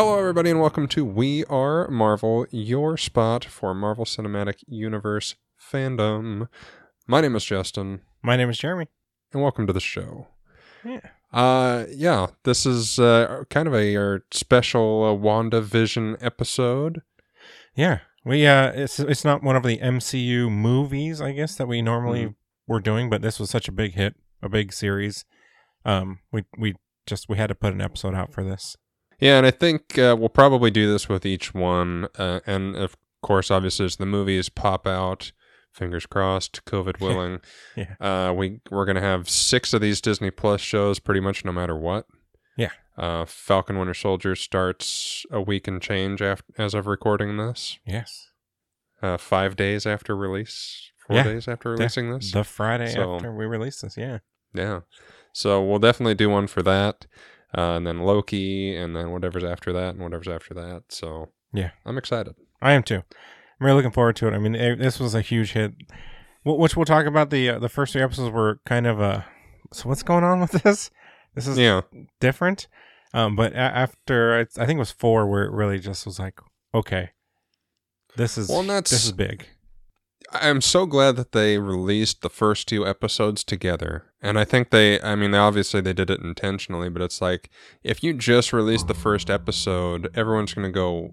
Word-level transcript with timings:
Hello, 0.00 0.16
everybody, 0.16 0.48
and 0.48 0.60
welcome 0.60 0.86
to 0.86 1.04
We 1.04 1.44
Are 1.46 1.88
Marvel, 1.88 2.46
your 2.52 2.96
spot 2.96 3.44
for 3.44 3.74
Marvel 3.74 4.04
Cinematic 4.04 4.62
Universe 4.68 5.34
fandom. 5.60 6.46
My 7.08 7.20
name 7.20 7.34
is 7.34 7.44
Justin, 7.44 8.02
My 8.22 8.36
name 8.36 8.48
is 8.48 8.58
Jeremy. 8.58 8.86
and 9.32 9.42
welcome 9.42 9.66
to 9.66 9.72
the 9.72 9.80
show. 9.80 10.28
Yeah. 10.84 11.00
Uh, 11.32 11.86
yeah, 11.90 12.28
this 12.44 12.64
is 12.64 13.00
uh, 13.00 13.42
kind 13.50 13.66
of 13.66 13.74
a 13.74 13.96
our 13.96 14.24
special 14.30 15.02
uh, 15.04 15.20
WandaVision 15.20 16.18
episode. 16.20 17.02
Yeah. 17.74 17.98
We 18.24 18.46
uh 18.46 18.70
it's 18.76 19.00
it's 19.00 19.24
not 19.24 19.42
one 19.42 19.56
of 19.56 19.64
the 19.64 19.78
MCU 19.78 20.48
movies, 20.48 21.20
I 21.20 21.32
guess, 21.32 21.56
that 21.56 21.66
we 21.66 21.82
normally 21.82 22.26
Mhm. 22.26 22.34
were 22.68 22.78
doing, 22.80 23.10
but 23.10 23.20
this 23.22 23.40
was 23.40 23.50
such 23.50 23.66
a 23.66 23.72
big 23.72 23.94
hit, 23.94 24.14
a 24.44 24.48
big 24.48 24.72
series. 24.72 25.24
Um 25.84 26.20
we 26.30 26.44
we 26.56 26.76
just 27.04 27.28
we 27.28 27.36
had 27.36 27.48
to 27.48 27.56
put 27.56 27.72
an 27.72 27.80
episode 27.80 28.14
out 28.14 28.32
for 28.32 28.44
this. 28.44 28.76
Yeah, 29.20 29.38
and 29.38 29.46
I 29.46 29.50
think 29.50 29.98
uh, 29.98 30.16
we'll 30.18 30.28
probably 30.28 30.70
do 30.70 30.90
this 30.90 31.08
with 31.08 31.26
each 31.26 31.52
one. 31.54 32.06
Uh, 32.16 32.40
and 32.46 32.76
of 32.76 32.96
course, 33.22 33.50
obviously, 33.50 33.86
as 33.86 33.96
the 33.96 34.06
movies 34.06 34.48
pop 34.48 34.86
out, 34.86 35.32
fingers 35.72 36.06
crossed, 36.06 36.64
COVID 36.64 37.00
willing, 37.00 37.40
Yeah. 37.76 37.94
uh, 38.00 38.32
we 38.32 38.60
we're 38.70 38.84
gonna 38.86 39.00
have 39.00 39.28
six 39.28 39.72
of 39.74 39.80
these 39.80 40.00
Disney 40.00 40.30
Plus 40.30 40.60
shows, 40.60 40.98
pretty 40.98 41.20
much 41.20 41.44
no 41.44 41.52
matter 41.52 41.76
what. 41.76 42.06
Yeah. 42.56 42.70
Uh, 42.96 43.24
Falcon 43.24 43.78
Winter 43.78 43.94
Soldier 43.94 44.34
starts 44.34 45.24
a 45.30 45.40
week 45.40 45.68
and 45.68 45.80
change 45.80 46.20
after, 46.20 46.44
as 46.58 46.74
of 46.74 46.86
recording 46.86 47.36
this. 47.36 47.78
Yes. 47.86 48.26
Uh, 49.00 49.16
five 49.16 49.54
days 49.54 49.86
after 49.86 50.16
release, 50.16 50.90
four 51.06 51.16
Yeah, 51.16 51.22
days 51.24 51.46
after 51.46 51.70
releasing 51.70 52.12
this. 52.12 52.32
The 52.32 52.42
Friday 52.44 52.92
So- 52.92 53.14
after 53.16 53.32
we 53.32 53.46
release 53.46 53.80
this, 53.82 53.96
yeah. 53.96 54.18
Yeah. 54.52 54.80
So 55.32 55.62
we'll 55.64 55.78
definitely 55.78 56.16
do 56.16 56.28
one 56.30 56.48
for 56.48 56.62
that. 56.64 57.06
Uh, 57.56 57.76
and 57.76 57.86
then 57.86 58.00
Loki, 58.00 58.76
and 58.76 58.94
then 58.94 59.10
whatever's 59.10 59.44
after 59.44 59.72
that, 59.72 59.94
and 59.94 60.00
whatever's 60.02 60.28
after 60.28 60.52
that. 60.54 60.82
So 60.90 61.30
Yeah. 61.52 61.70
I'm 61.86 61.96
excited. 61.98 62.34
I 62.60 62.72
am 62.72 62.82
too. 62.82 62.96
I'm 63.60 63.66
really 63.66 63.76
looking 63.76 63.90
forward 63.92 64.16
to 64.16 64.28
it. 64.28 64.34
I 64.34 64.38
mean, 64.38 64.54
eh, 64.54 64.74
this 64.74 65.00
was 65.00 65.14
a 65.14 65.20
huge 65.22 65.52
hit. 65.52 65.72
Wh- 66.42 66.58
Which 66.58 66.76
we'll 66.76 66.84
talk 66.84 67.06
about. 67.06 67.30
The 67.30 67.48
uh, 67.50 67.58
the 67.58 67.68
first 67.68 67.92
three 67.92 68.02
episodes 68.02 68.32
were 68.32 68.60
kind 68.66 68.86
of 68.86 69.00
uh 69.00 69.22
so 69.72 69.88
what's 69.88 70.02
going 70.02 70.24
on 70.24 70.40
with 70.40 70.52
this? 70.62 70.90
This 71.34 71.46
is 71.46 71.56
Yeah. 71.58 71.82
different. 72.20 72.68
Um, 73.14 73.34
but 73.36 73.52
a- 73.52 73.56
after 73.56 74.34
I 74.34 74.40
I 74.62 74.66
think 74.66 74.76
it 74.76 74.80
was 74.80 74.90
four 74.90 75.26
where 75.26 75.44
it 75.44 75.52
really 75.52 75.78
just 75.78 76.04
was 76.04 76.18
like, 76.18 76.38
okay, 76.74 77.10
this 78.16 78.36
is 78.36 78.48
Well, 78.48 78.62
that's- 78.62 78.90
this 78.90 79.04
is 79.06 79.12
big. 79.12 79.46
I'm 80.32 80.60
so 80.60 80.84
glad 80.84 81.16
that 81.16 81.32
they 81.32 81.56
released 81.58 82.20
the 82.20 82.28
first 82.28 82.68
two 82.68 82.86
episodes 82.86 83.42
together. 83.44 84.07
And 84.20 84.38
I 84.38 84.44
think 84.44 84.70
they, 84.70 85.00
I 85.00 85.14
mean, 85.14 85.30
they 85.30 85.38
obviously 85.38 85.80
they 85.80 85.92
did 85.92 86.10
it 86.10 86.20
intentionally, 86.20 86.88
but 86.88 87.02
it's 87.02 87.20
like 87.20 87.50
if 87.84 88.02
you 88.02 88.12
just 88.14 88.52
release 88.52 88.82
the 88.82 88.94
first 88.94 89.30
episode, 89.30 90.10
everyone's 90.16 90.54
going 90.54 90.66
to 90.66 90.72
go, 90.72 91.12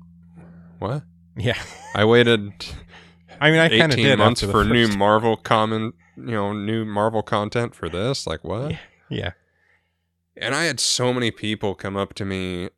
What? 0.79 1.03
Yeah, 1.37 1.61
I 1.93 2.05
waited 2.05 2.51
I 3.41 3.51
mean, 3.51 3.59
I 3.59 3.69
kind 3.69 3.91
of 3.91 3.97
did 3.97 4.17
months 4.17 4.41
for 4.41 4.63
new 4.63 4.87
Marvel 4.87 5.35
common, 5.35 5.93
you 6.15 6.31
know, 6.31 6.53
new 6.53 6.85
Marvel 6.85 7.21
content 7.21 7.75
for 7.75 7.89
this. 7.89 8.25
Like, 8.25 8.43
what? 8.43 8.71
Yeah. 8.71 8.77
Yeah, 9.07 9.31
And 10.37 10.55
I 10.55 10.63
had 10.63 10.79
so 10.79 11.13
many 11.13 11.29
people 11.29 11.75
come 11.75 11.95
up 11.95 12.13
to 12.15 12.25
me 12.25 12.69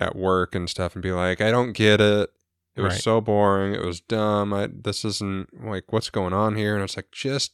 at 0.00 0.16
work 0.16 0.54
and 0.54 0.70
stuff 0.70 0.94
and 0.94 1.02
be 1.02 1.12
like, 1.12 1.40
I 1.42 1.50
don't 1.50 1.72
get 1.72 2.00
it. 2.00 2.30
It 2.74 2.80
was 2.80 2.92
Right. 2.94 3.02
so 3.02 3.20
boring. 3.20 3.74
It 3.74 3.84
was 3.84 4.00
dumb. 4.00 4.54
I, 4.54 4.68
this 4.72 5.04
isn't 5.04 5.48
like 5.66 5.92
what's 5.92 6.08
going 6.08 6.32
on 6.32 6.54
here. 6.54 6.74
And 6.74 6.84
it's 6.84 6.96
like, 6.96 7.10
just 7.10 7.52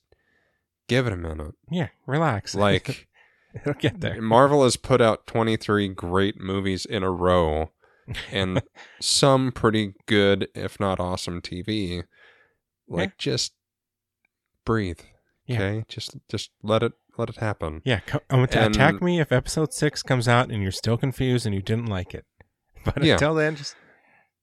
give 0.89 1.07
it 1.07 1.13
a 1.13 1.17
minute. 1.17 1.55
yeah. 1.71 1.89
Relax. 2.07 2.55
Like, 2.65 3.09
it'll 3.55 3.75
get 3.75 4.01
there. 4.01 4.21
Marvel 4.21 4.65
has 4.65 4.77
put 4.77 5.01
out 5.01 5.27
23 5.27 5.89
great 5.89 6.41
movies 6.41 6.85
in 6.85 7.03
a 7.03 7.11
row 7.11 7.71
and 8.33 8.63
some 9.01 9.53
pretty 9.53 9.95
good, 10.07 10.49
if 10.55 10.79
not 10.81 10.99
awesome 11.01 11.41
TV. 11.41 12.03
Like, 12.89 13.11
Yeah. 13.11 13.15
just 13.19 13.53
breathe. 14.65 15.01
Yeah. 15.47 15.57
Okay. 15.57 15.85
Just, 15.89 16.17
just 16.29 16.51
let 16.63 16.83
it, 16.83 16.93
let 17.19 17.29
it 17.29 17.37
happen. 17.37 17.83
Yeah, 17.85 18.01
co- 18.01 18.21
um, 18.31 18.47
to 18.47 18.59
And- 18.61 18.75
attack 18.75 19.01
me 19.03 19.21
if 19.21 19.31
episode 19.31 19.73
six 19.73 20.03
comes 20.03 20.27
out 20.29 20.51
and 20.51 20.63
you're 20.63 20.73
still 20.73 20.97
confused 20.97 21.47
and 21.47 21.55
you 21.55 21.63
didn't 21.63 21.87
like 21.87 22.15
it. 22.15 22.25
But 22.85 23.03
Yeah. 23.03 23.15
until 23.15 23.35
then, 23.35 23.57
just 23.57 23.77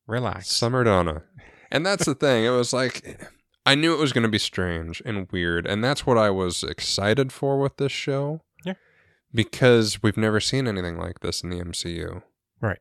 relax. 0.07 0.47
Summer 0.49 0.83
Donna. 0.83 1.23
And 1.71 1.85
that's 1.85 2.05
the 2.05 2.15
thing. 2.15 2.43
It 2.45 2.49
was 2.49 2.73
like 2.73 3.19
I 3.65 3.75
knew 3.75 3.93
it 3.93 3.99
was 3.99 4.13
going 4.13 4.23
to 4.23 4.29
be 4.29 4.39
strange 4.39 5.01
and 5.05 5.31
weird, 5.31 5.67
and 5.67 5.83
that's 5.83 6.05
what 6.05 6.17
I 6.17 6.29
was 6.29 6.63
excited 6.63 7.31
for 7.31 7.59
with 7.59 7.77
this 7.77 7.91
show. 7.91 8.41
Yeah. 8.65 8.73
Because 9.33 10.01
we've 10.01 10.17
never 10.17 10.39
seen 10.39 10.67
anything 10.67 10.97
like 10.97 11.19
this 11.19 11.43
in 11.43 11.49
the 11.49 11.63
MCU. 11.63 12.23
Right. 12.59 12.79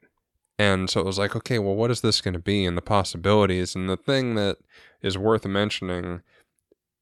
And 0.58 0.90
so 0.90 1.00
it 1.00 1.06
was 1.06 1.18
like, 1.18 1.34
okay, 1.34 1.58
well, 1.58 1.74
what 1.74 1.90
is 1.90 2.00
this 2.02 2.20
going 2.20 2.34
to 2.34 2.40
be 2.40 2.64
and 2.66 2.76
the 2.76 2.82
possibilities? 2.82 3.74
And 3.74 3.88
the 3.88 3.96
thing 3.96 4.34
that 4.34 4.58
is 5.00 5.16
worth 5.16 5.46
mentioning 5.46 6.20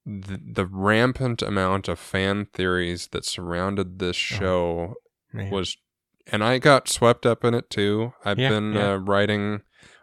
the, 0.05 0.39
the 0.53 0.65
rampant 0.65 1.41
amount 1.41 1.87
of 1.87 1.99
fan 1.99 2.47
theories 2.53 3.09
that 3.11 3.25
surrounded 3.25 3.99
this 3.99 4.15
show 4.15 4.95
Man. 5.33 5.51
was 5.51 5.75
and 6.31 6.43
I 6.43 6.57
got 6.59 6.87
swept 6.87 7.25
up 7.25 7.43
in 7.43 7.53
it 7.53 7.69
too. 7.69 8.13
I've 8.23 8.39
Yeah, 8.39 8.49
been 8.49 8.73
yeah. 8.73 8.93
Uh, 8.93 8.97
writing 8.97 9.61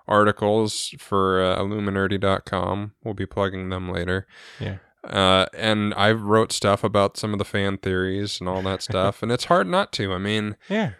articles 0.09 0.95
for 0.99 1.43
uh, 1.43 1.59
illuminerdi.com. 1.59 2.93
We'll 3.05 3.15
be 3.15 3.27
plugging 3.27 3.69
them 3.71 3.91
later. 3.91 4.27
Yeah. 4.61 4.79
Uh, 5.05 5.47
and 5.57 5.95
I 5.95 6.11
wrote 6.13 6.51
stuff 6.53 6.83
about 6.83 7.17
some 7.17 7.33
of 7.33 7.39
the 7.39 7.45
fan 7.45 7.79
theories 7.79 8.41
and 8.41 8.49
all 8.49 8.63
that 8.63 8.83
stuff, 8.91 9.23
and 9.23 9.31
it's 9.31 9.45
hard 9.45 9.67
not 9.69 9.93
to. 9.93 10.13
I 10.13 10.19
mean, 10.19 10.57
yeah, 10.69 10.93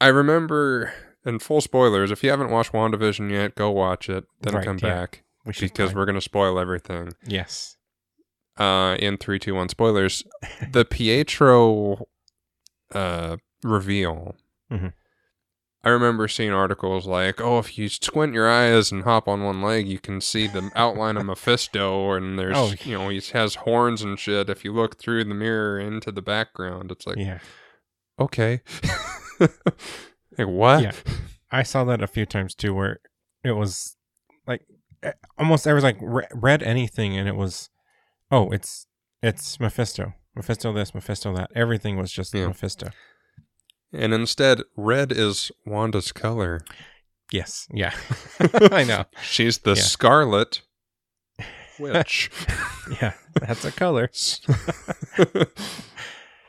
I 0.00 0.08
remember, 0.08 0.92
and 1.24 1.42
full 1.42 1.60
spoilers, 1.60 2.10
if 2.12 2.22
you 2.22 2.30
haven't 2.30 2.50
watched 2.50 2.70
WandaVision 2.72 3.30
yet, 3.32 3.56
go 3.56 3.70
watch 3.70 4.08
it, 4.08 4.24
then 4.42 4.54
Right, 4.54 4.64
come 4.64 4.78
yeah. 4.80 4.88
back 4.94 5.24
we 5.44 5.52
because 5.52 5.70
probably- 5.70 5.94
we're 5.96 6.04
going 6.06 6.14
to 6.14 6.20
spoil 6.20 6.58
everything. 6.60 7.14
yes, 7.26 7.76
Uh, 8.58 8.96
in 9.00 9.16
three, 9.16 9.38
two, 9.40 9.54
one 9.56 9.68
spoilers, 9.68 10.22
the 10.70 10.84
Pietro 10.84 12.06
uh, 12.94 13.36
reveal. 13.64 14.36
Mhm. 14.70 14.92
I 15.86 15.90
remember 15.90 16.26
seeing 16.26 16.50
articles 16.52 17.06
like, 17.06 17.40
"Oh, 17.40 17.58
if 17.60 17.78
you 17.78 17.88
squint 17.88 18.34
your 18.34 18.50
eyes 18.50 18.90
and 18.90 19.04
hop 19.04 19.28
on 19.28 19.44
one 19.44 19.62
leg, 19.62 19.86
you 19.86 20.00
can 20.00 20.20
see 20.20 20.48
the 20.48 20.68
outline 20.74 21.16
of 21.16 21.26
Mephisto, 21.26 22.12
and 22.12 22.36
there's, 22.36 22.56
Oh. 22.56 22.72
you 22.84 22.98
know, 22.98 23.08
he 23.08 23.20
has 23.32 23.54
horns 23.54 24.02
and 24.02 24.18
shit. 24.18 24.50
If 24.50 24.64
you 24.64 24.72
look 24.72 24.98
through 24.98 25.22
the 25.24 25.34
mirror 25.34 25.78
into 25.78 26.10
the 26.10 26.22
background, 26.22 26.90
it's 26.90 27.06
like, 27.06 27.16
yeah. 27.18 27.38
okay, 28.18 28.62
like 29.40 30.48
what? 30.48 30.82
Yeah. 30.82 30.92
I 31.50 31.62
saw 31.62 31.84
that 31.84 32.02
a 32.02 32.06
few 32.08 32.26
times 32.26 32.54
too, 32.54 32.74
where 32.74 32.98
it 33.44 33.52
was 33.52 33.96
like 34.46 34.62
almost 35.38 35.66
everyone's 35.66 35.84
like 35.84 35.98
re- 36.00 36.26
read 36.34 36.62
anything, 36.62 37.16
and 37.16 37.28
it 37.28 37.36
was, 37.36 37.70
oh, 38.30 38.50
it's 38.50 38.86
it's 39.22 39.60
Mephisto, 39.60 40.14
Mephisto 40.34 40.72
this, 40.72 40.94
Mephisto 40.94 41.34
that. 41.36 41.50
Everything 41.54 41.96
was 41.96 42.10
just 42.10 42.34
Yeah. 42.34 42.48
Mephisto. 42.48 42.88
And 43.96 44.12
instead, 44.12 44.62
red 44.76 45.10
is 45.10 45.50
Wanda's 45.64 46.12
color. 46.12 46.60
Yes, 47.32 47.66
yeah, 47.72 47.92
I 48.70 48.84
know. 48.84 49.04
She's 49.22 49.58
the 49.58 49.74
Yeah. 49.74 49.82
Scarlet 49.82 50.62
Witch. 51.80 52.30
Yeah, 53.00 53.14
that's 53.40 53.64
a 53.64 53.72
color. 53.72 54.10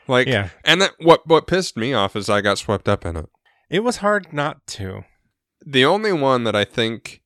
like, 0.08 0.28
Yeah, 0.28 0.50
and 0.64 0.82
that 0.82 0.94
what 1.00 1.26
what 1.28 1.48
pissed 1.48 1.78
me 1.78 1.94
off 1.94 2.16
is 2.16 2.30
I 2.30 2.42
got 2.42 2.58
swept 2.58 2.88
up 2.88 3.06
in 3.06 3.16
it. 3.16 3.30
it 3.70 3.80
was 3.84 3.98
hard 3.98 4.32
not 4.34 4.66
to. 4.68 5.04
The 5.66 5.86
only 5.86 6.14
one 6.14 6.44
that 6.46 6.56
I 6.56 6.64
think 6.64 7.22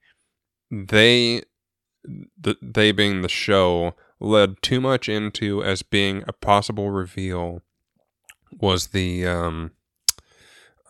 they, 0.71 1.43
the, 2.03 2.55
they 2.61 2.91
being 2.91 3.21
the 3.21 3.29
show, 3.29 3.93
led 4.19 4.61
too 4.61 4.79
much 4.81 5.09
into 5.09 5.63
as 5.63 5.83
being 5.83 6.23
a 6.27 6.33
possible 6.33 6.89
reveal 6.89 7.61
was 8.59 8.87
the 8.87 9.27
um, 9.27 9.71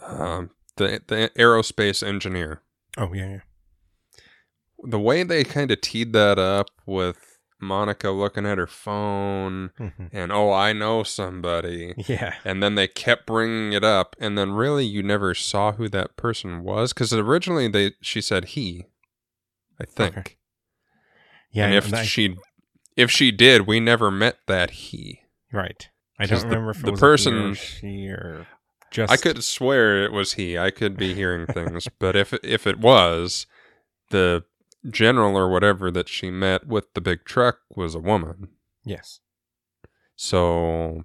um 0.06 0.50
the 0.78 1.02
the 1.08 1.32
aerospace 1.38 2.06
engineer. 2.06 2.62
Oh 2.98 3.14
yeah, 3.14 3.28
yeah. 3.30 3.40
The 4.84 5.00
way 5.00 5.24
they 5.24 5.44
kind 5.44 5.70
of 5.72 5.82
teed 5.82 6.12
that 6.14 6.40
up 6.40 6.68
with 6.86 7.38
Monica 7.60 8.10
looking 8.10 8.48
at 8.48 8.58
her 8.58 8.66
phone 8.66 9.70
Mhm. 9.80 10.10
and 10.12 10.32
oh, 10.32 10.52
I 10.52 10.74
know 10.74 11.04
somebody. 11.04 11.94
Yeah, 12.08 12.34
and 12.44 12.64
then 12.64 12.74
they 12.76 12.88
kept 12.88 13.28
bringing 13.28 13.74
it 13.74 13.84
up 13.84 14.16
and 14.20 14.36
then 14.38 14.52
really 14.54 14.84
you 14.86 15.04
never 15.04 15.36
saw 15.36 15.72
who 15.74 15.88
that 15.90 16.18
person 16.18 16.64
was 16.64 16.94
because 16.94 17.14
originally 17.14 17.68
they 17.68 17.92
she 18.02 18.20
said 18.22 18.46
he 18.46 18.88
i 19.80 19.86
think 19.86 20.18
Okay. 20.18 20.36
yeah. 21.52 21.66
and 21.68 21.76
if 21.76 21.86
and 21.86 21.96
I- 21.98 22.04
she 22.04 22.36
if 22.98 23.12
she 23.12 23.32
did 23.32 23.68
we 23.68 23.80
never 23.80 24.10
met 24.10 24.38
that 24.48 24.72
he 24.72 25.22
right, 25.54 25.88
I 26.18 26.26
don't 26.26 26.40
the- 26.40 26.48
remember 26.48 26.72
if 26.72 26.82
the 26.82 26.90
a 26.90 26.94
or 26.94 26.98
person- 26.98 27.54
she 27.54 28.08
or 28.10 28.48
just. 28.92 29.12
i 29.12 29.18
could 29.18 29.44
swear 29.44 30.04
it 30.04 30.12
was 30.12 30.34
he 30.34 30.58
i 30.58 30.70
could 30.70 30.96
be 30.98 31.14
hearing 31.14 31.46
things 31.48 31.88
but 32.00 32.16
if 32.16 32.34
if 32.44 32.68
it 32.68 32.78
was 32.80 33.48
the 34.12 34.44
general 34.90 35.36
or 35.38 35.50
whatever 35.50 35.90
that 35.92 36.08
she 36.10 36.30
met 36.30 36.68
with 36.68 36.94
the 36.94 37.02
big 37.02 37.24
truck 37.26 37.60
was 37.76 37.96
a 37.96 38.00
woman 38.00 38.50
Yes. 38.86 39.20
so 40.16 41.04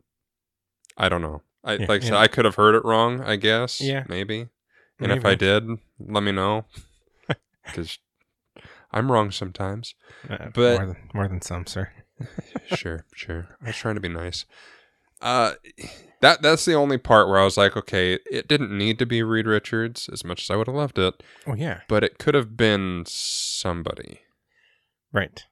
i 0.97 1.09
don't 1.09 1.23
know 1.23 1.43
i 1.65 1.75
Yeah, 1.75 1.87
like 1.89 2.03
I 2.03 2.05
said, 2.05 2.13
yeah. 2.15 2.21
i 2.21 2.27
could 2.27 2.45
have 2.45 2.55
heard 2.57 2.75
it 2.75 2.85
wrong 2.85 3.21
i 3.23 3.37
guess 3.37 3.81
Yeah. 3.81 4.05
maybe 4.09 4.49
And 4.99 5.13
if 5.13 5.27
I 5.27 5.35
did, 5.35 5.63
let 6.01 6.23
me 6.23 6.33
know. 6.33 6.65
Because 7.65 7.99
I'm 8.93 9.13
wrong 9.13 9.31
sometimes. 9.31 9.95
Uh, 10.31 10.49
but- 10.55 10.79
more 10.79 10.87
than, 10.87 10.97
more 11.13 11.29
than 11.29 11.43
some, 11.43 11.67
sir. 11.67 11.91
sure, 12.75 13.05
sure. 13.15 13.49
I 13.61 13.67
was 13.67 13.77
trying 13.77 13.97
to 13.97 14.01
be 14.01 14.09
nice. 14.09 14.47
Uh, 15.21 15.55
that 16.21 16.43
that's 16.43 16.65
the 16.65 16.75
only 16.75 16.99
part 16.99 17.29
where 17.29 17.39
I 17.39 17.45
was 17.45 17.57
like, 17.57 17.77
okay, 17.77 18.19
it 18.31 18.49
didn't 18.49 18.77
need 18.77 18.99
to 18.99 19.07
be 19.07 19.23
Reed 19.23 19.47
Richards 19.47 20.09
as 20.13 20.25
much 20.25 20.43
as 20.43 20.51
I 20.51 20.57
would 20.57 20.67
have 20.67 20.77
loved 20.77 20.99
it, 20.99 21.23
Oh 21.47 21.55
yeah, 21.55 21.81
but 21.89 22.05
it 22.05 22.19
could 22.19 22.35
have 22.35 22.57
been 22.57 23.05
somebody. 23.07 24.21
right. 25.13 25.45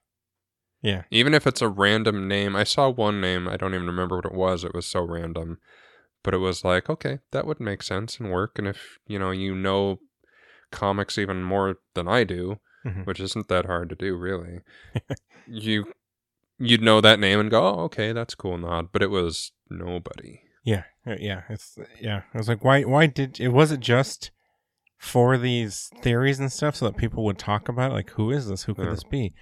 Yeah, 0.81 1.03
Even 1.09 1.33
if 1.33 1.47
it's 1.47 1.63
a 1.63 1.67
random 1.67 2.27
name. 2.27 2.55
I 2.55 2.63
saw 2.63 2.89
one 2.89 3.19
name, 3.19 3.47
I 3.47 3.57
don't 3.57 3.73
even 3.73 3.87
remember 3.87 4.17
what 4.17 4.25
it 4.25 4.33
was. 4.35 4.63
It 4.63 4.75
was 4.75 4.85
so 4.85 5.01
random. 5.01 5.57
But 6.23 6.35
it 6.35 6.39
was 6.39 6.63
like, 6.63 6.91
okay, 6.91 7.19
that 7.31 7.47
would 7.47 7.59
make 7.59 7.81
sense 7.81 8.19
and 8.19 8.29
work. 8.31 8.59
And 8.59 8.67
if, 8.67 8.99
you 9.07 9.17
know, 9.17 9.31
you 9.31 9.55
know 9.55 9.97
comics 10.71 11.17
even 11.17 11.41
more 11.43 11.77
than 11.95 12.07
I 12.07 12.23
do, 12.23 12.59
Mhm. 12.85 13.05
which 13.07 13.19
isn't 13.19 13.47
that 13.47 13.65
hard 13.65 13.89
to 13.89 13.95
do 13.95 14.15
really, 14.15 14.59
you 15.47 15.85
you'd 16.57 16.81
know 16.81 17.01
that 17.01 17.19
name 17.19 17.39
and 17.39 17.49
go, 17.51 17.61
oh, 17.63 17.79
okay, 17.85 18.11
that's 18.11 18.35
cool 18.35 18.57
nod. 18.57 18.89
But 18.91 19.01
it 19.03 19.09
was 19.09 19.51
nobody. 19.69 20.41
yeah, 20.63 20.83
uh, 21.05 21.15
yeah. 21.19 21.41
It's 21.49 21.77
yeah. 21.99 22.21
I 22.33 22.37
was 22.37 22.47
like, 22.47 22.63
why? 22.63 22.81
Why 22.83 23.05
did 23.07 23.39
it? 23.39 23.49
Was 23.49 23.71
it 23.71 23.79
just 23.79 24.31
for 24.97 25.37
these 25.37 25.89
theories 26.01 26.39
and 26.39 26.51
stuff, 26.51 26.75
so 26.75 26.85
that 26.85 26.97
people 26.97 27.23
would 27.25 27.37
talk 27.37 27.67
about 27.69 27.91
it? 27.91 27.95
Like, 27.95 28.11
who 28.11 28.31
is 28.31 28.47
this? 28.47 28.63
Who 28.63 28.73
could 28.73 28.85
Yeah. 28.85 28.91
this 28.91 29.03
be? 29.03 29.33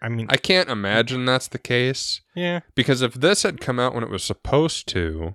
I 0.00 0.08
mean, 0.08 0.26
I 0.30 0.36
can't 0.36 0.68
imagine 0.70 1.24
that's 1.24 1.48
the 1.48 1.58
case. 1.58 2.20
yeah, 2.34 2.60
Because 2.76 3.02
if 3.02 3.14
this 3.14 3.42
had 3.42 3.60
come 3.60 3.80
out 3.80 3.94
when 3.94 4.04
it 4.04 4.10
was 4.10 4.22
supposed 4.22 4.86
to, 4.90 5.34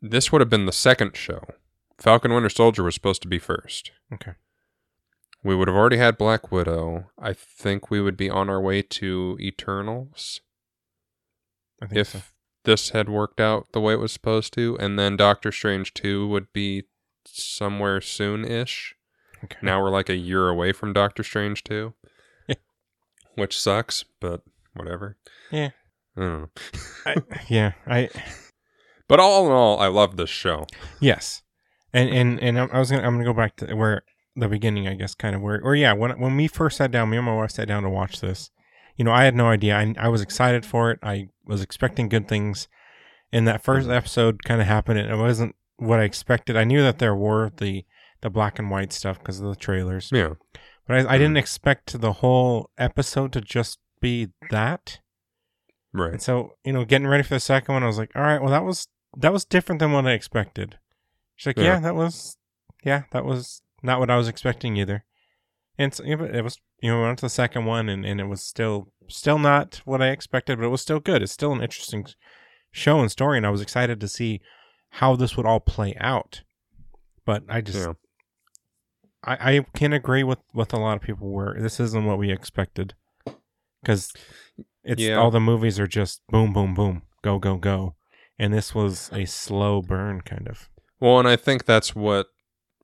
this 0.00 0.32
would 0.32 0.40
have 0.40 0.48
been 0.48 0.64
the 0.64 0.72
second 0.72 1.14
show. 1.16 1.42
Falcon 1.98 2.32
Winter 2.32 2.48
Soldier 2.48 2.82
was 2.82 2.94
supposed 2.94 3.20
to 3.22 3.28
be 3.28 3.38
first. 3.38 3.90
okay, 4.12 4.32
We 5.44 5.56
would 5.56 5.68
have 5.68 5.76
already 5.76 5.96
had 5.96 6.16
Black 6.18 6.52
Widow. 6.52 7.10
I 7.18 7.32
think 7.32 7.90
we 7.90 8.00
would 8.00 8.16
be 8.16 8.30
on 8.30 8.48
our 8.48 8.60
way 8.60 8.80
to 8.82 9.36
Eternals 9.40 10.40
I 11.82 11.86
think 11.86 11.98
if 12.00 12.08
so. 12.08 12.22
this 12.64 12.90
had 12.90 13.08
worked 13.08 13.40
out 13.40 13.66
the 13.72 13.80
way 13.80 13.92
it 13.94 13.98
was 13.98 14.12
supposed 14.12 14.52
to. 14.54 14.76
And 14.78 14.96
then 14.98 15.16
Doctor 15.16 15.50
Strange 15.50 15.94
2 15.94 16.28
would 16.28 16.52
be 16.52 16.84
somewhere 17.26 18.00
soon 18.00 18.44
ish. 18.44 18.94
Okay. 19.42 19.58
Now 19.62 19.82
we're 19.82 19.90
like 19.90 20.08
a 20.08 20.14
year 20.16 20.48
away 20.48 20.70
from 20.72 20.92
Doctor 20.92 21.24
Strange 21.24 21.64
2, 21.64 21.92
Yeah. 22.46 22.54
which 23.34 23.58
sucks, 23.58 24.04
but 24.20 24.42
whatever. 24.74 25.16
Yeah. 25.50 25.70
I 26.16 26.20
don't 26.20 26.40
know. 26.42 26.48
I, 27.06 27.16
yeah, 27.48 27.72
I 27.86 28.10
But 29.08 29.18
all 29.18 29.46
in 29.46 29.52
all, 29.52 29.80
I 29.80 29.88
love 29.88 30.16
this 30.16 30.30
show. 30.30 30.66
Yes, 31.00 31.42
and 31.92 32.08
and 32.10 32.40
and 32.40 32.58
I 32.58 32.78
was 32.78 32.90
gonna 32.90 33.02
I'm 33.02 33.14
gonna 33.14 33.24
go 33.24 33.32
back 33.34 33.56
to 33.56 33.74
where 33.74 34.02
the 34.36 34.48
beginning, 34.48 34.88
I 34.88 34.94
guess, 34.94 35.14
kind 35.14 35.34
of 35.34 35.42
where 35.42 35.60
or 35.62 35.74
yeah, 35.74 35.92
when 35.92 36.18
when 36.18 36.36
we 36.36 36.48
first 36.48 36.76
sat 36.78 36.90
down, 36.90 37.10
me 37.10 37.16
and 37.16 37.26
my 37.26 37.34
wife 37.34 37.52
sat 37.52 37.68
down 37.68 37.82
to 37.82 37.90
watch 37.90 38.20
this. 38.20 38.50
You 38.96 39.04
know, 39.04 39.12
I 39.12 39.24
had 39.24 39.34
no 39.34 39.48
idea. 39.48 39.76
I 39.76 39.94
I 39.98 40.08
was 40.08 40.20
excited 40.20 40.64
for 40.66 40.90
it. 40.90 40.98
I 41.02 41.28
was 41.46 41.62
expecting 41.62 42.08
good 42.08 42.28
things, 42.28 42.68
and 43.32 43.46
that 43.48 43.62
first 43.62 43.86
mm-hmm. 43.86 43.96
episode 43.96 44.42
kind 44.44 44.60
of 44.60 44.66
happened, 44.66 44.98
and 44.98 45.10
it 45.10 45.16
wasn't 45.16 45.54
what 45.76 46.00
I 46.00 46.04
expected. 46.04 46.56
I 46.56 46.64
knew 46.64 46.82
that 46.82 46.98
there 46.98 47.14
were 47.14 47.50
the 47.56 47.84
the 48.20 48.30
black 48.30 48.58
and 48.58 48.70
white 48.70 48.92
stuff 48.92 49.18
because 49.18 49.40
of 49.40 49.48
the 49.48 49.56
trailers, 49.56 50.10
Yeah. 50.12 50.34
but 50.86 50.96
I, 50.96 51.14
I 51.14 51.18
didn't 51.18 51.32
mm-hmm. 51.32 51.36
expect 51.38 52.00
the 52.00 52.12
whole 52.14 52.70
episode 52.78 53.32
to 53.32 53.40
just 53.40 53.78
be 54.00 54.28
that. 54.50 55.00
Right. 55.92 56.12
And 56.12 56.22
so, 56.22 56.52
you 56.64 56.72
know, 56.72 56.84
getting 56.84 57.08
ready 57.08 57.22
for 57.22 57.34
the 57.34 57.40
second 57.40 57.74
one, 57.74 57.82
I 57.82 57.86
was 57.86 57.98
like, 57.98 58.12
all 58.14 58.22
right, 58.22 58.40
well, 58.40 58.50
that 58.50 58.64
was 58.64 58.88
that 59.18 59.32
was 59.32 59.44
different 59.44 59.80
than 59.80 59.92
what 59.92 60.06
I 60.06 60.12
expected. 60.12 60.78
She's 61.36 61.48
like, 61.48 61.58
yeah, 61.58 61.64
Yeah. 61.64 61.80
that 61.80 61.94
was, 61.94 62.38
yeah, 62.84 63.02
that 63.12 63.24
was 63.24 63.62
not 63.82 63.98
what 64.00 64.10
I 64.10 64.16
was 64.16 64.28
expecting 64.28 64.76
either. 64.76 65.04
And 65.78 65.94
so, 65.94 66.04
it 66.04 66.42
was, 66.42 66.58
you 66.82 66.90
know, 66.90 66.98
we 66.98 67.04
went 67.06 67.18
to 67.18 67.26
the 67.26 67.30
second 67.30 67.64
one, 67.64 67.88
and, 67.88 68.04
and 68.04 68.20
it 68.20 68.26
was 68.26 68.42
still 68.42 68.92
still 69.08 69.38
not 69.38 69.80
what 69.84 70.02
I 70.02 70.08
expected, 70.08 70.58
but 70.58 70.66
it 70.66 70.70
was 70.70 70.82
still 70.82 71.00
good. 71.00 71.22
It's 71.22 71.32
still 71.32 71.52
an 71.52 71.62
interesting 71.62 72.06
show 72.70 73.00
and 73.00 73.10
story, 73.10 73.36
and 73.38 73.46
I 73.46 73.50
was 73.50 73.60
excited 73.62 74.00
to 74.00 74.08
see 74.08 74.40
how 74.90 75.16
this 75.16 75.36
would 75.36 75.46
all 75.46 75.60
play 75.60 75.94
out. 75.98 76.42
But 77.24 77.44
I 77.48 77.60
just, 77.62 77.78
Yeah. 77.78 77.92
I, 79.24 79.56
I 79.56 79.66
can 79.74 79.92
agree 79.92 80.22
with 80.24 80.40
with 80.52 80.72
a 80.72 80.78
lot 80.78 80.96
of 80.96 81.02
people 81.02 81.30
where 81.30 81.56
this 81.58 81.78
isn't 81.80 82.04
what 82.04 82.18
we 82.18 82.30
expected 82.30 82.94
because 83.82 84.12
it's 84.84 85.00
Yeah. 85.00 85.16
all 85.16 85.30
the 85.30 85.40
movies 85.40 85.78
are 85.80 85.86
just 85.86 86.20
boom 86.28 86.52
boom 86.52 86.74
boom 86.74 87.02
go 87.22 87.38
go 87.38 87.56
go 87.56 87.94
and 88.38 88.52
this 88.52 88.74
was 88.74 89.08
a 89.12 89.24
slow 89.24 89.80
burn 89.80 90.22
kind 90.22 90.48
of 90.48 90.68
Well, 91.00 91.20
and 91.20 91.28
I 91.28 91.36
think 91.36 91.64
that's 91.64 91.94
what 91.94 92.26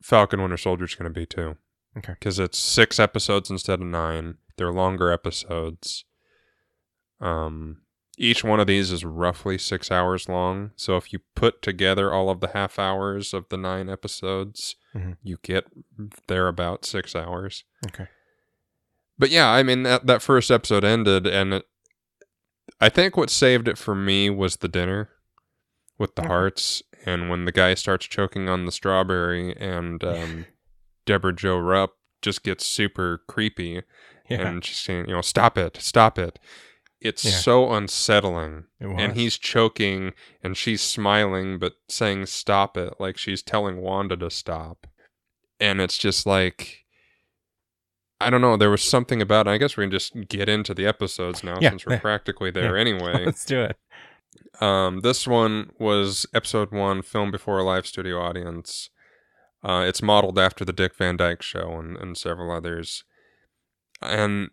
Falcon 0.03 0.41
Winter 0.41 0.57
Soldier 0.57 0.85
is 0.85 0.95
going 0.95 1.13
to 1.13 1.21
be 1.21 1.27
too. 1.27 1.57
Okay. 1.97 2.13
Because 2.13 2.39
it's 2.39 2.59
six 2.59 2.99
episodes 3.01 3.51
instead 3.51 3.81
of 3.81 3.87
nine. 3.87 4.37
They're 4.57 4.73
longer 4.73 5.11
episodes. 5.11 6.05
Um, 7.21 7.79
each 8.17 8.43
one 8.45 8.61
of 8.61 8.67
these 8.67 8.91
is 8.91 9.05
roughly 9.05 9.59
six 9.59 9.91
hours 9.91 10.29
long. 10.29 10.73
So 10.77 10.97
if 10.97 11.13
you 11.13 11.21
put 11.35 11.63
together 11.63 12.13
all 12.13 12.31
of 12.31 12.41
the 12.41 12.49
half 12.49 12.79
hours 12.79 13.33
of 13.33 13.49
the 13.49 13.57
nine 13.57 13.89
episodes, 13.89 14.77
Mhm. 14.95 15.17
you 15.23 15.39
get 15.43 15.67
there 16.27 16.49
about 16.49 16.85
six 16.85 17.15
hours. 17.15 17.65
okay 17.87 18.09
But 19.19 19.31
yeah, 19.31 19.49
I 19.51 19.63
mean 19.65 19.83
that 19.85 20.07
that 20.07 20.23
first 20.23 20.51
episode 20.51 20.85
ended, 20.85 21.27
and 21.27 21.55
it, 21.55 21.69
I 22.81 22.89
think 22.89 23.17
what 23.17 23.31
saved 23.31 23.67
it 23.69 23.77
for 23.79 23.95
me 23.95 24.31
was 24.31 24.57
the 24.57 24.69
dinner 24.69 25.11
with 25.99 26.15
the 26.15 26.23
Okay. 26.23 26.29
hearts, 26.29 26.83
and 27.09 27.31
when 27.31 27.45
the 27.45 27.53
guy 27.53 27.75
starts 27.75 28.07
choking 28.07 28.49
on 28.49 28.67
the 28.67 28.73
strawberry, 28.73 29.57
and 29.57 30.03
um, 30.05 30.47
Debra 31.07 31.35
Jo 31.35 31.57
Rupp 31.59 31.93
just 32.23 32.43
gets 32.43 32.67
super 32.67 33.23
creepy, 33.29 33.83
yeah 34.29 34.49
and 34.49 34.65
she's 34.65 34.77
saying, 34.77 35.07
you 35.09 35.15
know, 35.15 35.21
stop 35.23 35.57
it, 35.57 35.77
stop 35.81 36.19
it. 36.19 36.39
It's 37.01 37.25
Yeah. 37.25 37.31
so 37.31 37.73
unsettling, 37.73 38.65
it 38.81 38.87
and 38.89 39.15
he's 39.15 39.39
choking, 39.39 40.13
and 40.43 40.57
she's 40.57 40.83
smiling 40.83 41.59
but 41.59 41.75
saying 41.89 42.27
stop 42.27 42.77
it, 42.77 42.95
like 42.99 43.17
she's 43.17 43.43
telling 43.43 43.81
Wanda 43.81 44.17
to 44.17 44.31
stop, 44.31 44.87
and 45.61 45.81
it's 45.81 45.99
just 45.99 46.27
like. 46.27 46.85
I 48.21 48.31
don't 48.31 48.41
know. 48.41 48.57
There 48.57 48.69
was 48.69 48.83
something 48.83 49.23
about 49.23 49.47
it. 49.47 49.51
I 49.51 49.59
guess 49.59 49.77
we 49.77 49.85
can 49.85 49.93
just 49.93 50.27
get 50.27 50.49
into 50.49 50.75
the 50.75 50.87
episodes 50.87 51.45
now 51.45 51.61
Yeah, 51.61 51.71
since 51.71 51.87
we're 51.87 51.99
practically 52.01 52.51
there 52.51 52.77
anyway. 52.85 53.25
let's 53.27 53.45
do 53.45 53.61
it 53.63 53.77
Um, 54.61 55.01
this 55.01 55.27
one 55.27 55.71
was 55.79 56.27
episode 56.35 56.73
one, 56.73 57.03
filmed 57.03 57.33
before 57.33 57.59
a 57.59 57.65
live 57.65 57.87
studio 57.87 58.21
audience. 58.21 58.91
Uh, 59.63 59.85
it's 59.87 60.03
modeled 60.03 60.39
after 60.39 60.65
the 60.65 60.73
Dick 60.73 60.95
Van 60.97 61.17
Dyke 61.17 61.43
Show 61.43 61.79
and, 61.79 61.97
and 61.97 62.17
several 62.17 62.51
others. 62.51 63.05
And 64.01 64.51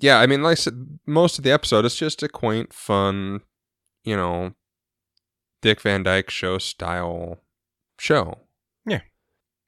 yeah, 0.00 0.18
I 0.18 0.26
mean, 0.26 0.42
like 0.42 0.52
I 0.52 0.54
said, 0.54 0.98
most 1.06 1.38
of 1.38 1.44
the 1.44 1.52
episode 1.52 1.84
is 1.84 1.94
just 1.96 2.22
a 2.22 2.28
quaint, 2.28 2.72
fun, 2.72 3.40
you 4.04 4.16
know, 4.16 4.54
Dick 5.62 5.80
Van 5.80 6.02
Dyke 6.02 6.30
Show 6.30 6.58
style 6.58 7.38
show. 7.98 8.38
Yeah. 8.86 9.00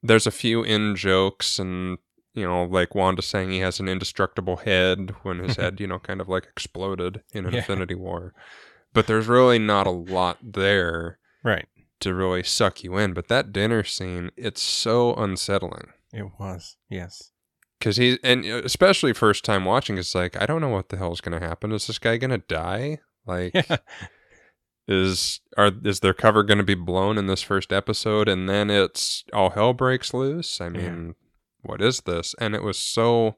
There's 0.01 0.27
a 0.27 0.31
few 0.31 0.63
in 0.63 0.95
jokes 0.95 1.59
and 1.59 1.97
you 2.33 2.47
know, 2.47 2.63
like 2.63 2.95
Wanda 2.95 3.21
saying 3.21 3.51
he 3.51 3.59
has 3.59 3.79
an 3.79 3.87
indestructible 3.87 4.57
head 4.57 5.13
when 5.21 5.37
his 5.39 5.55
head, 5.57 5.79
you 5.79 5.87
know, 5.87 5.99
kind 5.99 6.19
of 6.19 6.27
like 6.27 6.45
exploded 6.45 7.21
in 7.31 7.45
Yeah. 7.45 7.57
Infinity 7.59 7.95
War. 7.95 8.33
But 8.93 9.07
there's 9.07 9.27
really 9.27 9.59
not 9.59 9.87
a 9.87 9.91
lot 9.91 10.37
there 10.41 11.19
right 11.43 11.67
to 12.01 12.13
really 12.13 12.43
suck 12.43 12.83
you 12.83 12.97
in. 12.97 13.13
But 13.13 13.27
that 13.27 13.51
dinner 13.51 13.83
scene, 13.83 14.31
it's 14.37 14.61
so 14.61 15.13
unsettling. 15.15 15.87
it 16.11 16.27
was 16.39 16.77
yes 16.89 17.31
Because 17.79 17.97
he, 17.97 18.19
and 18.23 18.45
uh, 18.45 18.61
especially 18.63 19.13
first 19.13 19.43
time 19.43 19.65
watching, 19.65 19.97
it's 19.97 20.13
like, 20.13 20.39
I 20.41 20.45
don't 20.45 20.61
know 20.61 20.69
what 20.69 20.89
the 20.89 20.97
hell 20.97 21.11
is 21.11 21.21
going 21.21 21.39
to 21.39 21.45
happen. 21.45 21.71
Is 21.71 21.87
this 21.87 21.99
guy 21.99 22.17
going 22.17 22.31
to 22.31 22.37
die? 22.37 22.99
Like, 23.25 23.53
yeah 23.53 23.77
is 24.87 25.39
are 25.57 25.71
is 25.83 26.01
their 26.01 26.13
cover 26.13 26.43
going 26.43 26.57
to 26.57 26.63
be 26.63 26.75
blown 26.75 27.17
in 27.17 27.27
this 27.27 27.41
first 27.41 27.71
episode 27.71 28.27
and 28.27 28.49
then 28.49 28.69
it's 28.69 29.23
all 29.31 29.51
hell 29.51 29.73
breaks 29.73 30.13
loose 30.13 30.59
i 30.59 30.67
mean 30.67 31.15
what 31.61 31.81
is 31.81 32.01
this 32.01 32.35
and 32.39 32.53
it 32.53 32.61
was 32.61 32.77
so 32.77 33.35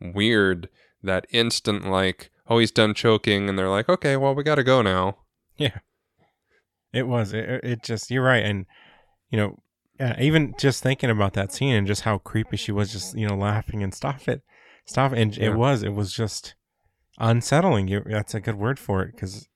weird 0.00 0.68
that 1.02 1.26
instant 1.30 1.84
like 1.84 2.30
oh 2.48 2.58
he's 2.58 2.70
done 2.70 2.94
choking 2.94 3.48
and 3.48 3.58
they're 3.58 3.68
like 3.68 3.88
okay 3.88 4.16
well 4.16 4.34
we 4.34 4.42
got 4.42 4.54
to 4.56 4.64
go 4.64 4.82
now 4.82 5.16
yeah 5.56 5.78
it 6.92 7.06
was 7.06 7.32
it, 7.32 7.60
it- 7.64 7.82
just 7.82 8.10
you're 8.10 8.22
right 8.22 8.44
and 8.44 8.66
you 9.30 9.36
know 9.38 9.58
uh, 9.98 10.14
even 10.20 10.54
just 10.58 10.82
thinking 10.82 11.08
about 11.10 11.32
that 11.32 11.52
scene 11.52 11.74
and 11.74 11.86
just 11.86 12.02
how 12.02 12.18
creepy 12.18 12.56
she 12.56 12.70
was 12.72 12.92
just 12.92 13.16
you 13.16 13.26
know 13.26 13.34
laughing 13.36 13.82
and 13.82 13.94
stop 13.94 14.28
it 14.28 14.42
stop 14.84 15.12
it. 15.12 15.18
and 15.18 15.36
Yeah. 15.36 15.46
it 15.50 15.54
was 15.56 15.82
it 15.82 15.94
was 15.94 16.12
just 16.12 16.54
unsettling 17.18 17.88
you 17.88 18.02
that's 18.06 18.34
a 18.34 18.40
good 18.40 18.56
word 18.56 18.78
for 18.78 19.02
it 19.02 19.12
because 19.14 19.48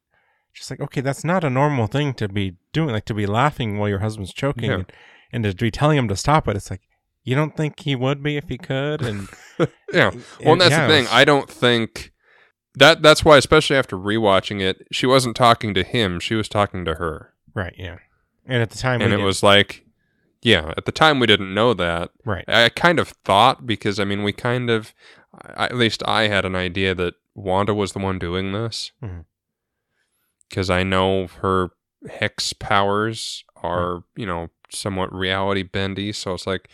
just 0.54 0.70
like 0.70 0.80
okay 0.80 1.00
that's 1.02 1.24
not 1.24 1.44
a 1.44 1.50
normal 1.50 1.86
thing 1.86 2.14
to 2.14 2.28
be 2.28 2.56
doing 2.72 2.90
like 2.90 3.04
to 3.04 3.14
be 3.14 3.26
laughing 3.26 3.78
while 3.78 3.88
your 3.88 3.98
husband's 3.98 4.32
choking 4.32 4.70
Yeah. 4.70 4.74
and, 4.76 4.92
and 5.32 5.44
to 5.44 5.54
be 5.54 5.70
telling 5.70 5.98
him 5.98 6.08
to 6.08 6.16
stop 6.16 6.48
it 6.48 6.56
it's 6.56 6.70
like 6.70 6.80
you 7.22 7.36
don't 7.36 7.54
think 7.56 7.80
he 7.80 7.94
would 7.94 8.22
be 8.22 8.36
if 8.38 8.48
he 8.48 8.56
could 8.56 9.02
and 9.02 9.28
yeah 9.92 10.10
well 10.42 10.52
and 10.52 10.60
that's 10.62 10.70
yeah, 10.70 10.86
the 10.86 10.92
thing 10.94 11.04
was- 11.04 11.12
i 11.12 11.24
don't 11.24 11.50
think 11.50 12.12
that 12.74 13.02
that's 13.02 13.24
why 13.24 13.36
especially 13.36 13.76
after 13.76 13.96
rewatching 13.96 14.60
it 14.60 14.86
she 14.92 15.06
wasn't 15.06 15.36
talking 15.36 15.74
to 15.74 15.82
him 15.82 16.20
she 16.20 16.34
was 16.34 16.48
talking 16.48 16.84
to 16.84 16.94
her 16.94 17.32
right 17.54 17.74
yeah 17.76 17.98
and 18.46 18.62
at 18.62 18.70
the 18.70 18.78
time 18.78 19.00
and 19.00 19.12
it 19.12 19.16
didn't- 19.16 19.26
was 19.26 19.42
like 19.42 19.84
Yeah, 20.42 20.72
at 20.76 20.86
the 20.86 20.92
time 20.92 21.20
we 21.20 21.26
didn't 21.26 21.52
know 21.52 21.74
that. 21.74 22.12
Right. 22.24 22.46
I 22.48 22.70
kind 22.70 22.98
of 22.98 23.08
thought 23.08 23.66
because 23.66 24.00
I 24.00 24.04
mean 24.04 24.22
we 24.22 24.32
kind 24.32 24.70
of, 24.70 24.94
at 25.44 25.76
least 25.76 26.02
I 26.06 26.28
had 26.28 26.46
an 26.46 26.56
idea 26.56 26.94
that 26.94 27.14
Wanda 27.34 27.74
was 27.74 27.92
the 27.92 27.98
one 27.98 28.18
doing 28.18 28.52
this 28.52 28.92
mm-hmm. 29.02 29.20
because 30.48 30.70
I 30.70 30.82
know 30.82 31.26
her 31.42 31.72
hex 32.08 32.54
powers 32.54 33.44
are 33.62 34.04
you 34.16 34.24
know 34.24 34.48
somewhat 34.70 35.12
reality 35.12 35.62
bendy, 35.62 36.10
so 36.12 36.34
it's 36.34 36.46
like 36.46 36.70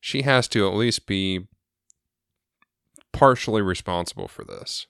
she 0.00 0.22
has 0.22 0.46
to 0.48 0.68
at 0.68 0.74
least 0.74 1.06
be 1.06 1.48
partially 3.12 3.62
responsible 3.62 4.28
for 4.28 4.44
this. 4.44 4.86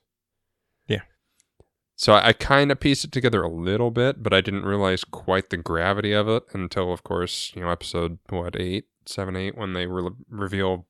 So 2.00 2.12
I, 2.12 2.28
I 2.28 2.32
kind 2.32 2.70
of 2.70 2.78
pieced 2.78 3.04
it 3.04 3.10
together 3.10 3.42
a 3.42 3.50
little 3.50 3.90
bit, 3.90 4.22
but 4.22 4.32
I 4.32 4.40
didn't 4.40 4.64
realize 4.64 5.02
quite 5.02 5.50
the 5.50 5.56
gravity 5.56 6.12
of 6.12 6.28
it 6.28 6.44
until, 6.52 6.92
of 6.92 7.02
course, 7.02 7.50
you 7.56 7.62
know, 7.62 7.70
episode 7.70 8.18
what 8.28 8.54
eight, 8.58 8.84
seven, 9.04 9.34
eight, 9.34 9.58
when 9.58 9.72
they 9.72 9.86
re- 9.86 10.12
reveal, 10.30 10.86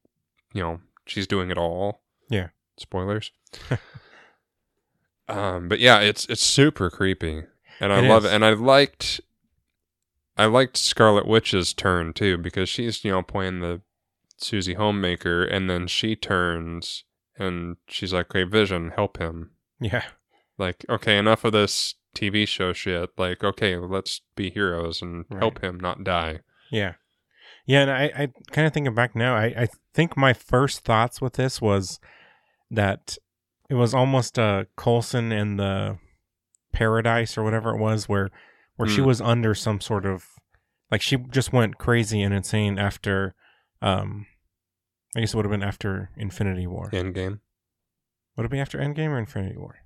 you 0.53 0.62
know, 0.62 0.81
she's 1.07 1.27
doing 1.27 1.50
it 1.50 1.57
all. 1.57 2.03
Yeah. 2.29 2.49
Spoilers. 2.77 3.33
um, 5.29 5.69
but 5.69 5.81
yeah, 5.81 6.00
it's 6.00 6.27
it's 6.27 6.43
super 6.45 6.91
creepy, 6.91 7.45
and 7.81 7.93
I 7.93 8.05
It 8.05 8.09
love 8.09 8.25
is. 8.25 8.31
it. 8.31 8.35
And 8.35 8.45
I 8.45 8.50
liked, 8.50 9.21
I 10.37 10.45
liked 10.45 10.77
Scarlet 10.77 11.27
Witch's 11.27 11.73
turn 11.73 12.12
too 12.12 12.37
because 12.38 12.69
she's 12.69 13.03
you 13.05 13.11
know 13.12 13.23
playing 13.23 13.61
the 13.61 13.81
Susie 14.37 14.75
Homemaker, 14.75 15.43
and 15.43 15.69
then 15.71 15.87
she 15.87 16.15
turns 16.17 17.05
and 17.38 17.77
she's 17.88 18.12
like, 18.12 18.27
"Okay, 18.27 18.45
Vision, 18.45 18.91
help 18.95 19.19
him." 19.19 19.50
Yeah. 19.81 20.05
Like, 20.59 20.85
okay, 20.88 21.17
enough 21.19 21.45
of 21.45 21.53
this 21.53 21.95
TV 22.15 22.47
show 22.47 22.73
shit. 22.73 23.11
Like, 23.17 23.43
okay, 23.45 23.77
let's 23.77 24.21
be 24.35 24.50
heroes 24.50 25.00
and 25.00 25.25
Right. 25.31 25.38
help 25.41 25.62
him 25.62 25.79
not 25.79 26.05
die. 26.05 26.41
Yeah. 26.71 26.95
Yeah, 27.65 27.83
and 27.83 27.91
I, 27.91 28.05
I 28.17 28.29
kind 28.50 28.67
of 28.67 28.73
thinking 28.73 28.95
back 28.95 29.15
now, 29.15 29.35
I, 29.37 29.45
I 29.57 29.69
think 29.95 30.17
my 30.17 30.33
first 30.33 30.81
thoughts 30.81 31.21
with 31.21 31.35
this 31.35 31.61
was 31.61 32.00
that 32.71 33.17
it 33.71 33.75
was 33.75 33.95
almost 33.95 34.38
uh 34.38 34.65
Coulson 34.77 35.33
and 35.33 35.59
the 35.59 35.99
paradise 36.73 37.37
or 37.38 37.43
whatever 37.45 37.71
it 37.75 37.79
was 37.79 38.09
where 38.09 38.31
where 38.77 38.88
she 38.88 39.00
Hmm. 39.00 39.07
was 39.07 39.21
under 39.21 39.55
some 39.55 39.81
sort 39.81 40.05
of 40.07 40.25
like 40.91 41.03
she 41.03 41.17
just 41.17 41.53
went 41.53 41.79
crazy 41.79 42.23
and 42.23 42.33
insane 42.35 42.79
after 42.79 43.35
um 43.83 44.27
I 45.17 45.21
guess 45.21 45.33
it 45.33 45.37
would 45.37 45.45
have 45.47 45.50
been 45.53 45.62
after 45.62 46.11
Infinity 46.17 46.67
War. 46.67 46.91
Endgame. 46.93 47.41
Would 48.37 48.47
it 48.47 48.50
be 48.50 48.61
after 48.61 48.79
Endgame 48.79 49.11
or 49.11 49.19
Infinity 49.19 49.57
War? 49.57 49.77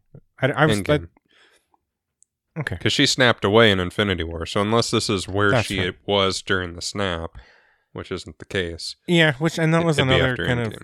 I, 0.42 0.48
I 0.50 0.66
was 0.66 0.80
Endgame. 0.82 1.08
okay. 2.58 2.76
Because 2.76 2.92
she 2.92 3.06
snapped 3.06 3.44
away 3.44 3.70
in 3.70 3.80
Infinity 3.80 4.24
War. 4.24 4.46
So 4.46 4.60
unless 4.60 4.90
this 4.90 5.08
is 5.08 5.28
where 5.28 5.50
That's 5.50 5.66
she 5.68 5.78
right. 5.80 5.94
was 6.06 6.42
during 6.42 6.74
the 6.74 6.82
snap, 6.82 7.30
which 7.92 8.10
isn't 8.12 8.38
the 8.38 8.44
case, 8.44 8.96
Yeah, 9.06 9.34
which 9.34 9.58
and 9.58 9.72
that 9.74 9.84
was 9.84 9.98
another 9.98 10.36
kind 10.36 10.60
of 10.60 10.74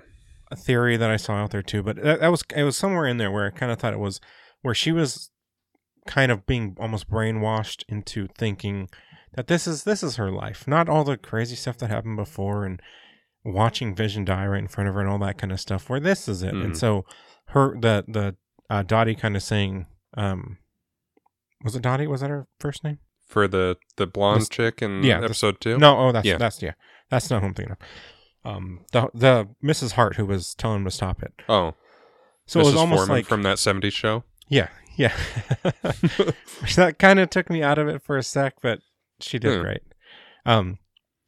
a 0.50 0.57
theory 0.57 0.97
that 0.97 1.11
I 1.11 1.17
saw 1.17 1.35
out 1.35 1.50
there 1.50 1.62
too, 1.62 1.83
but 1.83 1.97
that, 2.03 2.21
that 2.21 2.29
was 2.31 2.43
it 2.57 2.62
was 2.65 2.77
somewhere 2.77 3.07
in 3.07 3.19
there 3.19 3.31
where 3.31 3.47
I 3.47 3.50
kind 3.50 3.71
of 3.73 3.79
thought 3.79 3.93
it 3.93 3.99
was 3.99 4.21
where 4.62 4.75
she 4.75 4.93
was 4.93 5.31
kind 6.07 6.33
of 6.33 6.47
being 6.47 6.75
almost 6.81 7.11
brainwashed 7.11 7.83
into 7.88 8.29
thinking 8.29 8.88
that 9.35 9.47
this 9.47 9.67
is 9.67 9.85
this 9.85 10.03
is 10.03 10.17
her 10.17 10.31
life, 10.31 10.67
not 10.67 10.88
all 10.88 11.05
the 11.05 11.19
crazy 11.19 11.55
stuff 11.55 11.77
that 11.79 11.91
happened 11.91 12.17
before 12.17 12.65
and 12.65 12.81
watching 13.45 13.95
Vision 13.95 14.25
die 14.25 14.47
right 14.47 14.59
in 14.62 14.69
front 14.69 14.88
of 14.88 14.95
her 14.95 15.00
and 15.03 15.09
all 15.11 15.19
that 15.19 15.37
kind 15.38 15.53
of 15.53 15.61
stuff. 15.61 15.88
Where 15.91 16.00
this 16.00 16.29
is 16.29 16.43
it, 16.43 16.55
Mhm. 16.55 16.65
and 16.65 16.79
so 16.79 17.05
her 17.49 17.77
the 17.79 18.05
the 18.09 18.37
uh, 18.70 18.82
Dottie 18.82 19.14
kind 19.14 19.37
of 19.37 19.42
saying, 19.42 19.87
um, 20.16 20.58
was 21.64 21.75
it 21.76 21.82
Dottie? 21.82 22.06
Was 22.06 22.20
that 22.20 22.30
her 22.30 22.46
first 22.60 22.84
name? 22.84 22.98
for 23.26 23.46
the 23.46 23.76
the 23.98 24.06
blonde 24.06 24.40
This- 24.40 24.48
chick 24.48 24.80
in 24.80 25.02
yeah, 25.02 25.20
this- 25.20 25.26
episode 25.26 25.60
two. 25.60 25.76
No, 25.76 25.98
oh, 25.98 26.12
that's 26.12 26.26
Yeah. 26.26 26.38
that's 26.38 26.62
yeah, 26.62 26.72
that's 27.10 27.28
not 27.28 27.42
who 27.42 27.48
I'm 27.48 27.54
thinking 27.54 27.72
of. 27.72 27.78
Um, 28.50 28.87
the 28.92 29.10
the 29.12 29.48
Mrs. 29.62 29.92
Hart 29.92 30.16
who 30.16 30.25
was 30.25 30.54
telling 30.54 30.78
him 30.78 30.84
to 30.87 30.90
stop 30.90 31.22
it. 31.22 31.34
Oh, 31.46 31.75
So 32.46 32.58
Mrs. 32.58 32.62
it 32.62 32.64
was 32.66 32.75
almost 32.76 33.00
Forman 33.00 33.16
like 33.16 33.26
from 33.26 33.42
that 33.42 33.58
'70s 33.58 33.92
show. 33.92 34.25
Yeah, 34.48 34.68
yeah. 34.96 35.14
That 36.76 36.96
kind 36.98 37.18
of 37.20 37.30
took 37.30 37.50
me 37.50 37.62
out 37.62 37.78
of 37.78 37.88
it 37.88 38.02
for 38.02 38.16
a 38.16 38.22
sec, 38.22 38.54
but 38.62 38.80
she 39.20 39.38
did 39.38 39.56
Hmm. 39.56 39.62
great. 39.62 39.82
Um, 40.46 40.78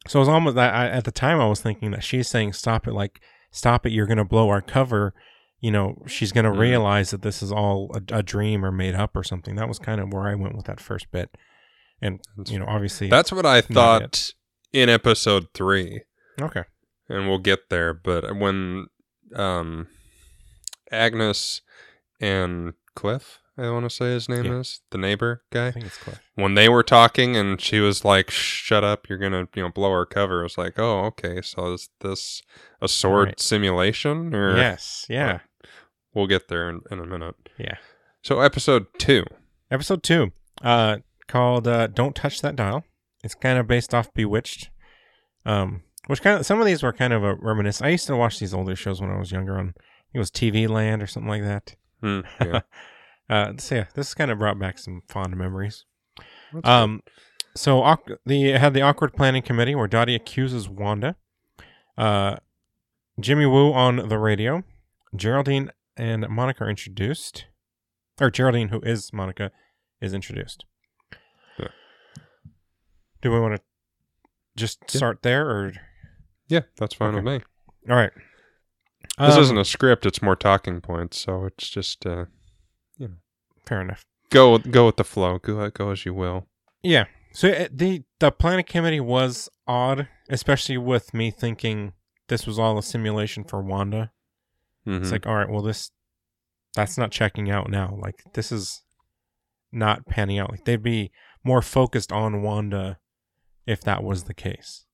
so 0.07 0.19
it 0.19 0.21
was 0.21 0.29
almost 0.29 0.55
that 0.55 0.73
I, 0.73 0.87
at 0.89 1.03
the 1.03 1.11
time 1.11 1.39
I 1.39 1.47
was 1.47 1.61
thinking 1.61 1.91
that 1.91 2.03
she's 2.03 2.27
saying 2.27 2.53
stop 2.53 2.87
it, 2.87 2.93
like 2.93 3.21
stop 3.51 3.85
it, 3.85 3.91
you're 3.91 4.07
gonna 4.07 4.25
blow 4.25 4.49
our 4.49 4.61
cover. 4.61 5.13
You 5.61 5.71
know, 5.71 6.03
she's 6.07 6.31
gonna 6.31 6.51
Mhm. 6.51 6.57
realize 6.59 7.11
that 7.11 7.21
this 7.21 7.41
is 7.41 7.51
all 7.51 7.89
a, 7.95 8.17
a 8.17 8.23
dream 8.23 8.65
or 8.65 8.71
made 8.71 8.95
up 8.95 9.15
or 9.15 9.23
something. 9.23 9.55
That 9.55 9.67
was 9.69 9.79
kind 9.79 10.01
of 10.01 10.11
where 10.11 10.27
I 10.27 10.35
went 10.35 10.55
with 10.55 10.65
that 10.65 10.79
first 10.81 11.09
bit, 11.11 11.29
and 12.01 12.19
you 12.47 12.57
know, 12.59 12.65
obviously 12.67 13.07
That's 13.09 13.31
what 13.31 13.45
I 13.45 13.61
thought 13.61 14.33
in 14.73 14.89
episode 14.89 15.47
three. 15.53 16.01
okay. 16.41 16.63
and 17.09 17.27
we'll 17.29 17.39
get 17.39 17.69
there. 17.69 17.93
But 17.93 18.35
when 18.37 18.87
um, 19.35 19.87
Agnes 20.91 21.61
and 22.19 22.73
Cliff, 22.95 23.39
I 23.57 23.69
want 23.69 23.83
to 23.85 23.89
say 23.89 24.05
his 24.13 24.27
name 24.29 24.45
Yeah. 24.45 24.59
is 24.59 24.81
the 24.91 24.97
neighbor 24.97 25.43
I 25.51 25.55
guy, 25.55 25.71
think 25.71 25.85
it's 25.85 25.97
Cliff. 25.97 26.19
when 26.35 26.55
they 26.55 26.67
were 26.69 26.83
talking 26.83 27.35
and 27.35 27.59
she 27.61 27.79
was 27.79 28.03
like, 28.03 28.29
"Shut 28.31 28.83
up! 28.83 29.07
You're 29.09 29.17
gonna 29.19 29.47
you 29.55 29.63
know 29.63 29.69
blow 29.69 29.91
our 29.91 30.05
cover." 30.05 30.39
I 30.39 30.43
was 30.43 30.57
like, 30.57 30.79
"Oh, 30.79 31.05
okay. 31.05 31.41
So 31.41 31.73
is 31.73 31.89
this 31.99 32.41
a 32.81 32.87
sword 32.87 33.27
Right. 33.27 33.39
simulation?" 33.39 34.33
Or 34.33 34.57
Yes, 34.57 35.05
yeah, 35.09 35.39
we'll 36.13 36.27
get 36.27 36.47
there 36.47 36.69
in, 36.69 36.81
in 36.91 36.99
a 36.99 37.05
minute. 37.05 37.35
yeah. 37.57 37.75
So 38.23 38.39
episode 38.39 38.85
two. 38.99 39.23
Episode 39.71 40.03
two, 40.03 40.31
uh, 40.61 40.97
called 41.27 41.67
uh, 41.67 41.87
"Don't 41.87 42.15
Touch 42.15 42.41
That 42.41 42.55
Dial." 42.55 42.83
It's 43.23 43.35
kind 43.35 43.57
of 43.57 43.67
based 43.67 43.93
off 43.93 44.13
Bewitched, 44.13 44.69
um, 45.45 45.83
which 46.07 46.21
kind 46.21 46.39
of 46.39 46.45
some 46.45 46.59
of 46.59 46.65
these 46.65 46.83
were 46.83 46.91
kind 46.93 47.13
of 47.13 47.23
a 47.23 47.35
reminiscence. 47.35 47.85
I 47.85 47.89
used 47.89 48.07
to 48.07 48.15
watch 48.17 48.39
these 48.39 48.53
older 48.53 48.75
shows 48.75 48.99
when 49.01 49.09
I 49.11 49.17
was 49.17 49.31
younger. 49.31 49.57
On 49.57 49.69
I 49.69 49.71
think 49.71 50.15
it 50.15 50.19
was 50.19 50.29
TV 50.31 50.67
Land 50.67 51.01
or 51.01 51.07
something 51.07 51.29
like 51.29 51.43
that. 51.43 51.75
Hmm, 52.01 52.21
yeah. 52.41 52.61
Uh, 53.29 53.53
so 53.57 53.75
yeah, 53.75 53.85
this 53.95 54.13
kind 54.13 54.29
of 54.29 54.39
brought 54.39 54.59
back 54.59 54.77
some 54.77 55.03
fond 55.07 55.37
memories. 55.37 55.85
That's 56.51 56.67
Um, 56.67 57.01
so 57.55 57.81
awk- 57.81 58.09
the 58.25 58.51
had 58.51 58.73
the 58.73 58.81
awkward 58.81 59.13
planning 59.13 59.41
committee 59.41 59.73
where 59.73 59.87
Dottie 59.87 60.15
accuses 60.15 60.67
Wanda, 60.67 61.15
uh, 61.97 62.35
Jimmy 63.21 63.45
Woo 63.45 63.71
on 63.71 64.09
the 64.09 64.17
radio, 64.17 64.63
Geraldine 65.15 65.71
and 65.97 66.27
Monica 66.29 66.63
are 66.63 66.69
introduced, 66.69 67.45
or 68.19 68.29
Geraldine, 68.31 68.69
who 68.69 68.79
is 68.81 69.11
Monica, 69.13 69.51
is 70.01 70.13
introduced. 70.13 70.65
Yeah. 71.59 71.67
Do 73.21 73.31
we 73.31 73.39
want 73.39 73.55
to 73.55 73.61
just 74.55 74.79
Yeah. 74.89 74.97
start 74.97 75.21
there, 75.21 75.49
or 75.49 75.73
yeah, 76.47 76.61
that's 76.77 76.95
fine 76.95 77.15
with 77.15 77.23
me. 77.23 77.41
all 77.89 77.95
right? 77.95 78.11
This 79.17 79.35
Um, 79.35 79.41
isn't 79.41 79.57
a 79.57 79.65
script; 79.65 80.05
it's 80.05 80.21
more 80.21 80.35
talking 80.35 80.81
points. 80.81 81.19
So 81.19 81.45
it's 81.45 81.69
just 81.69 82.05
uh, 82.05 82.25
you 82.97 83.07
know, 83.09 83.15
fair 83.65 83.81
enough. 83.81 84.05
go 84.29 84.57
go 84.57 84.85
with 84.85 84.97
the 84.97 85.03
flow. 85.03 85.37
Go 85.39 85.69
go 85.69 85.91
as 85.91 86.05
you 86.05 86.13
will. 86.13 86.47
Yeah. 86.83 87.05
So 87.33 87.49
uh, 87.49 87.67
the 87.71 88.03
the 88.19 88.31
planet 88.31 88.67
committee 88.67 88.99
was 88.99 89.49
odd, 89.67 90.07
especially 90.29 90.77
with 90.77 91.13
me 91.13 91.31
thinking 91.31 91.93
this 92.27 92.45
was 92.47 92.57
all 92.59 92.77
a 92.77 92.83
simulation 92.83 93.43
for 93.43 93.61
Wanda. 93.61 94.11
Mhm. 94.87 95.01
It's 95.01 95.11
like, 95.11 95.25
all 95.27 95.35
right, 95.35 95.49
well, 95.49 95.61
this 95.61 95.91
that's 96.73 96.97
not 96.97 97.11
checking 97.11 97.51
out 97.51 97.69
now. 97.69 97.97
Like, 98.01 98.23
this 98.33 98.51
is 98.51 98.81
not 99.71 100.05
panning 100.05 100.39
out. 100.39 100.51
Like, 100.51 100.63
they'd 100.65 100.81
be 100.81 101.11
more 101.43 101.61
focused 101.61 102.11
on 102.11 102.41
Wanda 102.43 102.97
if 103.67 103.81
that 103.81 104.03
was 104.03 104.23
the 104.23 104.33
case. 104.33 104.85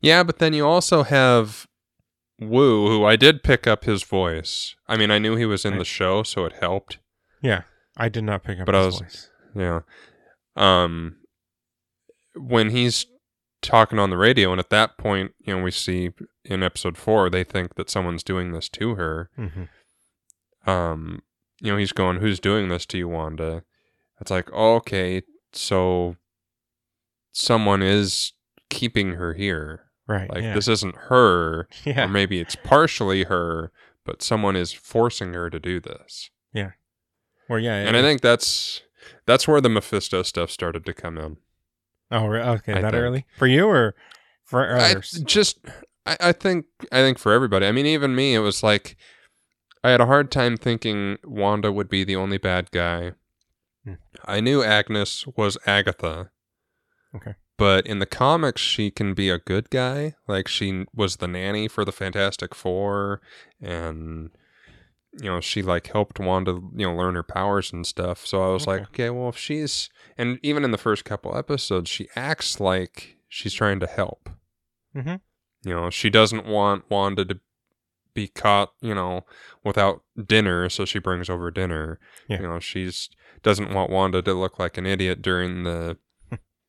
Yeah, 0.00 0.22
but 0.22 0.38
then 0.38 0.52
you 0.54 0.66
also 0.66 1.02
have 1.02 1.66
Woo, 2.40 2.86
who 2.88 3.04
I 3.04 3.16
did 3.16 3.42
pick 3.42 3.66
up 3.66 3.84
his 3.84 4.02
voice. 4.04 4.76
I 4.86 4.96
mean, 4.96 5.10
I 5.10 5.18
knew 5.18 5.34
he 5.36 5.44
was 5.44 5.64
in 5.64 5.72
Right. 5.72 5.78
the 5.80 5.84
show, 5.84 6.22
so 6.22 6.44
it 6.44 6.52
helped. 6.60 6.98
Yeah, 7.42 7.62
I 7.96 8.08
did 8.08 8.22
not 8.24 8.44
pick 8.44 8.60
up 8.60 8.66
But 8.66 8.76
I 8.76 8.86
was- 8.86 9.00
voice. 9.00 9.30
Yeah. 9.56 9.80
Um, 10.54 11.16
when 12.34 12.70
he's 12.70 13.06
talking 13.62 13.98
on 13.98 14.10
the 14.10 14.16
radio, 14.16 14.50
and 14.50 14.60
at 14.60 14.70
that 14.70 14.98
point, 14.98 15.32
you 15.40 15.56
know, 15.56 15.62
we 15.62 15.70
see 15.70 16.10
in 16.44 16.62
episode 16.62 16.96
four, 16.96 17.28
they 17.30 17.44
think 17.44 17.74
that 17.74 17.90
someone's 17.90 18.22
doing 18.22 18.52
this 18.52 18.68
to 18.70 18.94
her. 18.94 19.30
hmm 19.36 19.64
Um, 20.70 21.22
you 21.60 21.72
know, 21.72 21.78
he's 21.78 21.92
going, 21.92 22.18
"Who's 22.20 22.40
doing 22.40 22.68
this 22.68 22.86
to 22.86 22.98
you, 22.98 23.08
Wanda?" 23.08 23.64
It's 24.20 24.30
like, 24.30 24.48
oh, 24.52 24.74
okay, 24.76 25.22
so 25.52 26.16
someone 27.32 27.82
is 27.82 28.32
keeping 28.68 29.12
her 29.12 29.34
here. 29.34 29.84
Right. 30.06 30.28
Like 30.30 30.42
yeah. 30.42 30.54
this 30.54 30.68
isn't 30.68 30.96
her. 30.96 31.68
yeah. 31.84 32.04
or 32.04 32.08
maybe 32.08 32.40
it's 32.40 32.56
partially 32.56 33.24
her, 33.24 33.70
but 34.04 34.22
someone 34.22 34.56
is 34.56 34.72
forcing 34.72 35.34
her 35.34 35.50
to 35.50 35.60
do 35.60 35.80
this. 35.80 36.30
Yeah. 36.52 36.72
Or 37.48 37.58
yeah. 37.58 37.76
And 37.76 37.96
I 37.96 38.02
think 38.02 38.20
that's 38.20 38.82
that's 39.26 39.46
where 39.46 39.60
the 39.60 39.68
Mephisto 39.68 40.22
stuff 40.22 40.50
started 40.50 40.84
to 40.86 40.94
come 40.94 41.18
in. 41.18 41.36
Oh, 42.10 42.26
okay. 42.32 42.74
I 42.74 42.80
that 42.82 42.92
think. 42.92 43.02
early 43.02 43.26
for 43.36 43.46
you 43.46 43.66
or 43.68 43.94
for 44.44 44.76
I 44.76 44.92
others? 44.92 45.10
just 45.26 45.58
I, 46.06 46.16
I 46.20 46.32
think 46.32 46.66
I 46.90 46.96
think 47.02 47.18
for 47.18 47.32
everybody. 47.32 47.66
I 47.66 47.72
mean, 47.72 47.86
even 47.86 48.14
me, 48.14 48.34
it 48.34 48.38
was 48.40 48.62
like 48.62 48.96
I 49.84 49.90
had 49.90 50.00
a 50.00 50.06
hard 50.06 50.30
time 50.30 50.56
thinking 50.56 51.18
Wanda 51.24 51.70
would 51.72 51.88
be 51.88 52.04
the 52.04 52.16
only 52.16 52.38
bad 52.38 52.70
guy. 52.70 53.12
Hmm. 53.84 53.94
I 54.24 54.40
knew 54.40 54.62
Agnes 54.62 55.26
was 55.36 55.56
Agatha. 55.66 56.30
Okay. 57.14 57.34
but 57.56 57.86
in 57.86 57.98
the 58.00 58.06
comics 58.06 58.60
she 58.60 58.90
can 58.90 59.14
be 59.14 59.30
a 59.30 59.38
good 59.38 59.70
guy. 59.70 60.14
Like 60.26 60.46
she 60.46 60.84
was 60.94 61.16
the 61.16 61.26
nanny 61.28 61.66
for 61.68 61.84
the 61.84 61.92
Fantastic 61.92 62.54
Four, 62.54 63.20
and 63.60 64.30
you 65.20 65.28
know 65.28 65.40
she 65.40 65.62
like 65.62 65.88
helped 65.88 66.20
Wanda 66.20 66.52
you 66.74 66.86
know 66.86 66.94
learn 66.94 67.14
her 67.14 67.22
powers 67.22 67.72
and 67.72 67.86
stuff. 67.86 68.26
So 68.26 68.42
I 68.42 68.52
was 68.52 68.66
like, 68.66 68.82
okay, 68.82 69.10
well 69.10 69.28
if 69.28 69.38
she's 69.38 69.90
and 70.16 70.38
even 70.42 70.64
in 70.64 70.70
the 70.70 70.78
first 70.78 71.04
couple 71.04 71.36
episodes 71.36 71.88
she 71.90 72.08
acts 72.16 72.60
like 72.60 73.16
she's 73.28 73.54
trying 73.54 73.80
to 73.80 73.86
help. 73.86 74.30
Mm-hmm. 74.94 75.16
You 75.64 75.74
know, 75.74 75.90
she 75.90 76.08
doesn't 76.08 76.46
want 76.46 76.88
Wanda 76.88 77.24
to 77.24 77.40
be 78.14 78.28
caught, 78.28 78.72
you 78.80 78.94
know, 78.94 79.24
without 79.64 80.02
dinner, 80.26 80.68
so 80.68 80.84
she 80.84 80.98
brings 80.98 81.28
over 81.28 81.50
dinner. 81.50 81.98
Yeah. 82.28 82.40
You 82.40 82.48
know, 82.48 82.58
she's 82.60 83.10
doesn't 83.42 83.72
want 83.72 83.90
Wanda 83.90 84.22
to 84.22 84.34
look 84.34 84.58
like 84.58 84.76
an 84.76 84.86
idiot 84.86 85.22
during 85.22 85.64
the 85.64 85.98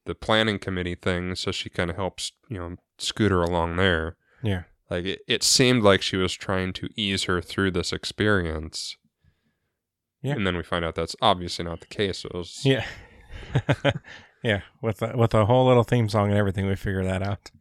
the 0.06 0.16
planning 0.16 0.60
committee 0.60 0.96
thing, 0.96 1.36
so 1.36 1.52
she 1.52 1.70
kind 1.70 1.90
of 1.90 1.96
helps, 1.96 2.32
you 2.50 2.58
know, 2.58 2.76
scoot 2.98 3.32
her 3.32 3.42
along 3.42 3.76
there. 3.76 4.18
Yeah. 4.42 4.64
Like 4.90 5.06
it, 5.06 5.20
it 5.28 5.44
seemed 5.44 5.84
like 5.84 6.02
she 6.02 6.18
was 6.18 6.34
trying 6.34 6.74
to 6.74 6.90
ease 6.96 7.26
her 7.26 7.42
through 7.42 7.72
this 7.72 7.94
experience. 7.94 8.96
Yeah. 10.22 10.34
And 10.34 10.46
then 10.46 10.58
we 10.58 10.64
find 10.64 10.84
out 10.84 10.96
that's 10.96 11.16
obviously 11.22 11.66
not 11.66 11.80
the 11.80 11.88
case. 11.88 12.26
It 12.26 12.34
was 12.34 12.62
Yeah. 12.66 12.86
yeah. 14.44 14.62
With 14.82 15.02
a, 15.02 15.16
with 15.16 15.34
a 15.34 15.46
whole 15.46 15.68
little 15.68 15.84
theme 15.84 16.10
song 16.10 16.30
and 16.30 16.38
everything, 16.38 16.68
we 16.68 16.76
figure 16.76 17.04
that 17.04 17.22
out. 17.22 17.52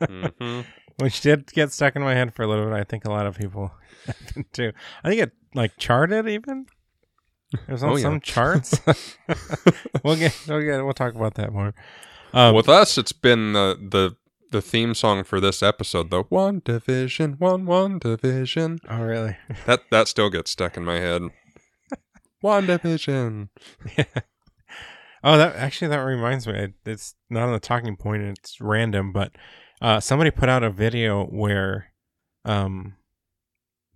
Mhm. 0.00 0.64
Which 0.98 1.20
did 1.20 1.52
get 1.52 1.70
stuck 1.72 1.94
in 1.94 2.02
my 2.02 2.14
head 2.14 2.34
for 2.34 2.42
a 2.42 2.48
little 2.48 2.64
bit. 2.66 2.74
I 2.74 2.82
think 2.82 3.04
a 3.04 3.10
lot 3.10 3.26
of 3.26 3.38
people 3.38 3.70
did 4.34 4.52
too. 4.52 4.72
I 5.04 5.08
think 5.08 5.22
it 5.22 5.32
like 5.54 5.76
charted 5.78 6.26
even. 6.28 6.66
It 7.52 7.68
was 7.72 7.82
on 7.84 7.90
Oh, 7.92 7.96
yeah. 7.96 8.02
some 8.02 8.20
charts. 8.20 8.80
we'll 10.02 10.16
get 10.16 10.36
we'll 10.48 10.60
get 10.60 10.84
we'll 10.84 10.92
talk 10.92 11.14
about 11.14 11.34
that 11.34 11.52
more. 11.52 11.72
Um, 12.34 12.54
With 12.54 12.68
us, 12.68 12.98
it's 12.98 13.12
been 13.12 13.52
the 13.52 13.76
the 13.80 14.16
the 14.50 14.62
theme 14.62 14.94
song 14.94 15.24
for 15.24 15.40
this 15.40 15.62
episode, 15.62 16.10
the 16.10 16.22
One 16.22 16.62
Division, 16.64 17.34
One 17.38 17.66
One 17.66 17.98
Division. 17.98 18.78
oh 18.88 19.02
really? 19.02 19.36
That 19.66 19.82
that 19.90 20.08
still 20.08 20.30
gets 20.30 20.50
stuck 20.50 20.76
in 20.76 20.84
my 20.84 20.98
head. 20.98 21.22
One 22.40 22.66
Division. 22.66 23.50
Oh, 25.24 25.36
that 25.36 25.56
actually 25.56 25.88
that 25.88 25.96
reminds 25.98 26.46
me. 26.46 26.68
It's 26.86 27.16
not 27.28 27.42
on 27.48 27.52
the 27.52 27.58
talking 27.58 27.96
point. 27.96 28.22
It's 28.22 28.60
random, 28.60 29.12
but 29.12 29.32
uh, 29.82 29.98
somebody 29.98 30.30
put 30.30 30.48
out 30.48 30.62
a 30.62 30.70
video 30.70 31.24
where, 31.24 31.92
um, 32.44 32.94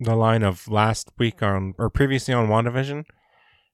the 0.01 0.17
line 0.17 0.43
of 0.43 0.67
last 0.67 1.11
week 1.17 1.41
on 1.41 1.75
or 1.77 1.89
previously 1.89 2.33
on 2.33 2.49
WandaVision, 2.49 3.05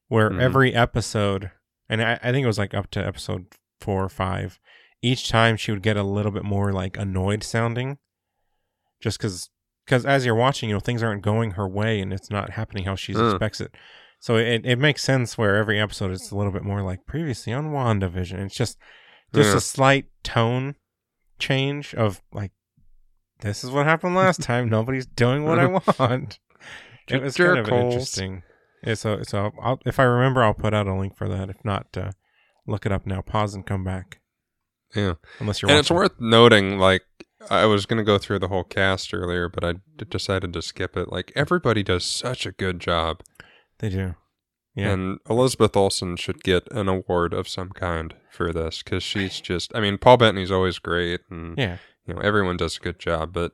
where 0.06 0.30
Mhm. 0.30 0.40
every 0.40 0.74
episode, 0.74 1.50
and 1.88 2.00
I, 2.00 2.20
I 2.22 2.30
think 2.30 2.44
it 2.44 2.46
was 2.46 2.58
like 2.58 2.72
up 2.72 2.88
to 2.92 3.04
episode 3.04 3.46
four 3.80 4.04
or 4.04 4.08
five, 4.08 4.60
each 5.02 5.28
time 5.28 5.56
she 5.56 5.70
would 5.70 5.82
get 5.82 5.96
a 5.96 6.02
little 6.02 6.32
bit 6.32 6.44
more 6.44 6.72
like 6.72 6.96
annoyed 6.96 7.42
sounding, 7.42 7.98
just 9.00 9.18
because 9.18 9.50
because 9.86 10.04
as 10.06 10.24
you're 10.26 10.34
watching, 10.34 10.68
you 10.68 10.74
know 10.74 10.80
things 10.80 11.02
aren't 11.02 11.22
going 11.22 11.52
her 11.52 11.68
way 11.68 12.00
and 12.00 12.12
it's 12.12 12.30
not 12.30 12.50
happening 12.50 12.84
how 12.84 12.94
she 12.94 13.12
Mm. 13.14 13.30
expects 13.32 13.60
it. 13.60 13.74
So 14.18 14.36
it, 14.36 14.66
it 14.66 14.78
makes 14.78 15.02
sense 15.02 15.38
where 15.38 15.56
every 15.56 15.80
episode 15.80 16.10
is 16.10 16.30
a 16.30 16.36
little 16.36 16.52
bit 16.52 16.62
more 16.62 16.82
like 16.82 17.06
previously 17.06 17.52
on 17.54 17.70
WandaVision. 17.72 18.38
It's 18.46 18.54
just 18.54 18.78
just 19.34 19.50
Yeah. 19.50 19.56
a 19.56 19.60
slight 19.60 20.06
tone 20.22 20.74
change 21.38 21.94
of 21.94 22.20
like 22.32 22.52
this 23.40 23.64
is 23.64 23.70
what 23.70 23.86
happened 23.86 24.14
last 24.14 24.42
time. 24.50 24.68
Nobody's 24.68 25.06
doing 25.06 25.44
what 25.44 25.58
I 25.58 25.66
want. 25.98 26.38
it 27.08 27.22
was 27.22 27.36
kind 27.36 27.58
of 27.58 27.66
Jerkholes. 27.66 27.84
interesting. 27.92 28.42
Yeah, 28.84 28.94
so 28.94 29.22
so 29.22 29.50
I'll, 29.60 29.80
if 29.86 29.98
I 29.98 30.04
remember, 30.04 30.42
I'll 30.42 30.54
put 30.54 30.74
out 30.74 30.86
a 30.86 30.94
link 30.94 31.16
for 31.16 31.28
that. 31.28 31.48
If 31.50 31.64
not, 31.64 31.86
uh, 31.96 32.12
look 32.66 32.84
it 32.86 32.92
up 32.92 33.06
now. 33.06 33.22
Pause 33.22 33.54
and 33.56 33.66
come 33.66 33.82
back. 33.84 34.19
Yeah. 34.94 35.14
Unless 35.38 35.62
you're 35.62 35.70
And 35.70 35.78
it's 35.78 35.90
worth 35.90 36.20
noting, 36.20 36.78
like, 36.78 37.02
I 37.48 37.64
was 37.66 37.86
going 37.86 37.98
to 37.98 38.04
go 38.04 38.18
through 38.18 38.38
the 38.40 38.48
whole 38.48 38.64
cast 38.64 39.14
earlier, 39.14 39.48
but 39.48 39.64
I 39.64 39.72
d- 39.72 40.04
decided 40.08 40.52
to 40.52 40.62
skip 40.62 40.96
it. 40.96 41.10
Like, 41.10 41.32
everybody 41.34 41.82
does 41.82 42.04
such 42.04 42.44
a 42.46 42.52
good 42.52 42.80
job. 42.80 43.22
They 43.78 43.88
do. 43.88 44.14
Yeah. 44.74 44.90
And 44.90 45.18
Elizabeth 45.28 45.76
Olsen 45.76 46.16
should 46.16 46.42
get 46.44 46.70
an 46.70 46.88
award 46.88 47.32
of 47.32 47.48
some 47.48 47.70
kind 47.70 48.14
for 48.30 48.52
this 48.52 48.82
because 48.82 49.02
she's 49.02 49.40
just, 49.50 49.72
I 49.74 49.80
mean, 49.80 49.96
Paul 49.98 50.18
Bettany's 50.18 50.50
always 50.50 50.78
great 50.78 51.20
and, 51.30 51.56
Yeah. 51.58 51.78
you 52.06 52.14
know, 52.14 52.20
everyone 52.20 52.56
does 52.56 52.76
a 52.76 52.80
good 52.80 52.98
job, 52.98 53.32
but 53.32 53.52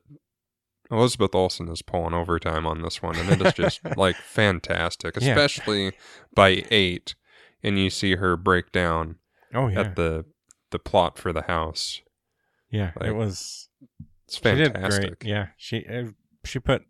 Elizabeth 0.91 1.35
Olsen 1.35 1.69
is 1.69 1.83
pulling 1.83 2.15
overtime 2.15 2.67
on 2.67 2.83
this 2.83 3.03
one 3.03 3.17
and 3.17 3.29
it 3.31 3.45
is 3.45 3.55
just 3.55 3.81
like 3.97 4.17
fantastic, 4.17 5.17
Yeah. 5.21 5.31
especially 5.33 5.93
by 6.35 6.65
eight 6.71 7.15
and 7.63 7.79
you 7.79 7.91
see 7.91 8.17
her 8.17 8.37
break 8.37 8.71
down 8.73 9.17
Oh 9.55 9.69
yeah. 9.69 9.81
at 9.81 9.97
the 9.97 10.25
the 10.71 10.79
plot 10.79 11.19
for 11.19 11.33
the 11.33 11.43
house. 11.43 12.01
yeah. 12.71 12.93
like, 12.99 13.09
it 13.11 13.15
was. 13.15 13.69
It's 14.27 14.37
She 14.39 14.43
did 14.43 14.73
fantastic. 14.73 15.21
great. 15.21 15.31
Yeah. 15.31 15.47
She 15.57 15.87
uh, 15.87 16.09
she 16.45 16.59
put. 16.59 16.83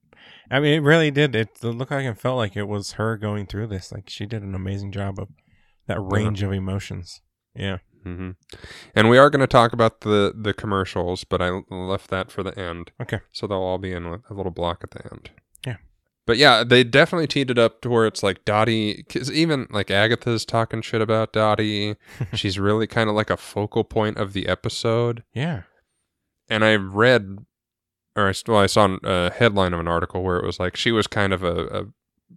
I 0.51 0.61
mean, 0.61 0.75
it 0.75 0.83
really 0.83 1.11
did. 1.11 1.35
It 1.35 1.63
looked 1.63 1.91
like 1.91 2.05
it 2.05 2.19
felt 2.19 2.37
like 2.39 2.57
it 2.57 2.65
was 2.69 2.93
her 2.93 3.17
going 3.17 3.47
through 3.47 3.67
this. 3.69 3.93
Like 3.93 4.09
she 4.09 4.27
did 4.27 4.43
an 4.43 4.55
amazing 4.55 4.93
job 4.93 5.19
of 5.19 5.29
that 5.87 6.01
range 6.01 6.43
of 6.43 6.53
emotions. 6.53 7.21
Yeah. 7.55 7.79
hmm 8.03 8.31
And 8.95 9.09
we 9.09 9.19
are 9.19 9.31
going 9.31 9.41
to 9.41 9.47
talk 9.47 9.73
about 9.73 10.01
the 10.01 10.33
the 10.37 10.55
commercials, 10.55 11.25
but 11.25 11.43
I 11.43 11.61
left 11.71 12.09
that 12.11 12.31
for 12.31 12.43
the 12.43 12.59
end. 12.59 12.91
Okay. 13.01 13.21
So 13.33 13.47
they'll 13.47 13.59
all 13.59 13.79
be 13.79 13.93
in 13.93 14.05
a 14.07 14.21
little 14.35 14.53
block 14.53 14.81
at 14.83 14.91
the 14.93 15.05
end. 15.13 15.31
But 16.27 16.37
yeah, 16.39 16.65
they 16.65 16.83
definitely 16.85 17.29
teed 17.29 17.51
it 17.51 17.59
up 17.59 17.81
to 17.83 17.89
where 17.89 18.05
it's 18.07 18.23
like 18.23 18.45
Dottie, 18.45 18.95
because 18.97 19.31
even 19.31 19.69
like 19.71 19.91
Agatha's 19.93 20.45
talking 20.45 20.83
shit 20.83 21.01
about 21.01 21.33
Dottie. 21.33 21.97
She's 22.35 22.59
really 22.59 22.87
kind 22.89 23.09
of 23.09 23.15
like 23.15 23.31
a 23.31 23.37
focal 23.37 23.85
point 23.85 24.17
of 24.19 24.33
the 24.33 24.49
episode. 24.49 25.23
Yeah. 25.33 25.63
And 26.49 26.65
I 26.65 26.75
read, 26.75 27.39
or 28.17 28.29
I, 28.29 28.35
well, 28.49 28.59
I 28.59 28.67
saw 28.67 28.97
a 29.05 29.31
headline 29.31 29.73
of 29.73 29.81
an 29.81 29.89
article 29.89 30.23
where 30.23 30.37
it 30.39 30.45
was 30.45 30.59
like 30.59 30.77
she 30.77 30.91
was 30.93 31.07
kind 31.07 31.33
of 31.33 31.43
a, 31.45 31.55
a 31.67 31.85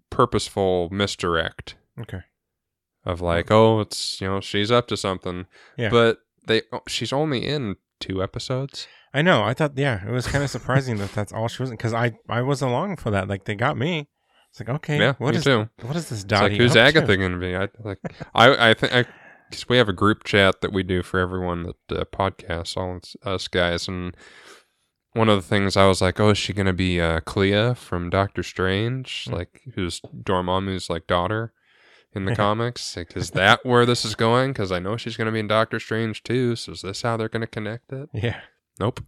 purposeful 0.10 0.90
misdirect 0.92 1.76
Okay. 2.00 2.22
of 3.06 3.22
like, 3.22 3.50
oh, 3.52 3.80
it's 3.82 4.22
you 4.22 4.28
know 4.28 4.40
she's 4.40 4.72
up 4.72 4.88
to 4.90 4.98
something. 4.98 5.46
Yeah. 5.78 5.90
But 5.90 6.20
they 6.46 6.62
she's 6.88 7.12
only 7.14 7.46
in 7.46 7.76
two 8.00 8.22
episodes. 8.24 8.88
I 9.14 9.22
know. 9.22 9.44
I 9.44 9.54
thought, 9.54 9.74
yeah, 9.76 10.06
it 10.08 10.12
was 10.12 10.28
kind 10.28 10.44
of 10.44 10.50
surprising 10.50 10.98
that 10.98 11.12
that's 11.14 11.34
all 11.34 11.48
she 11.48 11.64
was 11.64 11.72
because 11.72 11.94
I 11.94 12.14
I 12.30 12.42
was 12.42 12.62
along 12.62 12.98
for 12.98 13.10
that. 13.12 13.28
Like 13.28 13.46
they 13.46 13.56
got 13.56 13.78
me. 13.78 14.08
It's 14.52 14.60
like 14.60 14.70
okay, 14.70 14.98
Yeah, 15.00 15.14
what 15.20 15.32
me 15.32 15.38
is 15.38 15.44
too. 15.44 15.70
what 15.82 15.96
is 15.96 16.10
this 16.10 16.24
It's 16.24 16.32
like 16.32 16.54
who's? 16.54 16.76
Agatha 16.76 17.18
going 17.18 17.32
to 17.34 17.38
be? 17.38 17.56
I 17.56 17.68
like 17.84 18.00
I 18.34 18.70
I 18.72 18.74
think 18.74 18.94
I 18.94 19.06
because 19.50 19.68
we 19.70 19.78
have 19.78 19.90
a 19.90 19.94
group 19.94 20.24
chat 20.24 20.62
that 20.62 20.72
we 20.74 20.84
do 20.84 21.02
for 21.04 21.20
everyone 21.20 21.64
that 21.88 22.00
uh, 22.00 22.06
podcasts, 22.06 22.78
all 22.78 23.00
us- 23.32 23.48
guys, 23.48 23.88
and 23.88 24.16
one 25.14 25.28
of 25.30 25.36
the 25.38 25.42
things 25.48 25.76
I 25.76 25.88
was 25.88 26.02
like, 26.02 26.20
oh, 26.20 26.30
is 26.30 26.38
she 26.38 26.54
going 26.54 26.68
to 26.68 26.74
be 26.74 27.02
uh, 27.02 27.20
Clea 27.22 27.74
from 27.74 28.12
Doctor 28.12 28.44
Strange, 28.44 29.26
Hmm. 29.28 29.34
like 29.34 29.62
who's 29.76 30.02
Dormammu's 30.24 30.90
like 30.90 31.08
daughter 31.08 31.52
in 32.14 32.26
the 32.26 32.36
comics? 32.38 32.96
Like, 32.98 33.16
is 33.16 33.32
that 33.32 33.66
where 33.66 33.86
this 33.86 34.04
is 34.06 34.16
going? 34.16 34.52
Because 34.52 34.72
I 34.72 34.80
know 34.80 34.98
she's 34.98 35.18
going 35.18 35.26
to 35.28 35.32
be 35.32 35.40
in 35.40 35.48
Doctor 35.48 35.80
Strange 35.80 36.24
too. 36.24 36.56
So 36.56 36.72
is 36.74 36.82
this 36.82 37.02
how 37.02 37.18
they're 37.18 37.30
going 37.30 37.42
to 37.42 37.48
connect 37.48 37.92
it? 37.92 38.10
Yeah. 38.14 38.42
Nope. 38.80 39.02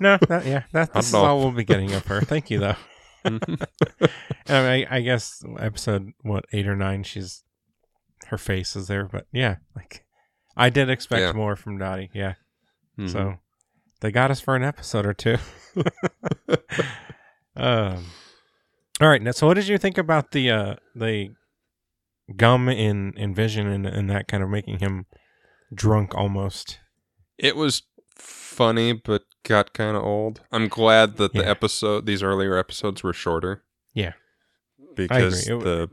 No. 0.00 0.18
That, 0.28 0.46
yeah. 0.46 0.62
That 0.72 0.92
this 0.94 1.06
is 1.08 1.12
know. 1.12 1.24
all 1.24 1.38
we'll 1.40 1.50
be 1.52 1.64
getting 1.64 1.92
of 1.92 2.06
her. 2.06 2.20
Thank 2.22 2.50
you 2.50 2.58
though. 2.60 2.76
And 4.48 4.66
I, 4.68 4.86
I 4.88 5.00
guess 5.00 5.42
episode 5.58 6.12
what 6.22 6.44
eight 6.52 6.68
or 6.68 6.76
nine, 6.76 7.02
she's 7.02 7.42
her 8.28 8.38
face 8.38 8.76
is 8.76 8.86
there, 8.86 9.04
but 9.06 9.26
yeah, 9.32 9.56
like 9.74 10.04
I 10.56 10.70
did 10.70 10.88
expect 10.88 11.20
Yeah. 11.22 11.32
more 11.32 11.56
from 11.56 11.78
Dottie. 11.78 12.10
Yeah. 12.14 12.34
Mhm. 12.96 13.10
So 13.10 13.34
they 14.00 14.12
got 14.12 14.30
us 14.30 14.40
for 14.40 14.54
an 14.54 14.62
episode 14.62 15.04
or 15.04 15.12
two. 15.14 15.36
um. 17.56 18.04
All 19.00 19.08
right. 19.08 19.20
Now, 19.20 19.32
so 19.32 19.46
what 19.46 19.54
did 19.54 19.68
you 19.68 19.76
think 19.78 19.98
about 19.98 20.30
the 20.30 20.50
uh 20.50 20.74
the 20.94 21.30
gum 22.34 22.68
in 22.68 23.12
in 23.16 23.34
Vision 23.34 23.66
and 23.68 23.86
and 23.86 24.10
that 24.10 24.26
kind 24.28 24.42
of 24.42 24.48
making 24.48 24.78
him 24.78 25.06
drunk 25.74 26.14
almost? 26.14 26.78
It 27.38 27.54
was 27.56 27.82
funny, 28.14 28.92
but 28.92 29.22
got 29.44 29.72
kind 29.74 29.96
of 29.96 30.02
old. 30.02 30.40
I'm 30.50 30.68
glad 30.68 31.16
that 31.18 31.32
the 31.34 31.40
Yeah. 31.42 31.50
episode, 31.50 32.06
these 32.06 32.22
earlier 32.22 32.56
episodes, 32.56 33.02
were 33.02 33.12
shorter. 33.12 33.62
Yeah. 33.94 34.12
because 34.94 35.44
w- 35.46 35.62
the 35.64 35.90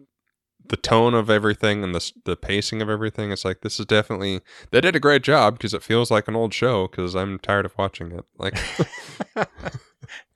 the 0.65 0.78
tone 0.78 1.13
of 1.13 1.30
everything 1.30 1.84
and 1.84 1.93
the 1.93 2.12
the 2.24 2.38
pacing 2.38 2.82
of 2.82 2.89
everything, 2.89 3.32
it's 3.34 3.43
like 3.43 3.62
this 3.62 3.80
is 3.80 3.86
definitely 3.86 4.39
they 4.72 4.80
did 4.80 4.96
a 4.96 5.00
great 5.00 5.22
job 5.22 5.56
because 5.56 5.74
it 5.74 5.84
feels 5.84 6.10
like 6.10 6.28
an 6.30 6.36
old 6.38 6.54
show. 6.54 6.88
Because 6.88 7.15
I'm 7.15 7.38
tired 7.39 7.65
of 7.65 7.78
watching 7.78 8.12
it. 8.13 8.24
Like, 8.38 8.58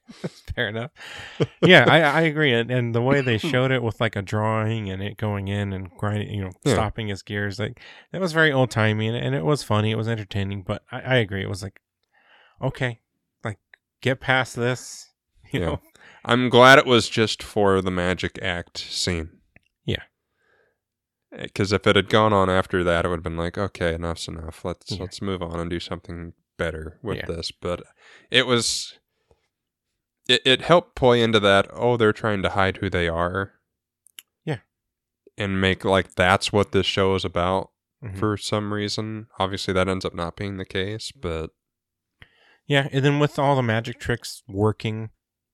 Fair 0.55 0.69
enough. 0.69 0.91
Yeah, 1.61 1.85
I, 1.87 1.99
I 2.01 2.21
agree. 2.21 2.53
And, 2.53 2.71
and 2.71 2.95
the 2.95 3.01
way 3.01 3.21
they 3.21 3.37
showed 3.37 3.71
it 3.71 3.83
with 3.83 3.99
like 3.99 4.15
a 4.15 4.21
drawing 4.21 4.89
and 4.89 5.01
it 5.03 5.17
going 5.17 5.47
in 5.49 5.73
and 5.73 5.89
grinding, 5.97 6.29
you 6.33 6.43
know, 6.43 6.51
Yeah. 6.63 6.73
stopping 6.73 7.07
his 7.09 7.21
gears, 7.23 7.59
like 7.59 7.81
that 8.11 8.21
was 8.21 8.31
very 8.33 8.51
old 8.51 8.71
timey 8.71 9.07
and, 9.07 9.17
and 9.17 9.35
it 9.35 9.43
was 9.45 9.63
funny. 9.63 9.91
It 9.91 9.97
was 9.97 10.07
entertaining. 10.07 10.63
But 10.63 10.83
I, 10.91 11.01
I 11.01 11.15
agree. 11.17 11.41
It 11.43 11.49
was 11.49 11.61
like, 11.63 11.81
okay, 12.61 12.99
like 13.43 13.59
get 14.01 14.19
past 14.19 14.55
this. 14.55 15.09
You 15.53 15.61
Yeah. 15.61 15.65
know, 15.67 15.81
I'm 16.25 16.49
glad 16.49 16.77
it 16.77 16.85
was 16.85 17.07
just 17.07 17.41
for 17.41 17.81
the 17.81 17.91
magic 17.91 18.37
act 18.41 18.77
scene. 18.79 19.29
Yeah. 19.85 20.03
Eh, 21.33 21.43
because 21.43 21.71
if 21.71 21.87
it 21.87 21.95
had 21.95 22.09
gone 22.09 22.33
on 22.33 22.49
after 22.49 22.83
that, 22.83 23.05
it 23.05 23.07
would 23.07 23.19
have 23.19 23.23
been 23.23 23.37
like, 23.37 23.57
okay, 23.57 23.93
enough's 23.93 24.27
enough. 24.27 24.65
Let's 24.65 24.91
Yeah. 24.91 25.01
let's 25.01 25.21
move 25.21 25.41
on 25.41 25.59
and 25.59 25.69
do 25.69 25.79
something 25.79 26.33
better 26.57 26.99
with 27.01 27.17
Yeah. 27.19 27.25
this. 27.27 27.51
But 27.51 27.83
it 28.29 28.45
was, 28.45 28.99
it 30.27 30.41
it 30.45 30.61
helped 30.61 30.95
play 30.95 31.21
into 31.21 31.39
that. 31.39 31.67
Oh, 31.73 31.97
they're 31.97 32.13
trying 32.13 32.41
to 32.43 32.49
hide 32.49 32.77
who 32.77 32.89
they 32.89 33.07
are. 33.07 33.53
Yeah. 34.45 34.59
and 35.37 35.61
make 35.61 35.85
like 35.85 36.15
that's 36.15 36.51
what 36.53 36.71
this 36.71 36.85
show 36.85 37.13
is 37.15 37.23
about 37.25 37.71
Mhm. 38.03 38.17
for 38.17 38.37
some 38.37 38.73
reason. 38.73 39.27
Obviously, 39.39 39.73
that 39.73 39.87
ends 39.87 40.05
up 40.05 40.13
not 40.15 40.35
being 40.35 40.57
the 40.57 40.65
case, 40.65 41.11
but 41.11 41.51
Yeah, 42.65 42.87
and 42.91 43.03
then 43.05 43.19
with 43.19 43.39
all 43.39 43.55
the 43.55 43.63
magic 43.63 43.99
tricks 43.99 44.43
working, 44.47 45.09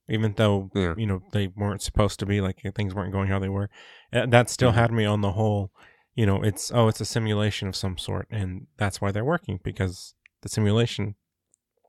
even 0.09 0.33
though 0.33 0.71
Yeah. 0.73 0.95
you 0.97 1.05
know 1.05 1.21
they 1.31 1.47
weren't 1.47 1.81
supposed 1.81 2.19
to 2.19 2.25
be, 2.25 2.41
like 2.41 2.61
things 2.75 2.93
weren't 2.95 3.11
going 3.13 3.27
how 3.29 3.39
they 3.39 3.49
were, 3.49 3.69
uh, 4.11 4.25
that 4.27 4.49
still 4.49 4.71
Mhm. 4.71 4.75
had 4.75 4.91
me 4.91 5.05
on 5.05 5.21
the 5.21 5.33
whole. 5.33 5.71
You 6.15 6.25
know, 6.25 6.41
it's 6.43 6.71
oh, 6.71 6.87
it's 6.87 7.01
a 7.01 7.05
simulation 7.05 7.67
of 7.67 7.75
some 7.75 7.97
sort, 7.97 8.27
and 8.31 8.67
that's 8.77 8.99
why 9.01 9.11
they're 9.11 9.25
working 9.25 9.59
because 9.63 10.15
the 10.41 10.49
simulation 10.49 11.15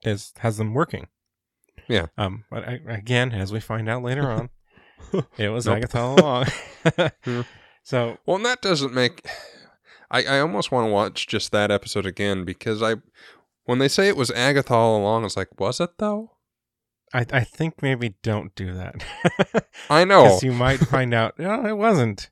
is 0.03 0.33
has 0.39 0.57
them 0.59 0.75
working. 0.75 1.09
Yeah. 1.89 2.07
Um. 2.17 2.45
But 2.51 2.67
I, 2.69 2.81
again, 2.89 3.33
as 3.33 3.53
we 3.53 3.61
find 3.61 3.89
out 3.89 4.03
later 4.03 4.31
on, 4.31 4.51
it 5.39 5.49
was 5.49 5.67
Nope. 5.67 5.77
Agatha 5.79 5.99
all 5.99 6.21
along. 6.21 6.47
Yeah. 7.27 7.43
So 7.87 8.17
Well, 8.25 8.37
and 8.37 8.47
that 8.47 8.63
doesn't 8.63 8.95
make. 8.95 9.27
I, 10.11 10.23
I 10.25 10.41
almost 10.41 10.73
want 10.73 10.87
to 10.89 10.91
watch 10.91 11.27
just 11.27 11.53
that 11.53 11.71
episode 11.71 12.07
again 12.07 12.47
because 12.47 12.83
I, 12.83 12.95
when 13.65 13.79
they 13.79 13.89
say 13.89 14.09
it 14.09 14.17
was 14.17 14.31
Agatha 14.31 14.73
all 14.73 14.99
along, 15.03 15.27
it's 15.27 15.37
like, 15.37 15.61
was 15.61 15.81
it 15.81 15.91
though? 15.99 16.31
I 17.13 17.27
I 17.31 17.45
think 17.45 17.83
maybe 17.83 18.15
don't 18.23 18.55
do 18.55 18.73
that 18.73 19.05
I 19.91 20.05
know 20.07 20.25
because 20.25 20.43
you 20.43 20.53
might 20.53 20.79
find 20.81 21.13
out 21.13 21.39
no, 21.39 21.67
it 21.67 21.77
wasn't. 21.77 22.31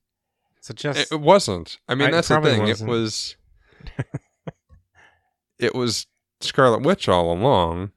So 0.62 0.72
just 0.72 0.98
it, 0.98 1.12
it 1.12 1.20
wasn't. 1.20 1.78
I 1.86 1.96
mean, 1.96 2.08
I- 2.08 2.12
that's 2.12 2.28
the 2.28 2.40
thing. 2.40 2.62
wasn't. 2.62 2.88
It 2.88 2.90
was. 2.90 3.36
it 5.58 5.74
was 5.74 6.06
Scarlet 6.40 6.82
Witch 6.82 7.08
all 7.08 7.32
along, 7.32 7.92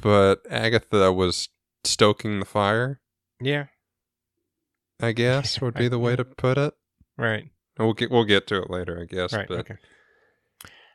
but 0.00 0.40
Agatha 0.50 1.12
was 1.12 1.48
stoking 1.84 2.40
the 2.40 2.46
fire. 2.46 3.00
yeah, 3.40 3.66
I 5.00 5.12
guess 5.12 5.60
would 5.60 5.74
be 5.74 5.88
the 5.88 5.98
way 5.98 6.16
to 6.16 6.24
put 6.36 6.58
it. 6.58 6.74
right. 7.16 7.50
We'll 7.78 7.92
get 7.92 8.10
we'll 8.10 8.24
get 8.24 8.46
to 8.48 8.62
it 8.62 8.70
later, 8.70 9.00
I 9.00 9.04
guess. 9.12 9.32
Right. 9.32 9.48
but 9.48 9.58
okay. 9.60 9.74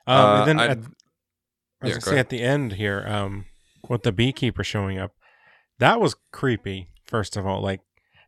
Um, 0.07 0.15
uh, 0.17 0.39
and 0.39 0.47
then 0.47 0.59
I- 0.59 0.67
at, 0.67 0.77
I 0.77 0.79
was 0.79 0.88
yeah, 0.88 1.89
gonna 1.89 1.93
go 1.93 1.99
say 1.99 2.12
ahead. 2.12 2.19
at 2.19 2.29
the 2.29 2.41
end 2.41 2.73
here, 2.73 3.05
um, 3.07 3.45
with 3.89 4.03
the 4.03 4.12
beekeeper 4.13 4.63
showing 4.63 4.97
up, 4.97 5.12
that 5.79 5.99
was 5.99 6.15
creepy. 6.31 6.88
First 7.05 7.35
of 7.38 7.45
all, 7.45 7.62
like 7.62 7.81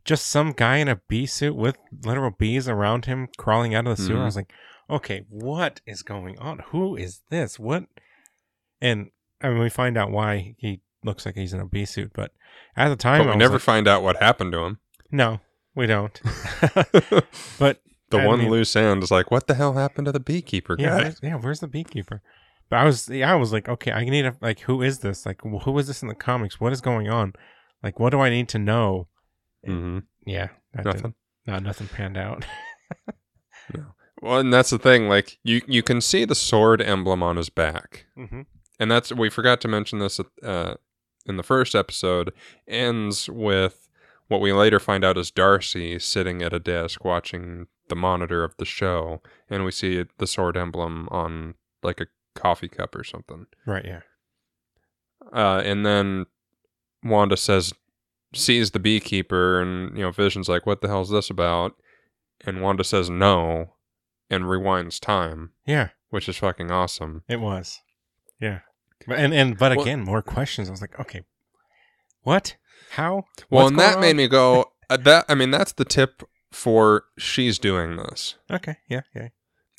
just 0.04 0.28
some 0.28 0.52
guy 0.52 0.78
in 0.78 0.88
a 0.90 1.00
bee 1.08 1.26
suit 1.26 1.56
with 1.56 1.78
literal 2.04 2.32
bees 2.32 2.68
around 2.68 3.06
him 3.06 3.28
crawling 3.38 3.74
out 3.76 3.88
of 3.88 3.96
the 3.98 4.04
sewer. 4.04 4.18
I 4.18 4.22
Mhm. 4.22 4.26
was 4.26 4.36
like, 4.36 4.52
okay, 4.90 5.26
what 5.30 5.80
is 5.86 6.02
going 6.04 6.38
on? 6.40 6.60
Who 6.70 6.96
is 6.98 7.22
this? 7.30 7.58
What? 7.60 7.86
And 8.82 9.12
I 9.44 9.50
mean, 9.50 9.60
we 9.60 9.70
find 9.70 9.98
out 9.98 10.12
why 10.12 10.56
he 10.58 10.82
looks 11.04 11.26
like 11.26 11.36
he's 11.36 11.54
in 11.54 11.60
a 11.60 11.66
bee 11.66 11.86
suit, 11.86 12.12
but 12.14 12.32
at 12.76 12.90
the 12.90 12.96
time, 12.96 13.26
but 13.26 13.32
we 13.34 13.38
never 13.38 13.54
like, 13.56 13.62
find 13.62 13.88
out 13.88 14.04
what 14.04 14.18
happened 14.18 14.52
to 14.54 14.60
him. 14.60 14.80
no, 15.12 15.40
we 15.76 15.88
don't. 15.88 16.20
but 17.60 17.82
The 18.10 18.20
I 18.20 18.26
one 18.28 18.40
mean- 18.40 18.50
loose 18.52 18.76
end 18.76 19.04
is 19.04 19.12
like, 19.12 19.32
what 19.32 19.48
the 19.48 19.54
hell 19.56 19.74
happened 19.74 20.06
to 20.06 20.12
the 20.12 20.20
beekeeper 20.20 20.76
Yeah, 20.78 20.90
guy? 20.90 21.02
where's, 21.04 21.20
yeah. 21.24 21.36
Where's 21.36 21.60
the 21.60 21.68
beekeeper? 21.68 22.22
But 22.70 22.78
I 22.80 22.86
was, 22.86 23.10
yeah, 23.10 23.32
I 23.32 23.36
was 23.36 23.52
like, 23.52 23.68
okay, 23.68 23.92
I 23.92 24.04
need 24.06 24.26
a 24.26 24.36
like, 24.42 24.62
who 24.62 24.82
is 24.82 25.00
this? 25.00 25.26
Like, 25.26 25.42
who 25.42 25.78
is 25.80 25.88
this 25.88 26.02
in 26.02 26.08
the 26.08 26.16
comics? 26.16 26.60
What 26.60 26.72
is 26.72 26.82
going 26.82 27.10
on? 27.10 27.34
Like, 27.84 28.00
what 28.00 28.12
do 28.12 28.20
I 28.22 28.30
need 28.30 28.48
to 28.50 28.60
know? 28.60 29.08
hmm 29.66 30.00
Yeah, 30.26 30.50
Nothing. 30.74 31.16
No, 31.48 31.58
nothing 31.58 31.88
panned 31.88 32.18
out. 32.18 32.46
no. 33.76 33.86
Well, 34.22 34.38
and 34.40 34.54
that's 34.54 34.70
the 34.70 34.78
thing. 34.80 35.10
Like 35.10 35.40
you, 35.44 35.62
you 35.68 35.82
can 35.82 36.00
see 36.00 36.24
the 36.26 36.36
sword 36.36 36.82
emblem 36.82 37.24
on 37.24 37.38
his 37.38 37.50
back, 37.50 38.06
mm-hmm. 38.18 38.42
And 38.80 38.90
that's 38.92 39.12
we 39.12 39.30
forgot 39.30 39.62
to 39.62 39.68
mention 39.68 40.00
this 40.00 40.20
uh, 40.44 40.76
in 41.26 41.38
the 41.38 41.44
first 41.44 41.76
episode. 41.76 42.34
Ends 42.68 43.30
with 43.30 43.90
what 44.28 44.42
we 44.42 44.54
later 44.54 44.80
find 44.80 45.04
out 45.04 45.18
is 45.18 45.30
Darcy 45.32 46.00
sitting 46.00 46.42
at 46.42 46.54
a 46.54 46.60
desk 46.60 47.04
watching 47.04 47.68
the 47.90 47.96
monitor 47.96 48.44
of 48.44 48.56
the 48.58 48.66
show, 48.66 49.22
and 49.50 49.66
we 49.66 49.72
see 49.72 50.06
the 50.18 50.28
sword 50.28 50.56
emblem 50.58 51.08
on 51.12 51.56
like 51.84 52.00
a 52.00 52.08
coffee 52.36 52.70
cup 52.70 52.96
or 52.96 53.04
something. 53.04 53.46
Right. 53.66 53.84
Yeah. 53.86 54.02
Uh, 55.34 55.62
and 55.64 55.86
then 55.86 56.26
Wanda 57.04 57.38
says, 57.38 57.74
sees 58.34 58.72
the 58.72 58.80
beekeeper, 58.80 59.62
and 59.62 59.96
you 59.98 60.04
know, 60.04 60.12
Vision's 60.12 60.50
like, 60.50 60.66
"What 60.66 60.82
the 60.82 60.88
hell's 60.88 61.10
this 61.10 61.30
about?" 61.30 61.76
And 62.46 62.62
Wanda 62.62 62.84
says, 62.84 63.10
"No," 63.10 63.74
and 64.30 64.46
rewinds 64.46 65.00
time, 65.00 65.52
Yeah. 65.66 65.90
which 66.10 66.28
is 66.30 66.38
fucking 66.38 66.72
awesome. 66.72 67.24
It 67.28 67.40
was. 67.42 67.80
Yeah. 68.42 68.60
But 69.08 69.20
and 69.20 69.34
and 69.34 69.58
but 69.58 69.72
Well- 69.76 69.82
again, 69.86 70.02
more 70.02 70.22
questions. 70.22 70.68
I 70.68 70.72
was 70.72 70.82
like, 70.82 71.00
okay, 71.00 71.24
what? 72.24 72.56
How? 72.92 73.26
Well, 73.50 73.64
What's 73.64 73.70
and 73.72 73.80
that 73.80 73.92
going 73.94 74.02
made 74.02 74.16
me 74.18 74.28
go. 74.28 74.72
Uh, 74.90 74.98
that 74.98 75.26
I 75.30 75.36
mean, 75.36 75.52
that's 75.52 75.72
the 75.72 75.86
tip 75.86 76.24
for 76.52 77.06
she's 77.18 77.58
doing 77.58 77.96
this. 77.96 78.36
Okay. 78.50 78.76
Yeah. 78.90 79.02
Yeah. 79.16 79.30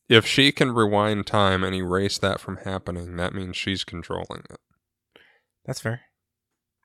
If 0.09 0.27
she 0.27 0.53
can 0.53 0.72
rewind 0.72 1.27
time 1.27 1.62
and 1.64 1.75
erase 1.75 2.18
that 2.18 2.40
from 2.40 2.59
happening, 2.59 3.16
that 3.16 3.35
means 3.35 3.57
she's 3.57 3.85
controlling 3.85 4.42
it. 4.51 4.59
That's 5.66 5.81
fair. 5.81 6.03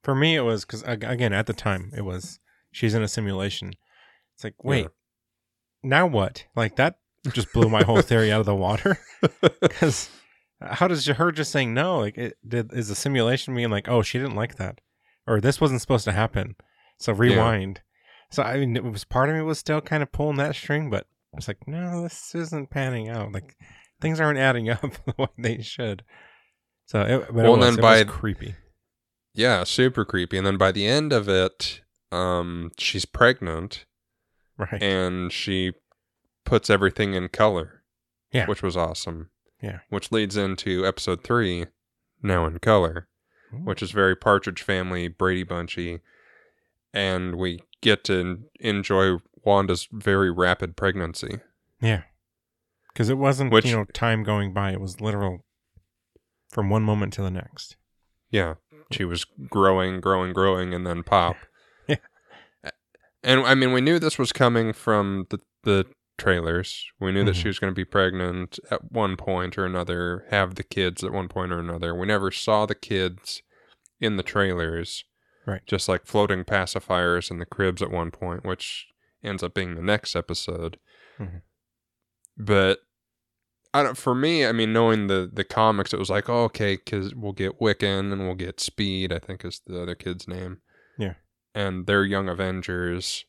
For 0.04 0.14
me, 0.16 0.36
it 0.36 0.42
was 0.42 0.64
because 0.66 0.84
again, 0.84 1.34
at 1.34 1.46
the 1.48 1.54
time, 1.54 1.92
it 1.96 2.02
was 2.02 2.40
she's 2.72 2.94
in 2.94 3.02
a 3.04 3.08
simulation. 3.08 3.74
It's 4.36 4.44
like, 4.44 4.64
wait, 4.64 4.84
Yeah. 4.84 4.88
now 5.84 6.06
what? 6.08 6.46
Like 6.56 6.76
that 6.76 7.00
just 7.32 7.52
blew 7.54 7.70
my 7.70 7.84
whole 7.84 8.02
theory 8.02 8.32
out 8.32 8.40
of 8.42 8.46
the 8.46 8.56
water. 8.56 9.00
Because 9.62 10.10
how 10.62 10.88
does 10.88 11.06
her 11.06 11.32
just 11.32 11.52
saying 11.52 11.74
no? 11.74 12.00
Like, 12.00 12.18
it 12.18 12.38
did 12.48 12.74
is 12.74 12.88
the 12.90 12.96
simulation 12.96 13.56
being 13.56 13.70
like, 13.70 13.88
oh, 13.88 14.02
she 14.02 14.18
didn't 14.18 14.36
like 14.36 14.56
that, 14.56 14.80
or 15.26 15.40
this 15.42 15.62
wasn't 15.62 15.82
supposed 15.82 16.06
to 16.06 16.12
happen, 16.12 16.56
so 16.98 17.14
rewind. 17.14 17.82
So 18.32 18.44
I 18.44 18.58
mean, 18.58 18.76
it 18.76 18.84
was 18.84 19.04
part 19.06 19.30
of 19.30 19.36
me 19.36 19.42
was 19.42 19.60
still 19.60 19.82
kind 19.82 20.04
of 20.04 20.12
pulling 20.12 20.38
that 20.38 20.56
string, 20.56 20.90
but 20.90 21.08
it's 21.34 21.48
like, 21.48 21.68
no, 21.68 22.04
this 22.04 22.34
isn't 22.36 22.70
panning 22.70 23.10
out. 23.10 23.32
Like 23.32 23.56
things 24.02 24.20
aren't 24.20 24.40
adding 24.40 24.70
up 24.72 24.82
the 24.82 25.14
way 25.18 25.28
they 25.38 25.62
should. 25.62 26.04
So, 26.86 27.02
it, 27.02 27.26
but 27.28 27.36
Well, 27.36 27.56
it 27.56 27.58
was, 27.60 27.76
then 27.76 27.82
by- 27.82 28.04
was 28.04 28.14
creepy. 28.14 28.56
Yeah, 29.34 29.64
super 29.66 30.04
creepy. 30.04 30.38
And 30.38 30.48
then 30.48 30.58
by 30.58 30.72
the 30.72 30.88
end 30.88 31.14
of 31.14 31.30
it, 31.30 31.82
um, 32.12 32.72
she's 32.78 33.06
pregnant. 33.06 33.86
Right. 34.58 34.82
and 34.82 35.32
she 35.32 35.74
puts 36.44 36.72
everything 36.72 37.14
in 37.14 37.28
color. 37.30 37.84
Yeah. 38.32 38.48
Which 38.48 38.64
was 38.64 38.76
awesome. 38.76 39.30
Yeah. 39.62 39.80
Which 39.90 40.12
leads 40.12 40.38
into 40.38 40.86
episode 40.86 41.24
three, 41.24 41.66
now 42.22 42.46
in 42.46 42.60
color, 42.60 43.08
Ooh. 43.54 43.58
which 43.58 43.82
is 43.82 43.92
very 43.92 44.16
Partridge 44.16 44.62
Family, 44.62 45.08
Brady 45.08 45.44
Bunchy. 45.44 46.00
And 46.94 47.36
we 47.36 47.62
get 47.82 48.04
to 48.06 48.44
enjoy 48.60 49.18
Wanda's 49.44 49.88
very 49.92 50.32
rapid 50.32 50.76
pregnancy. 50.78 51.40
Yeah. 51.82 52.04
Because 52.94 53.10
it 53.10 53.18
wasn't, 53.18 53.52
Which- 53.52 53.66
you 53.66 53.76
know, 53.76 53.86
time 53.94 54.24
going 54.24 54.54
by. 54.54 54.72
It 54.72 54.82
was 54.82 55.00
literal 55.02 55.46
from 56.50 56.70
one 56.70 56.84
moment 56.84 57.14
to 57.14 57.22
the 57.22 57.30
next. 57.32 57.76
Yeah. 58.32 58.56
She 58.92 59.04
was 59.04 59.26
growing, 59.50 60.00
growing, 60.02 60.34
growing, 60.34 60.74
and 60.74 60.86
then 60.86 61.04
pop. 61.04 61.36
Yeah. 61.88 61.96
And 63.24 63.42
I 63.42 63.56
mean, 63.56 63.72
we 63.74 63.82
knew 63.82 63.98
this 64.00 64.18
was 64.20 64.32
coming 64.34 64.74
from 64.74 65.26
the, 65.30 65.40
the 65.64 65.86
trailers. 66.18 66.86
We 67.00 67.12
knew 67.12 67.24
that 67.26 67.36
Mhm. 67.36 67.42
she 67.42 67.48
was 67.48 67.60
going 67.60 67.72
to 67.72 67.76
be 67.76 67.86
pregnant 67.86 68.60
at 68.72 68.92
one 68.92 69.16
point 69.18 69.58
or 69.58 69.66
another, 69.66 70.26
have 70.30 70.56
the 70.56 70.64
kids 70.64 71.04
at 71.04 71.12
one 71.12 71.28
point 71.28 71.52
or 71.52 71.60
another. 71.60 71.94
We 71.96 72.08
never 72.08 72.32
saw 72.32 72.66
the 72.66 72.76
kids 72.76 73.42
in 74.00 74.18
the 74.18 74.24
trailers. 74.24 75.06
Right. 75.46 75.66
Just 75.66 75.88
like 75.88 76.06
floating 76.06 76.44
pacifiers 76.44 77.32
in 77.32 77.40
the 77.40 77.46
cribs 77.46 77.82
at 77.82 77.92
one 77.92 78.12
point, 78.12 78.44
which 78.44 78.88
ends 79.24 79.42
up 79.44 79.54
being 79.54 79.76
the 79.76 79.82
next 79.82 80.16
episode. 80.16 80.78
Mhm. 81.18 81.42
But 82.38 82.80
I 83.74 83.84
don't, 83.84 83.98
for 83.98 84.16
me, 84.16 84.46
I 84.46 84.52
mean, 84.52 84.74
knowing 84.74 85.08
the 85.08 85.30
the 85.32 85.44
comics, 85.44 85.94
it 85.94 86.00
was 86.00 86.10
like, 86.10 86.30
oh, 86.30 86.44
okay, 86.46 86.76
because 86.78 87.14
we'll 87.16 87.34
get 87.34 87.60
Wiccan 87.60 88.12
and 88.12 88.26
we'll 88.26 88.36
get 88.36 88.60
Speed, 88.60 89.12
I 89.14 89.20
think 89.20 89.44
is 89.46 89.62
the 89.66 89.82
other 89.82 89.96
kid's 89.96 90.28
name. 90.28 90.62
Yeah. 90.98 91.16
And 91.54 91.86
they're 91.86 92.04
Young 92.06 92.28
Avengers 92.30 93.26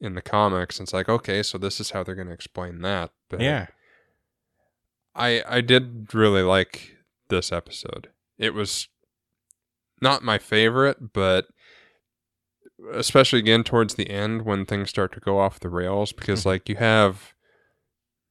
in 0.00 0.14
the 0.14 0.22
comics. 0.22 0.78
And 0.78 0.86
it's 0.86 0.92
like, 0.92 1.08
okay, 1.08 1.42
so 1.42 1.58
this 1.58 1.80
is 1.80 1.90
how 1.90 2.02
they're 2.02 2.14
going 2.14 2.28
to 2.28 2.34
explain 2.34 2.80
that. 2.82 3.10
But 3.28 3.40
Yeah. 3.40 3.66
I 5.14 5.42
I 5.48 5.60
did 5.60 6.14
really 6.14 6.42
like 6.42 6.96
this 7.28 7.50
episode. 7.52 8.08
It 8.38 8.54
was 8.54 8.88
not 10.00 10.22
my 10.22 10.38
favorite, 10.38 11.12
but 11.12 11.46
especially 12.92 13.40
again 13.40 13.64
towards 13.64 13.94
the 13.96 14.08
end 14.08 14.42
when 14.42 14.64
things 14.64 14.88
start 14.90 15.12
to 15.12 15.20
go 15.20 15.38
off 15.40 15.58
the 15.58 15.68
rails 15.68 16.12
because 16.12 16.42
Mhm. 16.42 16.46
like 16.46 16.68
you 16.68 16.76
have 16.76 17.34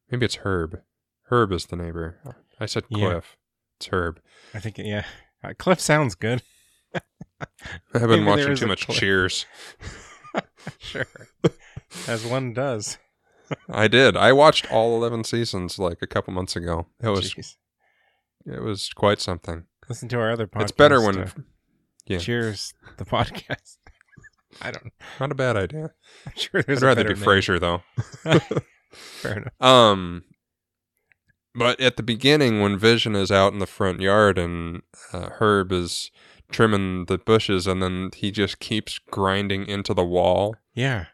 maybe 0.09 0.25
it's 0.25 0.37
Herb. 0.37 0.81
Herb 1.29 1.51
is 1.51 1.65
the 1.65 1.75
neighbor. 1.75 2.21
I 2.59 2.65
said 2.65 2.85
Yeah. 2.89 3.09
Cliff. 3.09 3.37
It's 3.77 3.87
Herb. 3.87 4.21
I 4.53 4.59
think, 4.61 4.77
yeah. 4.77 5.05
Uh, 5.43 5.53
Cliff 5.57 5.81
sounds 5.81 6.15
good. 6.15 6.41
I've 6.93 7.49
been 7.93 8.09
Maybe 8.09 8.23
watching 8.23 8.55
too 8.55 8.65
much 8.67 8.85
Cliff. 8.85 8.97
Cheers. 8.97 9.45
sure. 10.79 11.05
As 12.07 12.25
one 12.25 12.53
does. 12.53 12.97
I 13.69 13.87
did. 13.87 14.17
I 14.17 14.33
watched 14.33 14.71
all 14.71 14.95
11 14.97 15.23
seasons 15.23 15.79
like 15.79 15.99
a 16.01 16.07
couple 16.07 16.33
months 16.33 16.55
ago. 16.55 16.87
It 17.01 17.09
was 17.09 17.33
Jeez. 17.33 17.55
it 18.45 18.61
was 18.61 18.89
quite 18.89 19.21
something. 19.21 19.65
Listen 19.87 20.09
to 20.09 20.19
our 20.19 20.31
other 20.31 20.47
podcast. 20.47 20.61
it's 20.63 20.71
better 20.73 21.01
when 21.01 21.19
uh, 21.19 21.29
yeah. 22.05 22.17
Cheers, 22.17 22.73
the 22.97 23.05
podcast. 23.05 23.77
I 24.61 24.71
don't. 24.71 24.91
not 25.19 25.31
a 25.31 25.35
bad 25.35 25.55
idea. 25.55 25.91
I'm 26.25 26.33
sure 26.35 26.61
there's 26.61 26.83
I'd 26.83 26.87
rather 26.87 27.03
do. 27.03 27.15
Frasier 27.15 27.59
though. 27.59 27.83
Fair 28.91 29.37
enough. 29.37 29.61
Um, 29.61 30.23
but 31.53 31.79
at 31.79 31.97
the 31.97 32.03
beginning, 32.03 32.61
when 32.61 32.77
Vision 32.77 33.15
is 33.15 33.31
out 33.31 33.53
in 33.53 33.59
the 33.59 33.65
front 33.65 33.99
yard 33.99 34.37
and 34.37 34.81
uh, 35.11 35.29
Herb 35.39 35.71
is 35.71 36.11
trimming 36.51 37.05
the 37.05 37.17
bushes, 37.17 37.67
and 37.67 37.81
then 37.81 38.09
he 38.15 38.31
just 38.31 38.59
keeps 38.59 38.99
grinding 38.99 39.65
into 39.67 39.93
the 39.93 40.05
wall, 40.05 40.55
Yeah. 40.73 41.05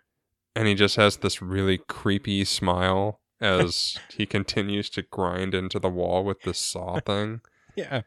and 0.56 0.68
he 0.68 0.76
just 0.76 0.96
has 0.98 1.18
this 1.18 1.42
really 1.42 1.78
creepy 1.78 2.44
smile 2.46 3.20
as 3.42 3.98
he 4.16 4.26
continues 4.26 4.90
to 4.92 5.02
grind 5.02 5.54
into 5.54 5.80
the 5.80 5.90
wall 5.90 6.24
with 6.24 6.42
this 6.44 6.60
saw 6.60 7.00
thing. 7.06 7.42
Yeah. 7.76 8.02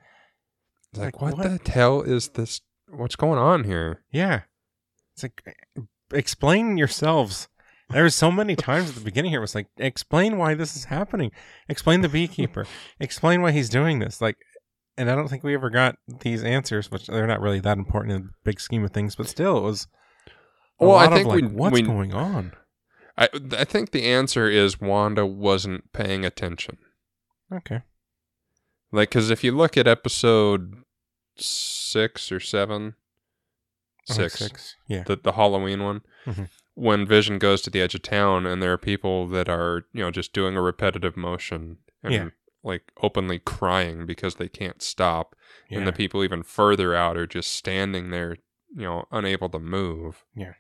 It's 0.93 1.01
like, 1.01 1.21
Like, 1.21 1.23
what, 1.23 1.37
what? 1.51 1.65
the 1.65 1.71
hell 1.71 2.01
is 2.03 2.29
this? 2.31 2.61
What's 2.89 3.17
going 3.17 3.39
on 3.39 3.65
here? 3.65 4.03
Yeah. 4.11 4.43
It's 5.15 5.25
like 5.25 5.43
explain 6.13 6.77
yourselves. 6.79 7.49
There 7.91 8.05
was 8.05 8.15
so 8.15 8.31
many 8.31 8.55
times 8.57 8.89
at 8.91 8.95
the 8.95 9.01
beginning 9.01 9.31
here 9.31 9.39
it 9.39 9.43
was 9.43 9.55
like 9.55 9.67
explain 9.77 10.39
why 10.39 10.55
this 10.55 10.77
is 10.77 10.85
happening. 10.85 11.33
Explain 11.69 12.01
the 12.03 12.09
beekeeper. 12.09 12.67
explain 13.01 13.43
why 13.43 13.51
he's 13.53 13.69
doing 13.69 13.99
this. 13.99 14.21
Like 14.21 14.37
and 14.99 15.11
I 15.11 15.15
don't 15.15 15.29
think 15.29 15.43
we 15.43 15.55
ever 15.55 15.71
got 15.71 15.97
these 16.21 16.43
answers, 16.45 16.91
which 16.91 17.07
they're 17.07 17.27
not 17.27 17.41
really 17.41 17.61
that 17.61 17.79
important 17.79 18.15
in 18.15 18.23
the 18.23 18.31
big 18.45 18.61
scheme 18.61 18.85
of 18.85 18.93
things, 18.93 19.15
but 19.17 19.27
still 19.29 19.59
it 19.59 19.63
was 19.63 19.87
Well, 20.79 20.97
I 20.97 21.09
think 21.09 21.27
like 21.29 21.43
we- 21.43 21.49
what's 21.49 21.75
we- 21.75 21.83
going 21.83 22.13
on? 22.15 22.53
I 23.19 23.29
I 23.57 23.65
think 23.65 23.91
the 23.93 24.05
answer 24.07 24.49
is 24.49 24.81
Wanda 24.81 25.25
wasn't 25.27 25.93
paying 25.93 26.25
attention. 26.25 26.79
Okay. 27.53 27.83
Like, 28.93 29.09
because 29.11 29.31
if 29.31 29.43
you 29.43 29.53
look 29.53 29.77
at 29.77 29.87
episode 29.89 30.75
six 31.37 32.31
or 32.33 32.41
seven, 32.41 32.95
Oh, 34.11 34.15
six, 34.15 34.35
six. 34.39 34.77
Yeah. 34.87 35.03
the 35.05 35.17
the 35.17 35.33
Halloween 35.33 35.83
one, 35.83 36.03
Mhm. 36.27 36.49
when 36.75 37.07
Vision 37.07 37.39
goes 37.39 37.63
to 37.63 37.71
the 37.71 37.81
edge 37.81 37.95
of 37.95 38.03
town 38.03 38.47
and 38.47 38.63
there 38.63 38.73
are 38.73 38.79
people 38.79 39.27
that 39.29 39.49
are 39.49 39.87
you 39.93 40.03
know 40.05 40.11
just 40.11 40.33
doing 40.33 40.57
a 40.57 40.63
repetitive 40.63 41.17
motion 41.17 41.79
and 42.03 42.13
Yeah. 42.13 42.29
Like 42.67 42.93
openly 43.03 43.39
crying 43.39 44.05
because 44.05 44.35
they 44.35 44.49
can't 44.49 44.83
stop, 44.83 45.35
yeah. 45.71 45.79
and 45.79 45.87
the 45.87 45.93
people 45.93 46.23
even 46.25 46.43
further 46.43 46.95
out 46.95 47.17
are 47.17 47.27
just 47.27 47.53
standing 47.53 48.11
there, 48.11 48.37
you 48.75 48.83
know, 48.83 49.05
unable 49.11 49.49
to 49.51 49.59
move. 49.59 50.25
Yeah. 50.35 50.55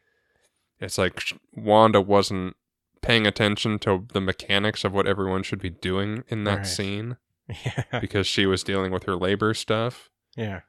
It's 0.81 0.99
like 0.99 1.23
Wanda 1.55 2.01
wasn't 2.01 2.57
paying 3.03 3.27
attention 3.27 3.79
to 3.81 4.07
the 4.13 4.21
mechanics 4.21 4.85
of 4.85 4.93
what 4.93 5.07
everyone 5.07 5.43
should 5.43 5.61
be 5.61 5.71
doing 5.71 6.23
in 6.29 6.45
that 6.45 6.59
Right. 6.59 6.67
scene 6.67 7.17
yeah. 7.65 8.01
because 8.01 8.27
she 8.27 8.47
was 8.47 8.63
dealing 8.63 8.93
with 8.93 9.05
her 9.05 9.17
labor 9.17 9.55
stuff. 9.55 10.11
Yeah. 10.37 10.61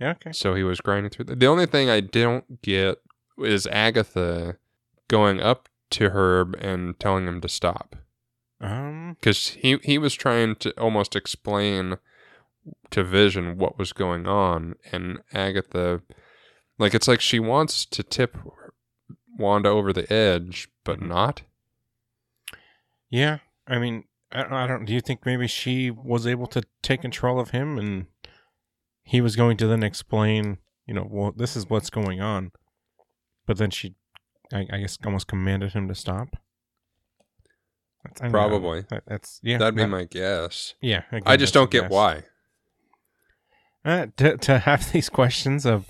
Yeah. 0.00 0.10
Okay. 0.12 0.32
So 0.32 0.54
he 0.54 0.62
was 0.62 0.80
grinding 0.80 1.10
through. 1.10 1.24
The 1.34 1.46
only 1.46 1.66
thing 1.66 1.88
I 1.90 2.00
don't 2.00 2.62
get 2.62 2.98
is 3.38 3.66
Agatha 3.66 4.56
going 5.08 5.40
up 5.40 5.68
to 5.90 6.10
Herb 6.10 6.54
and 6.60 6.98
telling 7.00 7.26
him 7.26 7.40
to 7.40 7.48
stop 7.48 7.96
Um. 8.60 9.16
because 9.20 9.48
he 9.48 9.78
he 9.82 9.98
was 9.98 10.14
trying 10.14 10.56
to 10.56 10.70
almost 10.80 11.14
explain 11.14 11.96
to 12.90 13.04
Vision 13.04 13.58
what 13.58 13.78
was 13.78 13.92
going 13.92 14.26
on, 14.26 14.74
and 14.92 15.18
Agatha, 15.32 16.02
like 16.78 16.94
it's 16.94 17.06
like 17.08 17.20
she 17.20 17.38
wants 17.38 17.84
to 17.86 18.02
tip 18.02 18.36
Wanda 19.38 19.68
over 19.68 19.92
the 19.92 20.10
edge, 20.12 20.68
but 20.84 21.00
Mhm. 21.00 21.08
not. 21.08 21.42
Yeah, 23.10 23.38
I 23.66 23.78
mean, 23.78 24.04
I 24.32 24.42
don't, 24.42 24.52
I 24.52 24.66
don't. 24.66 24.84
Do 24.84 24.92
you 24.92 25.00
think 25.00 25.24
maybe 25.24 25.46
she 25.46 25.90
was 25.90 26.26
able 26.26 26.46
to 26.48 26.62
take 26.82 27.02
control 27.02 27.38
of 27.38 27.50
him, 27.50 27.78
and 27.78 28.06
he 29.02 29.20
was 29.20 29.36
going 29.36 29.56
to 29.58 29.66
then 29.66 29.82
explain, 29.82 30.58
you 30.86 30.94
know, 30.94 31.06
well, 31.08 31.32
this 31.36 31.56
is 31.56 31.70
what's 31.70 31.90
going 31.90 32.20
on, 32.20 32.50
but 33.46 33.58
then 33.58 33.70
she, 33.70 33.94
I, 34.52 34.66
I 34.72 34.78
guess, 34.80 34.98
almost 35.04 35.28
commanded 35.28 35.72
him 35.74 35.86
to 35.88 35.94
stop. 35.94 36.36
That's, 38.18 38.30
Probably. 38.30 38.84
that- 38.90 39.04
that's 39.06 39.40
yeah. 39.42 39.58
That'd 39.58 39.74
be 39.74 39.82
that- 39.82 39.88
my 39.88 40.04
guess. 40.04 40.74
yeah. 40.80 41.02
again, 41.10 41.22
I 41.26 41.36
just 41.36 41.54
don't 41.54 41.70
get 41.70 41.82
guess. 41.82 41.90
why. 41.90 42.22
Uh, 43.84 44.06
to 44.16 44.36
to 44.38 44.58
have 44.58 44.90
these 44.92 45.08
questions 45.08 45.64
of 45.64 45.86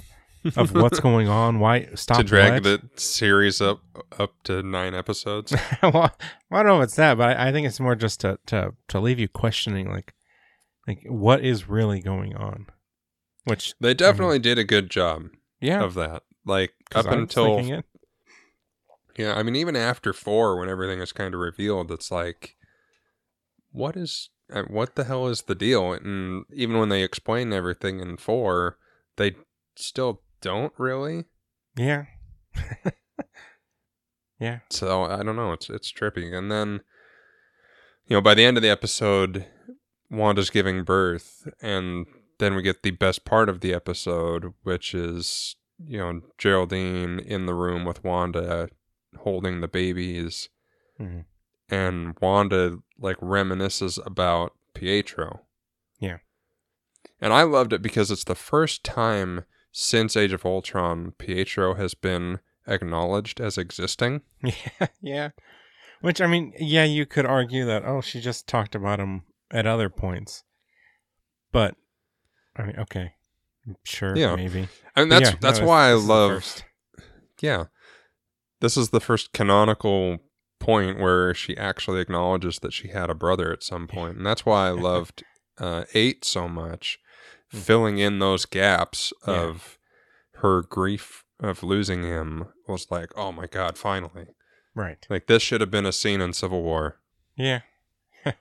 of 0.57 0.75
what's 0.75 1.01
going 1.09 1.29
on, 1.29 1.59
why 1.61 1.89
stop 1.95 2.19
to 2.19 2.25
drag 2.25 2.63
the 2.63 2.81
series 2.97 3.61
up 3.61 3.81
up 4.19 4.35
to 4.45 4.63
nine 4.63 4.95
episodes. 4.95 5.55
well, 5.83 6.15
I 6.51 6.57
don't 6.63 6.67
know 6.67 6.79
if 6.81 6.85
it's 6.85 6.97
that, 6.97 7.17
but 7.19 7.37
I, 7.37 7.49
I 7.49 7.53
think 7.53 7.67
it's 7.67 7.81
more 7.81 7.95
just 7.97 8.21
to, 8.21 8.39
to 8.47 8.75
to 8.89 9.01
leave 9.01 9.19
you 9.19 9.29
questioning, 9.29 9.91
like, 9.91 10.13
like 10.87 11.05
what 11.09 11.43
is 11.45 11.69
really 11.69 12.01
going 12.01 12.37
on. 12.37 12.67
Which, 13.45 13.75
They 13.81 13.95
definitely 13.95 14.41
did 14.41 14.59
a 14.59 14.65
good 14.65 14.91
job 14.91 15.29
yeah, 15.61 15.83
of 15.83 15.95
that. 15.95 16.25
like 16.45 16.73
up 16.95 17.07
I 17.07 17.15
until 17.15 17.59
it. 17.59 17.85
Yeah, 19.19 19.35
I 19.35 19.43
mean 19.43 19.57
even 19.57 19.77
after 19.77 20.13
four, 20.13 20.59
when 20.59 20.69
everything 20.69 21.01
is 21.01 21.13
kind 21.13 21.35
of 21.35 21.41
revealed, 21.41 21.91
it's 21.91 22.11
like, 22.11 22.57
what 23.73 23.97
is 23.97 24.31
uh, 24.53 24.63
what 24.65 24.95
the 24.95 25.05
hell 25.05 25.27
is 25.27 25.43
the 25.43 25.55
deal? 25.55 25.93
And 25.93 26.45
even 26.53 26.79
when 26.79 26.89
they 26.89 27.03
explain 27.03 27.53
everything 27.53 28.01
in 28.01 28.17
four, 28.17 28.79
they 29.17 29.37
still 29.75 30.23
don't 30.41 30.73
really. 30.79 31.25
yeah, 31.77 32.05
yeah, 34.41 34.61
So 34.71 35.05
I 35.05 35.23
don't 35.23 35.37
know. 35.37 35.53
It's 35.53 35.71
it's 35.71 35.93
trippy. 35.93 36.33
And 36.33 36.51
then, 36.51 36.81
you 38.07 38.17
know, 38.17 38.21
by 38.21 38.35
the 38.35 38.45
end 38.45 38.57
of 38.57 38.63
the 38.63 38.71
episode, 38.71 39.47
Wanda's 40.11 40.51
giving 40.51 40.85
birth, 40.85 41.49
and 41.61 42.07
then 42.39 42.55
we 42.55 42.63
get 42.63 42.83
the 42.83 42.91
best 42.93 43.25
part 43.25 43.49
of 43.49 43.61
the 43.61 43.75
episode, 43.75 44.53
which 44.63 44.95
is 44.95 45.57
you 45.85 45.99
know 45.99 46.21
Geraldine 46.39 47.19
in 47.19 47.47
the 47.47 47.55
room 47.55 47.85
with 47.85 48.05
Wanda, 48.05 48.69
holding 49.17 49.61
the 49.61 49.69
babies, 49.69 50.49
Mhm. 51.01 51.25
and 51.69 52.17
Wanda 52.21 52.79
like 52.99 53.17
reminisces 53.19 53.99
about 54.07 54.53
Pietro. 54.75 55.43
Yeah. 55.99 56.19
And 57.21 57.33
I 57.33 57.43
loved 57.43 57.73
it 57.73 57.83
because 57.83 58.11
it's 58.11 58.25
the 58.25 58.35
first 58.35 58.85
time 58.85 59.45
since 59.73 60.17
Age 60.17 60.33
of 60.33 60.45
Ultron 60.47 61.13
Pietro 61.19 61.75
has 61.75 61.95
been 61.95 62.41
acknowledged 62.67 63.41
as 63.41 63.57
existing. 63.59 64.23
yeah, 64.43 64.87
yeah. 65.01 65.31
Which 66.01 66.21
I 66.21 66.27
mean, 66.27 66.53
yeah, 66.59 66.85
you 66.85 67.07
could 67.07 67.25
argue 67.27 67.65
that 67.67 67.85
oh, 67.85 68.01
she 68.01 68.21
just 68.21 68.47
talked 68.47 68.75
about 68.75 69.01
him 69.01 69.23
at 69.51 69.67
other 69.67 69.89
points, 69.89 70.45
but 71.53 71.75
I 72.57 72.65
mean, 72.65 72.77
okay, 72.81 73.15
sure, 73.85 74.17
Yeah. 74.17 74.37
maybe. 74.37 74.69
I 74.95 75.01
mean 75.01 75.09
that's 75.09 75.31
yeah, 75.31 75.37
that's 75.41 75.59
this- 75.59 75.67
why 75.67 75.89
I 75.89 75.93
love 75.95 76.63
yeah. 77.41 77.65
This 78.61 78.77
is 78.77 78.91
the 78.91 79.01
first 79.01 79.33
canonical 79.33 80.19
point 80.59 80.99
where 80.99 81.35
she 81.35 81.57
actually 81.57 82.01
acknowledges 82.01 82.59
that 82.61 82.73
she 82.73 82.89
had 82.89 83.11
a 83.11 83.15
brother 83.15 83.53
at 83.53 83.63
some 83.63 83.87
point, 83.87 84.17
and 84.17 84.27
that's 84.27 84.47
why 84.47 84.67
I 84.69 84.71
loved 84.91 85.23
uh, 85.59 85.85
eight 85.95 86.25
so 86.25 86.49
much, 86.49 86.99
Mm. 87.55 87.59
filling 87.59 87.99
in 87.99 88.19
those 88.19 88.45
gaps 88.45 89.13
Yeah. 89.27 89.35
of 89.35 89.79
her 90.39 90.63
grief 90.63 91.23
of 91.39 91.63
losing 91.63 92.03
him 92.03 92.47
was 92.67 92.91
like, 92.91 93.13
oh 93.17 93.31
my 93.31 93.47
god, 93.47 93.79
finally! 93.79 94.27
right. 94.75 94.99
Like 95.09 95.27
this 95.29 95.43
should 95.45 95.61
have 95.61 95.71
been 95.71 95.87
a 95.87 95.93
scene 95.93 96.21
in 96.21 96.33
Civil 96.33 96.63
War. 96.65 96.99
Yeah. 97.37 97.61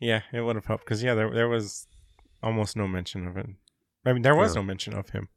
yeah, 0.00 0.22
it 0.32 0.40
would 0.40 0.56
have 0.56 0.66
helped 0.66 0.84
because 0.84 1.02
yeah, 1.02 1.14
there 1.14 1.30
there 1.32 1.48
was 1.48 1.86
almost 2.42 2.76
no 2.76 2.88
mention 2.88 3.26
of 3.28 3.36
it. 3.36 3.46
I 4.04 4.12
mean, 4.12 4.22
there 4.22 4.34
was 4.34 4.54
Yeah. 4.54 4.60
no 4.62 4.66
mention 4.66 4.94
of 4.94 5.10
him. 5.10 5.28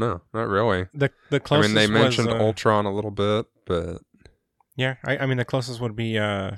No, 0.00 0.22
not 0.32 0.48
really. 0.48 0.86
The 0.94 1.10
the 1.30 1.40
closest. 1.40 1.70
I 1.70 1.74
mean, 1.74 1.74
they 1.74 1.92
mentioned 1.92 2.28
was, 2.28 2.36
uh, 2.36 2.44
Ultron 2.44 2.86
a 2.86 2.94
little 2.94 3.10
bit, 3.10 3.46
but 3.66 3.98
Yeah, 4.76 4.96
I, 5.04 5.18
I 5.18 5.26
mean 5.26 5.36
the 5.36 5.44
closest 5.44 5.80
would 5.80 5.94
be 5.94 6.18
uh, 6.18 6.52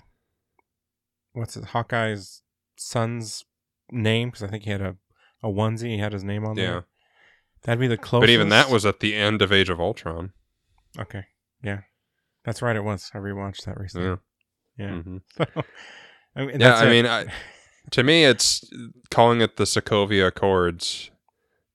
what's 1.32 1.56
it? 1.56 1.64
Hawkeye's 1.66 2.42
son's 2.76 3.44
name 3.90 4.28
because 4.28 4.42
I 4.42 4.46
think 4.46 4.64
he 4.64 4.70
had 4.70 4.80
a 4.80 4.96
a 5.42 5.48
onesie. 5.48 5.94
He 5.94 5.98
had 5.98 6.12
his 6.12 6.24
name 6.24 6.44
on 6.46 6.56
yeah. 6.56 6.64
there. 6.64 6.86
That'd 7.64 7.80
be 7.80 7.88
the 7.88 7.96
closest. 7.98 8.22
But 8.22 8.30
even 8.30 8.48
that 8.50 8.70
was 8.70 8.86
at 8.86 9.00
the 9.00 9.14
end 9.14 9.42
of 9.42 9.52
Age 9.52 9.68
of 9.70 9.80
Ultron. 9.80 10.32
okay. 10.98 11.24
Yeah, 11.62 11.80
that's 12.44 12.60
right. 12.62 12.74
It 12.76 12.84
was. 12.84 13.10
I 13.14 13.18
rewatched 13.18 13.64
that 13.64 13.78
recently. 13.78 14.08
Yeah. 14.08 14.16
Yeah. 14.78 15.02
hmm 15.02 15.16
So, 15.36 15.44
I 16.34 16.46
mean, 16.46 16.60
Yeah, 16.60 16.76
I 16.76 16.86
it. 16.86 16.90
mean, 16.90 17.06
I, 17.06 17.26
to 17.90 18.02
me, 18.02 18.24
it's 18.24 18.64
calling 19.10 19.40
it 19.40 19.56
the 19.56 19.64
Sokovia 19.64 20.28
Accords, 20.28 21.10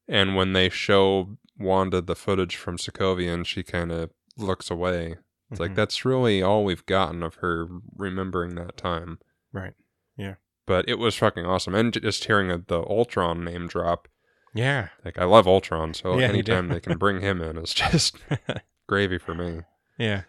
and 0.07 0.35
when 0.35 0.53
they 0.53 0.69
show 0.69 1.37
Wanda 1.59 2.01
the 2.01 2.15
footage 2.15 2.55
from 2.55 2.77
Sokovia, 2.77 3.33
and 3.33 3.47
she 3.47 3.63
kind 3.63 3.91
of 3.91 4.11
looks 4.37 4.69
away. 4.69 5.15
It's 5.49 5.59
like 5.59 5.71
Mhm. 5.71 5.75
that's 5.75 6.03
really 6.05 6.41
all 6.41 6.65
we've 6.65 6.85
gotten 6.85 7.23
of 7.23 7.35
her 7.35 7.67
remembering 7.95 8.55
that 8.55 8.77
time. 8.77 9.19
right. 9.53 9.73
Yeah. 10.17 10.35
But 10.65 10.87
it 10.89 10.99
was 10.99 11.15
fucking 11.15 11.45
awesome, 11.45 11.73
and 11.75 11.93
just 11.93 12.25
hearing 12.25 12.49
the 12.49 12.79
Ultron 12.81 13.43
name 13.45 13.67
drop. 13.67 14.07
Yeah. 14.53 14.89
Like 15.05 15.17
I 15.17 15.23
love 15.23 15.47
Ultron, 15.47 15.93
so 15.93 16.17
Yeah, 16.19 16.27
anytime 16.27 16.67
they 16.67 16.79
can 16.81 16.97
bring 16.99 17.21
him 17.21 17.41
in 17.41 17.57
is 17.57 17.73
just 17.73 18.17
gravy 18.87 19.17
for 19.17 19.33
me. 19.33 19.61
Yeah. 19.97 20.23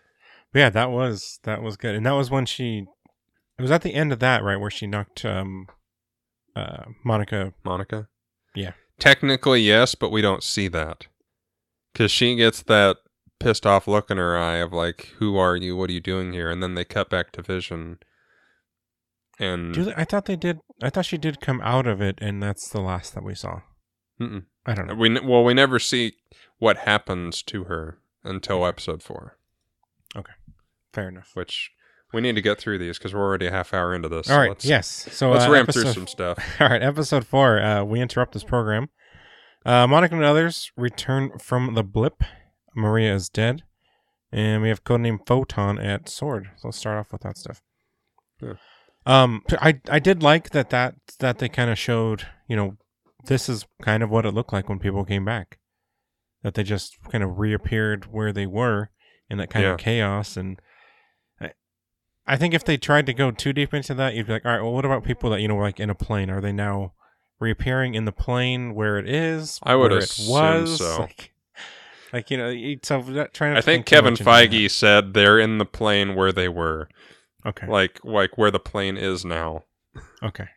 But 0.53 0.59
yeah, 0.61 0.71
that 0.71 0.91
was 0.91 1.41
that 1.43 1.63
was 1.63 1.77
good, 1.77 1.95
and 1.95 2.07
that 2.07 2.13
was 2.13 2.31
when 2.31 2.47
she. 2.47 2.87
It 3.59 3.63
was 3.63 3.71
at 3.73 3.83
the 3.83 3.93
end 3.95 4.13
of 4.13 4.21
that, 4.21 4.43
right, 4.45 4.57
where 4.61 4.71
she 4.71 4.87
knocked 4.87 5.25
um, 5.25 5.67
uh, 6.55 6.85
Monica. 7.05 7.53
Monica. 7.65 8.09
Yeah. 8.55 8.73
Technically, 9.01 9.61
yes, 9.63 9.95
but 9.97 10.11
we 10.11 10.23
don't 10.23 10.43
see 10.45 10.69
that 10.69 11.07
because 11.99 12.13
she 12.13 12.37
gets 12.37 12.63
that 12.63 12.99
pissed 13.41 13.67
off 13.67 13.89
look 13.89 14.09
in 14.09 14.19
her 14.19 14.39
eye 14.39 14.59
of 14.59 14.73
like, 14.73 15.13
"Who 15.19 15.37
are 15.37 15.57
you? 15.57 15.77
What 15.77 15.91
are 15.91 15.93
you 15.93 16.01
doing 16.01 16.33
here?" 16.33 16.49
And 16.49 16.63
then 16.63 16.75
they 16.75 16.85
cut 16.85 17.11
back 17.11 17.33
to 17.33 17.43
Vision, 17.43 17.99
and 19.41 19.75
Do 19.75 19.85
they, 19.87 19.95
I 19.97 20.05
thought 20.05 20.27
they 20.27 20.37
did. 20.37 20.61
I 20.81 20.91
thought 20.91 21.07
she 21.07 21.19
did 21.19 21.41
come 21.41 21.61
out 21.61 21.89
of 21.89 22.01
it, 22.01 22.19
and 22.21 22.41
that's 22.41 22.69
the 22.69 22.81
last 22.81 23.15
that 23.15 23.25
we 23.25 23.35
saw. 23.35 23.63
Mm-mm. 24.21 24.45
I 24.65 24.75
don't 24.75 24.87
know. 24.87 24.95
we 24.95 25.17
n- 25.17 25.27
well, 25.27 25.43
we 25.43 25.55
never 25.55 25.81
see 25.81 26.13
what 26.59 26.79
happens 26.79 27.43
to 27.45 27.65
her 27.65 27.99
until 28.23 28.65
episode 28.65 29.03
four, 29.03 29.37
Okay, 30.17 30.33
Fair 30.93 31.09
enough. 31.09 31.31
which 31.35 31.73
we 32.13 32.21
need 32.21 32.35
to 32.37 32.43
get 32.43 32.59
through 32.59 32.79
these 32.79 32.99
because 32.99 33.13
we're 33.13 33.25
already 33.25 33.47
a 33.47 33.51
half 33.51 33.75
hour 33.75 33.93
into 33.95 34.09
this. 34.09 34.31
All 34.31 34.39
right. 34.39 34.51
let's, 34.51 34.65
yes. 34.65 35.09
So 35.13 35.31
let's 35.31 35.47
uh, 35.47 35.51
ram 35.51 35.67
through 35.67 35.93
some 35.93 36.07
stuff. 36.07 36.39
All 36.61 36.69
right, 36.69 36.83
episode 36.83 37.27
four. 37.27 37.61
Uh, 37.61 37.83
we 37.85 38.01
interrupt 38.01 38.33
this 38.35 38.45
program. 38.45 38.89
Uh, 39.67 39.87
Monica 39.87 40.15
and 40.15 40.25
others 40.25 40.71
return 40.77 41.39
from 41.39 41.75
the 41.75 41.83
blip. 41.83 42.23
Maria 42.75 43.15
is 43.15 43.29
dead, 43.29 43.63
and 44.33 44.63
we 44.63 44.69
have 44.69 44.85
codename 44.85 45.27
Photon 45.27 45.79
at 45.79 46.09
Sword. 46.09 46.51
So 46.57 46.69
let's 46.69 46.79
start 46.79 46.99
off 46.99 47.13
with 47.13 47.23
that 47.23 47.37
stuff. 47.37 47.63
Yeah. 48.41 48.55
Um, 49.05 49.43
I 49.61 49.81
I 49.89 49.99
did 49.99 50.23
like 50.23 50.51
that 50.51 50.71
that 50.71 50.95
that 51.19 51.39
they 51.39 51.49
kind 51.49 51.71
of 51.71 51.79
showed. 51.79 52.27
You 52.47 52.57
know, 52.57 52.77
this 53.25 53.49
is 53.49 53.67
kind 53.83 54.03
of 54.03 54.11
what 54.11 54.27
it 54.27 54.33
looked 54.33 54.53
like 54.53 54.69
when 54.69 54.79
people 54.79 55.05
came 55.05 55.25
back. 55.25 55.59
That 56.43 56.55
they 56.55 56.63
just 56.63 56.97
kind 57.11 57.25
of 57.25 57.39
reappeared 57.39 58.13
where 58.13 58.33
they 58.33 58.47
were 58.47 58.91
in 59.29 59.39
that 59.39 59.51
kind 59.51 59.65
Yeah. 59.65 59.73
of 59.73 59.79
chaos 59.79 60.37
and. 60.37 60.61
I- 61.41 61.53
I 62.31 62.37
think 62.37 62.53
if 62.55 62.63
they 62.65 62.77
tried 62.77 63.07
to 63.07 63.15
go 63.15 63.31
too 63.31 63.53
deep 63.55 63.73
into 63.73 63.95
that, 63.95 64.15
you'd 64.15 64.27
be 64.27 64.35
like, 64.35 64.45
all 64.45 64.53
right, 64.53 64.61
well, 64.63 64.73
what 64.75 64.85
about 64.85 65.03
people 65.03 65.31
that, 65.31 65.41
you 65.41 65.49
know, 65.49 65.57
like 65.57 65.81
in 65.81 65.89
a 65.89 65.95
plane? 65.95 66.29
Are 66.29 66.43
they 66.43 66.53
now 66.53 66.93
reappearing 67.41 67.95
in 67.95 68.05
the 68.05 68.13
plane 68.13 68.75
where 68.75 68.99
it 68.99 69.09
is? 69.09 69.59
I 69.63 69.75
would 69.75 69.91
where 69.91 70.01
assume 70.01 70.67
so. 70.67 70.99
Like, 71.09 71.33
like, 72.13 72.31
you 72.31 72.39
know, 72.39 72.55
so 72.83 73.03
trying 73.35 73.53
I 73.53 73.57
to 73.57 73.63
think 73.63 73.85
Kevin 73.87 74.13
much 74.15 74.21
into 74.21 74.25
that. 74.25 74.51
Feige 74.51 74.71
said 74.71 75.13
they're 75.13 75.39
in 75.39 75.59
the 75.59 75.67
plane 75.67 76.15
where 76.15 76.33
they 76.33 76.49
were, 76.49 76.89
Okay. 77.45 77.67
like 77.67 78.03
like 78.03 78.39
where 78.39 78.51
the 78.51 78.59
plane 78.59 78.97
is 78.97 79.25
now, 79.27 79.65
Okay. 80.23 80.49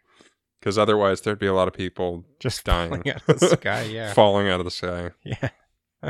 because 0.60 0.78
otherwise 0.78 1.22
there'd 1.22 1.39
be 1.39 1.48
a 1.48 1.54
lot 1.54 1.67
of 1.67 1.74
people 1.74 2.24
Just 2.39 2.63
dying. 2.63 2.89
falling 2.89 3.10
out 3.10 3.22
of 3.28 3.39
the 3.39 3.48
sky. 3.50 3.82
Yeah. 3.91 4.13
falling 4.13 4.48
out 4.50 4.62
of 4.62 4.65
the 4.65 4.72
sky. 4.72 5.10
yeah. 5.26 5.50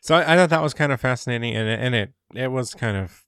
so 0.00 0.16
I, 0.16 0.32
I 0.34 0.36
thought 0.36 0.50
that 0.50 0.62
was 0.62 0.74
kind 0.74 0.90
of 0.90 1.00
fascinating, 1.00 1.54
and 1.54 1.68
and 1.68 1.94
it 1.94 2.12
it 2.34 2.48
was 2.50 2.74
kind 2.74 2.96
of 2.96 3.22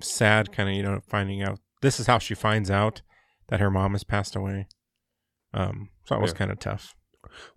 sad, 0.00 0.50
kind 0.50 0.70
of 0.70 0.74
you 0.74 0.82
know 0.82 1.00
finding 1.06 1.42
out 1.42 1.60
this 1.82 2.00
is 2.00 2.06
how 2.06 2.18
she 2.18 2.34
finds 2.34 2.70
out 2.70 3.02
that 3.48 3.60
her 3.60 3.70
mom 3.70 3.92
has 3.92 4.02
passed 4.04 4.34
away. 4.34 4.66
Um, 5.54 5.88
so 6.04 6.16
it 6.16 6.20
was 6.20 6.32
Yeah. 6.32 6.36
kind 6.38 6.50
of 6.50 6.58
tough. 6.58 6.94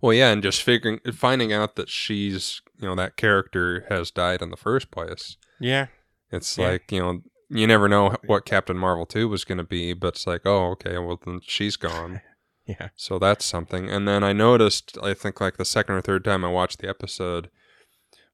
Well, 0.00 0.12
yeah, 0.12 0.30
and 0.32 0.42
just 0.42 0.62
figuring, 0.62 1.00
finding 1.12 1.52
out 1.52 1.76
that 1.76 1.88
she's, 1.88 2.62
you 2.80 2.88
know, 2.88 2.94
that 2.96 3.16
character 3.16 3.84
has 3.90 4.10
died 4.10 4.40
in 4.42 4.50
the 4.50 4.56
first 4.56 4.90
place. 4.90 5.36
Yeah. 5.60 5.86
It's 6.30 6.56
Yeah. 6.58 6.68
like, 6.68 6.90
you 6.90 7.00
know, 7.00 7.22
you 7.50 7.66
never 7.66 7.88
know 7.88 8.14
what 8.26 8.44
Captain 8.44 8.76
Marvel 8.78 9.06
2 9.06 9.28
was 9.28 9.44
going 9.44 9.58
to 9.58 9.64
be, 9.64 9.92
but 9.92 10.08
it's 10.14 10.26
like, 10.26 10.42
oh, 10.44 10.70
okay, 10.72 10.98
well, 10.98 11.20
then 11.24 11.40
she's 11.42 11.76
gone. 11.76 12.20
Yeah. 12.66 12.90
So 12.96 13.18
that's 13.18 13.46
something. 13.46 13.88
And 13.88 14.06
then 14.06 14.22
I 14.22 14.34
noticed, 14.34 14.98
I 15.02 15.14
think 15.14 15.40
like 15.40 15.56
the 15.56 15.64
second 15.64 15.94
or 15.94 16.02
third 16.02 16.22
time 16.22 16.44
I 16.44 16.50
watched 16.50 16.80
the 16.80 16.88
episode, 16.90 17.48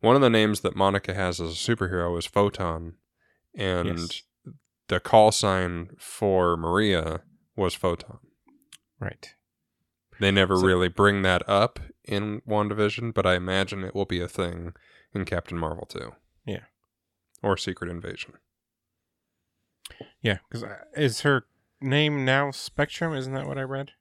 one 0.00 0.16
of 0.16 0.22
the 0.22 0.29
names 0.29 0.62
that 0.62 0.74
Monica 0.74 1.14
has 1.14 1.40
as 1.40 1.50
a 1.53 1.55
superhero 1.55 2.18
is 2.18 2.27
Photon. 2.27 2.94
And 3.57 4.00
Yes. 4.00 4.22
the 4.88 4.98
call 4.98 5.31
sign 5.31 5.90
for 6.00 6.57
Maria 6.57 7.20
was 7.55 7.74
Photon. 7.74 8.18
Right. 8.98 9.37
They 10.20 10.31
never 10.31 10.57
So- 10.57 10.66
really 10.66 10.88
bring 10.88 11.22
that 11.22 11.46
up 11.48 11.79
in 12.05 12.40
WandaVision, 12.42 13.12
but 13.14 13.27
I 13.27 13.35
imagine 13.35 13.83
it 13.85 13.94
will 13.94 14.05
be 14.05 14.20
a 14.20 14.29
thing 14.29 14.74
in 15.12 15.24
Captain 15.24 15.59
Marvel 15.59 15.87
too. 15.87 16.14
Yeah. 16.44 16.64
Or 17.42 17.57
Secret 17.57 17.90
Invasion. 17.90 18.35
Yeah, 20.20 20.38
because 20.48 20.64
is 20.96 21.20
her 21.20 21.44
name 21.81 22.24
now 22.24 22.50
Spectrum? 22.50 23.14
Isn't 23.14 23.35
that 23.35 23.46
what 23.46 23.59
I 23.59 23.62
read? 23.62 23.92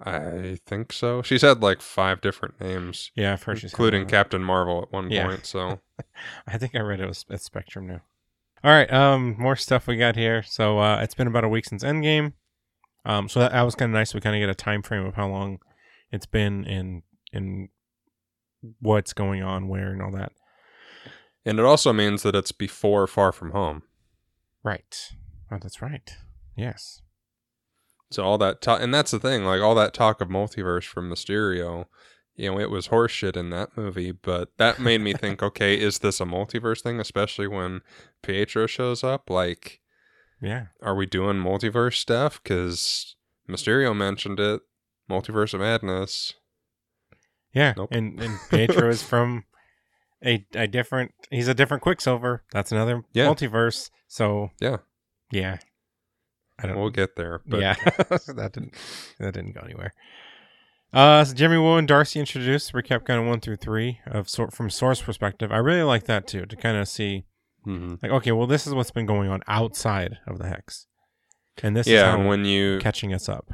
I 0.00 0.58
think 0.66 0.92
so. 0.92 1.22
She's 1.22 1.42
had 1.42 1.62
like 1.62 1.80
five 1.80 2.20
different 2.20 2.60
names, 2.60 3.12
Yeah, 3.14 3.34
I've 3.34 3.42
heard 3.44 3.62
including. 3.62 4.06
Captain 4.06 4.42
Marvel 4.42 4.82
at 4.82 4.92
one 4.92 5.10
Yeah. 5.10 5.28
point. 5.28 5.46
So 5.46 5.80
I 6.46 6.58
think 6.58 6.74
I 6.74 6.80
read 6.80 7.00
it 7.00 7.06
was 7.06 7.24
at 7.30 7.40
Spectrum 7.40 7.86
now. 7.86 8.00
All 8.64 8.70
right, 8.70 8.90
um, 8.92 9.36
more 9.38 9.56
stuff 9.56 9.86
we 9.86 9.96
got 9.96 10.16
here. 10.16 10.42
So 10.42 10.78
uh, 10.80 10.98
it's 11.02 11.14
been 11.14 11.26
about 11.26 11.44
a 11.44 11.48
week 11.48 11.66
since 11.66 11.84
Endgame. 11.84 12.32
Um, 13.04 13.28
so 13.28 13.40
that, 13.40 13.52
that 13.52 13.62
was 13.62 13.74
kind 13.74 13.90
of 13.90 13.94
nice. 13.94 14.14
We 14.14 14.20
kind 14.20 14.36
of 14.36 14.40
get 14.40 14.48
a 14.48 14.54
time 14.54 14.82
frame 14.82 15.04
of 15.04 15.14
how 15.14 15.28
long 15.28 15.58
it's 16.10 16.26
been 16.26 16.64
and 16.64 17.02
and 17.32 17.68
what's 18.80 19.12
going 19.12 19.42
on 19.42 19.68
where 19.68 19.90
and 19.90 20.00
all 20.00 20.12
that. 20.12 20.32
and 21.44 21.58
it 21.58 21.64
also 21.64 21.92
means 21.92 22.22
that 22.22 22.34
it's 22.34 22.52
before 22.52 23.06
Far 23.06 23.32
From 23.32 23.50
Home. 23.50 23.82
Right. 24.62 25.10
Oh, 25.50 25.58
that's 25.60 25.82
right. 25.82 26.14
Yes. 26.56 27.02
So 28.10 28.22
all 28.22 28.38
that 28.38 28.62
talk, 28.62 28.80
and 28.80 28.94
that's 28.94 29.10
the 29.10 29.18
thing, 29.18 29.44
like 29.44 29.60
all 29.60 29.74
that 29.74 29.92
talk 29.92 30.20
of 30.20 30.28
multiverse 30.28 30.84
from 30.84 31.10
Mysterio, 31.10 31.86
you 32.36 32.50
know, 32.50 32.58
it 32.58 32.70
was 32.70 32.88
horseshit 32.88 33.36
in 33.36 33.50
that 33.50 33.76
movie, 33.76 34.12
but 34.12 34.56
that 34.56 34.78
made 34.78 35.00
me 35.00 35.12
think, 35.12 35.42
okay, 35.42 35.78
is 35.78 35.98
this 35.98 36.20
a 36.20 36.24
multiverse 36.24 36.80
thing? 36.80 37.00
Especially 37.00 37.46
when 37.46 37.80
Pietro 38.22 38.66
shows 38.66 39.04
up, 39.04 39.28
like, 39.28 39.80
Yeah. 40.40 40.66
are 40.82 40.94
we 40.94 41.06
doing 41.06 41.36
multiverse 41.36 41.94
stuff? 41.96 42.42
Because 42.42 43.16
Mysterio 43.48 43.96
mentioned 43.96 44.38
it, 44.40 44.60
multiverse 45.10 45.54
of 45.54 45.60
madness. 45.60 46.34
Yeah. 47.52 47.74
Nope. 47.76 47.90
And 47.92 48.20
and 48.20 48.38
Pietro 48.50 48.88
is 48.90 49.02
from 49.02 49.44
a 50.24 50.44
a 50.54 50.66
different. 50.66 51.12
He's 51.30 51.48
a 51.48 51.54
different 51.54 51.82
Quicksilver. 51.82 52.42
That's 52.52 52.72
another 52.72 53.04
Yeah. 53.12 53.26
multiverse. 53.26 53.90
So 54.08 54.50
Yeah. 54.60 54.78
yeah. 55.30 55.58
I 56.58 56.66
don't. 56.68 56.78
We'll 56.78 56.90
get 56.90 57.16
there, 57.16 57.40
but 57.46 57.60
yeah, 57.60 57.74
that 57.84 58.50
didn't 58.52 58.74
that 59.18 59.34
didn't 59.34 59.54
go 59.54 59.60
anywhere. 59.62 59.92
Uh, 60.92 61.24
so 61.24 61.34
Jimmy 61.34 61.58
Woo 61.58 61.74
and 61.76 61.88
Darcy 61.88 62.20
introduced 62.20 62.72
recap 62.72 63.04
kind 63.04 63.20
of 63.20 63.26
one 63.26 63.40
through 63.40 63.56
three 63.56 63.98
of 64.06 64.28
sort 64.28 64.52
from 64.52 64.70
Sword's 64.70 65.02
perspective. 65.02 65.50
I 65.50 65.56
really 65.56 65.82
like 65.82 66.04
that 66.04 66.28
too 66.28 66.46
to 66.46 66.54
kind 66.56 66.76
of 66.76 66.86
see 66.86 67.24
Mhm. 67.66 68.02
like 68.02 68.12
okay, 68.12 68.32
well 68.32 68.46
this 68.46 68.66
is 68.66 68.74
what's 68.74 68.90
been 68.90 69.06
going 69.06 69.30
on 69.30 69.42
outside 69.46 70.18
of 70.26 70.38
the 70.38 70.46
hex, 70.48 70.86
and 71.62 71.76
this 71.76 71.86
is 71.86 71.92
yeah, 71.94 72.10
how 72.10 72.18
and 72.18 72.28
when 72.28 72.44
you 72.44 72.78
catching 72.80 73.12
us 73.14 73.28
up. 73.28 73.52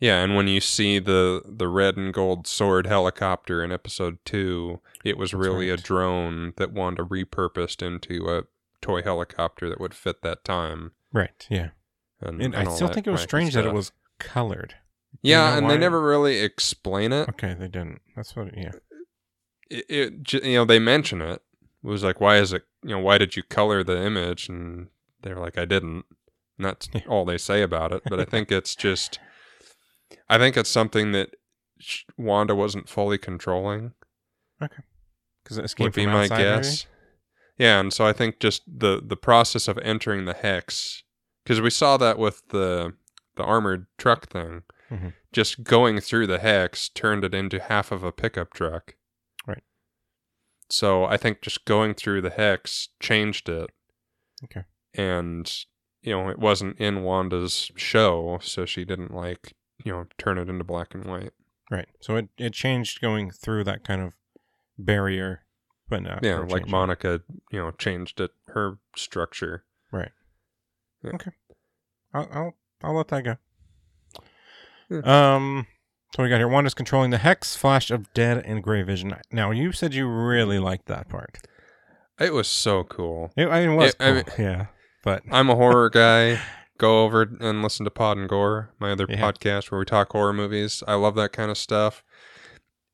yeah, 0.00 0.22
and 0.22 0.34
when 0.36 0.48
you 0.48 0.60
see 0.60 0.98
the 0.98 1.42
the 1.46 1.68
red 1.68 1.96
and 1.96 2.12
gold 2.14 2.46
sword 2.46 2.86
helicopter 2.86 3.62
in 3.64 3.72
episode 3.72 4.18
two, 4.24 4.80
it 5.04 5.16
was 5.18 5.32
That's 5.32 5.40
really 5.44 5.70
a 5.70 5.76
drone 5.76 6.52
that 6.56 6.72
Wanda 6.72 7.02
repurposed 7.02 7.82
into 7.82 8.28
a 8.28 8.44
toy 8.80 9.02
helicopter 9.02 9.68
that 9.68 9.80
would 9.80 9.94
fit 9.94 10.22
that 10.22 10.44
time. 10.44 10.92
Right. 11.12 11.46
Yeah. 11.50 11.70
And, 12.20 12.40
And, 12.40 12.54
and 12.54 12.68
I 12.68 12.72
still 12.74 12.88
think 12.88 13.06
it 13.06 13.10
was 13.10 13.20
strange 13.22 13.54
that 13.54 13.66
it 13.66 13.72
was 13.74 13.92
colored. 14.18 14.74
Yeah, 15.22 15.50
know 15.50 15.56
and 15.58 15.66
why? 15.66 15.72
they 15.72 15.78
never 15.78 16.00
really 16.00 16.38
explain 16.40 17.12
it. 17.12 17.28
Okay, 17.30 17.54
they 17.54 17.68
didn't. 17.68 18.00
That's 18.14 18.34
what. 18.36 18.56
Yeah. 18.56 18.72
it, 19.70 19.84
it 19.88 20.32
you 20.44 20.54
know 20.54 20.64
they 20.64 20.78
mention 20.78 21.20
it. 21.22 21.42
It 21.86 21.90
was 21.90 22.02
like 22.02 22.20
why 22.20 22.38
is 22.38 22.52
it 22.52 22.64
you 22.82 22.90
know 22.90 22.98
why 22.98 23.16
did 23.16 23.36
you 23.36 23.42
color 23.44 23.84
the 23.84 23.96
image 24.04 24.48
and 24.48 24.88
they're 25.22 25.38
like 25.38 25.56
I 25.56 25.64
didn't 25.64 26.04
and 26.58 26.64
that's 26.66 26.88
all 27.08 27.24
they 27.24 27.38
say 27.38 27.62
about 27.62 27.92
it 27.92 28.02
but 28.08 28.18
i 28.18 28.24
think 28.24 28.50
it's 28.50 28.74
just 28.88 29.18
i 30.28 30.36
think 30.38 30.56
it's 30.56 30.70
something 30.70 31.12
that 31.12 31.30
wanda 32.18 32.54
wasn't 32.54 32.88
fully 32.88 33.18
controlling 33.18 33.92
Okay. 34.62 34.82
Because 35.44 35.58
it 35.58 35.74
would 35.78 35.92
be 35.92 36.06
my 36.06 36.22
outside, 36.24 36.38
maybe? 36.38 36.62
guess 36.62 36.86
yeah 37.58 37.78
and 37.78 37.92
so 37.92 38.04
i 38.06 38.12
think 38.12 38.40
just 38.40 38.62
the 38.66 39.00
the 39.04 39.16
process 39.16 39.68
of 39.68 39.78
entering 39.78 40.24
the 40.24 40.32
hex 40.34 41.02
because 41.44 41.60
we 41.60 41.70
saw 41.70 41.96
that 41.98 42.18
with 42.18 42.42
the 42.48 42.94
the 43.36 43.44
armored 43.44 43.86
truck 43.98 44.28
thing 44.28 44.62
Mhm. 44.90 45.12
just 45.32 45.62
going 45.62 46.00
through 46.00 46.26
the 46.26 46.38
hex 46.38 46.88
turned 46.88 47.22
it 47.24 47.34
into 47.34 47.60
half 47.60 47.92
of 47.92 48.02
a 48.04 48.12
pickup 48.12 48.52
truck. 48.54 48.94
So 50.70 51.04
i 51.04 51.16
think 51.16 51.40
just 51.42 51.64
going 51.64 51.94
through 51.94 52.20
the 52.20 52.30
hex 52.30 52.88
changed 53.00 53.48
it 53.48 53.70
Okay. 54.44 54.64
and 54.94 55.64
you 56.02 56.12
know 56.12 56.28
it 56.28 56.38
wasn't 56.38 56.78
in 56.78 57.02
wanda's 57.02 57.70
show 57.76 58.38
so 58.42 58.64
she 58.66 58.84
didn't 58.84 59.14
like 59.14 59.54
you 59.84 59.92
know 59.92 60.06
turn 60.18 60.38
it 60.38 60.48
into 60.48 60.64
black 60.64 60.94
and 60.94 61.04
white 61.04 61.32
Right. 61.68 61.88
So 62.00 62.14
it, 62.14 62.28
it 62.38 62.52
changed 62.52 63.00
going 63.00 63.32
through 63.32 63.64
that 63.64 63.82
kind 63.82 64.00
of 64.00 64.12
barrier, 64.78 65.42
but 65.88 66.00
not. 66.04 66.20
yeah 66.22 66.38
like 66.38 66.48
changing. 66.50 66.70
monica 66.70 67.22
you 67.50 67.58
know 67.58 67.72
changed 67.72 68.20
it 68.20 68.30
her 68.48 68.78
structure 68.94 69.64
Right. 69.90 70.12
Okay. 71.04 71.32
I'll, 72.14 72.28
I'll 72.32 72.54
I'll 72.84 72.94
let 72.96 73.08
that 73.08 73.24
go. 73.24 73.36
Yeah. 74.88 75.34
Um, 75.34 75.66
so 76.16 76.22
we 76.22 76.28
got 76.30 76.38
here. 76.38 76.48
Wanda's 76.48 76.72
controlling 76.74 77.10
the 77.10 77.18
hex, 77.18 77.54
flash 77.56 77.90
of 77.90 78.12
dead, 78.14 78.42
and 78.46 78.62
gray 78.62 78.82
vision. 78.82 79.14
Now 79.30 79.50
you 79.50 79.72
said 79.72 79.92
you 79.94 80.08
really 80.08 80.58
liked 80.58 80.86
that 80.86 81.08
part. 81.08 81.38
It 82.18 82.32
was 82.32 82.48
so 82.48 82.84
cool. 82.84 83.30
It, 83.36 83.48
I 83.48 83.60
mean, 83.66 83.74
it 83.74 83.76
was 83.76 83.90
It- 83.90 83.96
I 84.00 84.04
cool. 84.04 84.14
mean- 84.14 84.24
yeah, 84.38 84.66
but 85.04 85.22
I'm 85.30 85.50
a 85.50 85.54
horror 85.56 85.90
guy. 85.92 86.40
Go 86.78 87.04
over 87.04 87.22
and 87.40 87.62
listen 87.62 87.84
to 87.84 87.90
Pod 87.90 88.18
and 88.18 88.28
Gore, 88.28 88.70
my 88.78 88.92
other 88.92 89.06
Yeah. 89.08 89.16
podcast 89.20 89.70
where 89.70 89.78
we 89.78 89.86
talk 89.86 90.12
horror 90.12 90.34
movies. 90.34 90.82
I 90.86 90.94
love 90.94 91.14
that 91.14 91.32
kind 91.32 91.50
of 91.50 91.56
stuff. 91.56 92.02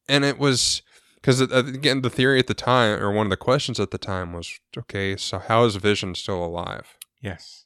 And 0.09 0.25
it 0.25 0.39
was 0.39 0.83
because 1.17 1.41
uh, 1.43 1.47
again, 1.67 2.03
the 2.03 2.11
theory 2.11 2.39
at 2.39 2.47
the 2.49 2.55
time, 2.55 3.01
or 3.01 3.11
one 3.13 3.27
of 3.27 3.31
the 3.31 3.37
questions 3.37 3.81
at 3.81 3.91
the 3.91 3.99
time, 3.99 4.33
was 4.33 4.59
okay. 4.77 5.17
So 5.17 5.39
how 5.41 5.65
is 5.65 5.75
Vision 5.77 6.15
still 6.15 6.45
alive? 6.45 6.97
yes, 7.21 7.65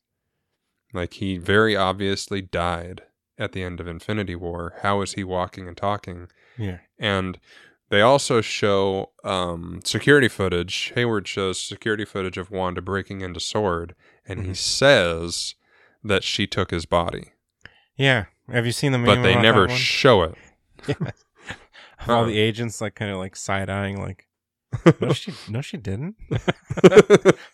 Like 0.94 1.14
he 1.14 1.36
very 1.38 1.76
obviously 1.76 2.40
died 2.42 3.02
at 3.38 3.52
the 3.52 3.62
end 3.62 3.80
of 3.80 3.86
Infinity 3.86 4.34
War. 4.36 4.74
How 4.82 5.00
is 5.02 5.12
he 5.14 5.24
walking 5.24 5.68
and 5.68 5.76
talking? 5.76 6.28
yeah, 6.58 6.78
And 6.98 7.38
they 7.90 8.00
also 8.00 8.40
show 8.40 9.10
um, 9.24 9.80
security 9.84 10.28
footage. 10.28 10.92
Hayward 10.94 11.28
shows 11.28 11.60
security 11.60 12.04
footage 12.04 12.36
of 12.38 12.50
Wanda 12.50 12.80
breaking 12.82 13.20
into 13.20 13.38
Sword, 13.40 13.94
and 14.26 14.40
he 14.44 14.50
Mhm. 14.52 14.56
says 14.56 15.54
that 16.02 16.24
she 16.24 16.46
took 16.46 16.70
his 16.70 16.86
body, 16.86 17.32
yeah. 17.96 18.26
Have 18.50 18.64
you 18.66 18.72
seen 18.72 18.92
the 18.92 18.98
but 18.98 19.22
they 19.22 19.34
never 19.40 19.68
show 19.68 20.22
it. 20.22 20.34
Of 21.98 22.10
all 22.10 22.20
Uh-uh. 22.20 22.26
the 22.26 22.38
agents 22.38 22.80
like 22.80 22.94
kind 22.94 23.10
of 23.10 23.16
like 23.16 23.34
side 23.34 23.68
eyeing, 23.70 24.00
like, 24.00 24.26
no, 25.00 25.12
she, 25.12 25.32
no, 25.48 25.60
she 25.60 25.76
didn't. 25.76 26.16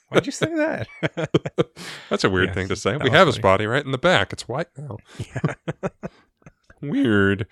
Why'd 0.09 0.27
you 0.27 0.33
say 0.33 0.47
that? 0.55 0.87
That's 2.11 2.25
a 2.25 2.31
weird 2.31 2.49
Yes, 2.49 2.55
thing 2.55 2.69
to 2.69 2.77
say. 2.77 2.97
We 2.97 3.11
have 3.11 3.27
his 3.27 3.37
funny. 3.37 3.43
body 3.43 3.67
right 3.67 3.85
in 3.85 3.93
the 3.93 3.99
back. 3.99 4.33
It's 4.33 4.49
white 4.49 4.69
now. 4.77 4.99
yeah, 5.19 5.55
Weird. 6.83 7.47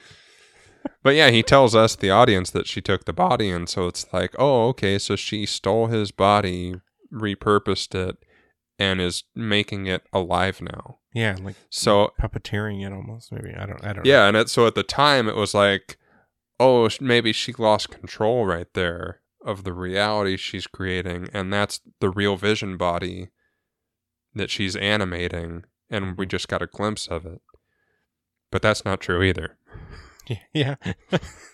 But 1.03 1.15
yeah, 1.15 1.31
he 1.31 1.43
tells 1.43 1.75
us, 1.75 1.95
the 1.95 2.11
audience, 2.11 2.51
that 2.51 2.67
she 2.67 2.81
took 2.81 3.05
the 3.05 3.13
body. 3.13 3.51
And 3.51 3.69
so 3.69 3.87
it's 3.87 4.07
like, 4.13 4.35
oh, 4.39 4.69
okay. 4.69 4.99
So 4.99 5.15
she 5.17 5.47
stole 5.47 5.87
his 5.89 6.11
body, 6.11 6.75
repurposed 7.13 7.95
it, 7.95 8.17
and 8.79 9.01
is 9.01 9.25
making 9.35 9.87
it 9.87 10.03
alive 10.13 10.61
now. 10.63 10.99
yeah, 11.15 11.37
like 11.43 11.55
So, 11.69 12.13
puppeteering 12.21 12.85
it 12.85 12.93
almost. 12.93 13.31
Maybe 13.31 13.55
I 13.55 13.67
don't. 13.67 13.85
I 13.85 13.93
don't. 13.93 14.05
know. 14.05 14.11
yeah. 14.11 14.27
And 14.27 14.37
it, 14.37 14.49
so 14.51 14.67
at 14.67 14.75
the 14.75 14.83
time, 14.83 15.29
it 15.29 15.37
was 15.37 15.55
like, 15.55 15.99
oh, 16.59 16.89
maybe 17.01 17.33
she 17.33 17.53
lost 17.59 17.91
control 17.91 18.47
right 18.47 18.69
there 18.75 19.20
of 19.45 19.65
the 19.65 19.73
reality 19.73 20.37
she's 20.37 20.67
creating. 20.67 21.29
And 21.33 21.53
that's 21.53 21.81
the 22.01 22.11
real 22.11 22.37
vision 22.37 22.77
body 22.77 23.29
that 24.35 24.51
she's 24.51 24.77
animating. 24.77 25.65
And 25.91 26.17
we 26.17 26.27
just 26.27 26.49
got 26.49 26.63
a 26.63 26.67
glimpse 26.67 27.07
of 27.09 27.27
it. 27.27 27.41
But 28.51 28.63
that's 28.63 28.85
not 28.85 29.01
true 29.01 29.23
either. 29.23 29.57
Yeah. 30.55 30.77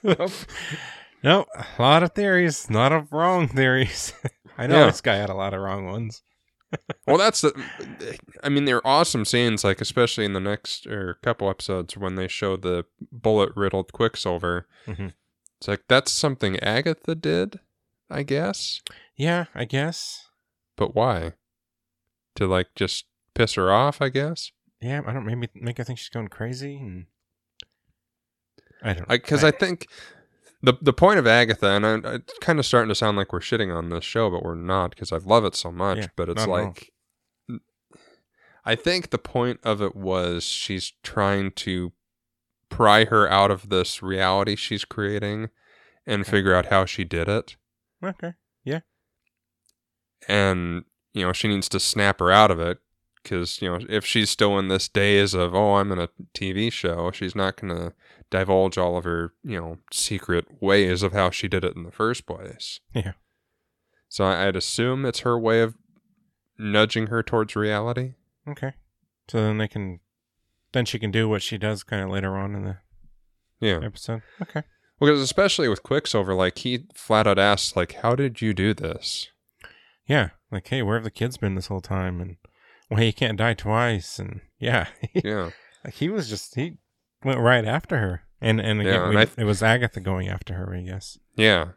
nope. 0.02 0.30
Nope. 1.24 1.48
A 1.56 1.82
lot 1.82 2.02
of 2.02 2.12
theories. 2.12 2.68
A 2.68 2.72
lot 2.74 2.92
of 2.92 3.10
wrong 3.10 3.48
theories. 3.56 4.12
I 4.58 4.66
know 4.66 4.80
Yeah. 4.80 4.86
this 4.86 5.00
guy 5.00 5.14
had 5.16 5.30
a 5.30 5.34
lot 5.34 5.54
of 5.54 5.62
wrong 5.62 5.86
ones. 5.86 6.22
well, 7.06 7.16
that's 7.16 7.40
the. 7.40 7.54
I 8.42 8.50
mean, 8.50 8.66
they're 8.66 8.86
awesome 8.86 9.24
scenes, 9.24 9.64
like 9.64 9.80
especially 9.80 10.26
in 10.26 10.34
the 10.34 10.40
next 10.40 10.86
or 10.86 11.14
couple 11.22 11.48
episodes 11.48 11.96
when 11.96 12.16
they 12.16 12.28
show 12.28 12.56
the 12.56 12.84
bullet 13.10 13.50
riddled 13.56 13.94
Quicksilver. 13.94 14.66
Mhm. 14.86 15.14
It's 15.58 15.68
like 15.68 15.84
that's 15.88 16.12
something 16.12 16.58
Agatha 16.60 17.14
did, 17.14 17.60
I 18.10 18.22
guess. 18.22 18.82
Yeah, 19.16 19.46
I 19.54 19.64
guess. 19.64 20.28
But 20.76 20.94
why? 20.94 21.32
To 22.36 22.46
like 22.46 22.68
just 22.74 23.06
piss 23.34 23.54
her 23.54 23.72
off, 23.72 24.00
I 24.02 24.08
guess. 24.10 24.52
Yeah, 24.80 25.00
I 25.06 25.12
don't 25.12 25.24
maybe 25.26 25.48
make 25.54 25.78
her 25.78 25.84
think 25.84 25.98
she's 25.98 26.08
going 26.10 26.28
crazy 26.28 26.76
and 26.76 27.06
I 28.82 28.92
don't 28.92 29.08
Because 29.08 29.42
I, 29.42 29.50
think 29.50 29.88
the 30.62 30.74
the 30.82 30.92
point 30.92 31.18
of 31.18 31.26
Agatha, 31.26 31.68
and 31.70 31.86
I, 31.86 32.14
it's 32.16 32.38
kind 32.40 32.58
of 32.58 32.66
starting 32.66 32.88
to 32.90 32.94
sound 32.94 33.16
like 33.16 33.32
we're 33.32 33.40
shitting 33.40 33.74
on 33.74 33.88
this 33.88 34.04
show, 34.04 34.30
but 34.30 34.42
we're 34.42 34.54
not 34.54 34.90
because 34.90 35.12
I 35.12 35.16
love 35.16 35.44
it 35.44 35.54
so 35.54 35.72
much. 35.72 35.98
Yeah, 35.98 36.06
but 36.14 36.28
it's 36.28 36.46
not 36.46 36.48
at 36.48 36.48
all. 36.50 36.64
like, 36.66 36.92
I 38.64 38.74
think 38.74 39.10
the 39.10 39.18
point 39.18 39.60
of 39.62 39.80
it 39.80 39.96
was 39.96 40.44
she's 40.44 40.92
trying 41.02 41.52
to 41.52 41.92
pry 42.68 43.04
her 43.06 43.30
out 43.30 43.50
of 43.50 43.68
this 43.70 44.02
reality 44.02 44.56
she's 44.56 44.84
creating 44.84 45.48
and 46.06 46.22
Okay. 46.22 46.30
figure 46.32 46.54
out 46.54 46.66
how 46.66 46.84
she 46.84 47.04
did 47.04 47.28
it. 47.28 47.56
Okay. 48.04 48.34
Yeah. 48.64 48.80
And 50.28 50.84
you 51.12 51.24
know 51.24 51.32
she 51.32 51.48
needs 51.48 51.68
to 51.70 51.80
snap 51.80 52.20
her 52.20 52.30
out 52.30 52.50
of 52.50 52.60
it 52.60 52.78
because 53.22 53.60
you 53.62 53.68
know 53.70 53.78
if 53.88 54.04
she's 54.04 54.30
still 54.30 54.58
in 54.58 54.68
this 54.68 54.88
days 54.88 55.34
of 55.34 55.54
oh 55.54 55.76
i'm 55.76 55.90
in 55.90 55.98
a 55.98 56.08
tv 56.34 56.70
show 56.70 57.10
she's 57.10 57.34
not 57.34 57.56
going 57.60 57.74
to 57.74 57.92
divulge 58.30 58.76
all 58.76 58.96
of 58.98 59.04
her 59.04 59.32
you 59.42 59.58
know 59.58 59.78
secret 59.92 60.44
ways 60.60 61.02
of 61.02 61.12
how 61.12 61.30
she 61.30 61.48
did 61.48 61.64
it 61.64 61.74
in 61.74 61.84
the 61.84 61.90
first 61.90 62.26
place 62.26 62.80
Yeah. 62.94 63.12
so 64.08 64.24
i'd 64.26 64.56
assume 64.56 65.04
it's 65.06 65.20
her 65.20 65.38
way 65.38 65.60
of 65.62 65.74
nudging 66.58 67.06
her 67.08 67.22
towards 67.22 67.56
reality 67.56 68.14
Okay. 68.48 68.74
So 69.28 69.38
then 69.42 69.58
they 69.58 69.66
can 69.68 69.98
then 70.72 70.84
she 70.84 70.98
can 71.00 71.10
do 71.10 71.28
what 71.28 71.42
she 71.42 71.58
does 71.58 71.82
kind 71.82 72.02
of 72.04 72.10
later 72.10 72.36
on 72.36 72.54
in 72.54 72.64
the 72.64 72.76
yeah 73.58 73.80
episode. 73.82 74.22
Okay. 74.40 74.62
Because 75.00 75.20
especially 75.20 75.68
with 75.68 75.82
quicksilver 75.82 76.34
like 76.34 76.58
he 76.58 76.84
flat 76.94 77.26
out 77.26 77.38
asks 77.38 77.76
like 77.76 77.92
how 78.02 78.14
did 78.14 78.40
you 78.40 78.54
do 78.54 78.72
this 78.74 79.28
Yeah. 80.06 80.30
Like, 80.52 80.68
hey, 80.68 80.80
where 80.82 80.94
have 80.96 81.04
the 81.04 81.10
kids 81.10 81.36
been 81.36 81.56
this 81.56 81.66
whole 81.66 81.80
time? 81.80 82.20
And 82.20 82.36
well, 82.88 82.98
hey, 83.00 83.06
you 83.06 83.12
can't 83.12 83.36
die 83.38 83.54
twice. 83.54 84.18
And 84.20 84.40
yeah, 84.60 84.86
yeah 85.12 85.50
like 85.84 85.94
he 85.94 86.08
was 86.08 86.28
just 86.28 86.54
he 86.54 86.78
went 87.24 87.40
right 87.40 87.64
after 87.64 87.98
her. 87.98 88.22
And 88.40 88.60
and 88.60 88.80
again, 88.80 88.92
Yeah, 88.94 89.06
and 89.08 89.16
we- 89.18 89.24
th- 89.24 89.38
it 89.38 89.44
was 89.44 89.62
Agatha 89.62 90.00
going 90.00 90.28
after 90.28 90.54
her, 90.54 90.74
I 90.74 90.82
guess. 90.82 91.18
yeah 91.36 91.70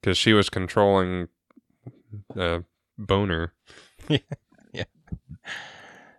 because 0.00 0.16
she 0.18 0.32
was 0.32 0.48
controlling 0.48 1.28
uh 2.36 2.60
Bohner 2.98 3.50
yeah, 4.08 4.18
yeah. 4.72 4.84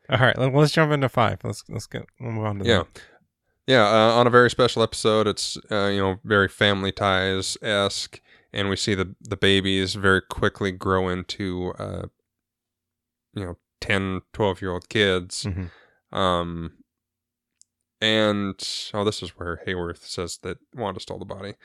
All 0.10 0.20
right, 0.20 0.38
let- 0.38 0.54
let's 0.54 0.72
jump 0.74 0.92
into 0.92 1.10
five. 1.10 1.40
Let's 1.44 1.64
let's 1.70 1.88
get 1.88 2.06
we'll 2.20 2.32
move 2.32 2.46
on 2.46 2.60
to 2.60 2.66
Yeah. 2.66 2.78
that. 2.94 3.02
Yeah, 3.68 3.86
uh, 3.86 4.14
on 4.14 4.28
a 4.28 4.30
very 4.30 4.50
special 4.50 4.82
episode, 4.82 5.28
it's 5.28 5.58
uh, 5.70 5.88
you 5.88 6.00
know 6.00 6.20
very 6.24 6.48
family 6.48 6.92
ties 6.94 7.58
esque, 7.62 8.22
and 8.54 8.70
we 8.70 8.78
see 8.78 8.96
the 8.96 9.14
the 9.22 9.38
babies 9.38 9.96
very 9.96 10.22
quickly 10.22 10.72
grow 10.72 11.10
into 11.10 11.74
uh, 11.78 12.08
you 13.34 13.44
know 13.46 13.58
10, 13.82 14.22
12 14.34 14.62
year 14.62 14.72
old 14.72 14.90
kids. 14.90 15.46
Mhm. 15.46 15.70
Um, 16.18 16.72
and 18.00 18.56
oh, 18.94 19.04
this 19.04 19.22
is 19.22 19.32
where 19.32 19.62
Hayward 19.66 19.98
says 20.02 20.38
that 20.44 20.58
Wanda 20.74 21.00
stole 21.00 21.20
the 21.20 21.26
body. 21.26 21.56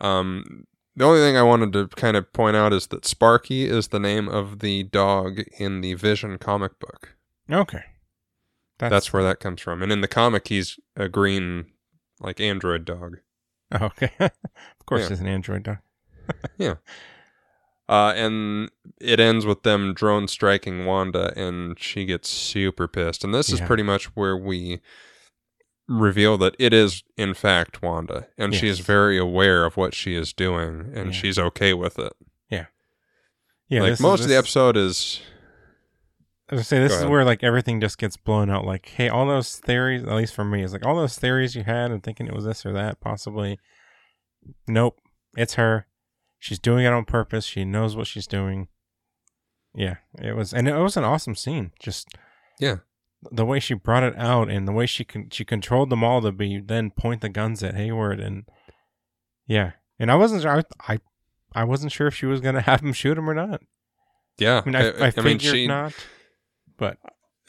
Um, 0.00 0.66
the 0.96 1.04
only 1.04 1.20
thing 1.20 1.36
I 1.36 1.42
wanted 1.42 1.72
to 1.74 1.88
kind 1.88 2.16
of 2.16 2.32
point 2.32 2.56
out 2.56 2.72
is 2.72 2.88
that 2.88 3.04
Sparky 3.04 3.64
is 3.68 3.88
the 3.88 4.00
name 4.00 4.28
of 4.28 4.60
the 4.60 4.84
dog 4.84 5.40
in 5.58 5.80
the 5.82 5.94
Vision 5.94 6.38
comic 6.38 6.78
book. 6.78 7.16
Okay. 7.50 7.84
That's 8.78 9.12
where 9.12 9.22
that 9.22 9.40
comes 9.40 9.60
from. 9.60 9.82
And 9.82 9.90
in 9.92 10.00
the 10.00 10.08
comic, 10.08 10.48
he's 10.48 10.78
a 10.96 11.08
green, 11.08 11.66
like 12.20 12.40
android 12.40 12.84
dog. 12.84 13.18
Oh, 13.72 13.86
okay. 13.86 14.10
of 14.20 14.30
course, 14.86 15.02
Yeah. 15.02 15.12
it's 15.12 15.20
an 15.20 15.26
android 15.28 15.62
dog. 15.64 15.78
Yeah. 16.58 16.74
Uh, 17.88 18.12
and 18.16 18.70
it 19.00 19.20
ends 19.20 19.44
with 19.44 19.62
them 19.62 19.92
drone 19.92 20.26
striking 20.26 20.86
Wanda, 20.86 21.32
and 21.36 21.78
she 21.78 22.06
gets 22.06 22.30
super 22.30 22.88
pissed. 22.88 23.24
And 23.24 23.34
this 23.34 23.52
is 23.52 23.60
pretty 23.60 23.82
much 23.82 24.06
where 24.16 24.34
we 24.36 24.80
reveal 25.86 26.38
that 26.38 26.56
it 26.58 26.72
is, 26.72 27.02
in 27.18 27.34
fact, 27.34 27.82
Wanda. 27.82 28.26
And 28.38 28.54
she 28.54 28.68
is 28.68 28.78
very 28.80 29.18
aware 29.18 29.66
of 29.66 29.76
what 29.76 29.92
she 29.92 30.14
is 30.14 30.32
doing, 30.32 30.92
and 30.94 31.06
Yeah. 31.08 31.12
she's 31.20 31.38
okay 31.38 31.74
with 31.74 31.98
it. 31.98 32.14
Yeah, 32.48 32.66
yeah. 33.68 33.82
like 33.82 33.90
this 33.92 33.98
is- 34.00 34.02
most 34.02 34.22
of 34.22 34.28
the 34.28 34.36
episode 34.38 34.76
is. 34.78 35.20
I 36.50 36.56
was 36.56 36.68
say 36.68 36.78
this 36.78 36.92
Go 36.92 36.96
is 36.96 37.00
ahead. 37.02 37.10
where 37.10 37.24
like 37.24 37.42
everything 37.42 37.80
just 37.80 37.98
gets 37.98 38.16
blown 38.16 38.50
out. 38.50 38.64
Like, 38.66 38.86
hey, 38.86 39.08
all 39.08 39.26
those 39.26 39.56
theories, 39.56 40.02
at 40.02 40.12
least 40.14 40.34
for 40.34 40.44
me, 40.44 40.62
is 40.62 40.72
like 40.72 40.84
all 40.84 40.96
those 40.96 41.18
theories 41.18 41.54
you 41.56 41.64
had 41.64 41.90
and 41.90 42.02
thinking 42.02 42.26
it 42.26 42.34
was 42.34 42.44
this 42.44 42.66
or 42.66 42.72
that, 42.72 43.00
possibly. 43.00 43.58
Nope, 44.68 44.98
it's 45.36 45.54
her. 45.54 45.86
She's 46.38 46.58
doing 46.58 46.84
it 46.84 46.92
on 46.92 47.06
purpose. 47.06 47.46
She 47.46 47.64
knows 47.64 47.96
what 47.96 48.06
she's 48.06 48.26
doing. 48.26 48.68
Yeah, 49.74 49.96
it 50.20 50.36
was, 50.36 50.52
and 50.52 50.68
it 50.68 50.76
was 50.76 50.96
an 50.98 51.04
awesome 51.04 51.34
scene. 51.34 51.72
Just 51.80 52.08
Yeah. 52.60 52.76
the 53.32 53.46
way 53.46 53.58
she 53.58 53.72
brought 53.74 54.02
it 54.04 54.14
out 54.18 54.50
and 54.50 54.68
the 54.68 54.72
way 54.72 54.84
she 54.86 55.04
con- 55.04 55.30
she 55.32 55.44
controlled 55.46 55.88
them 55.90 56.04
all 56.04 56.20
to 56.20 56.30
be 56.30 56.60
then 56.60 56.90
point 56.90 57.22
the 57.22 57.30
guns 57.30 57.62
at 57.62 57.74
Hayward 57.74 58.20
and 58.20 58.44
yeah, 59.46 59.72
and 59.98 60.10
I 60.10 60.14
wasn't 60.16 60.42
sure. 60.42 60.58
I 60.58 60.92
I, 60.92 60.98
I 61.54 61.64
wasn't 61.64 61.90
sure 61.92 62.06
if 62.06 62.14
she 62.14 62.26
was 62.26 62.40
gonna 62.42 62.60
have 62.70 62.82
him 62.82 62.92
shoot 62.92 63.16
him 63.16 63.28
or 63.30 63.34
not. 63.34 63.62
Yeah. 64.38 64.60
I 64.64 64.66
mean, 64.66 64.76
I, 64.76 64.88
I, 65.06 65.10
figured 65.10 65.24
mean, 65.24 65.38
she, 65.38 65.66
not, 65.66 65.94
but 66.76 66.98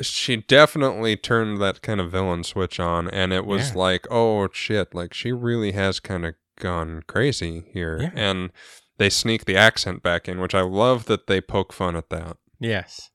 she 0.02 0.36
definitely 0.38 1.16
turned 1.16 1.60
that 1.62 1.82
kind 1.82 2.00
of 2.02 2.12
villain 2.12 2.44
switch 2.44 2.80
on 2.80 3.10
and 3.10 3.32
it 3.32 3.46
was 3.46 3.70
Yeah. 3.72 3.78
like 3.78 4.08
oh 4.12 4.48
shit 4.52 4.94
like 4.94 5.14
she 5.14 5.32
really 5.32 5.72
has 5.72 6.00
kind 6.00 6.26
of 6.26 6.36
gone 6.60 7.04
crazy 7.08 7.64
here 7.72 8.00
Yeah. 8.02 8.12
and 8.16 8.52
they 8.98 9.10
sneak 9.10 9.46
the 9.46 9.56
accent 9.58 10.04
back 10.04 10.28
in 10.28 10.40
which 10.40 10.54
i 10.56 10.62
love 10.62 11.06
that 11.06 11.28
they 11.28 11.40
poke 11.42 11.72
fun 11.74 11.96
at 11.96 12.10
that 12.10 12.38
yes. 12.60 13.10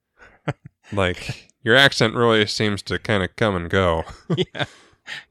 like 0.93 1.49
your 1.63 1.77
accent 1.77 2.15
really 2.15 2.47
seems 2.47 2.83
to 2.83 2.99
kind 2.99 3.23
of 3.23 3.37
come 3.37 3.55
and 3.57 3.69
go 3.71 4.05
yeah, 4.37 4.65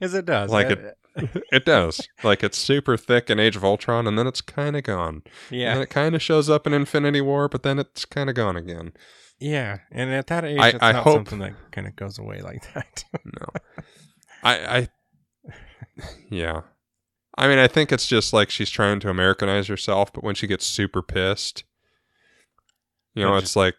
as 0.01 0.13
it 0.13 0.25
does. 0.25 0.51
Like 0.51 0.69
it- 0.71 0.95
it 1.51 1.65
does. 1.65 2.07
Like 2.23 2.43
it's 2.43 2.57
super 2.57 2.95
thick 2.95 3.29
in 3.29 3.39
Age 3.39 3.55
of 3.55 3.65
Ultron, 3.65 4.07
and 4.07 4.17
then 4.17 4.27
it's 4.27 4.39
kind 4.41 4.77
of 4.77 4.83
gone. 4.83 5.23
And 5.49 5.59
yeah, 5.59 5.73
then 5.73 5.83
it 5.83 5.89
kind 5.89 6.15
of 6.15 6.21
shows 6.21 6.49
up 6.49 6.65
in 6.67 6.73
Infinity 6.73 7.19
War, 7.19 7.49
but 7.49 7.63
then 7.63 7.77
it's 7.79 8.05
kind 8.05 8.29
of 8.29 8.35
gone 8.35 8.55
again. 8.55 8.93
Yeah. 9.39 9.79
And 9.91 10.09
at 10.11 10.27
that 10.27 10.45
age, 10.45 10.59
I- 10.59 10.69
it's 10.69 10.77
I 10.81 10.91
not 10.91 11.03
hope- 11.03 11.15
something 11.15 11.39
that 11.39 11.53
kind 11.71 11.87
of 11.87 11.95
goes 11.95 12.17
away 12.19 12.41
like 12.41 12.61
that. 12.73 13.03
No, 13.25 13.47
I, 14.43 14.77
I, 14.77 14.87
yeah. 16.29 16.61
I 17.37 17.47
mean, 17.47 17.57
I 17.57 17.67
think 17.67 17.91
it's 17.91 18.07
just 18.07 18.33
like 18.33 18.49
she's 18.49 18.69
trying 18.69 18.99
to 19.01 19.09
Americanize 19.09 19.67
herself, 19.67 20.11
but 20.11 20.23
when 20.23 20.35
she 20.35 20.47
gets 20.47 20.65
super 20.65 21.01
pissed, 21.01 21.63
you 23.13 23.23
know, 23.23 23.33
Yeah, 23.33 23.39
it's 23.39 23.55
like 23.55 23.75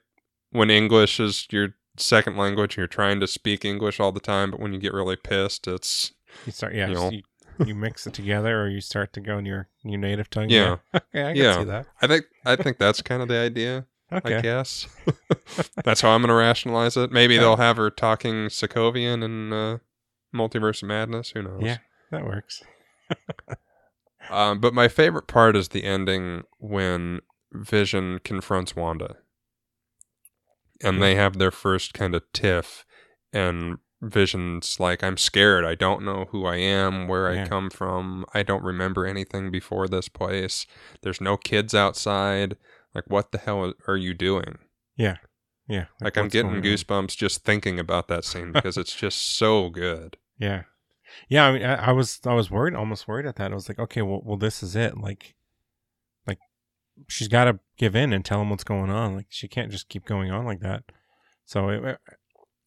when 0.51 0.71
English 0.71 1.21
is 1.21 1.47
your 1.51 1.75
second 1.97 2.37
language 2.37 2.73
and 2.75 2.79
you're 2.79 2.87
trying 2.87 3.21
to 3.21 3.27
speak 3.27 3.65
English 3.65 4.01
all 4.01 4.13
the 4.13 4.21
time, 4.21 4.51
but 4.51 4.61
when 4.61 4.73
you 4.73 4.79
get 4.81 4.95
really 4.95 5.17
pissed, 5.17 5.67
it's 5.69 6.13
you 6.47 6.53
start, 6.53 6.75
yeah, 6.75 6.89
You 6.89 6.95
know. 6.95 7.11
you, 7.11 7.23
you 7.67 7.75
mix 7.75 8.07
it 8.07 8.15
together, 8.15 8.63
or 8.63 8.69
you 8.69 8.81
start 8.81 9.13
to 9.15 9.21
go 9.21 9.37
in 9.37 9.45
your 9.45 9.69
your 9.85 9.99
native 9.99 10.31
tongue. 10.31 10.49
Yeah. 10.49 10.77
okay, 10.95 11.23
I 11.25 11.33
can 11.33 11.37
Yeah. 11.37 11.59
see 11.59 11.65
that. 11.65 11.87
I 12.01 12.07
think 12.07 12.25
I 12.47 12.57
think 12.57 12.79
that's 12.79 13.03
kind 13.03 13.21
of 13.21 13.29
the 13.29 13.37
idea. 13.37 13.85
I 14.13 14.41
guess 14.41 14.87
that's 15.85 16.01
how 16.01 16.11
I'm 16.11 16.21
gonna 16.23 16.35
rationalize 16.35 16.97
it. 16.97 17.13
Maybe 17.13 17.35
Yeah. 17.35 17.41
they'll 17.41 17.57
have 17.57 17.77
her 17.77 17.91
talking 17.91 18.47
Sokovian 18.49 19.23
in 19.25 19.53
uh, 19.53 19.79
Multiverse 20.35 20.83
of 20.83 20.89
Madness. 20.89 21.31
Who 21.31 21.43
knows? 21.43 21.63
Yeah. 21.63 21.79
that 22.11 22.25
works. 22.25 22.63
Um, 24.29 24.61
but 24.61 24.73
my 24.75 24.87
favorite 24.87 25.27
part 25.27 25.57
is 25.57 25.69
the 25.69 25.83
ending 25.83 26.43
when 26.59 27.21
Vision 27.53 28.21
confronts 28.23 28.77
Wanda, 28.77 29.17
and 30.85 31.03
they 31.03 31.17
have 31.17 31.39
their 31.39 31.51
first 31.51 31.95
kind 31.95 32.15
of 32.15 32.23
tiff, 32.33 32.85
and 33.33 33.79
Vision's 34.01 34.79
like, 34.79 35.03
"I'm 35.03 35.17
scared. 35.17 35.65
I 35.65 35.75
don't 35.75 36.05
know 36.05 36.27
who 36.31 36.47
I 36.47 36.57
am, 36.57 37.09
where 37.09 37.33
Yeah. 37.35 37.43
I 37.45 37.49
come 37.49 37.71
from. 37.71 38.25
I 38.33 38.43
don't 38.45 38.63
remember 38.63 39.05
anything 39.05 39.51
before 39.51 39.89
this 39.89 40.09
place. 40.09 40.65
There's 41.03 41.21
no 41.21 41.37
kids 41.37 41.75
outside. 41.75 42.57
Like, 42.95 43.05
what 43.09 43.33
the 43.33 43.39
hell 43.39 43.73
are 43.87 43.97
you 43.97 44.15
doing?" 44.15 44.59
Yeah, 44.97 45.17
Yeah. 45.69 45.87
Like, 46.01 46.17
I'm 46.19 46.29
getting 46.29 46.61
goosebumps 46.63 47.17
just 47.17 47.45
thinking 47.45 47.79
about 47.79 48.09
that 48.09 48.25
scene 48.25 48.53
because 48.53 48.77
it's 48.77 48.95
just 48.95 49.37
so 49.37 49.71
good. 49.71 50.17
Yeah, 50.39 50.63
yeah. 51.29 51.47
I 51.49 51.53
mean, 51.53 51.63
I, 51.63 51.89
I 51.89 51.93
was 51.93 52.19
I 52.25 52.33
was 52.33 52.51
worried, 52.51 52.75
almost 52.75 53.07
worried 53.07 53.27
at 53.27 53.37
that. 53.37 53.53
I 53.53 53.55
was 53.55 53.69
like, 53.69 53.79
okay, 53.79 54.01
well, 54.01 54.23
well, 54.25 54.39
this 54.39 54.63
is 54.63 54.75
it. 54.75 54.97
Like, 54.97 55.35
like 56.27 56.39
she's 57.07 57.29
got 57.29 57.45
to 57.45 57.59
give 57.77 57.95
in 57.95 58.15
and 58.15 58.25
tell 58.25 58.41
him 58.41 58.49
what's 58.49 58.65
going 58.65 58.91
on. 58.91 59.17
Like, 59.17 59.27
she 59.29 59.47
can't 59.49 59.71
just 59.71 59.91
keep 59.91 60.07
going 60.07 60.31
on 60.31 60.47
like 60.47 60.61
that. 60.61 60.85
So 61.45 61.69
it 61.69 61.99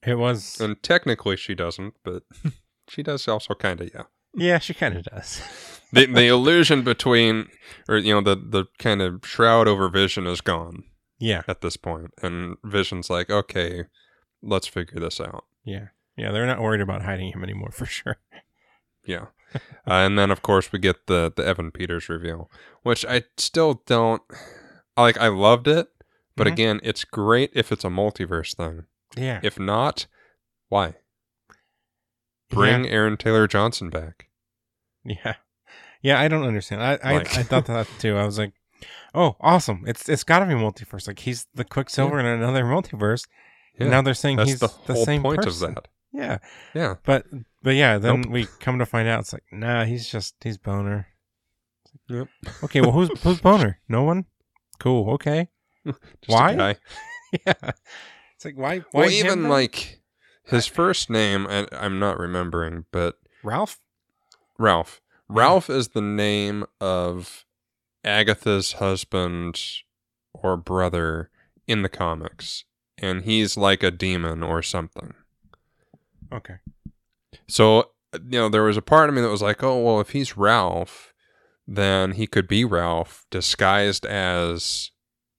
it 0.06 0.16
was 0.20 0.60
And 0.62 0.82
technically, 0.84 1.36
she 1.36 1.56
doesn't, 1.56 1.96
but 2.04 2.24
she 2.88 3.02
does 3.02 3.28
also 3.28 3.56
kind 3.56 3.82
of, 3.82 3.90
yeah. 3.94 4.04
yeah, 4.36 4.60
she 4.60 4.74
kind 4.74 4.96
of 4.96 5.06
does. 5.06 5.42
the 5.94 6.06
the 6.08 6.28
illusion 6.28 6.84
between 6.84 7.48
or 7.88 7.98
you 7.98 8.14
know 8.14 8.22
the 8.22 8.36
the 8.36 8.66
kind 8.80 9.02
of 9.02 9.22
shroud 9.24 9.68
over 9.68 9.88
vision 9.90 10.28
is 10.28 10.42
gone 10.42 10.84
yeah, 11.20 11.44
at 11.48 11.62
this 11.62 11.78
point 11.78 12.12
and 12.22 12.58
vision's 12.66 13.10
like 13.10 13.30
okay 13.30 13.86
let's 14.42 14.68
figure 14.68 15.00
this 15.00 15.22
out 15.22 15.46
yeah, 15.64 15.88
yeah. 16.18 16.32
They're 16.32 16.46
not 16.46 16.62
worried 16.62 16.82
about 16.82 17.04
hiding 17.04 17.32
him 17.32 17.44
anymore 17.44 17.72
for 17.80 17.86
sure. 17.86 18.18
yeah 19.06 19.28
uh, 19.56 19.60
and 20.06 20.18
then 20.20 20.32
of 20.32 20.42
course 20.42 20.72
we 20.72 20.80
get 20.80 21.08
the 21.08 21.32
the 21.36 21.46
evan 21.46 21.72
peters 21.72 22.10
reveal 22.10 22.50
which 22.82 23.06
i 23.06 23.24
still 23.38 23.82
don't 23.86 24.22
like 24.98 25.18
i 25.18 25.28
loved 25.28 25.68
it 25.68 25.88
but 26.36 26.48
Mhm. 26.48 26.52
again 26.54 26.80
it's 26.84 27.04
great 27.06 27.52
if 27.54 27.72
it's 27.72 27.84
a 27.86 27.90
multiverse 27.90 28.56
thing 28.56 28.86
Yeah, 29.16 29.40
if 29.44 29.60
not 29.60 30.08
why 30.70 30.96
bring 32.50 32.88
aaron 32.88 33.18
taylor 33.18 33.48
johnson 33.48 33.90
back 33.90 34.28
Yeah. 35.06 35.36
Yeah, 36.04 36.20
I 36.20 36.28
don't 36.28 36.44
understand. 36.46 36.84
I 36.84 37.00
I, 37.04 37.14
Like- 37.16 37.36
I 37.38 37.42
thought 37.44 37.66
that 37.66 37.88
too. 37.98 38.16
I 38.18 38.26
was 38.26 38.38
like, 38.38 38.54
"Oh, 39.16 39.36
awesome! 39.42 39.84
It's 39.88 40.08
it's 40.10 40.24
got 40.24 40.40
to 40.40 40.46
be 40.46 40.54
multiverse. 40.54 41.08
Like 41.08 41.20
he's 41.20 41.48
the 41.56 41.64
Quicksilver 41.66 42.20
in 42.20 42.26
another 42.28 42.64
multiverse. 42.66 43.26
yeah 43.76 43.84
And 43.86 43.90
now 43.92 44.02
they're 44.04 44.14
saying 44.14 44.38
that's 44.38 44.50
he's 44.52 44.60
the 44.60 44.70
the, 44.86 44.96
same 45.06 45.24
point 45.24 45.42
person. 45.42 45.70
of 45.70 45.76
that 45.76 45.88
Yeah, 46.12 46.38
yeah 46.76 46.96
but 47.06 47.26
but 47.64 47.74
yeah, 47.76 47.98
then 47.98 48.22
Nope. 48.22 48.32
we 48.32 48.46
come 48.60 48.78
to 48.80 48.86
find 48.86 49.08
out 49.08 49.22
it's 49.22 49.34
like, 49.34 49.46
nah, 49.52 49.86
he's 49.86 50.08
just 50.08 50.36
he's 50.44 50.58
Bohner. 50.60 51.06
Yep. 52.10 52.28
Okay, 52.66 52.82
well, 52.82 52.92
who's 52.92 53.10
who's 53.22 53.40
Bohner? 53.48 53.76
No 53.88 54.04
one. 54.04 54.26
Cool. 54.80 55.10
Okay. 55.14 55.48
Just 55.86 55.98
Why? 56.28 56.76
Yeah. 57.48 57.72
It's 58.36 58.46
like 58.46 58.56
why? 58.58 58.80
Why 58.92 59.02
well, 59.02 59.10
even 59.10 59.42
then? 59.44 59.50
like 59.50 60.02
his 60.44 60.68
first 60.68 61.10
name, 61.10 61.48
and 61.50 61.68
I'm 61.72 61.98
not 61.98 62.20
remembering, 62.20 62.86
but 62.92 63.16
Ralph. 63.44 63.80
Ralph. 64.60 65.02
Ralph 65.34 65.68
is 65.68 65.90
the 65.90 66.02
name 66.02 66.64
of 66.80 67.44
Agatha's 68.04 68.74
husband 68.74 69.60
or 70.32 70.56
brother 70.58 71.32
in 71.66 71.82
the 71.82 71.90
comics, 71.90 72.66
and 73.00 73.24
he's 73.24 73.58
like 73.58 73.82
a 73.82 73.90
demon 73.90 74.44
or 74.44 74.62
something. 74.62 75.16
Okay. 76.32 76.58
So, 77.48 77.90
you 78.14 78.38
know, 78.38 78.48
there 78.48 78.62
was 78.62 78.78
a 78.78 78.82
part 78.82 79.10
of 79.10 79.16
me 79.16 79.22
that 79.22 79.32
was 79.32 79.42
like, 79.42 79.64
oh, 79.64 79.82
well, 79.82 80.00
if 80.00 80.12
he's 80.12 80.38
Ralph, 80.38 81.16
then 81.68 82.12
he 82.12 82.28
could 82.28 82.48
be 82.48 82.64
Ralph 82.64 83.26
disguised 83.32 84.06
as 84.06 84.92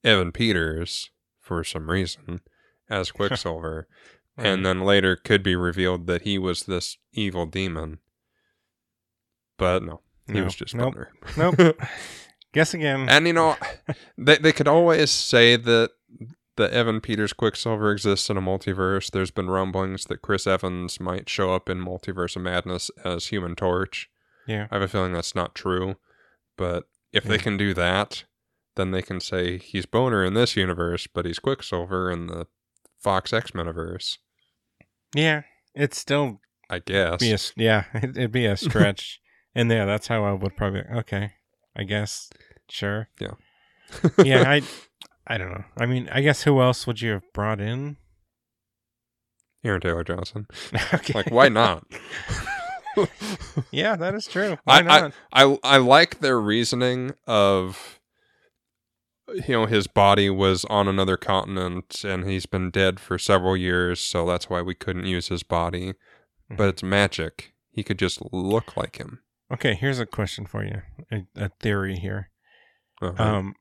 Evan 0.03 0.33
Peters 0.33 1.09
for 1.39 1.63
some 1.63 1.89
reason 1.89 2.41
as 2.89 3.11
Quicksilver. 3.13 3.87
and 4.37 4.65
then 4.65 4.81
later 4.81 5.15
could 5.15 5.41
be 5.41 5.55
revealed 5.55 6.05
that 6.07 6.23
he 6.23 6.37
was 6.37 6.63
this 6.63 6.97
evil 7.13 7.45
demon. 7.45 7.99
But 9.57 9.83
no, 9.83 10.01
he 10.27 10.33
No. 10.33 10.43
was 10.45 10.55
just 10.55 10.75
nope. 10.75 10.95
Bohner. 10.95 11.57
Nope. 11.57 11.77
Guess 12.53 12.73
again. 12.73 13.09
and 13.09 13.27
you 13.27 13.33
know, 13.33 13.55
they 14.17 14.37
they 14.37 14.51
could 14.53 14.67
always 14.67 15.11
say 15.11 15.55
that 15.57 15.91
the 16.55 16.73
Evan 16.73 17.01
Peters 17.01 17.33
Quicksilver 17.33 17.91
exists 17.91 18.29
in 18.29 18.37
a 18.37 18.41
multiverse. 18.41 19.11
There's 19.11 19.31
been 19.31 19.49
rumblings 19.49 20.05
that 20.05 20.21
Chris 20.21 20.47
Evans 20.47 20.99
might 21.01 21.27
show 21.27 21.53
up 21.53 21.67
in 21.69 21.79
Multiverse 21.83 22.37
of 22.37 22.43
Madness 22.43 22.89
as 23.03 23.27
Human 23.27 23.55
Torch. 23.57 24.09
yeah. 24.47 24.67
I 24.71 24.75
have 24.75 24.83
a 24.83 24.87
feeling 24.87 25.11
that's 25.11 25.35
not 25.35 25.53
true, 25.53 25.97
but 26.57 26.85
if 27.11 27.25
they 27.25 27.37
can 27.37 27.57
do 27.57 27.73
that, 27.73 28.23
then 28.77 28.91
they 28.91 29.01
can 29.01 29.19
say 29.19 29.57
he's 29.57 29.85
Bohner 29.85 30.25
in 30.25 30.33
this 30.33 30.55
universe, 30.55 31.07
but 31.07 31.25
he's 31.25 31.39
Quicksilver 31.39 32.09
in 32.09 32.27
the 32.27 32.47
Fox 33.01 33.33
X 33.33 33.51
Metaverse. 33.51 34.17
Yeah. 35.13 35.41
It's 35.73 35.97
still 35.99 36.39
I 36.69 36.79
guess. 36.79 37.19
be 37.19 37.33
a 37.33 37.37
yeah. 37.57 37.83
It'd 37.93 38.31
be 38.31 38.45
a 38.45 38.55
stretch. 38.55 39.19
And 39.55 39.71
yeah, 39.71 39.85
that's 39.85 40.07
how 40.07 40.25
I 40.25 40.33
would 40.33 40.55
probably. 40.55 40.83
Okay. 40.97 41.33
I 41.75 41.83
guess. 41.83 42.29
Sure. 42.69 43.09
Yeah. 43.19 43.33
yeah. 44.23 44.49
I. 44.49 44.61
I 45.27 45.39
don't 45.39 45.49
know. 45.49 45.63
I 45.75 45.87
mean, 45.87 46.07
I 46.11 46.21
guess 46.21 46.43
who 46.43 46.61
else 46.61 46.85
would 46.85 47.01
you 47.01 47.13
have 47.13 47.33
brought 47.33 47.59
in? 47.59 47.97
Aaron 49.63 49.81
Taylor 49.81 50.03
Johnson. 50.03 50.45
okay. 50.93 51.13
Like, 51.13 51.31
why 51.31 51.49
not? 51.49 51.83
yeah, 53.71 53.95
that 53.95 54.13
is 54.13 54.27
true. 54.27 54.57
Why 54.65 54.77
I- 54.77 54.81
not? 54.81 55.13
I 55.33 55.57
I 55.63 55.77
like 55.77 56.19
their 56.19 56.39
reasoning 56.39 57.13
of 57.25 57.99
you 59.33 59.53
know 59.55 59.65
his 59.65 59.87
body 59.87 60.29
was 60.29 60.63
on 60.65 60.87
another 60.87 61.17
continent 61.17 62.03
and 62.03 62.27
he's 62.27 62.45
been 62.45 62.69
dead 62.69 62.99
for 62.99 63.17
several 63.17 63.57
years, 63.57 63.99
so 63.99 64.27
that's 64.27 64.47
why 64.49 64.61
we 64.61 64.75
couldn't 64.75 65.07
use 65.07 65.29
his 65.29 65.41
body. 65.41 65.93
Mm-hmm. 65.93 66.55
But 66.55 66.69
it's 66.69 66.83
magic. 66.83 67.53
He 67.71 67.81
could 67.83 67.97
just 67.97 68.21
look 68.31 68.77
like 68.77 68.97
him. 68.97 69.21
Okay. 69.53 69.75
Here's 69.75 69.99
a 69.99 70.05
question 70.05 70.45
for 70.45 70.63
you. 70.63 70.81
A, 71.11 71.45
a 71.45 71.49
theory 71.61 71.97
here. 71.97 72.31
Uh-huh. 73.01 73.23
Um, 73.23 73.55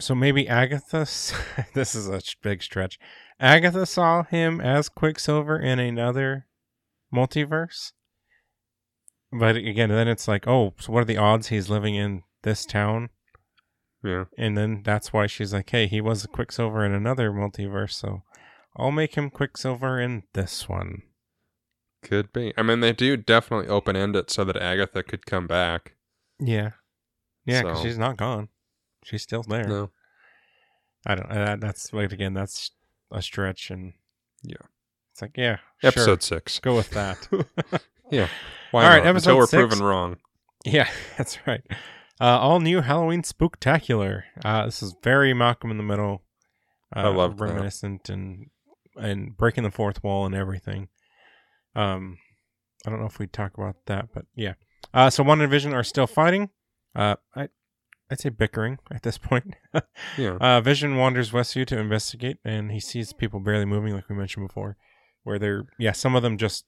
so 0.00 0.14
maybe 0.14 0.48
Agatha. 0.48 0.98
this 1.74 1.94
is 1.94 2.08
a 2.08 2.20
big 2.42 2.62
stretch. 2.62 2.98
Agatha 3.40 3.86
saw 3.86 4.24
him 4.24 4.60
as 4.60 4.88
Quicksilver 4.88 5.58
in 5.58 5.78
another 5.78 6.46
multiverse. 7.14 7.92
But 9.32 9.56
again, 9.56 9.88
then 9.88 10.08
it's 10.08 10.28
like, 10.28 10.46
oh, 10.46 10.74
so 10.78 10.92
what 10.92 11.02
are 11.02 11.06
the 11.06 11.16
odds 11.16 11.48
he's 11.48 11.68
living 11.68 11.96
in 11.96 12.22
this 12.42 12.64
town? 12.64 13.10
yeah. 14.04 14.24
And 14.36 14.56
then 14.56 14.82
that's 14.84 15.12
why 15.12 15.26
she's 15.26 15.52
like, 15.52 15.70
hey, 15.70 15.86
he 15.86 16.00
was 16.00 16.24
a 16.24 16.28
Quicksilver 16.28 16.84
in 16.84 16.92
another 16.92 17.30
multiverse, 17.32 17.92
so 17.92 18.22
I'll 18.76 18.92
make 18.92 19.14
him 19.14 19.30
Quicksilver 19.30 19.98
in 20.00 20.24
this 20.34 20.68
one. 20.68 21.02
Could 22.04 22.32
be. 22.32 22.52
I 22.56 22.62
mean, 22.62 22.80
they 22.80 22.92
do 22.92 23.16
definitely 23.16 23.66
open 23.68 23.96
end 23.96 24.14
it 24.14 24.30
so 24.30 24.44
that 24.44 24.56
Agatha 24.56 25.02
could 25.02 25.26
come 25.26 25.46
back. 25.46 25.94
Yeah, 26.38 26.70
yeah, 27.44 27.62
because 27.62 27.78
So- 27.78 27.84
she's 27.84 27.98
not 27.98 28.16
gone; 28.16 28.48
she's 29.04 29.22
still 29.22 29.42
there. 29.42 29.66
No. 29.66 29.90
I 31.06 31.14
don't. 31.16 31.30
Uh, 31.30 31.56
that's 31.58 31.92
like 31.92 32.12
again, 32.12 32.34
that's 32.34 32.70
a 33.10 33.20
stretch, 33.22 33.70
and 33.70 33.92
Yeah. 34.42 34.56
it's 35.12 35.22
like 35.22 35.32
yeah, 35.36 35.58
Episode 35.82 36.22
sure, 36.22 36.38
six. 36.38 36.58
go 36.60 36.74
with 36.76 36.90
that. 36.90 37.28
Yeah. 38.10 38.28
Why 38.70 38.84
All 38.84 38.90
right, 38.90 39.02
not? 39.02 39.08
episode 39.10 39.30
Until 39.30 39.36
we're 39.38 39.46
six. 39.46 39.60
proven 39.76 39.82
wrong. 39.84 40.16
yeah, 40.66 40.88
that's 41.16 41.38
right. 41.46 41.62
Uh, 42.20 42.38
all 42.38 42.60
new 42.60 42.82
Halloween 42.82 43.22
spooktacular. 43.22 44.24
Uh, 44.44 44.66
this 44.66 44.82
is 44.82 44.94
very 45.02 45.32
Malcolm 45.32 45.70
in 45.70 45.78
the 45.78 45.82
Middle. 45.82 46.22
Uh, 46.94 47.00
I 47.00 47.08
love 47.08 47.38
that. 47.38 47.44
reminiscent 47.44 48.10
and 48.10 48.50
and 48.96 49.36
breaking 49.36 49.64
the 49.64 49.70
fourth 49.70 50.04
wall 50.04 50.26
and 50.26 50.34
everything. 50.34 50.88
Um, 51.74 52.18
I 52.86 52.90
don't 52.90 53.00
know 53.00 53.06
if 53.06 53.18
we 53.18 53.26
talk 53.26 53.54
about 53.56 53.76
that, 53.86 54.08
but 54.14 54.26
yeah. 54.34 54.54
Uh, 54.92 55.10
so 55.10 55.22
Wanda 55.22 55.44
and 55.44 55.50
Vision 55.50 55.72
are 55.72 55.82
still 55.82 56.06
fighting. 56.06 56.50
Uh, 56.94 57.16
I, 57.34 57.48
I'd 58.10 58.20
say 58.20 58.28
bickering 58.28 58.78
at 58.90 59.02
this 59.02 59.18
point. 59.18 59.54
Yeah. 60.16 60.36
Uh, 60.40 60.60
Vision 60.60 60.96
wanders 60.96 61.32
Westview 61.32 61.66
to 61.66 61.78
investigate, 61.78 62.38
and 62.44 62.70
he 62.70 62.80
sees 62.80 63.12
people 63.12 63.40
barely 63.40 63.64
moving, 63.64 63.94
like 63.94 64.08
we 64.08 64.16
mentioned 64.16 64.46
before, 64.46 64.76
where 65.22 65.38
they're 65.38 65.64
yeah, 65.78 65.92
some 65.92 66.14
of 66.14 66.22
them 66.22 66.38
just 66.38 66.64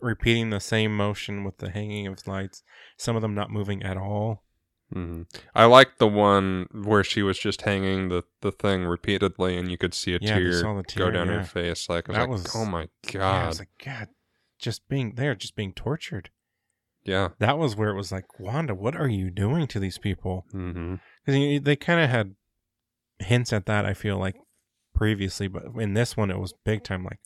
repeating 0.00 0.50
the 0.50 0.60
same 0.60 0.96
motion 0.96 1.44
with 1.44 1.58
the 1.58 1.70
hanging 1.70 2.06
of 2.06 2.26
lights. 2.26 2.62
Some 2.96 3.16
of 3.16 3.22
them 3.22 3.34
not 3.34 3.50
moving 3.50 3.82
at 3.82 3.96
all. 3.96 4.44
Hmm 4.92 5.22
I 5.54 5.66
like 5.66 5.98
the 5.98 6.08
one 6.08 6.66
where 6.72 7.04
she 7.04 7.22
was 7.22 7.38
just 7.38 7.62
hanging 7.62 8.08
the, 8.08 8.22
the 8.40 8.52
thing 8.52 8.84
repeatedly, 8.84 9.56
and 9.56 9.70
you 9.70 9.76
could 9.78 9.94
see 9.94 10.14
a 10.14 10.18
Yeah, 10.20 10.34
tear, 10.38 10.82
tear, 10.86 11.04
go 11.06 11.10
down 11.10 11.28
yeah. 11.28 11.40
her 11.40 11.44
face. 11.44 11.88
Like, 11.88 12.08
I 12.08 12.12
was 12.12 12.16
That 12.16 12.20
like, 12.22 12.30
was- 12.30 12.56
oh 12.56 12.64
my 12.64 12.88
Yeah, 13.12 13.20
I 13.20 13.22
god, 13.42 13.46
was 13.48 13.58
like, 13.58 13.68
God, 13.84 14.08
just 14.58 14.88
being 14.88 15.14
there, 15.16 15.34
just 15.34 15.54
being 15.56 15.72
tortured. 15.72 16.30
yeah. 17.04 17.28
That 17.38 17.58
was 17.58 17.76
where 17.76 17.90
it 17.90 17.96
was 17.96 18.10
like, 18.12 18.38
Wanda, 18.40 18.74
what 18.74 18.96
are 18.96 19.08
you 19.08 19.30
doing 19.30 19.66
to 19.68 19.78
these 19.80 19.98
people? 19.98 20.44
Because 20.52 21.60
they 21.62 21.76
kind 21.76 22.00
of 22.00 22.08
had 22.10 22.34
hints 23.18 23.52
at 23.52 23.66
that. 23.66 23.84
I 23.84 23.94
feel 23.94 24.16
like 24.18 24.36
previously, 24.94 25.48
but 25.48 25.64
in 25.76 25.94
this 25.94 26.16
one, 26.16 26.30
it 26.30 26.38
was 26.38 26.54
big 26.64 26.82
time. 26.82 27.04
Like, 27.04 27.20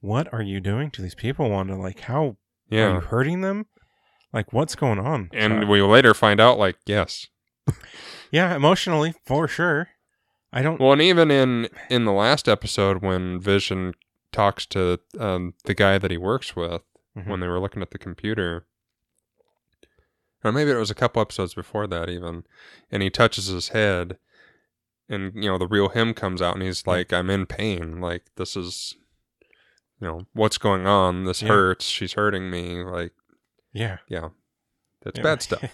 what 0.00 0.32
are 0.32 0.42
you 0.42 0.60
doing 0.60 0.90
to 0.92 1.02
these 1.02 1.14
people, 1.14 1.50
Wanda? 1.50 1.76
Like, 1.76 2.00
how 2.00 2.36
are 2.72 2.94
you 2.94 3.00
hurting 3.00 3.40
them? 3.40 3.66
Like, 4.32 4.52
what's 4.52 4.74
going 4.74 4.98
on? 4.98 5.30
And 5.32 5.62
So- 5.62 5.68
we 5.68 5.80
later 5.82 6.14
find 6.14 6.40
out, 6.40 6.58
like, 6.58 6.76
yes. 6.86 7.26
yeah, 8.30 8.54
emotionally 8.54 9.14
for 9.24 9.48
sure. 9.48 9.88
I 10.52 10.62
don't. 10.62 10.80
Well, 10.80 10.92
and 10.92 11.02
even 11.02 11.30
in 11.30 11.68
in 11.90 12.04
the 12.06 12.12
last 12.12 12.48
episode 12.48 13.02
when 13.02 13.38
Vision 13.40 13.92
talks 14.32 14.64
to 14.66 14.98
um, 15.18 15.54
the 15.64 15.74
guy 15.74 15.98
that 15.98 16.10
he 16.10 16.16
works 16.16 16.56
with 16.56 16.82
Mhm. 17.16 17.26
when 17.26 17.40
they 17.40 17.48
were 17.48 17.60
looking 17.60 17.82
at 17.82 17.90
the 17.90 17.98
computer, 17.98 18.66
or 20.44 20.52
maybe 20.52 20.70
it 20.70 20.76
was 20.76 20.90
a 20.90 20.94
couple 20.94 21.20
episodes 21.20 21.54
before 21.54 21.86
that, 21.88 22.08
even, 22.08 22.44
and 22.90 23.02
he 23.02 23.10
touches 23.10 23.46
his 23.46 23.68
head, 23.68 24.18
and 25.08 25.32
you 25.34 25.50
know 25.50 25.58
the 25.58 25.66
real 25.66 25.88
him 25.90 26.14
comes 26.14 26.40
out, 26.40 26.54
and 26.54 26.62
he's 26.62 26.86
like, 26.86 27.12
"I'm 27.12 27.28
in 27.30 27.44
pain. 27.46 28.00
Like 28.00 28.24
this 28.36 28.56
is, 28.56 28.94
you 30.00 30.06
know, 30.06 30.26
what's 30.32 30.58
going 30.58 30.86
on? 30.86 31.24
This 31.24 31.42
Yeah. 31.42 31.48
hurts. 31.48 31.84
She's 31.86 32.14
hurting 32.14 32.50
me. 32.50 32.82
Like, 32.84 33.12
yeah, 33.72 33.98
yeah, 34.08 34.28
That's 35.02 35.18
Yeah. 35.18 35.22
bad 35.22 35.42
stuff." 35.48 35.64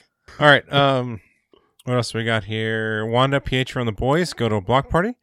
All 0.41 0.47
right. 0.47 0.71
Um, 0.73 1.21
what 1.85 1.95
else 1.97 2.15
we 2.15 2.25
got 2.25 2.45
here? 2.45 3.05
Wanda, 3.07 3.41
Pietro, 3.41 3.81
and 3.83 3.89
the 3.89 3.93
boys 3.93 4.33
go 4.33 4.49
to 4.49 4.55
a 4.57 4.61
block 4.61 4.89
party, 4.89 5.15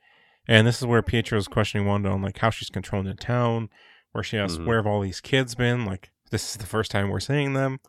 and 0.47 0.65
this 0.67 0.79
is 0.79 0.85
where 0.85 1.01
Pietro 1.01 1.37
is 1.37 1.47
questioning 1.47 1.87
Wanda 1.87 2.09
on 2.09 2.21
like 2.21 2.37
how 2.39 2.49
she's 2.49 2.69
controlling 2.69 3.07
the 3.07 3.15
town, 3.15 3.69
where 4.11 4.23
she 4.23 4.37
asks 4.37 4.57
Mhm. 4.57 4.65
where 4.65 4.77
have 4.77 4.87
all 4.87 5.01
these 5.01 5.21
kids 5.21 5.55
been? 5.55 5.85
Like 5.85 6.11
this 6.29 6.51
is 6.51 6.57
the 6.57 6.65
first 6.67 6.91
time 6.91 7.09
we're 7.09 7.19
seeing 7.19 7.53
them. 7.53 7.79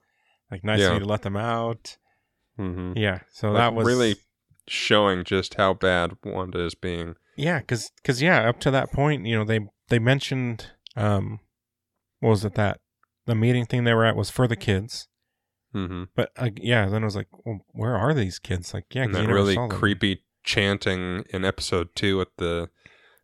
Like 0.51 0.65
nice 0.65 0.81
Yeah. 0.81 0.99
to 0.99 1.05
let 1.05 1.23
them 1.23 1.37
out. 1.37 1.97
Mm-hmm. 2.59 2.97
Yeah. 2.99 3.21
So 3.31 3.49
Like, 3.51 3.59
that 3.59 3.75
was 3.75 3.87
really 3.87 4.17
showing 4.69 5.25
just 5.25 5.55
how 5.55 5.75
bad 5.75 6.17
Wanda 6.25 6.65
is 6.65 6.75
being. 6.75 7.15
yeah, 7.37 7.59
because 7.61 7.91
because 7.97 8.21
yeah, 8.23 8.49
up 8.49 8.61
to 8.61 8.71
that 8.71 8.91
point, 8.93 9.27
you 9.27 9.37
know 9.37 9.45
they 9.45 9.61
they 9.89 9.99
mentioned 9.99 10.71
um, 10.97 11.41
what 12.21 12.31
was 12.31 12.45
it 12.45 12.55
that 12.55 12.81
the 13.27 13.35
meeting 13.35 13.67
thing 13.67 13.85
they 13.85 13.95
were 13.95 14.05
at 14.05 14.17
was 14.17 14.31
for 14.31 14.47
the 14.49 14.57
kids. 14.57 15.09
hmm 15.73 16.05
But 16.17 16.31
uh, 16.37 16.51
yeah, 16.57 16.87
then 16.89 17.03
I 17.03 17.05
was 17.07 17.17
like, 17.17 17.29
well, 17.45 17.61
where 17.73 17.97
are 17.97 18.13
these 18.15 18.39
kids? 18.39 18.75
Like, 18.75 18.87
yeah, 18.95 19.03
and 19.05 19.15
that 19.15 19.27
really 19.29 19.57
creepy 19.69 20.25
chanting 20.45 21.25
in 21.31 21.45
episode 21.45 21.95
two 21.95 22.21
at 22.21 22.29
the 22.39 22.69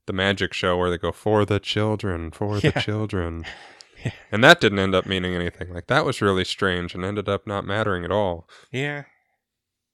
the 0.07 0.12
magic 0.14 0.55
show 0.55 0.76
where 0.78 0.88
they 0.88 0.96
go 0.99 1.12
for 1.12 1.44
the 1.44 1.61
children, 1.61 2.30
for 2.30 2.59
Yeah. 2.59 2.70
the 2.70 2.80
children, 2.80 3.44
Yeah. 4.05 4.12
and 4.32 4.42
that 4.42 4.61
didn't 4.61 4.78
end 4.78 4.94
up 4.94 5.05
meaning 5.05 5.34
anything. 5.34 5.74
Like 5.74 5.88
that 5.88 6.05
was 6.07 6.22
really 6.22 6.44
strange 6.44 6.94
and 6.94 7.05
ended 7.05 7.28
up 7.28 7.46
not 7.46 7.66
mattering 7.66 8.05
at 8.05 8.11
all. 8.12 8.49
Yeah. 8.72 9.05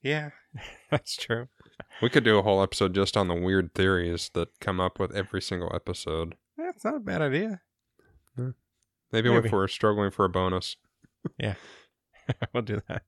Yeah. 0.03 0.31
That's 0.91 1.17
true. 1.17 1.49
We 2.03 2.11
could 2.11 2.23
do 2.25 2.39
a 2.39 2.43
whole 2.43 2.63
episode 2.63 2.95
just 2.95 3.17
on 3.17 3.27
the 3.27 3.35
weird 3.35 3.75
theories 3.75 4.31
that 4.35 4.61
come 4.61 4.79
up 4.79 5.01
with 5.01 5.13
every 5.17 5.43
single 5.43 5.73
episode. 5.75 6.37
That's 6.57 6.85
not 6.85 6.97
a 6.97 7.01
bad 7.01 7.23
idea. 7.23 7.61
Maybe, 9.15 9.31
Maybe. 9.31 9.47
if 9.47 9.53
we're 9.53 9.69
struggling 9.69 10.11
for 10.11 10.25
a 10.25 10.29
bonus. 10.29 10.77
Yeah. 11.39 11.55
we'll 12.53 12.63
do 12.63 12.81
that. 12.89 13.03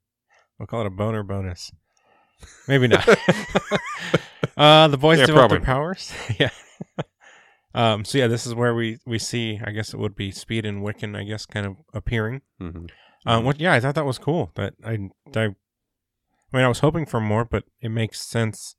We'll 0.58 0.66
call 0.66 0.80
it 0.82 0.86
a 0.86 0.90
boner 0.90 1.22
bonus. 1.22 1.70
Maybe 2.68 2.86
not. 2.88 3.06
uh 4.56 4.88
the 4.88 4.96
boys 4.98 5.18
Yeah, 5.18 5.26
develop 5.26 5.50
their 5.50 5.60
powers. 5.60 6.12
yeah. 6.38 6.50
Um 7.74 8.04
so 8.04 8.18
yeah, 8.18 8.26
this 8.26 8.46
is 8.46 8.54
where 8.54 8.74
we 8.74 8.98
we 9.06 9.18
see 9.18 9.60
I 9.64 9.70
guess 9.72 9.92
it 9.92 9.98
would 9.98 10.14
be 10.16 10.30
Speed 10.30 10.64
and 10.64 10.82
Wiccan, 10.82 11.16
I 11.16 11.24
guess, 11.24 11.44
kind 11.46 11.66
of 11.66 11.76
appearing. 11.92 12.42
hmm 12.58 12.86
Um 13.26 13.44
what 13.44 13.60
yeah, 13.60 13.72
I 13.74 13.80
thought 13.80 13.94
that 13.96 14.06
was 14.06 14.18
cool. 14.18 14.50
But 14.54 14.74
I 14.84 14.92
I 15.34 15.44
I 15.44 15.48
mean 16.52 16.64
I 16.64 16.68
was 16.68 16.80
hoping 16.80 17.06
for 17.06 17.20
more, 17.20 17.44
but 17.44 17.64
it 17.80 17.90
makes 17.90 18.20
sense 18.20 18.76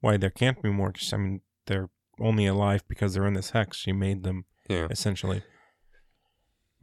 why 0.00 0.16
there 0.16 0.30
can't 0.30 0.60
be 0.62 0.70
more 0.70 0.92
'cause, 0.92 1.12
I 1.12 1.16
mean 1.18 1.40
they're 1.66 1.88
only 2.20 2.46
alive 2.46 2.82
because 2.88 3.14
they're 3.14 3.26
in 3.26 3.34
this 3.34 3.50
hex. 3.50 3.76
She 3.78 3.92
made 3.92 4.22
them 4.24 4.44
Yeah. 4.68 4.86
essentially. 4.90 5.42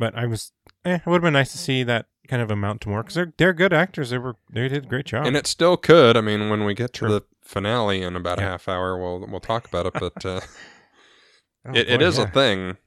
But 0.01 0.15
I 0.17 0.25
was, 0.25 0.51
eh, 0.83 0.95
it 0.95 1.05
would 1.05 1.17
have 1.17 1.21
been 1.21 1.33
nice 1.33 1.51
to 1.51 1.59
see 1.59 1.83
that 1.83 2.07
kind 2.27 2.41
of 2.41 2.49
amount 2.49 2.81
to 2.81 2.89
more 2.89 3.03
because 3.03 3.13
they're 3.15 3.33
they're 3.37 3.53
good 3.53 3.71
actors. 3.71 4.09
They 4.09 4.17
were 4.17 4.35
they 4.51 4.67
did 4.67 4.85
a 4.85 4.87
great 4.87 5.05
job. 5.05 5.27
And 5.27 5.37
it 5.37 5.45
still 5.45 5.77
could. 5.77 6.17
I 6.17 6.21
mean, 6.21 6.49
when 6.49 6.63
we 6.65 6.73
get 6.73 6.91
to 6.93 6.99
True. 6.99 7.09
the 7.09 7.21
finale 7.43 8.01
in 8.01 8.15
about 8.15 8.39
Yeah. 8.39 8.47
a 8.47 8.49
half 8.49 8.67
hour, 8.67 8.97
we'll 8.97 9.27
we'll 9.29 9.39
talk 9.39 9.67
about 9.67 9.85
it. 9.85 9.93
But 9.99 10.25
uh, 10.25 10.41
Oh, 11.65 11.71
it, 11.75 11.87
it 11.87 11.99
boy, 11.99 12.05
is 12.07 12.17
yeah. 12.17 12.23
a 12.23 12.27
thing. 12.31 12.77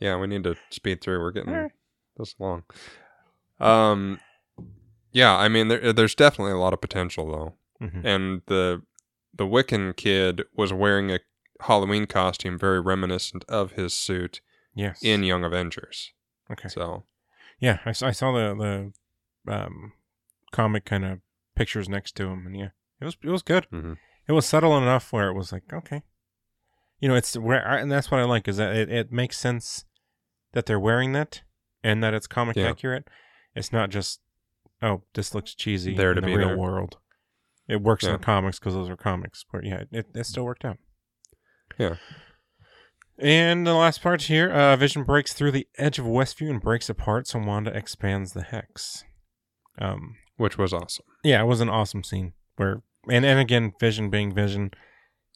Yeah, 0.00 0.16
we 0.16 0.26
need 0.28 0.44
to 0.44 0.56
speed 0.70 1.02
through. 1.02 1.20
We're 1.20 1.32
getting 1.32 1.52
Eh. 1.52 1.68
this 2.16 2.34
long. 2.38 2.62
Um, 3.60 4.20
yeah, 5.12 5.36
I 5.36 5.48
mean, 5.48 5.68
there, 5.68 5.92
there's 5.92 6.14
definitely 6.14 6.52
a 6.52 6.58
lot 6.58 6.72
of 6.72 6.80
potential 6.80 7.30
though, 7.30 7.86
Mhm. 7.86 8.04
and 8.04 8.42
the 8.46 8.82
the 9.34 9.44
Wiccan 9.44 9.94
kid 9.96 10.44
was 10.56 10.72
wearing 10.72 11.10
a 11.12 11.20
Halloween 11.60 12.06
costume 12.06 12.58
very 12.58 12.80
reminiscent 12.80 13.44
of 13.48 13.72
his 13.72 13.92
suit 13.92 14.40
Yes. 14.74 15.00
in 15.02 15.22
Young 15.24 15.44
Avengers. 15.44 16.12
Okay. 16.52 16.68
So 16.68 17.04
Yeah, 17.60 17.78
I, 17.84 17.92
saw- 17.92 18.08
I 18.08 18.12
saw 18.12 18.32
the 18.32 18.92
the 19.46 19.52
um, 19.52 19.92
comic 20.52 20.84
kind 20.84 21.04
of 21.04 21.20
pictures 21.54 21.88
next 21.88 22.14
to 22.16 22.26
him, 22.28 22.46
and 22.46 22.56
yeah, 22.56 22.68
it 23.00 23.04
was 23.04 23.16
it 23.22 23.30
was 23.30 23.42
good. 23.42 23.66
mhm. 23.72 23.96
It 24.28 24.32
was 24.32 24.44
subtle 24.46 24.76
enough 24.76 25.12
where 25.12 25.28
it 25.28 25.34
was 25.34 25.52
like 25.52 25.72
okay, 25.72 26.02
you 27.00 27.08
know, 27.08 27.14
it's 27.14 27.36
where 27.36 27.66
I, 27.66 27.78
and 27.78 27.90
that's 27.90 28.10
what 28.10 28.20
I 28.20 28.24
like 28.24 28.46
is 28.48 28.56
that 28.58 28.74
it, 28.76 28.90
it 28.90 29.12
makes 29.12 29.38
sense 29.38 29.84
that 30.52 30.66
they're 30.66 30.80
wearing 30.80 31.12
that 31.12 31.42
and 31.82 32.02
that 32.02 32.14
it's 32.14 32.26
comic 32.26 32.56
Yeah. 32.56 32.68
accurate. 32.70 33.08
It's 33.54 33.72
not 33.72 33.90
just 33.90 34.20
oh 34.82 35.02
this 35.14 35.34
looks 35.34 35.54
cheesy 35.54 35.94
There 35.96 36.10
in 36.10 36.16
to 36.16 36.20
the 36.20 36.26
be 36.26 36.36
real 36.36 36.48
there. 36.48 36.58
world. 36.58 36.98
It 37.66 37.82
works 37.82 38.04
in 38.04 38.10
Yeah. 38.10 38.16
the 38.18 38.24
comics 38.24 38.58
because 38.58 38.74
those 38.74 38.88
are 38.88 38.96
comics, 38.96 39.44
but 39.50 39.64
yeah, 39.64 39.84
it, 39.90 40.06
it 40.14 40.24
still 40.26 40.44
worked 40.44 40.64
out. 40.64 40.78
Yeah. 41.78 41.96
And 43.20 43.66
the 43.66 43.74
last 43.74 44.00
part 44.02 44.22
here, 44.22 44.48
uh, 44.50 44.76
Vision 44.76 45.02
breaks 45.02 45.32
through 45.32 45.50
the 45.52 45.66
edge 45.76 45.98
of 45.98 46.04
Westview 46.04 46.50
and 46.50 46.60
breaks 46.60 46.88
apart, 46.88 47.26
so 47.26 47.38
Wanda 47.40 47.72
expands 47.76 48.32
the 48.32 48.42
hex. 48.42 49.04
Um, 49.80 50.16
which 50.36 50.56
was 50.58 50.72
awesome. 50.72 51.04
yeah, 51.24 51.40
it 51.42 51.46
was 51.46 51.60
an 51.60 51.68
awesome 51.68 52.02
scene 52.04 52.32
where, 52.56 52.82
and 53.10 53.24
and 53.24 53.38
again, 53.40 53.72
Vision 53.80 54.10
being 54.10 54.32
Vision, 54.34 54.70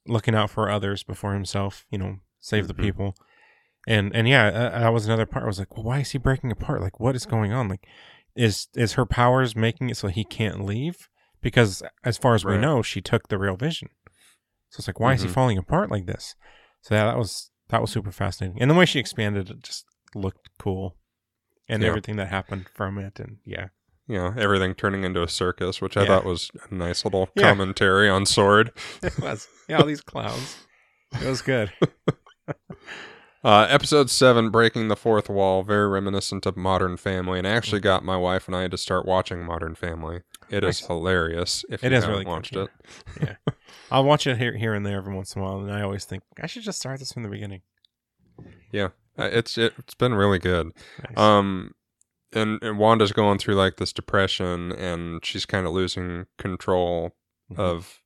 looking 0.07 0.35
out 0.35 0.51
for 0.51 0.68
others 0.70 1.03
before 1.05 1.33
himself. 1.35 1.87
You 1.91 1.99
know, 1.99 2.16
save 2.41 2.66
the 2.68 2.74
Mhm. 2.74 2.80
people. 2.83 3.14
And 3.87 4.14
and 4.14 4.28
yeah, 4.28 4.47
uh, 4.47 4.78
that 4.80 4.93
was 4.93 5.07
another 5.07 5.26
part. 5.26 5.45
I 5.45 5.47
was 5.49 5.59
like, 5.61 5.76
well, 5.76 5.85
why 5.85 6.01
is 6.01 6.11
he 6.11 6.18
breaking 6.18 6.51
apart? 6.53 6.80
Like, 6.80 6.99
what 7.01 7.14
is 7.16 7.24
going 7.26 7.53
on? 7.53 7.68
Like, 7.68 7.87
is 8.37 8.68
is 8.74 8.93
her 8.95 9.07
powers 9.07 9.55
making 9.57 9.91
it 9.91 9.97
so 9.97 10.09
he 10.09 10.24
can't 10.24 10.64
leave? 10.64 11.09
Because 11.41 11.83
as 12.05 12.18
far 12.18 12.35
as 12.35 12.45
we 12.45 12.57
know, 12.59 12.83
she 12.83 13.01
took 13.01 13.28
the 13.28 13.39
real 13.39 13.57
Vision. 13.57 13.91
So 14.70 14.78
it's 14.80 14.87
like, 14.89 15.01
why 15.01 15.14
is 15.14 15.22
he 15.22 15.28
Mhm. 15.28 15.33
falling 15.35 15.59
apart 15.59 15.91
like 15.91 16.07
this? 16.07 16.35
So 16.80 16.95
yeah, 16.97 17.05
that 17.05 17.16
was 17.18 17.51
that 17.72 17.80
was 17.80 17.90
super 17.90 18.12
fascinating, 18.12 18.60
and 18.62 18.70
the 18.70 18.74
way 18.74 18.86
she 18.86 19.00
expanded 19.00 19.50
it 19.50 19.62
just 19.62 19.84
looked 20.14 20.48
cool, 20.60 20.96
and 21.68 21.82
Yeah. 21.82 21.88
everything 21.88 22.16
that 22.16 22.28
happened 22.28 22.68
from 22.72 22.98
it, 22.98 23.18
and 23.18 23.38
yeah, 23.44 23.68
You 24.08 24.16
know, 24.18 24.34
everything 24.36 24.74
turning 24.74 25.04
into 25.04 25.22
a 25.22 25.28
circus, 25.28 25.80
which 25.80 25.96
I 25.96 26.02
Yeah. 26.02 26.06
thought 26.08 26.24
was 26.26 26.50
a 26.70 26.74
nice 26.74 27.04
little 27.04 27.30
Yeah. 27.34 27.42
commentary 27.50 28.08
on 28.08 28.26
Sword. 28.26 28.70
it 29.02 29.18
was 29.18 29.48
yeah, 29.68 29.78
all 29.80 29.86
these 29.86 30.00
clowns. 30.00 30.56
It 31.20 31.26
was 31.26 31.42
good. 31.42 31.72
Uh, 33.44 33.66
episode 33.68 34.08
seven, 34.08 34.50
breaking 34.50 34.86
the 34.86 34.94
fourth 34.94 35.28
wall, 35.28 35.64
very 35.64 35.88
reminiscent 35.88 36.46
of 36.46 36.56
Modern 36.56 36.96
Family, 36.96 37.38
and 37.40 37.48
I 37.48 37.50
actually 37.50 37.80
Mm. 37.80 37.84
got 37.84 38.04
my 38.04 38.16
wife 38.16 38.46
and 38.46 38.54
I 38.56 38.68
to 38.68 38.78
start 38.78 39.04
watching 39.04 39.44
Modern 39.44 39.74
Family. 39.74 40.20
It 40.48 40.62
is 40.62 40.80
Nice. 40.80 40.86
hilarious. 40.86 41.64
If 41.68 41.82
It 41.82 41.90
you 41.90 41.96
is 41.98 42.04
haven't 42.04 42.10
really 42.12 42.24
good, 42.24 42.30
watched 42.30 42.54
yeah. 42.54 42.62
it, 42.62 42.70
Yeah, 43.20 43.34
I'll 43.93 44.05
watch 44.05 44.26
it 44.26 44.38
here 44.38 44.57
here 44.57 44.74
and 44.74 44.84
there 44.86 44.97
every 44.99 45.14
once 45.14 45.34
in 45.36 45.43
a 45.43 45.45
while, 45.45 45.59
and 45.61 45.70
I 45.72 45.82
always 45.82 46.05
think 46.05 46.22
I 46.43 46.47
should 46.47 46.62
just 46.62 46.78
start 46.80 46.99
this 46.99 47.12
from 47.12 47.22
the 47.22 47.28
beginning. 47.28 47.62
Yeah, 48.72 48.88
it's 49.16 49.59
it, 49.59 49.74
it's 49.78 49.95
been 49.95 50.14
really 50.14 50.38
good. 50.38 50.72
Nice. 51.09 51.16
Um, 51.18 51.72
and, 52.32 52.62
and 52.62 52.78
Wanda's 52.78 53.12
going 53.12 53.38
through 53.38 53.55
like 53.57 53.76
this 53.76 53.93
depression, 53.93 54.72
and 54.72 55.24
she's 55.24 55.45
kind 55.47 55.66
of 55.66 55.72
losing 55.72 56.26
control 56.38 57.12
Mhm. 57.51 57.59
of 57.59 58.01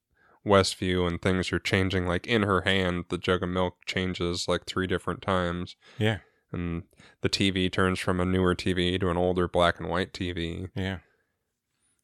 Westview, 0.45 1.07
and 1.07 1.20
things 1.22 1.53
are 1.53 1.59
changing. 1.61 2.07
Like 2.07 2.26
in 2.26 2.43
her 2.43 2.62
hand, 2.62 3.05
the 3.09 3.18
jug 3.18 3.43
of 3.43 3.49
milk 3.49 3.76
changes 3.87 4.49
like 4.49 4.64
three 4.66 4.87
different 4.89 5.22
times. 5.22 5.76
yeah, 5.99 6.18
and 6.53 6.82
the 7.22 7.28
TV 7.28 7.70
turns 7.70 7.99
from 8.01 8.18
a 8.20 8.24
newer 8.24 8.55
TV 8.55 8.99
to 9.01 9.11
an 9.11 9.16
older 9.16 9.47
black 9.49 9.78
and 9.80 9.89
white 9.89 10.12
TV. 10.12 10.68
Yeah. 10.74 10.99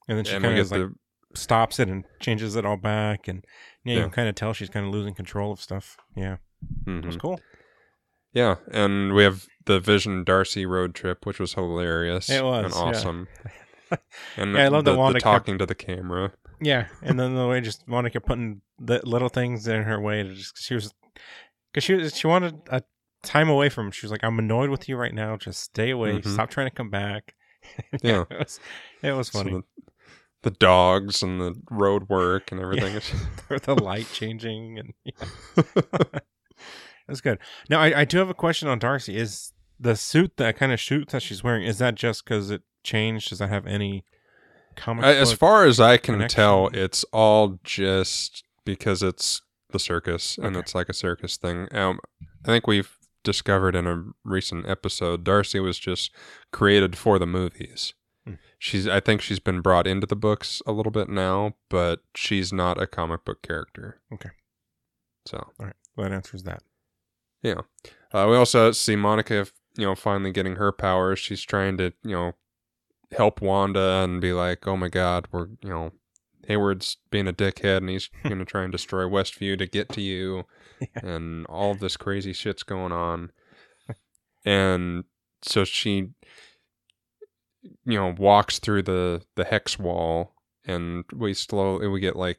And 0.09 0.19
then 0.19 0.25
she 0.25 0.33
kind 0.39 0.59
of 0.59 0.71
like 0.71 0.81
the 0.81 0.95
stops 1.35 1.79
it 1.79 1.89
and 1.89 2.05
changes 2.21 2.57
it 2.57 2.65
all 2.67 2.77
back, 2.77 3.29
and 3.29 3.45
yeah, 3.85 3.93
you 3.93 3.99
Yeah. 3.99 4.05
can 4.07 4.13
kind 4.13 4.29
of 4.29 4.35
tell 4.35 4.53
she's 4.53 4.69
kind 4.71 4.87
of 4.87 4.93
losing 4.93 5.15
control 5.15 5.53
of 5.53 5.61
stuff. 5.61 5.97
Yeah, 6.17 6.35
it 6.87 6.91
mhm. 6.91 7.05
was 7.07 7.17
cool. 7.17 7.41
yeah, 8.33 8.57
and 8.71 9.13
we 9.15 9.23
have 9.25 9.47
the 9.67 9.79
Vision 9.81 10.25
Darcy 10.25 10.67
road 10.67 10.95
trip, 10.95 11.27
which 11.27 11.39
was 11.39 11.55
hilarious. 11.55 12.29
It 12.31 12.43
was, 12.45 12.65
and 12.65 12.75
yeah. 12.75 12.81
awesome. 12.81 13.29
and 14.37 14.55
Yeah, 14.55 14.65
I 14.65 14.69
love 14.69 14.85
the, 14.85 14.93
the 14.95 15.13
kept- 15.15 15.23
talking 15.23 15.59
to 15.59 15.67
the 15.67 15.75
camera. 15.75 16.33
Yeah, 16.61 16.87
and 17.03 17.19
then 17.19 17.35
the 17.35 17.47
way 17.49 17.61
just 17.61 17.87
Monica 17.89 18.21
putting 18.21 18.61
the 18.79 19.01
little 19.05 19.29
things 19.29 19.67
in 19.67 19.83
her 19.83 20.01
way 20.01 20.23
to 20.23 20.35
just 20.35 20.63
she 20.63 20.75
was 20.75 20.95
because 21.73 21.85
she 21.85 21.95
was 21.95 22.17
she 22.17 22.27
wanted 22.29 22.55
a 22.71 22.83
time 23.25 23.49
away 23.49 23.69
from. 23.69 23.87
Him. 23.87 23.93
She 23.93 24.07
was 24.07 24.13
like, 24.13 24.23
"I'm 24.25 24.39
annoyed 24.39 24.71
with 24.71 24.89
you 24.89 24.97
right 24.97 25.13
now. 25.15 25.37
Just 25.37 25.61
stay 25.61 25.91
away. 25.91 26.13
Mhm. 26.21 26.27
Stop 26.33 26.51
trying 26.51 26.69
to 26.69 26.75
come 26.75 26.91
back." 26.91 27.35
Yeah. 28.03 28.25
it 28.31 28.39
was 28.39 28.61
it 29.03 29.13
was 29.13 29.29
So 29.29 29.39
funny. 29.41 29.51
the, 29.53 29.63
the 30.43 30.51
dogs 30.51 31.23
and 31.23 31.41
the 31.41 31.55
road 31.71 32.09
work 32.09 32.51
and 32.53 32.61
everything. 32.61 33.01
the 33.49 33.75
light 33.75 34.09
changing 34.13 34.79
and 34.79 34.93
yeah. 35.05 36.21
was 37.09 37.21
good. 37.21 37.39
Now 37.69 37.81
I, 37.81 38.01
I 38.01 38.05
do 38.05 38.19
have 38.19 38.29
a 38.29 38.35
question 38.35 38.69
on 38.69 38.79
Darcy. 38.79 39.17
Is 39.17 39.53
the 39.79 39.97
suit 39.97 40.37
that 40.37 40.57
kind 40.57 40.73
of 40.73 40.81
suit 40.81 41.09
that 41.09 41.23
she's 41.23 41.43
wearing 41.43 41.65
is 41.65 41.79
that 41.79 41.95
just 41.95 42.25
because 42.25 42.51
it 42.51 42.63
changed? 42.85 43.29
Does 43.31 43.39
that 43.39 43.49
have 43.51 43.67
any 43.67 44.05
comic? 44.77 45.05
I- 45.05 45.15
as 45.17 45.33
far 45.33 45.65
as 45.65 45.81
I 45.81 45.97
can 45.97 46.15
connection. 46.17 46.37
tell, 46.37 46.71
it's 46.73 47.05
all 47.13 47.59
just 47.65 48.45
because 48.65 49.03
it's 49.03 49.43
the 49.71 49.79
circus 49.79 50.37
and 50.39 50.49
Okay. 50.49 50.59
it's 50.61 50.75
like 50.75 50.89
a 50.89 50.95
circus 50.95 51.37
thing. 51.37 51.67
Um, 51.73 51.99
I 52.45 52.47
think 52.47 52.67
we've 52.67 52.97
discovered 53.25 53.75
in 53.75 53.87
a 53.87 54.05
recent 54.25 54.69
episode, 54.69 55.25
Darcy 55.25 55.61
was 55.61 55.79
just 55.79 56.11
created 56.53 56.97
for 56.97 57.19
the 57.19 57.27
movies. 57.27 57.95
She's, 58.65 58.87
I 58.87 59.01
think 59.01 59.21
she's 59.21 59.41
been 59.41 59.61
brought 59.61 59.89
into 59.89 60.07
the 60.07 60.15
books 60.15 60.63
a 60.69 60.73
little 60.73 60.93
bit 60.93 61.09
now, 61.09 61.57
but 61.69 61.99
she's 62.15 62.53
not 62.53 62.81
a 62.81 62.87
comic 62.87 63.25
book 63.25 63.43
character. 63.43 64.01
Okay. 64.13 64.31
So 65.27 65.39
all 65.59 65.67
right, 65.67 65.75
that 65.97 66.13
answers 66.13 66.45
that. 66.45 66.63
uh, 68.13 68.27
we 68.31 68.37
also 68.37 68.71
see 68.71 68.95
Monica, 68.95 69.49
you 69.77 69.85
know, 69.85 69.97
finally 69.97 70.31
getting 70.31 70.55
her 70.57 70.71
powers. 70.71 71.19
She's 71.19 71.43
trying 71.43 71.77
to, 71.79 71.93
you 72.05 72.13
know, 72.15 72.33
help 73.11 73.43
Wanda 73.43 74.03
and 74.05 74.21
be 74.21 74.33
like, 74.33 74.65
"Oh 74.69 74.77
my 74.77 74.89
God, 74.89 75.27
we're, 75.33 75.49
you 75.61 75.69
know, 75.69 75.91
Hayward's 76.47 76.99
being 77.11 77.27
a 77.27 77.33
dickhead 77.33 77.79
and 77.79 77.89
he's 77.89 78.11
going 78.23 78.39
to 78.39 78.45
try 78.45 78.63
and 78.63 78.71
destroy 78.71 79.03
Westview 79.09 79.59
to 79.59 79.67
get 79.67 79.89
to 79.89 80.01
you, 80.01 80.45
Yeah. 80.81 80.87
and 81.15 81.47
all 81.47 81.73
of 81.73 81.81
this 81.81 81.97
crazy 81.97 82.33
shit's 82.33 82.63
going 82.63 82.93
on." 82.93 83.33
And 84.45 85.05
so 85.43 85.65
she, 85.65 86.11
you 87.85 87.99
know, 87.99 88.15
walks 88.19 88.59
through 88.59 88.83
the 88.83 89.23
the 89.37 89.45
hex 89.45 89.79
wall, 89.79 90.35
and 90.65 91.05
we 91.15 91.35
slowly 91.35 91.89
we 91.89 92.01
get 92.01 92.17
like 92.17 92.39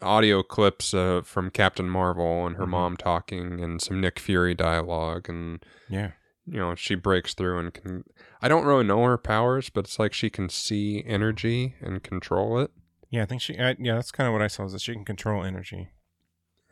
audio 0.00 0.42
clips 0.42 0.94
uh, 0.94 1.22
from 1.24 1.50
Captain 1.50 1.88
Marvel 1.90 2.46
and 2.46 2.56
her 2.56 2.64
Mhm. 2.66 2.70
mom 2.70 2.96
talking 2.96 3.60
and 3.60 3.80
some 3.82 4.00
Nick 4.00 4.18
Fury 4.18 4.54
dialogue 4.54 5.28
and 5.28 5.64
Yeah, 5.88 6.12
you 6.46 6.58
know 6.58 6.74
she 6.76 6.94
breaks 6.94 7.34
through 7.34 7.58
and 7.58 7.74
can 7.74 8.04
I 8.40 8.48
don't 8.48 8.64
really 8.64 8.84
know 8.84 9.02
her 9.04 9.18
powers 9.18 9.68
but 9.68 9.84
it's 9.86 9.98
like 9.98 10.12
she 10.14 10.30
can 10.30 10.48
see 10.48 11.02
energy 11.04 11.74
and 11.80 12.02
control 12.02 12.58
it. 12.60 12.70
yeah. 13.10 13.22
I 13.24 13.26
think 13.26 13.42
she. 13.42 13.58
I, 13.58 13.74
yeah, 13.78 13.94
that's 13.96 14.12
kind 14.12 14.28
of 14.28 14.32
what 14.32 14.42
I 14.42 14.46
saw. 14.46 14.64
Is 14.66 14.72
that 14.72 14.80
she 14.80 14.92
can 14.92 15.04
control 15.04 15.42
energy. 15.44 15.90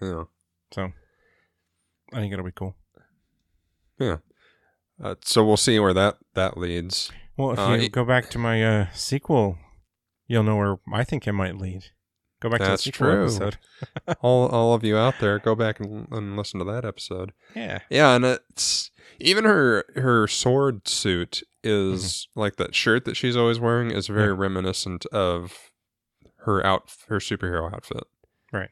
Yeah. 0.01 0.25
So 0.73 0.93
I 2.13 2.17
think 2.21 2.33
it'll 2.33 2.45
be 2.45 2.53
cool. 2.53 2.77
Uh, 5.03 5.15
so 5.25 5.45
we'll 5.45 5.57
see 5.57 5.79
where 5.79 5.93
that 5.95 6.17
that 6.35 6.57
leads. 6.57 7.11
Well, 7.37 7.53
if 7.53 7.59
Uh, 7.59 7.73
you 7.81 7.89
go 7.89 8.05
back 8.05 8.31
to 8.31 8.39
my 8.39 8.63
uh, 8.65 8.87
sequel, 8.95 9.59
you'll 10.27 10.45
know 10.45 10.57
where 10.57 10.77
I 10.93 11.05
think 11.05 11.27
it 11.27 11.33
might 11.33 11.57
lead. 11.57 11.87
Go 12.41 12.51
back 12.51 12.61
That's 12.61 12.83
to 12.85 12.91
the 12.91 12.95
sequel 12.97 13.11
true. 13.11 13.23
episode. 13.25 13.57
all 14.21 14.47
all 14.49 14.75
of 14.75 14.85
you 14.85 14.97
out 14.97 15.15
there 15.21 15.39
go 15.39 15.55
back 15.55 15.81
and, 15.81 16.07
and 16.11 16.37
listen 16.37 16.59
to 16.61 16.65
that 16.67 16.85
episode. 16.85 17.33
Yeah, 17.57 17.81
Yeah, 17.91 18.15
and 18.15 18.25
it's 18.25 18.91
even 19.19 19.45
her 19.45 19.85
her 19.97 20.27
sword 20.29 20.87
suit 20.87 21.43
is 21.63 22.29
like 22.35 22.57
that 22.57 22.75
shirt 22.75 23.05
that 23.07 23.17
she's 23.17 23.37
always 23.37 23.59
wearing 23.59 23.91
is 23.91 24.07
very 24.09 24.29
Mm-hmm. 24.29 24.37
Yeah. 24.37 24.43
reminiscent 24.43 25.07
of 25.07 25.71
her 26.45 26.65
out 26.67 26.93
her 27.09 27.17
superhero 27.19 27.73
outfit. 27.73 28.05
Right. 28.53 28.69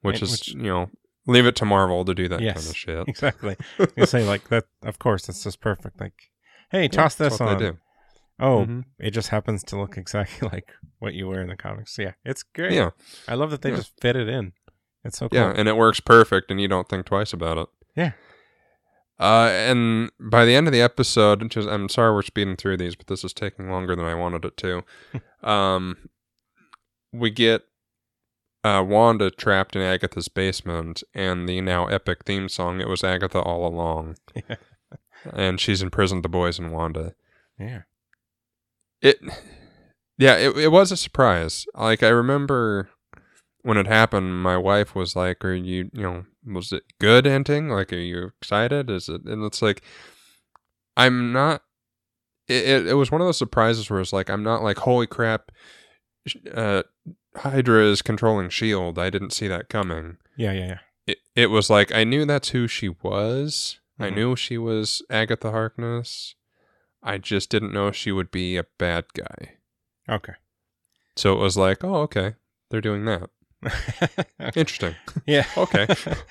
Which 0.00 0.16
And 0.16 0.22
is 0.24 0.30
which- 0.32 0.48
you 0.54 0.62
know 0.62 0.90
leave 1.30 1.46
it 1.46 1.56
to 1.56 1.64
Marvel 1.64 2.04
to 2.04 2.14
do 2.14 2.28
that 2.28 2.40
Yes. 2.40 2.54
kind 2.56 2.66
of 2.68 2.76
shit. 2.76 3.08
exactly. 3.08 3.56
You 3.96 4.06
say 4.06 4.24
like 4.26 4.48
that. 4.48 4.64
Of 4.82 4.98
course, 4.98 5.26
that's 5.26 5.42
just 5.44 5.60
perfect. 5.60 6.00
Like, 6.00 6.30
hey, 6.70 6.88
toss 6.88 7.14
this 7.14 7.40
on. 7.40 7.78
Oh, 8.42 8.64
Mhm. 8.64 8.84
it 8.98 9.10
just 9.10 9.28
happens 9.28 9.62
to 9.64 9.78
look 9.78 9.96
exactly 9.98 10.48
like 10.52 10.72
what 10.98 11.14
you 11.14 11.28
wear 11.28 11.42
in 11.42 11.48
the 11.48 11.56
comics. 11.56 11.96
Yeah, 11.98 12.12
it's 12.24 12.42
great. 12.42 12.72
Yeah, 12.72 12.90
I 13.28 13.34
love 13.34 13.50
that 13.50 13.62
they 13.62 13.70
Yeah. 13.70 13.76
just 13.76 13.92
fit 14.00 14.16
it 14.16 14.28
in. 14.28 14.52
It's 15.04 15.18
so 15.18 15.28
cool. 15.28 15.38
yeah, 15.38 15.52
and 15.56 15.68
it 15.68 15.76
works 15.76 16.00
perfect, 16.00 16.50
and 16.50 16.60
you 16.60 16.68
don't 16.68 16.88
think 16.88 17.06
twice 17.06 17.32
about 17.32 17.58
it. 17.58 17.68
Yeah. 17.96 18.12
Uh, 19.18 19.48
and 19.52 20.10
by 20.18 20.46
the 20.46 20.54
end 20.54 20.66
of 20.66 20.72
the 20.72 20.80
episode, 20.80 21.42
which 21.42 21.56
is, 21.56 21.66
I'm 21.66 21.90
sorry 21.90 22.12
we're 22.14 22.22
speeding 22.22 22.56
through 22.56 22.78
these, 22.78 22.96
but 22.96 23.06
this 23.06 23.22
is 23.24 23.34
taking 23.34 23.70
longer 23.70 23.94
than 23.94 24.06
I 24.06 24.14
wanted 24.14 24.46
it 24.46 24.56
to. 24.58 24.82
um, 25.46 26.08
we 27.12 27.30
get 27.30 27.62
uh, 28.62 28.84
Wanda 28.86 29.30
trapped 29.30 29.74
in 29.74 29.82
Agatha's 29.82 30.28
basement, 30.28 31.02
and 31.14 31.48
the 31.48 31.60
now 31.60 31.86
epic 31.86 32.24
theme 32.24 32.48
song. 32.48 32.80
It 32.80 32.88
was 32.88 33.02
Agatha 33.04 33.40
all 33.40 33.66
along, 33.66 34.16
and 35.32 35.60
she's 35.60 35.82
imprisoned 35.82 36.22
the 36.22 36.28
boys 36.28 36.58
and 36.58 36.72
Wanda. 36.72 37.14
yeah. 37.58 37.82
It, 39.02 39.18
yeah, 40.18 40.36
it 40.36 40.58
it 40.58 40.68
was 40.68 40.92
a 40.92 40.96
surprise. 40.96 41.64
Like 41.74 42.02
I 42.02 42.08
remember 42.08 42.90
when 43.62 43.78
it 43.78 43.86
happened, 43.86 44.42
my 44.42 44.58
wife 44.58 44.94
was 44.94 45.16
like, 45.16 45.42
"Are 45.44 45.54
you, 45.54 45.90
you 45.94 46.02
know, 46.02 46.24
was 46.46 46.72
it 46.72 46.84
good 46.98 47.26
ending? 47.26 47.70
Like, 47.70 47.92
are 47.92 47.96
you 47.96 48.32
excited? 48.40 48.90
Is 48.90 49.08
it?" 49.08 49.22
And 49.24 49.42
it's 49.44 49.62
like, 49.62 49.82
I'm 50.96 51.32
not. 51.32 51.62
It, 52.48 52.68
it, 52.68 52.86
it 52.88 52.94
was 52.94 53.10
one 53.10 53.22
of 53.22 53.26
those 53.26 53.38
surprises 53.38 53.88
where 53.88 54.00
it's 54.00 54.12
like 54.12 54.28
I'm 54.28 54.42
not 54.42 54.62
like, 54.62 54.78
"Holy 54.78 55.06
crap!" 55.06 55.50
Uh, 56.54 56.82
Hydra 57.36 57.84
is 57.84 58.02
controlling 58.02 58.50
Shield. 58.50 58.98
I 58.98 59.10
didn't 59.10 59.30
see 59.32 59.48
that 59.48 59.68
coming. 59.68 60.16
Yeah, 60.36 60.52
yeah, 60.52 60.66
yeah. 60.66 60.78
It 61.06 61.18
it 61.34 61.46
was 61.46 61.70
like 61.70 61.92
I 61.94 62.04
knew 62.04 62.24
that's 62.26 62.50
who 62.50 62.66
she 62.68 62.88
was. 63.02 63.78
I 63.98 64.08
Mhm. 64.10 64.14
knew 64.14 64.36
she 64.36 64.58
was 64.58 65.02
Agatha 65.10 65.50
Harkness. 65.50 66.34
I 67.02 67.18
just 67.18 67.50
didn't 67.50 67.72
know 67.72 67.90
she 67.92 68.12
would 68.12 68.30
be 68.30 68.56
a 68.56 68.64
bad 68.78 69.06
guy. 69.14 69.54
Okay. 70.08 70.34
So 71.16 71.32
it 71.32 71.38
was 71.38 71.56
like, 71.56 71.82
oh, 71.84 71.96
okay, 72.02 72.34
they're 72.70 72.80
doing 72.80 73.04
that. 73.06 73.30
Interesting. 74.56 74.94
yeah. 75.26 75.46
Okay, 75.56 75.86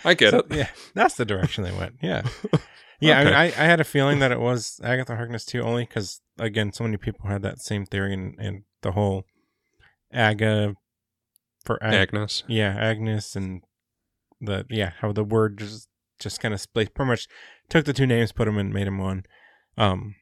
I 0.05 0.13
get 0.13 0.31
So, 0.31 0.39
it. 0.39 0.45
Yeah, 0.51 0.69
that's 0.93 1.15
the 1.15 1.25
direction 1.25 1.63
they 1.63 1.71
went. 1.75 1.95
Yeah. 2.01 2.23
Yeah, 3.01 3.17
I, 3.19 3.23
mean, 3.23 3.33
I, 3.33 3.43
I 3.45 3.49
had 3.63 3.79
a 3.79 3.85
feeling 3.85 4.19
that 4.19 4.33
it 4.33 4.41
was 4.41 4.81
Agatha 4.83 5.15
Harkness 5.15 5.45
too, 5.45 5.61
only 5.61 5.85
because 5.85 6.19
again, 6.37 6.73
so 6.73 6.83
many 6.83 6.97
people 6.97 7.29
had 7.29 7.43
that 7.43 7.61
same 7.61 7.85
theory, 7.85 8.13
and, 8.13 8.35
and 8.37 8.63
the 8.81 8.91
whole 8.91 9.23
Aga 10.13 10.75
for 11.65 11.81
Ag- 11.83 11.93
Agnes. 12.09 12.43
yeah, 12.47 12.75
Agnes, 12.77 13.35
and 13.35 13.61
the 14.41 14.65
yeah, 14.69 14.91
how 15.01 15.11
the 15.11 15.23
word 15.23 15.57
just 15.59 15.87
just 16.19 16.39
kind 16.39 16.53
of 16.53 16.59
split, 16.61 16.93
pretty 16.93 17.09
much 17.09 17.27
took 17.69 17.85
the 17.85 17.93
two 17.93 18.07
names, 18.07 18.31
put 18.31 18.45
them 18.45 18.57
in, 18.57 18.73
made 18.73 18.87
them 18.87 18.97
one. 18.97 19.23
Um, 19.77 20.15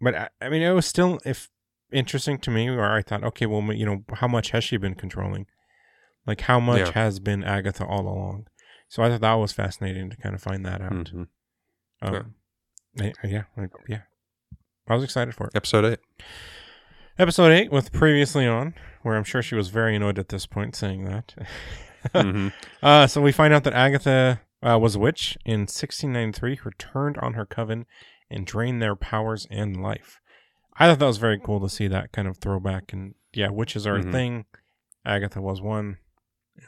but 0.00 0.14
I, 0.14 0.28
I 0.40 0.48
mean, 0.48 0.62
it 0.62 0.72
was 0.72 0.86
still 0.86 1.20
if 1.24 1.48
interesting 1.92 2.38
to 2.38 2.50
me, 2.50 2.70
where 2.70 2.90
I 2.92 3.02
thought, 3.02 3.22
okay, 3.24 3.46
well, 3.46 3.72
you 3.72 3.84
know, 3.86 4.04
how 4.14 4.26
much 4.28 4.50
has 4.50 4.64
she 4.64 4.76
been 4.78 4.94
controlling? 4.94 5.46
Like, 6.26 6.42
how 6.42 6.58
much 6.60 6.78
Yeah. 6.88 6.92
has 6.92 7.18
been 7.20 7.44
Agatha 7.44 7.84
all 7.84 8.02
along? 8.08 8.46
So 8.88 9.02
I 9.02 9.08
thought 9.10 9.20
that 9.20 9.34
was 9.34 9.52
fascinating 9.52 10.10
to 10.10 10.16
kind 10.16 10.34
of 10.34 10.42
find 10.42 10.64
that 10.66 10.80
out. 10.80 10.92
Mhm. 10.92 11.28
Um, 12.02 12.34
yeah, 12.94 13.12
yeah, 13.24 13.42
I- 13.56 13.68
yeah. 13.88 14.02
I 14.88 14.94
was 14.94 15.04
excited 15.04 15.34
for 15.34 15.46
it. 15.46 15.54
Episode 15.56 15.84
eight. 15.84 16.00
Episode 17.18 17.52
eight 17.52 17.70
with 17.70 17.92
previously 17.92 18.46
on, 18.46 18.74
where 19.02 19.16
I'm 19.16 19.24
sure 19.24 19.42
she 19.42 19.54
was 19.54 19.68
very 19.68 19.94
annoyed 19.96 20.18
at 20.18 20.28
this 20.30 20.46
point 20.46 20.74
saying 20.74 21.04
that. 21.04 21.34
Mhm. 22.14 22.52
uh, 22.82 23.06
so 23.06 23.20
we 23.20 23.32
find 23.32 23.52
out 23.52 23.64
that 23.64 23.74
Agatha 23.74 24.40
uh, 24.62 24.78
was 24.80 24.94
a 24.94 24.98
witch 24.98 25.36
in 25.44 25.60
1693 25.60 26.56
who 26.56 26.70
turned 26.78 27.18
on 27.18 27.34
her 27.34 27.44
coven 27.44 27.86
and 28.30 28.46
drained 28.46 28.80
their 28.80 28.96
powers 28.96 29.46
and 29.50 29.82
life. 29.82 30.20
I 30.78 30.86
thought 30.88 31.00
that 31.00 31.06
was 31.06 31.18
very 31.18 31.38
cool 31.38 31.60
to 31.60 31.68
see 31.68 31.86
that 31.88 32.12
kind 32.12 32.26
of 32.26 32.38
throwback. 32.38 32.92
And 32.94 33.14
yeah, 33.34 33.50
witches 33.50 33.86
are 33.86 33.98
Mhm. 33.98 34.08
a 34.08 34.12
thing. 34.12 34.44
Agatha 35.04 35.40
was 35.42 35.60
one. 35.60 35.98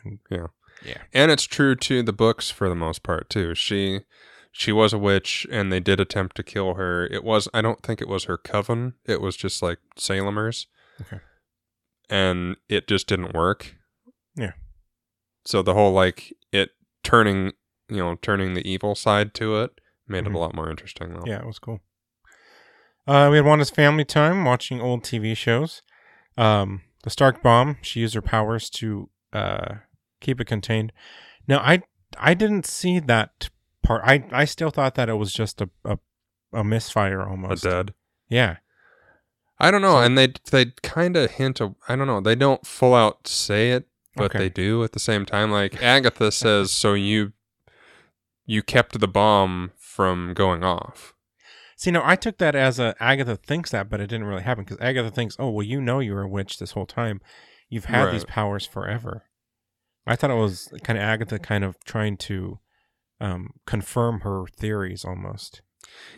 And 0.04 0.18
yeah. 0.30 0.46
Yeah. 0.84 0.98
And 1.14 1.30
it's 1.30 1.44
true 1.44 1.74
to 1.76 2.02
the 2.02 2.12
books 2.12 2.50
for 2.50 2.68
the 2.68 2.74
most 2.74 3.02
part 3.02 3.30
too. 3.30 3.54
She 3.54 4.00
she 4.56 4.70
was 4.70 4.92
a 4.92 4.98
witch 4.98 5.46
and 5.50 5.72
they 5.72 5.80
did 5.80 5.98
attempt 5.98 6.36
to 6.36 6.42
kill 6.44 6.74
her. 6.74 7.06
It 7.06 7.24
was 7.24 7.48
I 7.52 7.60
don't 7.60 7.82
think 7.82 8.00
it 8.00 8.08
was 8.08 8.24
her 8.24 8.38
coven. 8.38 8.94
It 9.04 9.20
was 9.20 9.36
just 9.36 9.60
like 9.62 9.78
Salemers. 9.98 10.66
Okay. 11.00 11.18
And 12.08 12.56
it 12.68 12.86
just 12.86 13.08
didn't 13.08 13.34
work. 13.34 13.74
Yeah. 14.36 14.52
So 15.44 15.60
the 15.60 15.74
whole 15.74 15.92
like 15.92 16.32
it 16.52 16.70
turning, 17.02 17.52
you 17.88 17.96
know, 17.96 18.14
turning 18.22 18.54
the 18.54 18.66
evil 18.68 18.94
side 18.94 19.34
to 19.34 19.56
it 19.60 19.72
Made 20.06 20.26
it 20.26 20.30
Mhm. 20.30 20.34
a 20.34 20.38
lot 20.38 20.54
more 20.54 20.70
interesting 20.70 21.14
though. 21.14 21.24
Yeah, 21.26 21.40
it 21.40 21.46
was 21.46 21.58
cool. 21.58 21.80
Uh, 23.06 23.28
we 23.30 23.36
had 23.38 23.46
Wanda's 23.46 23.70
family 23.70 24.04
time 24.04 24.44
watching 24.44 24.80
old 24.80 25.02
TV 25.02 25.34
shows. 25.34 25.82
Um, 26.36 26.82
the 27.04 27.10
Stark 27.10 27.42
bomb. 27.42 27.78
She 27.82 28.00
used 28.00 28.14
her 28.14 28.22
powers 28.22 28.68
to 28.70 29.08
uh, 29.32 29.76
keep 30.20 30.40
it 30.40 30.44
contained. 30.46 30.92
Now, 31.48 31.58
I 31.58 31.82
I 32.18 32.34
didn't 32.34 32.66
see 32.66 33.00
that 33.00 33.48
part. 33.84 34.02
I 34.04 34.24
I 34.32 34.44
still 34.44 34.70
thought 34.70 34.94
that 34.96 35.08
it 35.08 35.14
was 35.14 35.32
just 35.32 35.60
a 35.60 35.70
a, 35.84 35.98
a 36.52 36.64
misfire 36.64 37.20
A 37.20 37.56
dead. 37.56 37.94
Yeah, 38.28 38.56
I 39.60 39.70
don't 39.70 39.82
know, 39.82 39.92
So- 39.92 40.00
and 40.00 40.18
they 40.18 40.32
they 40.50 40.66
kind 40.82 41.16
of 41.16 41.30
hint. 41.32 41.60
Of, 41.60 41.74
I 41.88 41.94
don't 41.96 42.06
know. 42.08 42.20
They 42.20 42.34
don't 42.34 42.66
full 42.66 42.94
out 42.94 43.28
say 43.28 43.70
it, 43.70 43.86
but 44.16 44.24
Okay. 44.34 44.38
they 44.38 44.48
do 44.48 44.82
at 44.82 44.92
the 44.92 44.98
same 44.98 45.24
time. 45.24 45.50
Like 45.52 45.80
Agatha 45.82 46.32
says, 46.42 46.72
so 46.72 46.94
you 46.94 47.32
you 48.46 48.62
kept 48.62 48.98
the 48.98 49.08
bomb 49.08 49.72
from 49.78 50.34
going 50.34 50.64
off. 50.64 51.14
See, 51.76 51.90
no, 51.90 52.02
I 52.04 52.16
took 52.16 52.38
that 52.38 52.54
as 52.54 52.78
a 52.78 52.94
Agatha 53.00 53.36
thinks 53.36 53.70
that, 53.70 53.88
but 53.90 54.00
it 54.00 54.06
didn't 54.06 54.26
really 54.26 54.42
happen 54.42 54.64
because 54.64 54.78
Agatha 54.80 55.10
thinks, 55.10 55.36
oh, 55.38 55.50
well, 55.50 55.66
you 55.66 55.80
know 55.80 55.98
you 56.00 56.14
were 56.14 56.22
a 56.22 56.28
witch 56.28 56.58
this 56.58 56.72
whole 56.72 56.86
time. 56.86 57.20
You've 57.68 57.86
had 57.86 58.12
these 58.12 58.24
powers 58.24 58.66
forever. 58.66 59.24
I 60.06 60.14
thought 60.16 60.30
it 60.30 60.34
was 60.34 60.72
kind 60.84 60.98
of 60.98 61.02
Agatha 61.02 61.38
kind 61.38 61.64
of 61.64 61.82
trying 61.84 62.16
to 62.18 62.58
um, 63.24 63.50
confirm 63.66 64.20
her 64.20 64.44
theories 64.56 65.04
almost. 65.04 65.62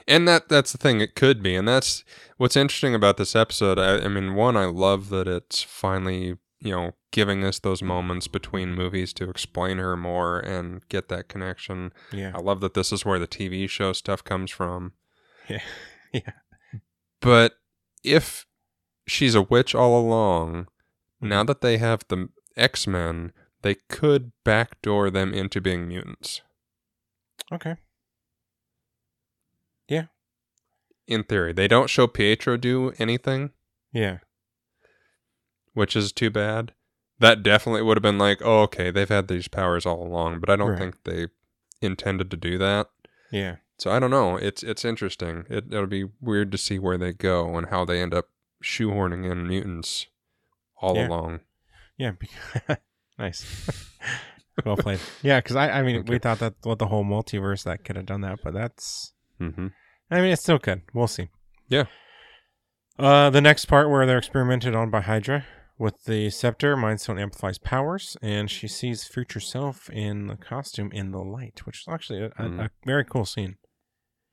And 0.08 0.26
that 0.28 0.48
that's 0.48 0.72
the 0.72 0.78
thing. 0.78 1.00
It 1.00 1.14
could 1.14 1.42
be, 1.42 1.54
and 1.54 1.66
that's 1.68 2.04
what's 2.36 2.56
interesting 2.56 2.94
about 2.94 3.16
this 3.16 3.34
episode. 3.36 3.78
I, 3.78 4.04
I 4.04 4.08
mean, 4.08 4.34
one, 4.34 4.56
I 4.56 4.64
love 4.66 5.08
that 5.10 5.26
it's 5.28 5.62
finally 5.62 6.36
you 6.60 6.72
know 6.72 6.92
giving 7.10 7.44
us 7.44 7.58
those 7.58 7.82
moments 7.82 8.28
between 8.28 8.74
movies 8.74 9.12
to 9.14 9.28
explain 9.28 9.78
her 9.78 9.96
more 9.96 10.38
and 10.38 10.86
get 10.88 11.08
that 11.08 11.28
connection. 11.28 11.92
Yeah. 12.12 12.32
I 12.34 12.38
love 12.40 12.60
that 12.60 12.74
this 12.74 12.92
is 12.92 13.04
where 13.04 13.18
the 13.18 13.26
TV 13.28 13.68
show 13.68 13.92
stuff 13.92 14.22
comes 14.24 14.50
from. 14.50 14.92
Yeah. 15.48 15.60
Yeah. 16.12 16.32
But 17.20 17.54
if 18.02 18.46
she's 19.06 19.34
a 19.36 19.42
witch 19.42 19.74
all 19.74 19.98
along, 20.00 20.66
Mm-hmm. 21.22 21.28
now 21.28 21.44
that 21.44 21.60
they 21.62 21.78
have 21.78 22.04
the 22.08 22.28
X 22.56 22.86
Men, 22.86 23.32
they 23.62 23.76
could 23.88 24.32
backdoor 24.44 25.08
them 25.10 25.32
into 25.32 25.60
being 25.62 25.88
mutants. 25.88 26.42
Okay. 27.52 27.76
Yeah. 29.88 30.06
In 31.06 31.22
theory, 31.24 31.52
they 31.52 31.68
don't 31.68 31.88
show 31.90 32.06
Pietro 32.06 32.56
do 32.56 32.92
anything, 32.98 33.50
Yeah. 33.92 34.18
which 35.72 35.94
is 35.94 36.10
too 36.12 36.30
bad. 36.30 36.72
That 37.18 37.42
definitely 37.42 37.82
would 37.82 37.96
have 37.96 38.02
been 38.02 38.18
like, 38.18 38.42
oh, 38.42 38.62
okay, 38.62 38.90
they've 38.90 39.08
had 39.08 39.28
these 39.28 39.48
powers 39.48 39.86
all 39.86 40.02
along, 40.06 40.40
but 40.40 40.50
I 40.50 40.56
don't 40.56 40.70
Right. 40.70 40.78
think 40.78 41.04
they 41.04 41.28
intended 41.80 42.30
to 42.32 42.36
do 42.36 42.58
that. 42.58 42.90
Yeah. 43.30 43.56
So 43.78 43.90
I 43.90 43.98
don't 44.00 44.10
know. 44.10 44.36
It's 44.36 44.62
it's 44.62 44.84
interesting. 44.84 45.44
It, 45.50 45.66
it'll 45.72 45.86
be 45.86 46.08
weird 46.20 46.50
to 46.52 46.58
see 46.58 46.78
where 46.78 46.98
they 46.98 47.12
go 47.12 47.56
and 47.56 47.68
how 47.68 47.84
they 47.84 48.00
end 48.02 48.14
up 48.14 48.30
shoehorning 48.64 49.30
in 49.30 49.46
mutants 49.46 50.06
all 50.80 50.96
Yeah. 50.96 51.08
along. 51.08 51.40
Yeah. 51.96 52.12
nice. 53.18 53.44
well 54.64 54.76
played. 54.86 55.00
Yeah, 55.22 55.40
because 55.40 55.56
I, 55.56 55.68
I 55.70 55.82
mean, 55.82 55.96
Thank 55.96 56.08
we 56.08 56.18
thought 56.18 56.38
that 56.40 56.54
with 56.64 56.78
the 56.78 56.86
whole 56.86 57.04
multiverse 57.04 57.64
that 57.64 57.84
could 57.84 57.96
have 57.96 58.06
done 58.06 58.20
that, 58.22 58.40
but 58.42 58.54
that's 58.54 59.12
hmm 59.38 59.68
I 60.10 60.20
mean, 60.20 60.30
it's 60.32 60.42
still 60.42 60.58
good. 60.58 60.82
We'll 60.94 61.08
see. 61.08 61.28
Yeah. 61.68 61.84
Uh, 62.98 63.28
the 63.30 63.40
next 63.40 63.66
part 63.66 63.90
where 63.90 64.06
they're 64.06 64.18
experimented 64.18 64.74
on 64.74 64.88
by 64.90 65.00
Hydra 65.02 65.44
with 65.78 66.04
the 66.04 66.30
scepter, 66.30 66.76
Mind 66.76 67.00
Stone 67.00 67.18
amplifies 67.18 67.58
powers, 67.58 68.16
and 68.22 68.50
she 68.50 68.66
sees 68.68 69.04
future 69.04 69.40
self 69.40 69.90
in 69.90 70.28
the 70.28 70.36
costume 70.36 70.90
in 70.92 71.10
the 71.10 71.18
light, 71.18 71.66
which 71.66 71.80
is 71.80 71.88
actually 71.92 72.20
a, 72.22 72.26
a- 72.26 72.30
Mhm. 72.48 72.64
a 72.66 72.70
very 72.86 73.04
cool 73.04 73.26
scene. 73.26 73.56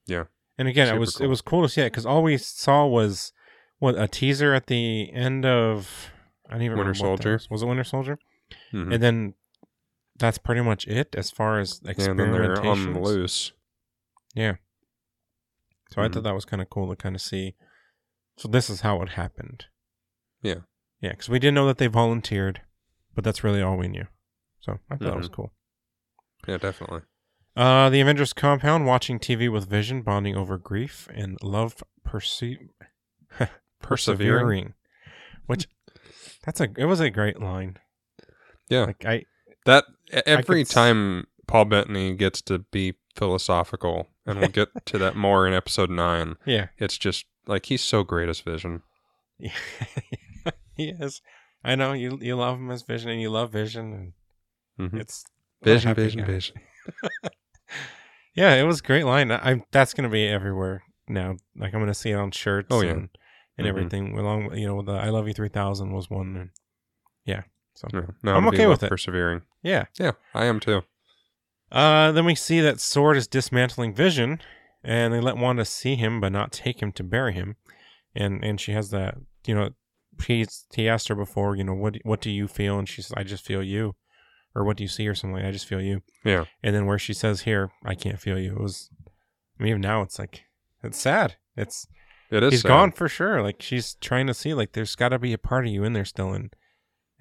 Yeah. 0.06 0.26
And 0.58 0.68
again, 0.68 0.86
it 0.88 0.92
Super 0.92 1.00
was 1.00 1.22
it 1.22 1.28
was 1.28 1.42
cool 1.42 1.64
to 1.64 1.68
see 1.70 1.82
it 1.82 1.86
because 1.92 2.06
all 2.06 2.22
we 2.24 2.38
saw 2.38 2.86
was 2.86 3.34
what 3.80 4.00
a 4.00 4.08
teaser 4.08 4.54
at 4.54 4.68
the 4.68 5.12
end 5.12 5.46
of 5.46 6.12
I 6.48 6.54
don't 6.54 6.62
even 6.62 6.78
Winter 6.78 6.92
remember 6.92 7.10
what 7.10 7.18
Soldier. 7.24 7.34
was. 7.34 7.50
Was 7.50 7.64
it 7.64 7.66
Winter 7.66 7.84
Soldier? 7.84 8.20
Mhm. 8.72 8.94
And 8.94 9.04
then 9.04 9.34
that's 10.18 10.38
pretty 10.38 10.62
much 10.62 10.88
it 10.88 11.16
as 11.16 11.32
far 11.32 11.60
as 11.60 11.80
they're 11.80 12.62
on 12.66 12.94
the 12.94 13.00
loose. 13.00 13.52
So 15.92 16.02
I 16.02 16.08
Mhm. 16.08 16.14
thought 16.14 16.24
that 16.24 16.34
was 16.36 16.46
kind 16.46 16.62
of 16.62 16.70
cool 16.70 16.90
to 16.90 16.96
kind 16.96 17.16
of 17.16 17.22
see. 17.22 17.56
So 18.38 18.48
this 18.48 18.70
is 18.70 18.82
how 18.82 19.02
it 19.02 19.10
happened. 19.10 19.66
Yeah. 20.42 20.62
Yeah, 21.02 21.12
because 21.12 21.30
we 21.30 21.38
didn't 21.40 21.56
know 21.56 21.68
that 21.68 21.78
they 21.78 21.88
volunteered, 21.88 22.62
but 23.14 23.24
that's 23.24 23.44
really 23.44 23.62
all 23.62 23.78
we 23.78 23.88
knew. 23.88 24.08
So 24.62 24.80
I 24.90 24.96
thought 24.96 25.06
that 25.06 25.18
was 25.18 25.30
cool. 25.30 25.54
Yeah, 26.48 26.58
definitely. 26.58 27.02
Uh, 27.56 27.90
the 27.92 28.02
Avengers 28.02 28.34
compound, 28.34 28.86
watching 28.88 29.20
TV 29.20 29.48
with 29.50 29.70
Vision, 29.70 30.02
bonding 30.02 30.36
over 30.36 30.58
grief 30.58 31.08
and 31.14 31.38
love, 31.44 31.84
perse- 32.04 32.42
persevering. 33.82 34.74
Which 35.46 35.68
that's 36.44 36.60
a 36.62 36.70
it 36.78 36.86
was 36.86 37.00
a 37.02 37.10
great 37.12 37.40
line. 37.40 37.78
Yeah. 38.70 38.86
Like 38.86 39.06
I 39.06 39.26
That 39.66 39.86
every 40.26 40.64
could 40.64 40.68
s- 40.70 40.74
time 40.74 41.28
Paul 41.48 41.66
Bettany 41.66 42.14
gets 42.16 42.42
to 42.44 42.60
be 42.60 42.96
philosophical, 43.16 44.10
and 44.26 44.40
we'll 44.40 44.50
get 44.60 44.70
to 44.88 44.98
that 44.98 45.16
more 45.16 45.48
in 45.48 45.54
episode 45.54 45.90
nine. 45.90 46.36
yeah 46.46 46.68
It's 46.78 46.98
just 46.98 47.26
like 47.48 47.66
he's 47.68 47.82
so 47.82 48.04
great 48.04 48.30
as 48.30 48.40
Vision. 48.42 48.82
he 50.76 50.90
is. 50.90 51.22
I 51.64 51.76
know 51.76 51.94
you 51.94 52.18
you 52.22 52.36
love 52.36 52.58
him 52.58 52.72
as 52.72 52.84
Vision 52.84 53.10
and 53.10 53.22
you 53.22 53.30
love 53.30 53.52
Vision 53.52 54.14
and 54.78 54.92
Mhm. 54.92 55.00
it's 55.00 55.24
Vision, 55.62 55.94
Vision, 55.94 56.22
guy. 56.22 56.28
Vision. 56.28 56.56
Yeah, 58.36 58.56
it 58.56 58.64
was 58.64 58.80
a 58.80 58.84
great 58.84 59.06
line. 59.06 59.30
I, 59.32 59.52
I'm 59.52 59.64
that's 59.72 59.94
gonna 59.94 60.10
be 60.10 60.28
everywhere 60.28 60.82
now. 61.08 61.36
Like 61.56 61.74
I'm 61.74 61.82
gonna 61.82 61.94
see 61.94 62.10
it 62.10 62.16
on 62.16 62.32
shirts. 62.32 62.68
Oh, 62.72 62.82
yeah. 62.82 62.90
and, 62.92 63.10
and 63.60 63.66
Mhm. 63.66 63.70
everything 63.70 64.18
along. 64.18 64.58
You 64.58 64.66
know, 64.68 64.82
the 64.82 64.94
I 64.94 65.10
love 65.10 65.28
you 65.28 65.36
three 65.36 65.50
thousand 65.50 65.92
was 65.94 66.10
one. 66.10 66.36
And 66.36 66.50
yeah, 67.26 67.44
so 67.76 67.88
Yeah, 67.94 68.02
no, 68.24 68.36
I'm 68.36 68.48
okay 68.48 68.68
with 68.68 68.84
it. 68.84 68.90
Persevering. 68.90 69.42
yeah. 69.62 69.86
Yeah, 70.00 70.12
I 70.34 70.46
am 70.46 70.60
too. 70.60 70.84
Uh, 71.72 72.12
then 72.12 72.26
we 72.26 72.36
see 72.36 72.60
that 72.62 72.80
Sword 72.80 73.18
is 73.18 73.28
dismantling 73.28 73.94
Vision, 73.96 74.40
and 74.84 75.14
they 75.14 75.20
let 75.20 75.38
Wanda 75.38 75.66
see 75.66 75.96
him 75.96 76.22
but 76.22 76.32
not 76.32 76.52
take 76.52 76.82
him 76.82 76.92
to 76.94 77.04
bury 77.04 77.34
him. 77.34 77.56
And 78.16 78.44
and 78.44 78.60
she 78.62 78.74
has 78.74 78.92
that. 78.92 79.16
You 79.48 79.56
know, 79.56 79.70
he's 80.26 80.66
he 80.74 80.88
asked 80.88 81.08
her 81.08 81.16
before. 81.16 81.56
You 81.56 81.64
know, 81.64 81.74
what 81.74 81.98
what 82.04 82.22
do 82.22 82.30
you 82.30 82.48
feel? 82.48 82.78
And 82.78 82.88
she 82.88 83.02
says, 83.02 83.14
I 83.18 83.24
just 83.24 83.44
feel 83.46 83.64
you. 83.64 83.96
Or 84.56 84.64
what 84.64 84.78
do 84.78 84.84
you 84.84 84.88
see 84.88 85.08
or 85.08 85.16
something 85.16 85.38
like 85.38 85.46
I 85.46 85.52
just 85.52 85.66
feel 85.66 85.82
you. 85.82 86.02
Yeah. 86.24 86.46
And 86.62 86.76
then 86.76 86.86
where 86.86 87.00
she 87.00 87.14
says 87.14 87.42
here, 87.42 87.72
I 87.84 87.96
can't 87.96 88.20
feel 88.20 88.38
you. 88.38 88.52
It 88.52 88.62
was 88.62 88.92
I 89.60 89.64
mean 89.64 89.70
even 89.72 89.82
now 89.82 90.04
it's 90.04 90.20
like 90.20 90.44
it's 90.84 91.00
sad. 91.00 91.38
It's 91.58 91.88
It 92.30 92.44
is. 92.44 92.52
he's 92.54 92.62
sad. 92.62 92.68
gone 92.68 92.92
for 92.92 93.10
sure. 93.10 93.42
Like 93.42 93.64
she's 93.64 93.96
trying 93.96 94.28
to 94.28 94.34
see 94.36 94.54
like 94.54 94.74
there's 94.74 94.96
got 94.96 95.10
to 95.10 95.18
be 95.18 95.34
a 95.34 95.40
part 95.40 95.66
of 95.66 95.72
you 95.74 95.84
in 95.84 95.94
there 95.94 96.06
still, 96.06 96.34
and 96.34 96.54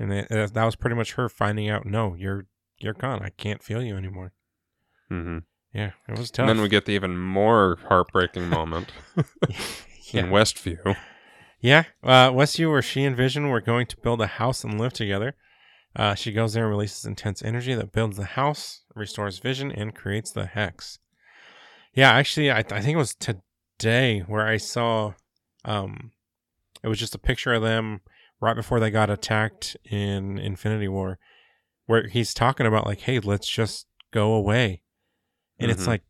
and 0.02 0.12
it, 0.12 0.30
it- 0.30 0.52
that 0.54 0.64
was 0.64 0.76
pretty 0.76 0.96
much 0.96 1.12
her 1.14 1.28
finding 1.28 1.68
out. 1.70 1.86
No, 1.86 2.14
you're 2.14 2.46
you're 2.78 2.92
gone. 2.94 3.22
I 3.22 3.30
can't 3.30 3.62
feel 3.62 3.82
you 3.82 3.96
anymore. 3.96 4.32
Mm-hmm. 5.10 5.38
Yeah, 5.72 5.92
it 6.08 6.18
was 6.18 6.30
tough. 6.30 6.48
And 6.48 6.58
then 6.58 6.62
we 6.62 6.68
get 6.68 6.84
the 6.84 6.92
even 6.92 7.16
more 7.18 7.78
heartbreaking 7.88 8.48
moment 8.48 8.92
yeah, 10.10 10.24
in 10.24 10.26
Westview. 10.26 10.96
yeah. 11.60 11.84
Uh, 12.02 12.30
Westview, 12.30 12.70
where 12.70 12.82
she 12.82 13.04
and 13.04 13.16
Vision 13.16 13.48
were 13.48 13.60
going 13.62 13.86
to 13.86 13.96
build 13.98 14.20
a 14.20 14.26
house 14.26 14.64
and 14.64 14.78
live 14.78 14.92
together. 14.92 15.34
Uh, 15.94 16.14
she 16.14 16.32
goes 16.32 16.52
there 16.54 16.64
and 16.64 16.70
releases 16.70 17.04
intense 17.04 17.42
energy 17.42 17.74
that 17.74 17.92
builds 17.92 18.16
the 18.16 18.24
house, 18.24 18.82
restores 18.94 19.38
Vision, 19.38 19.70
and 19.70 19.94
creates 19.94 20.30
the 20.32 20.46
hex. 20.46 20.98
Yeah, 21.94 22.10
actually, 22.10 22.50
I, 22.50 22.58
I 22.58 22.80
think 22.80 22.94
it 22.94 22.96
was 22.96 23.14
today 23.14 24.20
where 24.20 24.46
I 24.46 24.56
saw. 24.56 25.12
Um, 25.64 26.10
it 26.82 26.88
was 26.88 26.98
just 26.98 27.14
a 27.14 27.18
picture 27.18 27.52
of 27.54 27.62
them 27.62 28.00
right 28.42 28.56
before 28.56 28.80
they 28.80 28.90
got 28.90 29.08
attacked 29.08 29.76
in 29.84 30.36
Infinity 30.38 30.88
War, 30.88 31.18
where 31.86 32.08
he's 32.08 32.34
talking 32.34 32.66
about 32.66 32.86
like, 32.86 33.00
"Hey, 33.00 33.18
let's 33.20 33.48
just 33.48 33.86
go 34.12 34.34
away," 34.34 34.82
and 35.58 35.70
it's 35.70 35.84
Mhm. 35.84 35.86
like, 35.88 36.02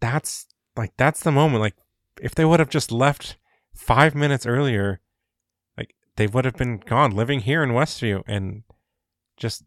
that's 0.00 0.46
like 0.76 0.92
that's 0.96 1.22
the 1.22 1.32
moment. 1.32 1.60
Like, 1.62 1.74
if 2.20 2.34
they 2.34 2.44
would 2.44 2.60
have 2.60 2.68
just 2.70 2.92
left 2.92 3.36
five 3.74 4.14
minutes 4.14 4.46
earlier, 4.46 5.00
like 5.76 5.94
they 6.16 6.26
would 6.26 6.44
have 6.44 6.56
been 6.56 6.76
gone, 6.78 7.10
living 7.10 7.40
here 7.40 7.62
in 7.62 7.70
Westview, 7.70 8.22
and 8.26 8.62
just 9.36 9.64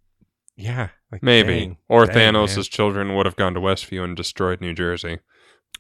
yeah, 0.56 0.90
like 1.12 1.22
Maybe. 1.24 1.60
dang. 1.60 1.78
or 1.90 2.06
Dang, 2.06 2.34
Thanos' 2.34 2.56
man. 2.56 2.64
children 2.66 3.16
would 3.16 3.26
have 3.26 3.36
gone 3.36 3.54
to 3.56 3.60
Westview 3.60 4.04
and 4.04 4.16
destroyed 4.16 4.62
New 4.62 4.74
Jersey. 4.74 5.20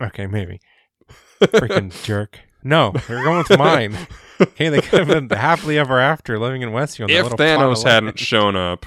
Okay, 0.01 0.28
maybe. 0.28 0.59
Freaking 1.39 2.03
jerk. 2.03 2.39
No, 2.66 2.93
they're 3.07 3.24
going 3.24 3.38
with 3.47 3.57
mine. 3.57 3.95
Hey, 4.55 4.68
they 4.68 4.82
could 4.82 5.07
have 5.07 5.30
been 5.30 5.30
happily 5.38 5.78
ever 5.78 5.97
after 5.97 6.38
living 6.38 6.61
in 6.61 6.72
Westview. 6.72 7.05
on 7.05 7.09
if 7.09 7.24
little 7.24 7.38
Thanos 7.38 7.86
hadn't 7.86 8.20
shown 8.20 8.57
up, 8.57 8.86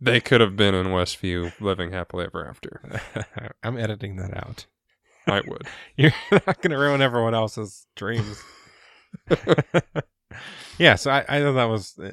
they 0.00 0.20
could 0.20 0.40
have 0.40 0.56
been 0.56 0.74
in 0.74 0.88
Westview 0.88 1.52
living 1.60 1.92
happily 1.92 2.24
ever 2.24 2.44
after. 2.44 3.00
I'm 3.62 3.78
editing 3.78 4.16
that 4.16 4.36
out. 4.36 4.66
I 5.28 5.42
would. 5.46 5.68
You're 5.96 6.10
not 6.32 6.60
going 6.60 6.72
to 6.72 6.76
ruin 6.76 7.02
everyone 7.02 7.34
else's 7.36 7.86
dreams. 7.94 8.42
yeah, 10.78 10.96
so 10.96 11.12
I, 11.12 11.24
I 11.28 11.40
thought 11.40 11.52
that 11.52 11.64
was 11.68 11.96
uh, 12.02 12.10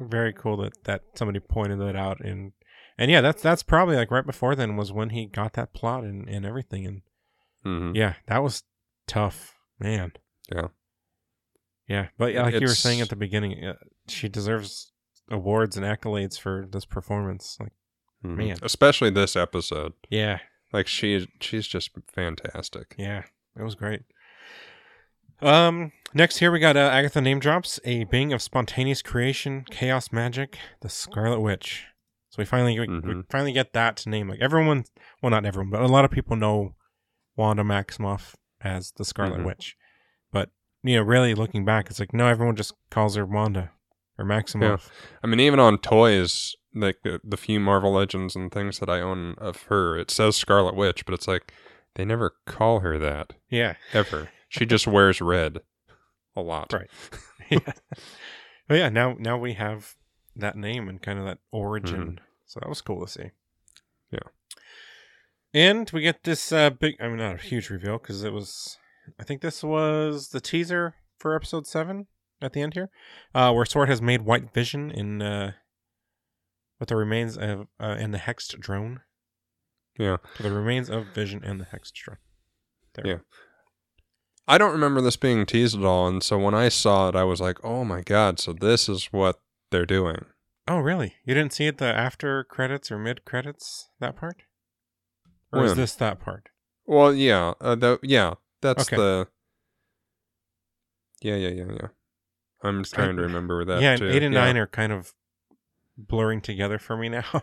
very 0.00 0.32
cool 0.32 0.56
that, 0.58 0.72
that 0.84 1.02
somebody 1.14 1.40
pointed 1.40 1.78
that 1.80 1.94
out. 1.94 2.20
And 2.20 2.52
and 2.96 3.10
yeah, 3.10 3.20
that's 3.20 3.42
that's 3.42 3.62
probably 3.62 3.96
like 3.96 4.10
right 4.10 4.24
before 4.26 4.56
then 4.56 4.76
was 4.76 4.92
when 4.92 5.10
he 5.10 5.26
got 5.26 5.52
that 5.54 5.74
plot 5.74 6.04
and, 6.04 6.28
and 6.28 6.46
everything. 6.46 6.86
And 6.86 7.02
hmm 7.64 7.94
Yeah, 7.94 8.14
that 8.28 8.42
was 8.42 8.62
tough, 9.06 9.54
man. 9.78 10.12
Yeah. 10.54 10.68
Yeah, 11.88 12.08
but 12.18 12.34
like 12.34 12.54
you 12.54 12.60
were 12.66 12.74
saying 12.74 13.00
at 13.00 13.08
the 13.08 13.16
beginning, 13.16 13.64
uh, 13.64 13.74
she 14.08 14.28
deserves 14.28 14.92
awards 15.30 15.76
and 15.76 15.86
accolades 15.86 16.38
for 16.38 16.66
this 16.70 16.84
performance. 16.84 17.56
Like, 17.58 17.72
Mhm. 18.24 18.36
Man. 18.36 18.56
Especially 18.62 19.10
this 19.10 19.36
episode. 19.36 19.92
yeah, 20.10 20.40
Like 20.72 20.86
she 20.86 21.28
she's 21.40 21.66
just 21.66 21.90
fantastic. 22.12 22.94
yeah, 22.98 23.22
it 23.56 23.62
was 23.62 23.74
great. 23.74 24.02
Um, 25.40 25.92
next 26.14 26.38
here 26.38 26.50
we 26.50 26.58
got 26.58 26.76
uh, 26.76 26.80
Agatha 26.80 27.20
name 27.20 27.38
drops 27.38 27.78
a 27.84 28.04
being 28.04 28.32
of 28.32 28.42
spontaneous 28.42 29.02
creation, 29.02 29.64
chaos 29.70 30.10
magic, 30.12 30.58
the 30.80 30.88
Scarlet 30.88 31.40
Witch. 31.40 31.86
So 32.30 32.36
we 32.38 32.44
finally 32.44 32.78
we, 32.78 32.88
we 32.88 33.00
Mhm. 33.14 33.30
finally 33.30 33.52
get 33.52 33.72
that 33.72 34.04
name. 34.06 34.28
Like 34.28 34.40
everyone, 34.40 34.84
well, 35.22 35.30
not 35.30 35.46
everyone, 35.46 35.70
but 35.70 35.80
a 35.82 35.86
lot 35.86 36.04
of 36.04 36.10
people 36.10 36.36
know 36.36 36.74
Wanda 37.36 37.62
Maximoff 37.62 38.34
as 38.60 38.90
the 38.92 39.04
Scarlet 39.04 39.40
Mhm. 39.40 39.46
Witch. 39.46 39.76
You 40.82 40.96
know, 40.96 41.02
really 41.02 41.34
looking 41.34 41.64
back, 41.64 41.90
it's 41.90 41.98
like 42.00 42.12
no, 42.14 42.26
everyone 42.26 42.56
just 42.56 42.74
calls 42.90 43.16
her 43.16 43.26
Wanda 43.26 43.70
or 44.18 44.24
Maximoff. 44.24 44.88
I 45.22 45.26
mean, 45.26 45.40
even 45.40 45.58
on 45.60 45.78
toys, 45.78 46.54
like 46.74 46.98
the, 47.02 47.20
the 47.24 47.36
few 47.36 47.58
Marvel 47.60 47.92
Legends 47.92 48.36
and 48.36 48.52
things 48.52 48.78
that 48.78 48.88
I 48.88 49.00
own 49.00 49.34
of 49.38 49.62
her, 49.64 49.96
it 49.98 50.10
says 50.10 50.36
Scarlet 50.36 50.74
Witch, 50.74 51.04
but 51.04 51.14
it's 51.14 51.26
like 51.28 51.52
they 51.94 52.04
never 52.04 52.36
call 52.46 52.80
her 52.80 52.98
that 52.98 53.32
Yeah, 53.50 53.74
ever. 53.92 54.28
she 54.48 54.64
just 54.66 54.86
wears 54.86 55.20
red 55.20 55.58
a 56.36 56.40
lot. 56.40 56.72
Right. 56.72 56.90
yeah. 57.50 57.72
But 58.68 58.78
yeah, 58.78 58.88
now 58.90 59.16
now 59.18 59.38
we 59.38 59.54
have 59.54 59.94
that 60.36 60.56
name 60.56 60.88
and 60.88 61.00
kind 61.02 61.18
of 61.18 61.24
that 61.24 61.38
origin. 61.50 62.20
So 62.46 62.60
that 62.60 62.68
was 62.68 62.80
cool 62.82 63.04
to 63.04 63.10
see. 63.10 63.20
Mm-hmm. 63.22 64.14
Yeah. 64.14 64.18
And 65.54 65.90
we 65.92 66.02
get 66.02 66.24
this 66.24 66.52
uh 66.52 66.70
big 66.70 66.94
I 67.00 67.08
mean 67.08 67.16
not 67.16 67.36
a 67.36 67.38
huge 67.38 67.70
reveal 67.70 67.98
because 67.98 68.22
it 68.22 68.32
was 68.32 68.76
I 69.18 69.24
think 69.24 69.40
this 69.40 69.62
was 69.62 70.28
the 70.28 70.40
teaser 70.40 70.94
for 71.18 71.34
episode 71.34 71.66
7 71.66 72.06
at 72.40 72.52
the 72.52 72.62
end 72.62 72.74
here. 72.74 72.90
Uh 73.34 73.52
where 73.52 73.64
Sword 73.64 73.88
has 73.88 74.02
made 74.02 74.22
white 74.22 74.52
vision 74.52 74.90
in 74.90 75.22
uh 75.22 75.52
with 76.80 76.88
the 76.88 76.96
remains 76.96 77.36
of 77.36 77.66
uh 77.80 77.96
in 77.98 78.12
the 78.12 78.18
hexed 78.18 78.58
drone. 78.60 79.00
Yeah. 79.98 80.18
The 80.38 80.52
remains 80.52 80.88
of 80.88 81.06
Vision 81.08 81.42
and 81.44 81.60
the 81.60 81.64
hexed 81.64 81.94
drone. 81.94 82.18
There. 82.94 83.06
Yeah. 83.06 83.18
I 84.46 84.56
don't 84.56 84.72
remember 84.72 85.00
this 85.00 85.16
being 85.16 85.44
teased 85.44 85.76
at 85.76 85.84
all, 85.84 86.08
and 86.08 86.22
so 86.22 86.38
when 86.38 86.54
I 86.54 86.70
saw 86.70 87.08
it, 87.08 87.16
I 87.16 87.24
was 87.24 87.38
like, 87.38 87.62
"Oh 87.62 87.84
my 87.84 88.00
god!" 88.00 88.38
So 88.40 88.54
this 88.54 88.88
is 88.88 89.06
what 89.12 89.40
they're 89.70 89.84
doing. 89.84 90.24
Oh, 90.66 90.78
really? 90.78 91.16
You 91.24 91.34
didn't 91.34 91.52
see 91.52 91.66
it 91.66 91.78
the 91.78 91.86
after 91.86 92.44
credits 92.44 92.90
or 92.90 92.98
mid 92.98 93.24
credits 93.26 93.88
that 94.00 94.16
part? 94.16 94.42
Or 95.52 95.64
is 95.64 95.74
this 95.74 95.94
that 95.96 96.20
part? 96.20 96.48
Well, 96.86 97.14
yeah, 97.14 97.54
uh, 97.60 97.74
the, 97.74 97.98
yeah, 98.02 98.34
that's 98.60 98.86
Okay. 98.88 98.96
the. 98.96 99.28
Yeah, 101.20 101.36
yeah, 101.36 101.48
yeah, 101.48 101.64
yeah. 101.72 101.88
I'm 102.62 102.84
trying 102.84 103.16
to 103.16 103.22
remember 103.22 103.64
that. 103.64 103.80
yeah, 103.82 103.96
too. 103.96 104.08
eight 104.08 104.22
and 104.22 104.34
yeah. 104.34 104.44
nine 104.44 104.56
are 104.56 104.66
kind 104.66 104.92
of 104.92 105.12
blurring 105.96 106.40
together 106.40 106.78
for 106.78 106.96
me 106.96 107.08
now. 107.08 107.24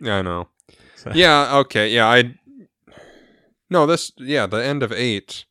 Yeah, 0.00 0.18
I 0.18 0.22
know. 0.22 0.48
So- 0.94 1.10
Yeah, 1.12 1.56
okay, 1.56 1.88
yeah, 1.88 2.06
I. 2.06 2.36
No, 3.68 3.84
this, 3.84 4.12
yeah, 4.16 4.46
the 4.46 4.64
end 4.64 4.84
of 4.84 4.92
eight 4.92 5.44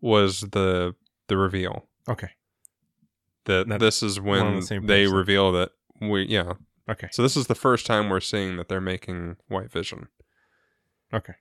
was 0.00 0.40
the 0.40 0.96
the 1.28 1.36
reveal. 1.36 1.88
Okay. 2.08 2.30
That 3.44 3.78
this 3.78 4.02
is 4.02 4.18
when 4.20 4.58
the 4.58 4.80
they 4.84 5.04
then. 5.04 5.14
reveal 5.14 5.52
that 5.52 5.70
we, 6.00 6.24
yeah. 6.24 6.54
Okay. 6.90 7.06
So 7.12 7.22
this 7.22 7.36
is 7.36 7.46
the 7.46 7.54
first 7.54 7.86
time 7.86 8.08
we're 8.08 8.18
seeing 8.18 8.56
that 8.56 8.68
they're 8.68 8.80
making 8.80 9.36
White 9.46 9.70
Vision. 9.70 10.08
Okay. 11.14 11.34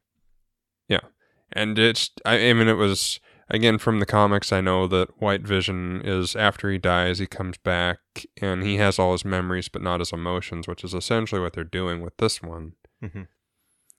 And 1.53 1.77
it's 1.79 2.09
I, 2.25 2.49
I 2.49 2.53
mean 2.53 2.67
it 2.67 2.73
was 2.77 3.19
again 3.49 3.77
from 3.77 3.99
the 3.99 4.05
comics 4.05 4.51
i 4.51 4.61
know 4.61 4.87
that 4.87 5.21
white 5.21 5.41
vision 5.41 6.01
is 6.05 6.35
after 6.35 6.69
he 6.71 6.77
dies 6.77 7.19
he 7.19 7.27
comes 7.27 7.57
back 7.57 7.99
and 8.41 8.63
he 8.63 8.77
has 8.77 8.97
all 8.97 9.11
his 9.11 9.25
memories 9.25 9.67
but 9.69 9.81
not 9.81 9.99
his 9.99 10.13
emotions 10.13 10.67
which 10.67 10.83
is 10.83 10.93
essentially 10.93 11.41
what 11.41 11.53
they're 11.53 11.63
doing 11.63 12.01
with 12.01 12.15
this 12.17 12.41
one 12.41 12.73
Mhm. 13.03 13.27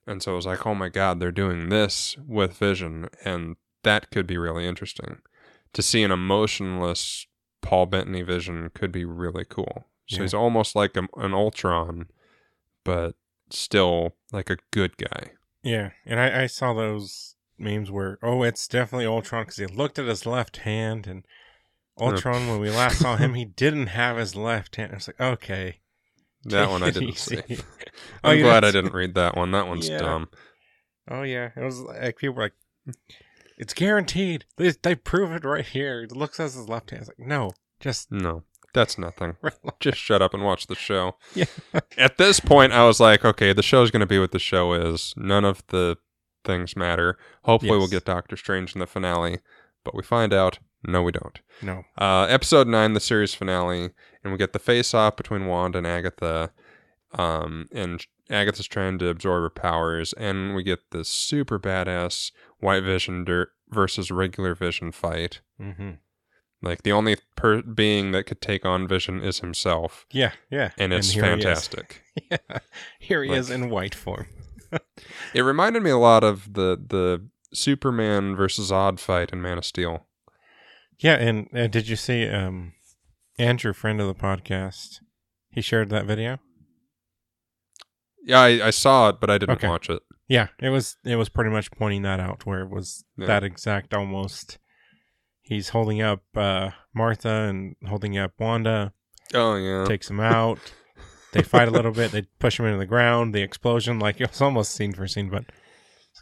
and 0.07 0.23
so 0.23 0.33
it 0.33 0.35
was 0.37 0.45
like 0.47 0.65
oh 0.65 0.73
my 0.75 0.89
god 0.89 1.19
they're 1.19 1.31
doing 1.31 1.69
this 1.69 2.17
with 2.27 2.57
vision 2.57 3.09
and 3.23 3.55
that 3.83 4.09
could 4.11 4.25
be 4.25 4.37
really 4.37 4.65
interesting 4.67 5.17
to 5.73 5.81
see 5.81 6.01
an 6.03 6.11
emotionless 6.11 7.27
paul 7.61 7.85
bettany 7.85 8.21
vision 8.23 8.69
could 8.73 8.91
be 8.91 9.05
really 9.05 9.45
cool 9.45 9.85
so 10.07 10.17
Yeah. 10.17 10.21
he's 10.23 10.33
almost 10.33 10.75
like 10.75 10.97
a, 10.97 11.07
an 11.17 11.33
ultron 11.33 12.07
but 12.83 13.15
still 13.49 14.15
like 14.31 14.49
a 14.49 14.57
good 14.71 14.97
guy 14.97 15.31
Yeah, 15.63 15.91
and 16.05 16.19
I, 16.19 16.43
I 16.43 16.47
saw 16.47 16.73
those 16.73 17.32
memes 17.57 17.91
were, 17.91 18.19
oh, 18.21 18.43
it's 18.43 18.67
definitely 18.67 19.05
Ultron 19.05 19.43
because 19.43 19.57
he 19.57 19.65
looked 19.65 19.99
at 19.99 20.05
his 20.05 20.25
left 20.25 20.57
hand, 20.57 21.07
and 21.07 21.25
Ultron 21.99 22.47
when 22.47 22.59
we 22.59 22.69
last 22.69 22.99
saw 22.99 23.15
him, 23.17 23.33
he 23.35 23.45
didn't 23.45 23.87
have 23.87 24.17
his 24.17 24.35
left 24.35 24.75
hand. 24.75 24.91
I 24.91 24.95
was 24.95 25.07
like, 25.07 25.21
okay, 25.21 25.79
that 26.45 26.69
one 26.69 26.83
i 26.83 26.89
didn't 26.89 27.17
see 27.17 27.39
easy. 27.47 27.63
Oh, 28.23 28.31
I'm 28.31 28.37
you 28.37 28.43
glad 28.43 28.63
I 28.65 28.71
didn't 28.71 28.93
read 28.93 29.15
that 29.15 29.35
one. 29.37 29.51
That 29.51 29.67
one's 29.67 29.87
Yeah. 29.87 29.99
dumb. 29.99 30.29
Oh 31.09 31.23
yeah, 31.23 31.49
it 31.55 31.63
was 31.63 31.79
like 31.79 32.17
people 32.17 32.35
were 32.35 32.43
like, 32.43 32.53
it's 33.57 33.73
guaranteed. 33.73 34.45
They 34.57 34.71
they 34.81 34.95
prove 34.95 35.31
it 35.31 35.43
right 35.45 35.65
here. 35.65 36.03
It 36.03 36.11
looks 36.15 36.39
as 36.39 36.55
his 36.55 36.67
left 36.67 36.89
hand. 36.89 37.01
It's 37.01 37.09
like 37.09 37.27
no, 37.27 37.51
just 37.79 38.11
No, 38.11 38.43
that's 38.73 38.97
nothing. 38.97 39.35
Just 39.79 39.97
shut 39.97 40.21
up 40.21 40.33
and 40.33 40.43
watch 40.43 40.67
the 40.67 40.75
show. 40.75 41.15
Yeah. 41.35 41.45
At 41.97 42.17
this 42.17 42.39
point, 42.39 42.73
I 42.73 42.85
was 42.85 42.99
like, 42.99 43.23
okay, 43.23 43.53
the 43.53 43.61
show's 43.61 43.91
going 43.91 43.99
to 43.99 44.05
be 44.05 44.17
what 44.19 44.31
the 44.31 44.39
show 44.39 44.73
is. 44.73 45.13
None 45.15 45.45
of 45.45 45.61
the 45.67 45.97
things 46.43 46.75
matter. 46.75 47.17
Hopefully, 47.43 47.77
we'll 47.77 47.87
get 47.87 48.05
Doctor 48.05 48.35
Strange 48.37 48.73
in 48.75 48.79
the 48.79 48.87
finale. 48.87 49.39
But 49.83 49.95
we 49.95 50.01
find 50.03 50.33
out, 50.33 50.59
no, 50.85 51.03
we 51.03 51.11
don't. 51.11 51.39
no. 51.61 51.83
Uh, 51.97 52.25
episode 52.29 52.67
9, 52.67 52.93
the 52.93 52.99
series 53.01 53.33
finale, 53.33 53.89
and 54.23 54.31
we 54.31 54.37
get 54.37 54.53
the 54.53 54.59
face 54.59 54.93
off 54.93 55.17
between 55.17 55.45
Wanda 55.47 55.79
and 55.79 55.87
Agatha. 55.87 56.51
Um, 57.13 57.67
and 57.73 58.05
Agatha's 58.29 58.67
trying 58.67 58.97
to 58.99 59.09
absorb 59.09 59.43
her 59.43 59.49
powers, 59.49 60.13
and 60.13 60.55
we 60.55 60.63
get 60.63 60.79
this 60.91 61.09
super 61.09 61.59
badass 61.59 62.31
White 62.59 62.83
Vision 62.83 63.25
versus 63.69 64.09
regular 64.09 64.55
Vision 64.55 64.91
fight. 64.93 65.41
Mm-hmm. 65.59 65.91
Like 66.61 66.83
the 66.83 66.93
only 66.93 67.17
per- 67.35 67.61
being 67.61 68.13
that 68.13 68.23
could 68.23 68.39
take 68.39 68.65
on 68.65 68.87
Vision 68.87 69.21
is 69.21 69.39
himself, 69.41 70.05
Yeah, 70.11 70.31
yeah, 70.49 70.71
and 70.77 70.93
it's 70.93 71.11
he 71.11 71.19
is. 71.19 71.25
fantastic. 71.25 72.01
Yeah, 72.31 72.37
here 72.99 73.23
he 73.23 73.31
Like- 73.31 73.39
is 73.39 73.49
in 73.49 73.69
white 73.69 73.95
form. 73.95 74.27
It 75.33 75.41
reminded 75.41 75.81
me 75.83 75.89
a 75.89 75.97
lot 75.97 76.23
of 76.23 76.53
the 76.53 76.77
the 76.87 77.27
Superman 77.53 78.35
versus 78.35 78.71
Zod 78.71 78.99
fight 78.99 79.31
in 79.31 79.41
Man 79.41 79.57
of 79.57 79.65
Steel. 79.65 80.05
Yeah, 80.99 81.15
and 81.15 81.47
uh, 81.55 81.67
did 81.67 81.87
you 81.87 81.95
see 81.95 82.27
um 82.29 82.73
Andrew, 83.39 83.73
friend 83.73 83.99
of 84.01 84.07
the 84.07 84.13
podcast? 84.15 84.99
He 85.49 85.61
shared 85.61 85.89
that 85.89 86.05
video. 86.05 86.39
Yeah, 88.25 88.39
I, 88.39 88.67
I 88.67 88.69
saw 88.69 89.09
it, 89.09 89.19
but 89.19 89.29
I 89.29 89.37
didn't 89.37 89.55
Okay. 89.57 89.67
watch 89.67 89.89
it. 89.89 90.01
Yeah, 90.27 90.47
it 90.59 90.69
was 90.69 90.97
it 91.03 91.15
was 91.17 91.29
pretty 91.29 91.49
much 91.49 91.71
pointing 91.71 92.03
that 92.03 92.19
out 92.19 92.45
where 92.45 92.61
it 92.61 92.69
was 92.69 93.03
Yeah. 93.17 93.27
that 93.27 93.43
exact 93.43 93.93
almost. 93.93 94.57
He's 95.41 95.69
holding 95.69 96.01
up 96.01 96.21
uh, 96.35 96.69
Martha 96.95 97.29
and 97.49 97.75
holding 97.85 98.17
up 98.17 98.31
Wanda, 98.39 98.93
Oh 99.33 99.55
yeah, 99.55 99.85
takes 99.85 100.09
him 100.09 100.19
out. 100.19 100.59
They 101.33 101.41
fight 101.43 101.67
a 101.67 101.71
little 101.71 101.91
bit. 101.91 102.11
They 102.11 102.21
push 102.39 102.59
him 102.59 102.65
into 102.65 102.77
the 102.79 102.85
ground. 102.85 103.35
The 103.35 103.41
explosion, 103.41 103.99
like 103.99 104.19
it 104.21 104.29
was 104.29 104.41
almost 104.41 104.71
scene 104.71 104.93
for 104.93 105.07
scene. 105.07 105.29
But 105.29 105.45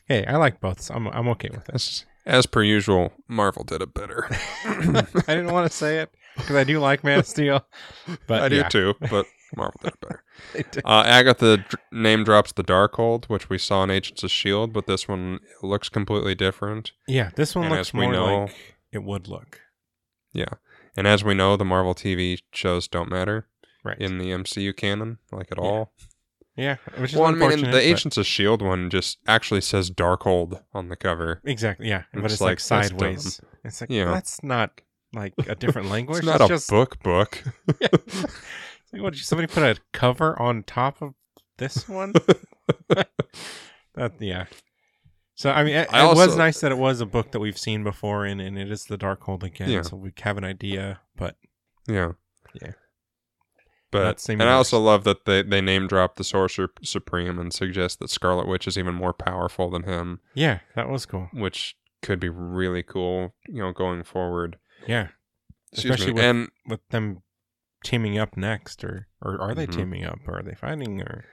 hey, 0.08 0.26
I 0.26 0.38
like 0.38 0.60
both, 0.60 0.82
so 0.82 0.96
I'm 0.96 1.08
I'm 1.08 1.28
okay 1.30 1.50
with 1.52 1.66
this. 1.66 2.06
as, 2.26 2.46
per 2.46 2.64
usual, 2.64 3.14
Marvel 3.28 3.64
did 3.64 3.82
it 3.82 3.94
better. 3.94 4.28
I 4.66 5.06
didn't 5.36 5.52
want 5.52 5.70
to 5.70 5.76
say 5.76 6.00
it 6.00 6.12
because 6.36 6.56
I 6.56 6.64
do 6.64 6.80
like 6.80 7.04
Man 7.04 7.20
of 7.20 7.28
Steel, 7.28 7.66
but 8.28 8.42
I 8.42 8.50
do 8.50 8.56
yeah, 8.58 8.70
too, 8.70 8.96
but 9.10 9.26
Marvel 9.56 9.80
did 9.84 9.94
it 9.94 10.02
better. 10.02 10.24
did. 10.72 10.82
Uh, 10.86 11.04
Agatha 11.06 11.66
name 11.92 12.24
drops 12.24 12.52
the 12.54 12.64
Darkhold, 12.64 13.26
which 13.26 13.50
we 13.50 13.58
saw 13.58 13.84
in 13.84 13.90
Agents 13.90 14.24
of 14.24 14.32
Shield, 14.32 14.72
but 14.74 14.88
this 14.88 15.08
one 15.08 15.40
looks 15.62 15.90
completely 15.90 16.36
different. 16.36 16.94
Yeah, 17.08 17.32
this 17.36 17.56
one 17.56 17.66
And 17.66 17.76
looks 17.76 17.94
more 17.94 18.12
know- 18.12 18.44
like 18.46 18.56
it 18.92 19.04
would 19.04 19.28
look. 19.28 19.60
Yeah, 20.34 20.54
and 20.96 21.06
as 21.08 21.24
we 21.24 21.34
know, 21.34 21.58
the 21.58 21.66
Marvel 21.66 21.94
TV 21.94 22.40
shows 22.54 22.88
don't 22.88 23.10
matter 23.10 23.48
Right. 23.84 23.98
in 24.00 24.18
the 24.20 24.32
MCU 24.32 24.76
canon, 24.76 25.18
like 25.32 25.52
at 25.52 25.58
Yeah. 25.58 25.64
all. 25.64 25.94
yeah, 26.56 26.76
which 26.98 27.14
is 27.14 27.18
Well, 27.20 27.28
I 27.30 27.32
mean, 27.32 27.62
the 27.62 27.72
but- 27.72 27.82
Agents 27.82 28.18
of 28.18 28.26
Shield 28.28 28.62
one 28.62 28.90
just 28.90 29.18
actually 29.28 29.62
says 29.62 29.90
Darkhold 29.90 30.62
on 30.74 30.90
the 30.90 30.96
cover. 30.96 31.42
Exactly. 31.44 31.88
Yeah, 31.90 32.04
but 32.14 32.26
It's 32.26 32.34
it's 32.36 32.42
like, 32.42 32.50
like, 32.52 32.60
sideways. 32.60 33.42
It's 33.64 33.82
like 33.82 33.90
Yeah. 33.90 34.06
that's 34.12 34.44
not 34.44 34.82
like 35.14 35.34
a 35.48 35.56
different 35.56 35.90
language. 35.90 36.20
It's 36.20 36.26
not 36.28 36.40
That's 36.40 36.52
a 36.52 36.54
just 36.56 36.70
book 36.70 37.02
book. 37.04 37.44
It's 38.84 38.94
like, 38.94 39.02
what? 39.04 39.16
Somebody 39.16 39.48
put 39.48 39.64
a 39.64 39.80
cover 39.94 40.40
on 40.42 40.64
top 40.64 41.02
of 41.02 41.14
this 41.58 41.88
one. 41.88 42.14
that 43.96 44.14
yeah. 44.20 44.46
So 45.36 45.50
I 45.52 45.64
mean, 45.64 45.76
it, 45.76 45.88
I 45.92 46.10
it 46.12 46.16
was 46.16 46.36
nice 46.38 46.60
that 46.62 46.72
it 46.72 46.78
was 46.78 47.02
a 47.02 47.06
book 47.06 47.32
that 47.32 47.40
we've 47.40 47.58
seen 47.58 47.84
before, 47.84 48.26
and, 48.26 48.40
and 48.42 48.58
it 48.58 48.72
is 48.72 48.86
the 48.86 48.98
Darkhold 48.98 49.44
again, 49.44 49.70
Yeah. 49.70 49.82
so 49.82 49.96
we 49.98 50.12
have 50.22 50.38
an 50.38 50.44
idea. 50.44 51.00
But 51.16 51.36
yeah. 51.88 52.12
Yeah. 52.62 52.72
But 53.92 54.26
and 54.30 54.42
I 54.44 54.54
also 54.54 54.80
love 54.80 55.04
that 55.04 55.26
they, 55.26 55.42
they 55.42 55.60
name 55.62 55.88
drop 55.88 56.16
the 56.16 56.24
Sorcerer 56.24 56.70
Supreme 56.82 57.38
and 57.38 57.54
suggest 57.54 58.00
that 58.00 58.10
Scarlet 58.10 58.48
Witch 58.48 58.68
is 58.68 58.78
even 58.78 58.96
more 58.96 59.14
powerful 59.14 59.70
than 59.70 59.84
him, 59.84 60.22
yeah, 60.34 60.60
that 60.76 60.90
was 60.90 61.06
cool. 61.06 61.30
which 61.34 61.76
could 62.02 62.20
be 62.20 62.30
really 62.30 62.82
cool, 62.84 63.34
you 63.48 63.62
know, 63.62 63.72
going 63.74 64.04
forward. 64.04 64.58
Yeah, 64.88 65.10
Excuse 65.74 65.92
Especially 65.94 66.14
me. 66.14 66.16
with- 66.16 66.24
and 66.24 66.50
with 66.68 66.88
them 66.90 67.22
teaming 67.84 68.18
up 68.18 68.36
next, 68.38 68.84
or 68.84 69.08
or 69.22 69.40
are 69.42 69.54
they 69.54 69.68
Mhm. 69.68 69.76
teaming 69.76 70.06
up? 70.06 70.20
Or 70.28 70.40
are 70.40 70.44
they 70.44 70.56
fighting? 70.56 71.02
Or 71.02 71.26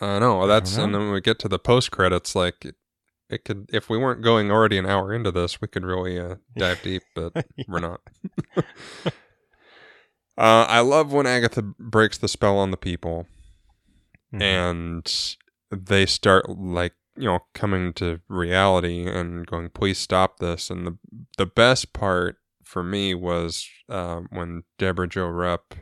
uh, 0.00 0.18
no, 0.18 0.46
that's 0.46 0.76
know. 0.76 0.84
and 0.84 0.94
then 0.94 1.02
when 1.02 1.12
we 1.12 1.20
get 1.20 1.38
to 1.40 1.48
the 1.48 1.58
post 1.58 1.90
credits, 1.90 2.34
like 2.34 2.64
it, 2.64 2.74
it 3.30 3.44
could 3.44 3.68
if 3.72 3.88
we 3.88 3.96
weren't 3.98 4.22
going 4.22 4.50
already 4.50 4.78
an 4.78 4.86
hour 4.86 5.12
into 5.14 5.30
this, 5.30 5.60
we 5.60 5.68
could 5.68 5.84
really 5.84 6.18
uh, 6.18 6.36
dive 6.56 6.82
deep, 6.82 7.02
but 7.14 7.32
we're 7.68 7.78
not. 7.80 8.00
uh, 10.42 10.66
I 10.68 10.80
love 10.80 11.12
when 11.12 11.26
Agatha 11.26 11.62
breaks 11.62 12.18
the 12.18 12.28
spell 12.28 12.58
on 12.58 12.70
the 12.70 12.76
people. 12.76 13.26
Mhm. 14.34 14.42
and 14.42 15.36
they 15.70 16.06
start 16.06 16.48
like 16.48 16.94
you 17.16 17.24
know 17.26 17.40
coming 17.54 17.92
to 17.94 18.20
reality 18.28 19.06
and 19.06 19.46
going 19.46 19.68
please 19.68 19.98
stop 19.98 20.38
this 20.38 20.70
and 20.70 20.86
the 20.86 20.96
the 21.36 21.44
best 21.44 21.92
part 21.92 22.36
for 22.64 22.82
me 22.82 23.12
was 23.14 23.68
uh, 23.90 24.22
when 24.30 24.62
Debra 24.78 25.06
Jo 25.08 25.26
Rupp 25.28 25.74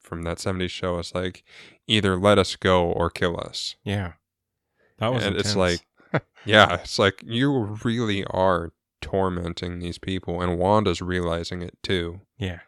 from 0.00 0.22
that 0.22 0.38
70s 0.38 0.70
show 0.70 0.96
was 0.96 1.14
like 1.14 1.44
either 1.86 2.16
let 2.16 2.36
us 2.38 2.56
go 2.56 2.84
or 2.90 3.10
kill 3.10 3.38
us 3.38 3.76
yeah, 3.84 4.14
that 4.98 5.12
was. 5.12 5.24
and 5.24 5.36
it's 5.36 5.54
like 5.54 5.86
yeah 6.44 6.74
it's 6.74 6.98
like 6.98 7.22
you 7.24 7.76
really 7.84 8.24
are 8.24 8.72
tormenting 9.00 9.78
these 9.78 9.98
people 9.98 10.40
and 10.42 10.58
wanda's 10.58 11.00
realizing 11.00 11.62
it 11.62 11.78
too 11.82 12.20
yeah, 12.38 12.58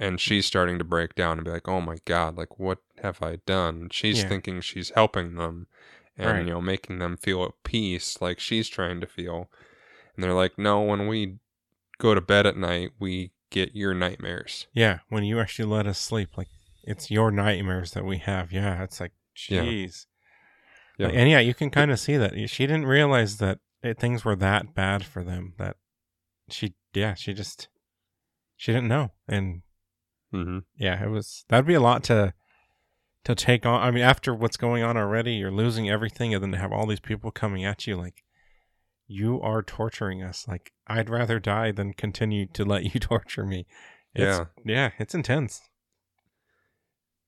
and 0.00 0.18
she's 0.20 0.46
starting 0.46 0.78
to 0.78 0.84
break 0.84 1.14
down 1.14 1.38
and 1.38 1.44
be 1.44 1.50
like, 1.52 1.68
"Oh 1.68 1.80
my 1.80 1.98
god, 2.06 2.36
like 2.36 2.58
what 2.58 2.78
have 3.02 3.22
I 3.22 3.36
done?" 3.46 3.88
She's 3.92 4.22
Yeah. 4.22 4.28
thinking 4.28 4.60
she's 4.62 4.90
helping 4.90 5.34
them 5.36 5.68
and 6.16 6.26
Right. 6.26 6.46
you 6.46 6.50
know 6.52 6.60
making 6.60 6.98
them 6.98 7.16
feel 7.16 7.44
at 7.44 7.52
peace 7.62 8.20
like 8.20 8.40
she's 8.40 8.68
trying 8.68 9.00
to 9.00 9.06
feel. 9.06 9.50
And 10.14 10.24
they're 10.24 10.32
like, 10.34 10.58
"No, 10.58 10.80
when 10.82 11.06
we 11.06 11.38
go 11.98 12.14
to 12.14 12.20
bed 12.20 12.46
at 12.46 12.56
night, 12.56 12.92
we 12.98 13.30
get 13.50 13.76
your 13.76 13.94
nightmares." 13.94 14.66
yeah. 14.72 15.00
When 15.08 15.22
you 15.24 15.38
actually 15.38 15.68
let 15.70 15.86
us 15.86 15.98
sleep, 16.00 16.36
like 16.36 16.48
it's 16.82 17.10
your 17.10 17.30
nightmares 17.30 17.92
that 17.92 18.04
we 18.06 18.16
have. 18.18 18.52
Yeah, 18.52 18.82
it's 18.82 19.00
like, 19.00 19.12
Yeah. 19.48 19.62
jeez. 19.62 20.06
Yeah. 20.98 21.06
Like, 21.08 21.16
and 21.16 21.30
yeah, 21.30 21.40
you 21.40 21.54
can 21.54 21.70
kind 21.70 21.90
of 21.90 22.00
see 22.00 22.16
that 22.16 22.32
she 22.50 22.66
didn't 22.66 22.86
realize 22.86 23.36
that 23.36 23.58
it, 23.82 23.98
things 23.98 24.24
were 24.24 24.36
that 24.36 24.74
bad 24.74 25.04
for 25.04 25.22
them. 25.22 25.54
That 25.58 25.76
she, 26.50 26.74
yeah, 26.94 27.14
she 27.14 27.32
just 27.34 27.68
she 28.56 28.72
didn't 28.72 28.88
know, 28.88 29.12
and 29.28 29.62
Mm-hmm. 30.32 30.58
yeah, 30.76 31.02
it 31.04 31.08
was 31.08 31.44
that'd 31.48 31.66
be 31.66 31.74
a 31.74 31.80
lot 31.80 32.04
to 32.04 32.34
to 33.24 33.34
take 33.34 33.66
on. 33.66 33.82
I 33.82 33.90
mean, 33.90 34.02
after 34.04 34.34
what's 34.34 34.56
going 34.56 34.82
on 34.82 34.96
already, 34.96 35.32
you're 35.34 35.50
losing 35.50 35.90
everything, 35.90 36.32
and 36.34 36.42
then 36.42 36.52
to 36.52 36.58
have 36.58 36.72
all 36.72 36.86
these 36.86 37.00
people 37.00 37.30
coming 37.30 37.64
at 37.64 37.86
you, 37.86 37.96
like 37.96 38.22
you 39.06 39.40
are 39.42 39.62
torturing 39.62 40.22
us. 40.22 40.46
Like 40.48 40.72
I'd 40.86 41.10
rather 41.10 41.38
die 41.40 41.72
than 41.72 41.92
continue 41.94 42.46
to 42.54 42.64
let 42.64 42.84
you 42.94 43.00
torture 43.00 43.44
me. 43.44 43.66
It's, 44.14 44.38
Yeah. 44.38 44.44
yeah, 44.64 44.90
it's 44.98 45.14
intense. 45.14 45.60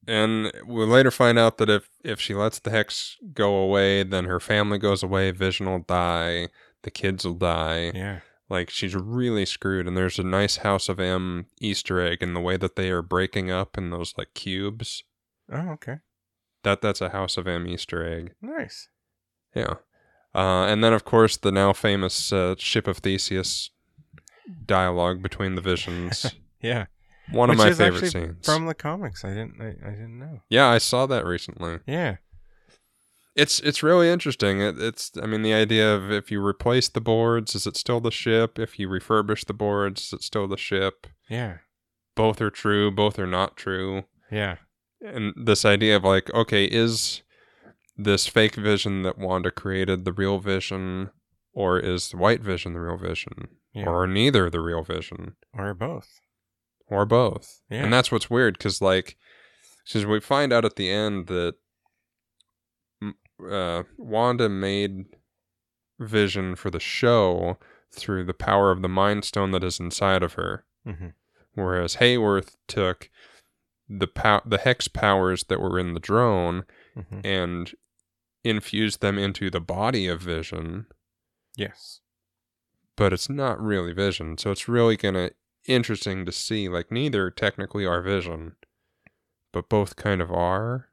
And 0.06 0.50
we'll 0.66 0.88
later 0.88 1.10
find 1.12 1.38
out 1.38 1.58
that 1.58 1.70
if 1.70 1.88
if 2.04 2.20
she 2.20 2.34
lets 2.34 2.58
the 2.58 2.70
hex 2.70 3.16
go 3.34 3.54
away, 3.56 4.02
then 4.02 4.24
her 4.24 4.40
family 4.40 4.78
goes 4.78 5.02
away. 5.02 5.30
Vision 5.30 5.66
will 5.66 5.78
die. 5.80 6.48
The 6.82 6.90
kids 6.90 7.24
will 7.24 7.34
die. 7.34 7.92
Yeah, 7.94 8.20
Like 8.52 8.68
she's 8.70 8.94
really 8.94 9.46
screwed. 9.46 9.86
And 9.88 9.96
there's 9.96 10.18
a 10.18 10.22
nice 10.22 10.58
House 10.58 10.88
of 10.88 11.00
M 11.00 11.46
Easter 11.60 12.00
egg 12.00 12.18
in 12.22 12.34
the 12.34 12.40
way 12.40 12.56
that 12.58 12.76
they 12.76 12.90
are 12.90 13.00
breaking 13.02 13.50
up 13.50 13.76
in 13.78 13.88
those 13.90 14.12
like 14.18 14.34
cubes. 14.34 15.02
Oh, 15.50 15.70
okay, 15.70 15.96
That 16.62 16.80
that's 16.82 17.00
a 17.00 17.08
House 17.08 17.36
of 17.36 17.46
M 17.48 17.66
Easter 17.66 18.06
egg. 18.06 18.34
nice. 18.42 18.88
Yeah. 19.54 19.74
Uh, 20.34 20.64
and 20.66 20.82
then 20.84 20.92
of 20.92 21.04
course 21.04 21.36
the 21.36 21.50
now 21.52 21.72
famous 21.72 22.32
uh, 22.32 22.54
Ship 22.58 22.86
of 22.86 22.98
Theseus 22.98 23.70
dialogue 24.66 25.22
between 25.22 25.54
the 25.54 25.60
visions. 25.62 26.26
Yeah, 26.62 26.86
One 27.32 27.50
of 27.50 27.56
my 27.56 27.72
favorite 27.72 28.12
scenes. 28.12 28.46
from 28.46 28.66
the 28.66 28.74
comics. 28.74 29.24
I 29.24 29.30
didn't, 29.30 29.60
I, 29.60 29.70
I 29.84 29.90
didn't 29.90 30.16
know. 30.20 30.42
yeah, 30.48 30.68
I 30.68 30.78
saw 30.78 31.06
that 31.06 31.26
recently. 31.26 31.80
Yeah, 31.88 32.18
It's 33.34 33.60
it's 33.60 33.82
really 33.82 34.08
interesting. 34.10 34.60
It, 34.60 34.78
it's 34.78 35.10
I 35.22 35.26
mean 35.26 35.42
the 35.42 35.54
idea 35.54 35.94
of 35.94 36.10
if 36.12 36.30
you 36.30 36.44
replace 36.44 36.88
the 36.88 37.00
boards, 37.00 37.54
is 37.54 37.66
it 37.66 37.76
still 37.76 38.00
the 38.00 38.10
ship? 38.10 38.58
If 38.58 38.78
you 38.78 38.88
refurbish 38.88 39.46
the 39.46 39.54
boards, 39.54 40.02
is 40.04 40.12
it 40.12 40.22
still 40.22 40.46
the 40.48 40.56
ship? 40.58 41.06
yeah, 41.30 41.58
Both 42.14 42.40
are 42.42 42.50
true. 42.50 42.90
Both 42.90 43.18
are 43.18 43.26
not 43.26 43.56
true. 43.56 44.04
yeah, 44.30 44.56
and 45.00 45.32
this 45.36 45.64
idea 45.64 45.96
of 45.96 46.04
like 46.04 46.32
okay 46.34 46.64
is 46.66 47.22
this 47.96 48.26
fake 48.26 48.54
vision 48.56 49.02
that 49.02 49.18
wanda 49.18 49.50
created 49.50 50.04
the 50.04 50.12
real 50.12 50.38
vision 50.38 51.10
or 51.54 51.78
is 51.78 52.10
the 52.10 52.16
white 52.16 52.40
vision 52.42 52.72
the 52.72 52.80
real 52.80 52.96
vision 52.96 53.48
yeah, 53.74 53.84
or 53.86 54.06
neither 54.06 54.48
the 54.50 54.60
real 54.60 54.82
vision 54.82 55.36
or 55.54 55.74
both. 55.74 56.20
or 56.88 57.04
both 57.04 57.60
Yeah. 57.70 57.84
and 57.84 57.92
that's 57.92 58.10
what's 58.10 58.30
weird 58.30 58.56
because 58.58 58.80
like 58.80 59.16
since 59.84 60.04
we 60.06 60.20
find 60.20 60.52
out 60.52 60.64
at 60.64 60.76
the 60.76 60.90
end 60.90 61.26
that 61.26 61.54
uh, 63.50 63.82
wanda 63.96 64.48
made 64.48 65.06
vision 65.98 66.54
for 66.56 66.70
the 66.70 66.80
show 66.80 67.58
through 67.90 68.24
the 68.24 68.34
power 68.34 68.70
of 68.70 68.82
the 68.82 68.88
mind 68.88 69.24
stone 69.24 69.50
that 69.52 69.62
is 69.64 69.78
inside 69.80 70.22
of 70.22 70.34
her 70.34 70.64
hmm 70.86 71.08
whereas 71.54 71.96
Hayward 71.96 72.46
took 72.66 73.10
the 73.88 74.06
pow- 74.06 74.40
the 74.46 74.56
hex 74.58 74.88
powers 74.88 75.44
that 75.44 75.60
were 75.60 75.78
in 75.78 75.92
the 75.94 76.00
drone 76.00 76.64
hmm 76.94 77.20
and 77.24 77.72
infused 78.44 79.00
them 79.02 79.18
into 79.18 79.50
the 79.50 79.60
body 79.60 80.08
of 80.08 80.20
Vision, 80.20 80.86
Yes. 81.56 82.00
but 82.96 83.12
it's 83.12 83.28
not 83.28 83.60
really 83.62 83.92
Vision. 83.92 84.36
So 84.38 84.50
it's 84.50 84.66
really 84.66 84.96
gonna 84.96 85.30
interesting 85.68 86.24
to 86.26 86.32
see. 86.32 86.68
Like 86.68 86.90
neither 86.90 87.30
technically 87.30 87.84
are 87.86 88.02
Vision, 88.02 88.56
but 89.52 89.68
both 89.68 89.94
kind 89.94 90.20
of 90.20 90.32
are. 90.32 90.88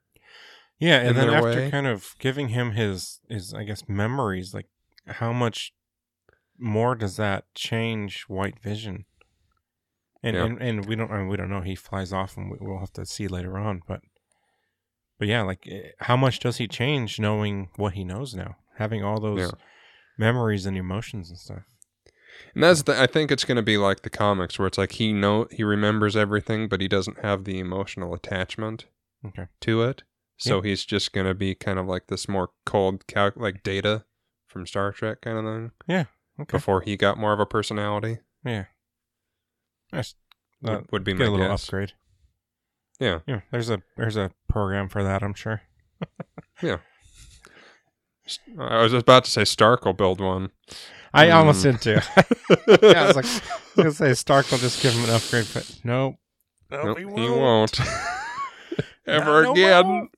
Yeah, 0.80 0.97
and 0.99 1.17
then 1.17 1.30
after 1.30 1.59
way. 1.59 1.71
kind 1.71 1.88
of 1.88 2.15
giving 2.19 2.49
him 2.49 2.71
his 2.71 3.19
his 3.30 3.53
I 3.53 3.63
guess 3.63 3.84
memories, 3.88 4.53
like 4.53 4.67
how 5.07 5.34
much 5.34 5.73
more 6.57 6.95
does 6.95 7.17
that 7.17 7.45
change 7.53 8.23
White 8.23 8.59
Vision? 8.61 9.05
And 10.23 10.36
Yeah. 10.36 10.45
and, 10.45 10.61
and 10.61 10.86
we 10.86 10.95
don't 10.95 11.11
I 11.11 11.17
mean, 11.19 11.27
we 11.27 11.38
don't 11.38 11.49
know. 11.49 11.61
He 11.61 11.75
flies 11.75 12.13
off, 12.13 12.38
and 12.38 12.49
we, 12.51 12.57
we'll 12.61 12.80
have 12.80 12.93
to 12.93 13.05
see 13.05 13.27
later 13.27 13.57
on. 13.57 13.82
But 13.88 14.01
but 15.17 15.27
yeah, 15.27 15.41
like 15.41 15.67
eh, 15.69 15.89
how 15.99 16.15
much 16.15 16.39
does 16.39 16.57
he 16.57 16.67
change 16.67 17.19
knowing 17.19 17.69
what 17.75 17.93
he 17.93 18.03
knows 18.05 18.34
now, 18.34 18.55
having 18.77 19.03
all 19.03 19.19
those 19.19 19.39
Yeah. 19.39 19.51
memories 20.17 20.65
and 20.65 20.77
emotions 20.77 21.30
and 21.30 21.38
stuff? 21.38 21.63
And 22.53 22.63
that's 22.63 22.84
the, 22.84 22.99
I 22.99 23.05
think 23.05 23.32
it's 23.32 23.43
gonna 23.43 23.61
be 23.61 23.77
like 23.77 24.03
the 24.03 24.09
comics 24.09 24.57
where 24.57 24.68
it's 24.68 24.77
like 24.77 24.93
he 24.93 25.11
know 25.11 25.47
he 25.51 25.64
remembers 25.64 26.15
everything, 26.15 26.69
but 26.69 26.80
he 26.80 26.88
doesn't 26.88 27.19
have 27.19 27.43
the 27.43 27.60
emotional 27.60 28.14
attachment 28.14 28.85
Okay. 29.26 29.47
to 29.61 29.81
it. 29.84 30.03
So 30.40 30.61
he's 30.61 30.86
just 30.86 31.11
gonna 31.14 31.34
be 31.34 31.53
kind 31.56 31.78
of 31.80 31.86
like 31.88 32.07
this 32.07 32.28
more 32.30 32.49
cold, 32.66 33.06
cal- 33.07 33.32
like 33.36 33.61
Data 33.64 34.06
from 34.48 34.66
Star 34.66 34.91
Trek 34.91 35.22
kind 35.22 35.38
of 35.38 35.44
thing. 35.45 35.72
Yeah. 35.88 36.06
Okay. 36.40 36.57
Before 36.57 36.82
he 36.82 36.95
got 36.98 37.18
more 37.18 37.34
of 37.34 37.40
a 37.40 37.45
personality, 37.45 38.20
Yeah. 38.45 38.66
That's 39.91 40.16
uh, 40.66 40.72
would, 40.72 40.91
would 40.91 41.03
be 41.03 41.11
get 41.14 41.20
my 41.20 41.26
a 41.26 41.32
little 41.32 41.48
guess. 41.48 41.66
upgrade. 41.66 41.94
Yeah. 42.99 43.20
Yeah. 43.28 43.41
There's 43.52 43.70
a 43.70 43.82
there's 43.98 44.16
a 44.18 44.32
program 44.48 44.88
for 44.90 45.03
that. 45.03 45.22
I'm 45.24 45.34
sure. 45.34 45.61
Yeah. 46.61 46.78
I 48.60 48.82
was 48.84 48.94
about 48.94 49.24
to 49.26 49.32
say 49.32 49.44
Stark 49.45 49.86
will 49.86 49.94
build 49.94 50.22
one. 50.22 50.52
I 51.14 51.32
almost 51.32 51.64
Hmm. 51.64 51.72
did 51.72 51.82
too. 51.82 51.91
yeah, 52.84 53.03
I 53.03 53.07
was 53.07 53.16
like, 53.16 53.26
I 53.26 53.30
was 53.30 53.41
gonna 53.76 53.91
say 53.91 54.14
Stark 54.14 54.52
will 54.52 54.57
just 54.60 54.82
give 54.84 54.94
him 54.94 55.03
an 55.06 55.10
upgrade, 55.16 55.48
but 55.53 55.80
nope. 55.84 56.16
Nope, 56.70 56.86
Nope, 56.86 56.98
he 56.99 57.03
he 57.06 57.30
won't. 57.30 57.80
won't. 57.80 57.80
Ever 59.07 59.44
Not 59.44 59.44
no 59.44 59.52
again. 59.53 60.10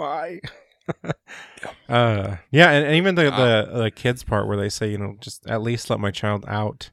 More. 0.00 0.08
Why? 0.08 0.40
uh, 1.88 2.36
yeah, 2.50 2.70
and, 2.70 2.86
and 2.86 2.94
even 2.96 3.14
the, 3.14 3.24
the 3.24 3.78
the 3.82 3.90
kids 3.90 4.22
part 4.24 4.46
where 4.48 4.56
they 4.56 4.68
say, 4.68 4.90
you 4.90 4.98
know, 4.98 5.16
just 5.20 5.46
at 5.46 5.62
least 5.62 5.90
let 5.90 6.00
my 6.00 6.10
child 6.10 6.44
out, 6.48 6.90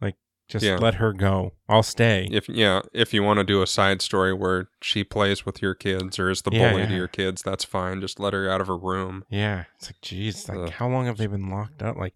like 0.00 0.16
just 0.48 0.64
Yeah. 0.64 0.76
let 0.76 0.94
her 0.94 1.12
go. 1.12 1.52
I'll 1.68 1.82
stay. 1.82 2.28
If 2.30 2.48
yeah, 2.48 2.82
if 2.92 3.12
you 3.12 3.22
want 3.22 3.38
to 3.38 3.44
do 3.44 3.62
a 3.62 3.66
side 3.66 4.02
story 4.02 4.32
where 4.32 4.68
she 4.80 5.04
plays 5.04 5.44
with 5.44 5.60
your 5.62 5.74
kids 5.74 6.18
or 6.18 6.30
is 6.30 6.42
the 6.42 6.50
Yeah, 6.52 6.70
bully 6.70 6.84
to 6.84 6.90
yeah. 6.90 6.96
your 6.96 7.08
kids, 7.08 7.42
that's 7.42 7.64
fine. 7.64 8.00
Just 8.00 8.20
let 8.20 8.32
her 8.34 8.48
out 8.50 8.60
of 8.60 8.66
her 8.68 8.76
room. 8.78 9.24
Yeah, 9.28 9.64
it's 9.76 9.88
like, 9.88 10.00
geez, 10.00 10.48
like 10.48 10.58
Ugh. 10.58 10.70
how 10.70 10.88
long 10.88 11.06
have 11.06 11.16
they 11.16 11.26
been 11.26 11.48
locked 11.50 11.82
up? 11.82 11.96
Like, 11.96 12.14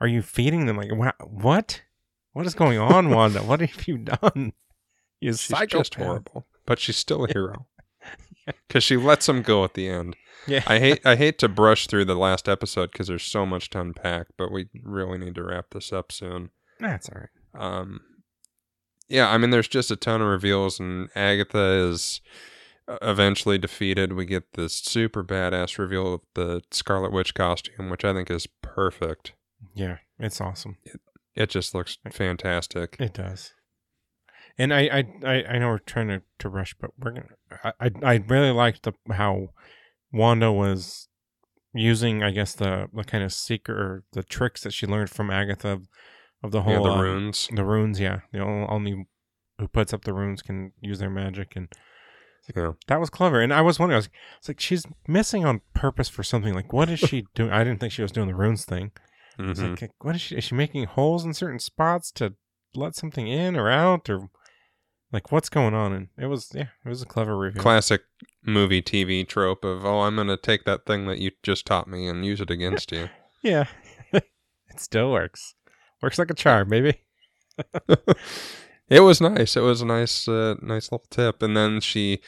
are 0.00 0.08
you 0.08 0.22
feeding 0.22 0.66
them? 0.66 0.76
Like, 0.76 0.90
wha- 0.92 1.12
what? 1.26 1.82
What 2.34 2.46
is 2.46 2.54
going 2.54 2.78
on, 2.78 3.10
Wanda? 3.10 3.40
what 3.42 3.60
have 3.60 3.88
you 3.88 3.98
done? 3.98 4.52
You 5.20 5.32
She's 5.32 5.40
psychopath. 5.40 5.68
just 5.70 5.94
horrible, 5.96 6.46
but 6.64 6.78
she's 6.78 6.94
still 6.96 7.24
a 7.24 7.32
hero 7.32 7.66
because 8.68 8.84
she 8.84 8.96
lets 8.96 9.28
him 9.28 9.42
go 9.42 9.64
at 9.64 9.74
the 9.74 9.88
end. 9.88 10.16
Yeah, 10.46 10.62
I 10.66 10.78
hate 10.78 11.04
I 11.04 11.16
hate 11.24 11.38
to 11.40 11.48
brush 11.48 11.86
through 11.86 12.04
the 12.06 12.14
last 12.14 12.48
episode 12.48 12.92
because 12.92 13.08
there's 13.08 13.24
so 13.24 13.44
much 13.44 13.70
to 13.70 13.80
unpack, 13.80 14.28
but 14.36 14.50
we 14.52 14.68
really 14.82 15.18
need 15.18 15.34
to 15.36 15.42
wrap 15.44 15.66
this 15.72 15.92
up 15.92 16.12
soon. 16.12 16.50
that's 16.80 17.08
all 17.08 17.20
right. 17.20 17.62
um 17.80 18.00
yeah 19.08 19.30
i 19.30 19.38
mean 19.38 19.50
there's 19.50 19.66
just 19.68 19.90
a 19.90 19.96
ton 19.96 20.20
of 20.20 20.28
reveals 20.28 20.78
and 20.78 21.08
agatha 21.16 21.58
is 21.90 22.20
eventually 23.02 23.56
defeated 23.58 24.12
we 24.12 24.24
get 24.26 24.52
this 24.52 24.74
super 24.74 25.24
badass 25.24 25.76
reveal 25.78 26.14
of 26.14 26.20
the 26.34 26.60
scarlet 26.70 27.10
witch 27.10 27.34
costume 27.34 27.88
which 27.90 28.04
i 28.04 28.12
think 28.12 28.30
is 28.30 28.46
perfect. 28.62 29.32
Yeah, 29.74 29.98
it's 30.20 30.40
awesome. 30.40 30.76
It 31.34 31.50
just 31.50 31.74
looks 31.74 31.98
fantastic. 32.12 32.96
It 33.00 33.14
does. 33.14 33.52
And 34.58 34.74
I, 34.74 34.80
I, 34.80 35.04
I, 35.24 35.44
I 35.44 35.58
know 35.58 35.68
we're 35.68 35.78
trying 35.78 36.08
to, 36.08 36.22
to 36.40 36.48
rush, 36.48 36.74
but 36.80 36.90
we're 36.98 37.12
gonna. 37.12 37.72
I, 37.80 37.90
I, 38.02 38.14
really 38.26 38.50
liked 38.50 38.82
the 38.82 38.92
how 39.12 39.50
Wanda 40.12 40.50
was 40.50 41.08
using, 41.72 42.22
I 42.22 42.30
guess 42.32 42.54
the 42.54 42.88
the 42.92 43.04
kind 43.04 43.22
of 43.22 43.32
secret 43.32 43.78
or 43.78 44.02
the 44.12 44.24
tricks 44.24 44.62
that 44.62 44.72
she 44.72 44.86
learned 44.86 45.10
from 45.10 45.30
Agatha 45.30 45.68
of, 45.68 45.88
of 46.42 46.50
the 46.50 46.62
whole 46.62 46.72
Yeah, 46.74 46.80
the 46.82 46.90
um, 46.90 47.00
runes. 47.00 47.48
The 47.54 47.64
runes, 47.64 48.00
yeah. 48.00 48.20
The 48.32 48.40
only, 48.40 48.66
only 48.68 49.06
who 49.58 49.68
puts 49.68 49.92
up 49.92 50.04
the 50.04 50.14
runes 50.14 50.42
can 50.42 50.72
use 50.80 50.98
their 50.98 51.10
magic, 51.10 51.54
and 51.54 51.68
Yeah. 52.54 52.72
that 52.88 53.00
was 53.00 53.10
clever. 53.10 53.40
And 53.40 53.52
I 53.52 53.60
was 53.60 53.78
wondering, 53.78 53.96
I 53.96 53.98
was, 53.98 54.08
it's 54.38 54.48
like 54.48 54.60
she's 54.60 54.84
missing 55.06 55.44
on 55.44 55.60
purpose 55.74 56.08
for 56.08 56.22
something. 56.24 56.54
Like, 56.54 56.72
what 56.72 56.88
is 56.88 56.98
she 56.98 57.26
doing? 57.34 57.50
I 57.50 57.62
didn't 57.62 57.78
think 57.78 57.92
she 57.92 58.02
was 58.02 58.12
doing 58.12 58.28
the 58.28 58.34
runes 58.34 58.64
thing. 58.64 58.90
Mhm. 59.38 59.80
like, 59.80 59.92
what 60.00 60.16
is 60.16 60.20
she? 60.20 60.36
Is 60.36 60.42
she 60.42 60.56
making 60.56 60.84
holes 60.86 61.24
in 61.24 61.32
certain 61.32 61.60
spots 61.60 62.10
to 62.12 62.34
let 62.74 62.96
something 62.96 63.28
in 63.28 63.54
or 63.56 63.70
out, 63.70 64.10
or 64.10 64.30
like 65.12 65.32
what's 65.32 65.48
going 65.48 65.74
on? 65.74 65.92
And 65.92 66.08
it 66.18 66.26
was, 66.26 66.50
yeah, 66.54 66.68
it 66.84 66.88
was 66.88 67.02
a 67.02 67.06
clever 67.06 67.36
reveal. 67.36 67.62
Classic 67.62 68.02
movie 68.44 68.82
TV 68.82 69.26
trope 69.26 69.64
of, 69.64 69.84
oh, 69.84 70.00
I'm 70.02 70.14
going 70.16 70.28
to 70.28 70.36
take 70.36 70.64
that 70.64 70.86
thing 70.86 71.06
that 71.06 71.18
you 71.18 71.30
just 71.42 71.66
taught 71.66 71.88
me 71.88 72.06
and 72.06 72.24
use 72.24 72.40
it 72.40 72.50
against 72.50 72.92
you. 72.92 73.08
yeah, 73.42 73.66
it 74.12 74.24
still 74.76 75.10
works. 75.10 75.54
Works 76.02 76.18
like 76.18 76.30
a 76.30 76.34
charm, 76.34 76.68
baby. 76.70 77.00
it 78.88 79.00
was 79.00 79.20
nice. 79.20 79.56
It 79.56 79.60
was 79.62 79.80
a 79.82 79.86
nice, 79.86 80.28
uh, 80.28 80.54
nice 80.62 80.90
little 80.92 81.06
tip. 81.10 81.42
And 81.42 81.56
then 81.56 81.80
she 81.80 82.20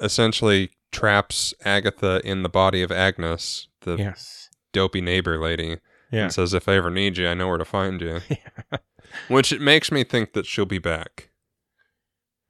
essentially 0.00 0.70
traps 0.92 1.54
Agatha 1.64 2.20
in 2.24 2.42
the 2.42 2.48
body 2.48 2.82
of 2.82 2.90
Agnes, 2.92 3.68
the 3.82 3.96
Yes. 3.96 4.48
dopey 4.72 5.00
neighbor 5.00 5.38
lady, 5.38 5.78
Yeah. 6.12 6.24
and 6.24 6.32
says, 6.32 6.52
"If 6.54 6.68
I 6.68 6.74
ever 6.76 6.90
need 6.90 7.16
you, 7.16 7.28
I 7.28 7.34
know 7.34 7.48
where 7.48 7.58
to 7.58 7.64
find 7.64 8.00
you." 8.00 8.20
yeah. 8.28 8.78
Which 9.28 9.52
it 9.52 9.60
makes 9.60 9.90
me 9.90 10.04
think 10.04 10.32
that 10.34 10.46
she'll 10.46 10.66
be 10.66 10.78
back. 10.78 11.29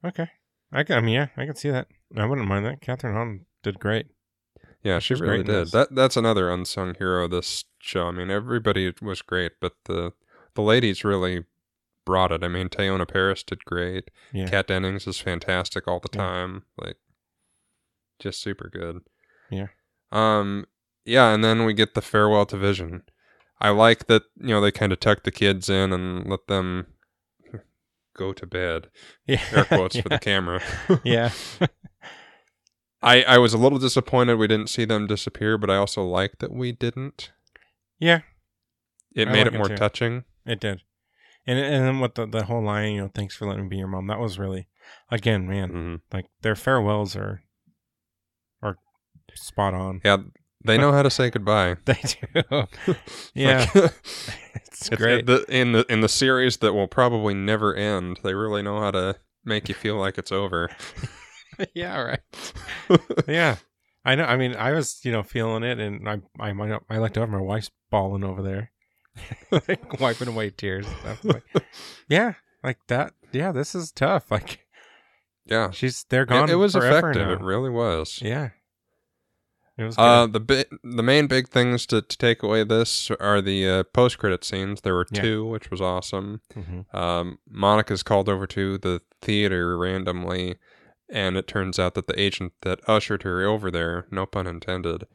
Okay. 0.04 0.28
I 0.72 0.82
can. 0.84 0.96
I 0.96 1.00
mean, 1.00 1.14
yeah, 1.14 1.26
I 1.36 1.46
can 1.46 1.54
see 1.56 1.70
that. 1.70 1.88
I 2.16 2.24
wouldn't 2.26 2.48
mind 2.48 2.64
that. 2.66 2.80
Kathryn 2.80 3.12
Hahn 3.12 3.46
did 3.62 3.78
great. 3.78 4.06
Yeah, 4.82 4.98
she 4.98 5.14
really 5.14 5.42
did. 5.42 5.72
That 5.72 5.94
that's 5.94 6.16
another 6.16 6.50
unsung 6.50 6.94
hero 6.94 7.24
of 7.24 7.30
this 7.30 7.64
show. 7.80 8.06
I 8.06 8.12
mean, 8.12 8.30
everybody 8.30 8.92
was 9.02 9.20
great, 9.20 9.52
but 9.60 9.72
the 9.84 10.12
the 10.54 10.62
ladies 10.62 11.04
really 11.04 11.44
brought 12.06 12.32
it. 12.32 12.42
I 12.42 12.48
mean, 12.48 12.68
Teyonah 12.68 13.08
Parris 13.08 13.42
did 13.42 13.64
great. 13.64 14.10
Yeah. 14.32 14.46
Kat 14.48 14.68
Dennings 14.68 15.06
is 15.06 15.20
fantastic 15.20 15.86
all 15.86 16.00
the 16.00 16.08
Yeah. 16.14 16.20
time. 16.20 16.62
Like 16.78 16.96
just 18.18 18.40
super 18.40 18.68
good. 18.72 19.00
Yeah. 19.50 19.68
Um 20.12 20.66
yeah, 21.04 21.32
and 21.34 21.42
then 21.44 21.64
we 21.64 21.74
get 21.74 21.94
the 21.94 22.02
farewell 22.02 22.46
to 22.46 22.56
Vision. 22.56 23.02
I 23.60 23.70
like 23.70 24.06
that, 24.06 24.22
you 24.38 24.48
know, 24.48 24.60
they 24.60 24.70
kind 24.70 24.92
of 24.92 25.00
tuck 25.00 25.24
the 25.24 25.30
kids 25.30 25.68
in 25.68 25.92
and 25.92 26.26
let 26.26 26.46
them 26.46 26.86
go 28.20 28.32
to 28.32 28.46
bed. 28.46 28.88
yeah. 29.26 29.42
Air 29.52 29.64
quotes 29.64 29.98
for 29.98 30.08
the 30.08 30.18
camera. 30.30 30.60
yeah. 31.04 31.30
I 33.02 33.22
I 33.22 33.38
was 33.38 33.54
a 33.54 33.58
little 33.58 33.78
disappointed 33.78 34.34
we 34.36 34.46
didn't 34.46 34.68
see 34.68 34.84
them 34.84 35.06
disappear, 35.06 35.56
but 35.56 35.70
I 35.70 35.76
also 35.76 36.02
like 36.04 36.38
that 36.40 36.52
we 36.52 36.72
didn't. 36.72 37.32
Yeah. 37.98 38.20
It 39.16 39.28
I 39.28 39.32
made 39.32 39.38
like 39.44 39.46
it 39.48 39.54
it 39.54 39.58
more 39.58 39.68
too. 39.68 39.76
touching. 39.76 40.24
It 40.44 40.60
did. 40.60 40.82
And 41.46 41.58
and 41.58 41.84
then 41.86 41.98
what 42.00 42.14
the 42.14 42.26
the 42.26 42.44
whole 42.44 42.62
line, 42.62 42.92
you 42.94 43.00
know, 43.02 43.10
thanks 43.14 43.34
for 43.34 43.46
letting 43.48 43.64
me 43.64 43.68
be 43.70 43.76
your 43.78 43.88
mom. 43.88 44.06
That 44.08 44.20
was 44.20 44.38
really, 44.38 44.68
again, 45.10 45.48
man, 45.48 45.70
hmm 45.70 45.94
like 46.14 46.26
their 46.42 46.54
farewells 46.54 47.16
are 47.16 47.42
are 48.62 48.76
spot 49.34 49.72
on. 49.74 50.02
Yeah, 50.04 50.18
they 50.64 50.76
know 50.78 50.92
how 50.92 51.02
to 51.02 51.10
say 51.10 51.30
goodbye. 51.30 51.76
They 51.84 51.94
do. 51.94 52.64
yeah, 53.34 53.66
Like, 53.74 53.74
it's 54.54 54.86
it's- 54.88 54.98
great. 54.98 55.26
the- 55.26 55.44
in 55.48 55.72
the 55.72 55.84
in 55.88 56.00
the 56.00 56.08
series 56.08 56.58
that 56.58 56.72
will 56.74 56.88
probably 56.88 57.34
never 57.34 57.74
end, 57.74 58.20
they 58.22 58.34
really 58.34 58.62
know 58.62 58.80
how 58.80 58.90
to 58.90 59.16
make 59.44 59.68
you 59.68 59.74
feel 59.74 59.96
like 59.96 60.18
it's 60.18 60.32
over. 60.32 60.68
yeah, 61.74 61.98
right. 62.00 62.20
Yeah, 63.28 63.56
I 64.04 64.14
know. 64.14 64.24
I 64.24 64.36
mean, 64.36 64.54
I 64.56 64.72
was 64.72 65.00
you 65.04 65.12
know 65.12 65.22
feeling 65.22 65.62
it, 65.62 65.78
and 65.78 66.08
I 66.08 66.20
I 66.38 66.52
might 66.52 66.78
I 66.88 66.98
looked 66.98 67.18
over, 67.18 67.26
my 67.30 67.40
wife's 67.40 67.70
bawling 67.90 68.24
over 68.24 68.42
there, 68.42 68.70
like 69.50 70.00
wiping 70.00 70.28
away 70.28 70.50
tears. 70.50 70.86
Like, 71.24 71.42
yeah, 72.08 72.34
like 72.62 72.78
that. 72.88 73.14
Yeah, 73.32 73.52
this 73.52 73.74
is 73.74 73.92
tough. 73.92 74.30
Like 74.30 74.60
yeah, 75.46 75.70
she's 75.70 76.04
they're 76.08 76.22
it, 76.22 76.28
gone. 76.28 76.50
it 76.50 76.54
was 76.54 76.72
forever 76.74 77.10
effective. 77.10 77.26
now. 77.28 77.32
It 77.34 77.40
really 77.40 77.70
was. 77.70 78.20
Yeah, 78.22 78.44
it 78.44 78.52
was. 78.52 78.52
Uh, 79.98 80.26
the 80.26 80.40
bi- 80.40 80.64
the 80.82 81.02
main 81.02 81.26
big 81.26 81.48
things 81.48 81.86
to, 81.86 82.02
to 82.02 82.18
take 82.18 82.42
away 82.42 82.64
this 82.64 83.10
are 83.20 83.40
the 83.40 83.68
uh, 83.68 83.82
post 83.84 84.18
credit 84.18 84.44
scenes. 84.44 84.80
There 84.82 84.94
were 84.94 85.06
Yeah. 85.10 85.22
two, 85.22 85.46
which 85.46 85.70
was 85.70 85.80
awesome. 85.80 86.40
Mhm. 86.54 86.92
Um, 86.94 87.38
Monica's 87.48 88.02
called 88.02 88.28
over 88.28 88.46
to 88.48 88.78
the 88.78 89.00
theater 89.22 89.76
randomly, 89.78 90.56
and 91.08 91.36
it 91.36 91.46
turns 91.46 91.78
out 91.78 91.94
that 91.94 92.06
the 92.06 92.20
agent 92.20 92.52
that 92.62 92.80
ushered 92.88 93.22
her 93.22 93.44
over 93.46 93.70
there, 93.70 94.06
no 94.10 94.26
pun 94.26 94.46
intended, 94.46 95.06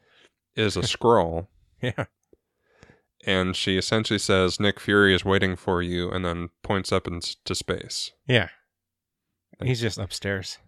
is 0.54 0.76
a 0.76 0.80
Skrull. 0.82 1.48
Yeah, 1.82 2.06
and 3.26 3.54
she 3.56 3.76
essentially 3.76 4.18
says 4.18 4.58
Nick 4.60 4.80
Fury 4.80 5.14
is 5.14 5.24
waiting 5.24 5.56
for 5.56 5.82
you, 5.82 6.10
and 6.10 6.24
then 6.24 6.48
points 6.62 6.92
up 6.92 7.06
into 7.06 7.54
space. 7.54 8.12
yeah. 8.26 8.48
He's 9.64 9.80
just 9.80 9.96
upstairs. 9.96 10.58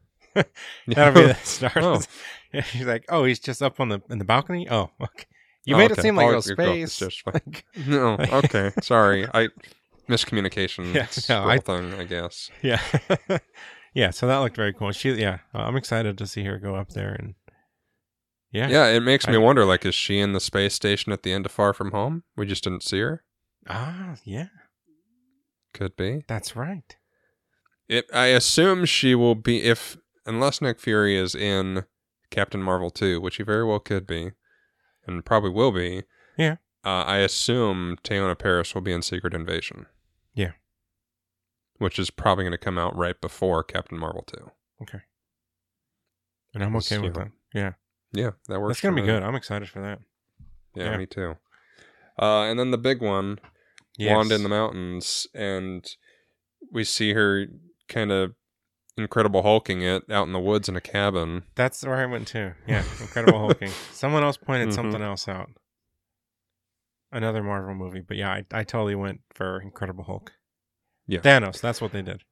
That'll 0.86 1.14
be 1.22 1.26
the 1.28 1.34
start. 1.34 1.76
Oh. 1.78 2.00
She's 2.64 2.84
like, 2.86 3.04
oh, 3.08 3.24
he's 3.24 3.38
just 3.38 3.62
up 3.62 3.78
on 3.80 3.88
the 3.88 4.00
in 4.10 4.18
the 4.18 4.24
balcony. 4.24 4.68
Oh, 4.70 4.90
okay. 5.02 5.24
You 5.64 5.74
Oh, 5.74 5.78
made 5.78 5.90
it 5.90 6.00
seem 6.00 6.16
like 6.16 6.26
Oh, 6.28 6.32
it 6.32 6.36
was 6.36 6.46
you 6.48 6.56
go 6.56 6.62
up 6.64 6.74
the 6.74 6.86
space. 6.86 7.20
fine. 7.22 7.34
Like, 7.34 7.64
no, 7.86 8.16
okay, 8.44 8.70
sorry, 8.82 9.26
I 9.34 9.48
miscommunication. 10.08 10.94
Yeah, 10.94 11.06
no, 11.28 11.46
I- 11.48 11.58
thing, 11.58 11.92
I 11.94 12.04
guess. 12.04 12.50
yeah, 12.62 12.80
yeah. 13.94 14.10
So 14.10 14.26
that 14.26 14.38
looked 14.38 14.56
very 14.56 14.72
cool. 14.72 14.92
She, 14.92 15.12
yeah, 15.12 15.38
uh, 15.54 15.58
I'm 15.58 15.76
excited 15.76 16.16
to 16.18 16.26
see 16.26 16.44
her 16.44 16.58
go 16.58 16.74
up 16.74 16.90
there 16.90 17.12
and 17.12 17.34
yeah, 18.50 18.68
Yeah, 18.68 18.86
it 18.86 19.00
makes 19.00 19.26
me 19.26 19.34
I- 19.34 19.38
wonder. 19.38 19.66
Like, 19.66 19.84
is 19.84 19.94
she 19.94 20.18
in 20.18 20.32
the 20.32 20.40
space 20.40 20.72
station 20.74 21.12
at 21.12 21.22
the 21.22 21.32
end 21.34 21.44
of 21.44 21.52
Far 21.52 21.74
From 21.74 21.90
Home? 21.90 22.22
We 22.34 22.46
just 22.46 22.64
didn't 22.64 22.82
see 22.82 23.00
her. 23.00 23.22
ah, 23.68 24.14
yeah, 24.24 24.46
Could 25.74 25.96
be. 25.96 26.22
that's 26.28 26.56
right. 26.56 26.96
It. 27.90 28.06
I 28.14 28.26
assume 28.28 28.86
she 28.86 29.14
will 29.14 29.34
be 29.34 29.62
if 29.64 29.98
unless 30.28 30.60
Nick 30.60 30.78
Fury 30.80 31.16
is 31.16 31.34
in 31.34 31.84
Captain 32.30 32.62
Marvel 32.62 32.90
two, 32.90 33.20
which 33.20 33.36
he 33.36 33.42
very 33.42 33.64
well 33.64 33.80
could 33.80 34.06
be, 34.06 34.32
and 35.06 35.24
probably 35.24 35.50
will 35.50 35.72
be. 35.72 36.02
Yeah. 36.36 36.56
Uh, 36.84 37.02
I 37.04 37.18
assume 37.18 37.96
Teyonah 38.04 38.38
Parris 38.38 38.74
will 38.74 38.82
be 38.82 38.92
in 38.92 39.02
Secret 39.02 39.34
Invasion. 39.34 39.86
Yeah. 40.34 40.52
Which 41.78 41.98
is 41.98 42.10
probably 42.10 42.44
going 42.44 42.52
to 42.52 42.58
come 42.58 42.78
out 42.78 42.96
right 42.96 43.20
before 43.20 43.62
Captain 43.64 43.98
Marvel 43.98 44.22
two. 44.26 44.50
Okay. 44.82 45.00
And 46.54 46.62
I'm 46.62 46.76
okay 46.76 46.98
with 46.98 47.14
that. 47.14 47.30
Yeah, 47.54 47.72
Yeah, 48.12 48.30
that 48.48 48.60
works. 48.60 48.70
that's 48.76 48.80
gonna 48.82 48.94
be 48.96 49.02
me. 49.02 49.06
good. 49.06 49.22
I'm 49.22 49.34
excited 49.34 49.68
for 49.68 49.80
that. 49.80 50.00
Yeah, 50.74 50.90
Yeah. 50.92 50.96
me 50.96 51.06
too. 51.06 51.36
Uh, 52.20 52.42
and 52.42 52.58
then 52.58 52.70
the 52.70 52.78
big 52.78 53.00
one, 53.02 53.38
Yes. 53.96 54.14
Wanda 54.14 54.34
in 54.36 54.42
the 54.44 54.48
mountains, 54.48 55.26
and 55.34 55.84
we 56.70 56.84
see 56.84 57.14
her 57.14 57.46
kind 57.88 58.12
of 58.12 58.34
incredible 58.98 59.42
hulking 59.42 59.82
it 59.82 60.10
out 60.10 60.26
in 60.26 60.32
the 60.32 60.38
woods 60.40 60.68
in 60.68 60.76
a 60.76 60.80
cabin. 60.80 61.44
That's 61.54 61.84
where 61.84 61.96
I 61.96 62.06
went 62.06 62.26
to. 62.28 62.54
Yeah, 62.66 62.82
Incredible 63.00 63.38
Hulking. 63.38 63.70
Someone 63.92 64.22
else 64.22 64.36
pointed 64.36 64.68
Mhm. 64.68 64.74
something 64.74 65.02
else 65.02 65.28
out. 65.28 65.50
Another 67.10 67.42
Marvel 67.42 67.74
movie, 67.74 68.00
but 68.06 68.16
yeah, 68.18 68.30
I, 68.30 68.44
I 68.52 68.64
totally 68.64 68.94
went 68.94 69.20
for 69.32 69.60
Incredible 69.62 70.04
Hulk. 70.04 70.32
Yeah. 71.06 71.20
Thanos. 71.20 71.60
That's 71.60 71.80
what 71.80 71.92
they 71.92 72.02
did. 72.02 72.22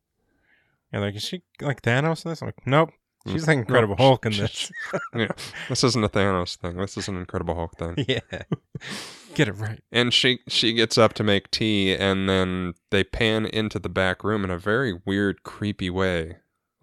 Yeah, 0.93 1.01
like 1.01 1.14
is 1.16 1.22
she 1.22 1.43
like 1.62 1.80
Thanos 1.80 2.24
in 2.26 2.30
this? 2.30 2.43
I'm 2.43 2.48
like, 2.48 2.66
nope. 2.66 2.90
She's 3.26 3.44
Mm, 3.44 3.48
like 3.48 3.59
Incredible 3.59 3.97
Hulk 3.97 4.26
in 4.26 4.32
this. 4.36 4.70
yeah, 5.16 5.28
this 5.68 5.82
isn't 5.82 6.05
a 6.05 6.09
Thanos 6.09 6.56
thing. 6.56 6.76
This 6.76 6.97
is 6.98 7.09
an 7.09 7.16
Incredible 7.16 7.55
Hulk 7.55 7.76
thing. 7.78 7.94
yeah, 8.06 8.20
get 9.34 9.48
it 9.48 9.55
right. 9.55 9.80
And 9.90 10.12
she 10.14 10.40
she 10.47 10.74
gets 10.74 10.97
up 10.98 11.14
to 11.14 11.24
make 11.24 11.51
tea, 11.51 11.97
and 11.97 12.28
then 12.28 12.74
they 12.90 13.02
pan 13.02 13.47
into 13.47 13.78
the 13.78 13.88
back 13.88 14.22
room 14.22 14.44
in 14.44 14.51
a 14.51 14.59
very 14.59 15.01
weird, 15.06 15.43
creepy 15.43 15.90
way, 15.90 16.36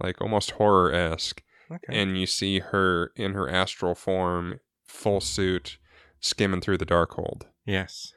like 0.04 0.22
almost 0.22 0.52
horror 0.52 0.94
esque. 0.94 1.42
Okay. 1.72 2.02
And 2.02 2.20
you 2.20 2.28
see 2.28 2.60
her 2.60 3.12
in 3.16 3.34
her 3.34 3.50
astral 3.50 3.96
form, 3.96 4.60
full 4.84 5.20
mm-hmm. 5.20 5.26
suit, 5.26 5.78
skimming 6.20 6.62
through 6.62 6.78
the 6.78 6.86
Darkhold. 6.86 7.44
yes. 7.66 8.14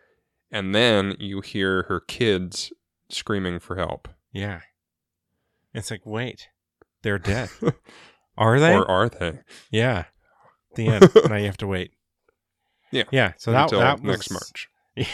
And 0.53 0.75
then 0.75 1.17
you 1.19 1.41
hear 1.41 1.83
her 1.85 1.99
kids 1.99 2.73
screaming 3.09 3.59
for 3.59 3.77
help. 3.77 4.09
Yeah. 4.33 4.61
It's 5.75 5.91
like, 5.91 6.07
wait, 6.07 6.49
they're 7.03 7.19
dead. 7.19 7.51
Are 8.39 8.61
they? 8.61 8.75
Or 8.75 8.89
are 8.91 9.09
they? 9.09 9.41
yeah. 9.71 10.05
The 10.75 10.89
end. 10.89 11.11
now 11.29 11.37
you 11.37 11.47
have 11.47 11.57
to 11.59 11.67
wait. 11.67 11.93
Yeah. 12.93 13.05
Yeah. 13.11 13.33
So 13.39 13.51
that 13.53 13.65
Until 13.65 13.81
that 13.81 14.03
next 14.03 14.31
March. 14.31 14.69
yeah. 14.97 15.05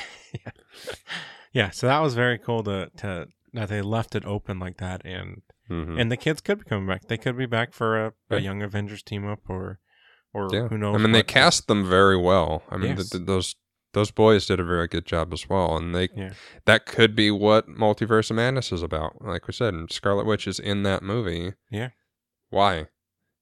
yeah. 1.52 1.70
So 1.70 1.86
that 1.86 2.00
was 2.00 2.14
very 2.14 2.38
cool 2.38 2.62
to 2.64 2.90
to 2.98 3.28
that 3.52 3.68
they 3.68 3.80
left 3.80 4.14
it 4.14 4.24
open 4.24 4.58
like 4.58 4.78
that, 4.78 5.04
and 5.04 5.42
Mhm. 5.72 6.00
and 6.00 6.10
the 6.12 6.16
kids 6.16 6.40
could 6.40 6.58
be 6.58 6.64
coming 6.64 6.86
back. 6.86 7.08
They 7.08 7.16
could 7.18 7.36
be 7.36 7.46
back 7.46 7.72
for 7.72 8.06
a, 8.06 8.12
a 8.30 8.38
young 8.40 8.62
Avengers 8.62 9.02
team 9.02 9.26
up, 9.26 9.40
or 9.48 9.78
or 10.34 10.48
Yeah. 10.52 10.68
who 10.68 10.78
knows. 10.78 10.94
I 10.94 10.98
mean, 10.98 11.12
they 11.12 11.22
cast 11.22 11.66
them 11.68 11.88
very 11.88 12.16
well. 12.16 12.62
I 12.70 12.76
mean, 12.78 12.96
Yes. 12.96 13.10
th- 13.10 13.10
th- 13.10 13.26
those 13.26 13.56
those 13.94 14.10
boys 14.10 14.46
did 14.46 14.58
a 14.58 14.64
very 14.64 14.88
good 14.88 15.04
job 15.04 15.32
as 15.34 15.48
well, 15.50 15.76
and 15.76 15.94
they 15.94 16.08
Yeah. 16.16 16.32
that 16.64 16.86
could 16.86 17.14
be 17.14 17.30
what 17.30 17.68
Multiverse 17.68 18.30
of 18.30 18.36
Madness 18.36 18.72
is 18.72 18.82
about. 18.82 19.20
Like 19.22 19.46
we 19.46 19.52
said, 19.52 19.74
Scarlet 19.90 20.24
Witch 20.24 20.46
is 20.46 20.58
in 20.58 20.82
that 20.84 21.02
movie. 21.02 21.52
Yeah. 21.70 21.90
Why 22.48 22.86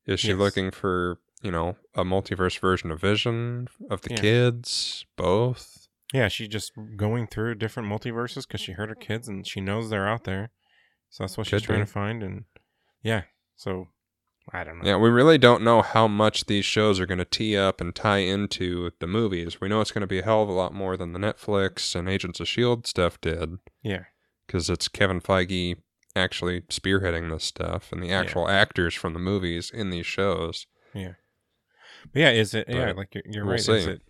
is 0.07 0.19
she 0.21 0.29
Yes. 0.31 0.39
looking 0.39 0.71
for 0.73 1.19
you 1.43 1.51
know 1.53 1.77
a 1.95 2.05
multiverse 2.05 2.59
version 2.59 2.91
of 2.91 3.01
Vision 3.01 3.69
of 3.89 4.01
the 4.03 4.11
Yeah. 4.11 4.21
kids? 4.21 5.07
Both. 5.17 5.87
Yeah, 6.13 6.27
she's 6.27 6.49
just 6.49 6.73
going 6.97 7.29
through 7.29 7.55
different 7.55 7.89
multiverses 7.89 8.47
because 8.49 8.61
she 8.61 8.73
heard 8.73 8.89
her 8.89 8.97
kids 8.97 9.29
and 9.29 9.47
she 9.47 9.61
knows 9.61 9.89
they're 9.91 10.09
out 10.09 10.25
there. 10.25 10.51
So 11.11 11.25
that's 11.25 11.37
what 11.37 11.47
she's 11.47 11.61
Could 11.61 11.67
trying 11.67 11.81
be. 11.81 11.87
to 11.87 11.93
find. 11.93 12.23
And 12.23 12.45
yeah, 13.03 13.23
so 13.57 13.89
I 14.53 14.65
don't 14.65 14.79
know. 14.79 14.85
Yeah, 14.89 14.97
we 14.97 15.11
really 15.11 15.39
don't 15.39 15.63
know 15.63 15.83
how 15.83 16.09
much 16.09 16.47
these 16.47 16.65
shows 16.65 16.99
are 17.01 17.07
going 17.07 17.19
to 17.19 17.25
tee 17.25 17.57
up 17.57 17.81
and 17.81 17.95
tie 17.95 18.19
into 18.19 18.91
the 19.01 19.07
movies. 19.07 19.61
We 19.61 19.69
know 19.69 19.81
it's 19.81 19.91
going 19.93 20.01
to 20.03 20.07
be 20.07 20.21
a 20.21 20.25
hell 20.25 20.43
of 20.43 20.49
a 20.49 20.53
lot 20.53 20.73
more 20.73 20.97
than 20.97 21.13
the 21.13 21.19
Netflix 21.19 21.95
and 21.95 22.09
Agents 22.09 22.41
of 22.41 22.45
S.H.I.E.L.D. 22.45 22.83
stuff 22.89 23.21
did. 23.21 23.59
Yeah. 23.83 24.05
because 24.47 24.71
it's 24.71 24.89
Kevin 24.89 25.21
Feige 25.21 25.77
actually 26.17 26.63
spearheading 26.63 27.31
this 27.31 27.45
stuff 27.45 27.93
and 27.93 28.03
the 28.03 28.13
actual 28.13 28.49
actors 28.49 28.95
from 28.95 29.13
the 29.13 29.21
movies 29.21 29.71
in 29.73 29.91
these 29.91 30.07
shows. 30.07 30.67
Yeah. 30.95 31.13
But 32.13 32.21
yeah, 32.21 32.31
is 32.31 32.55
it? 32.55 32.67
yeah, 32.69 32.93
like 32.93 33.15
you're, 33.15 33.23
you're 33.27 33.45
we'll 33.45 33.53
right. 33.53 33.69
Is 33.69 33.87
it? 33.87 34.03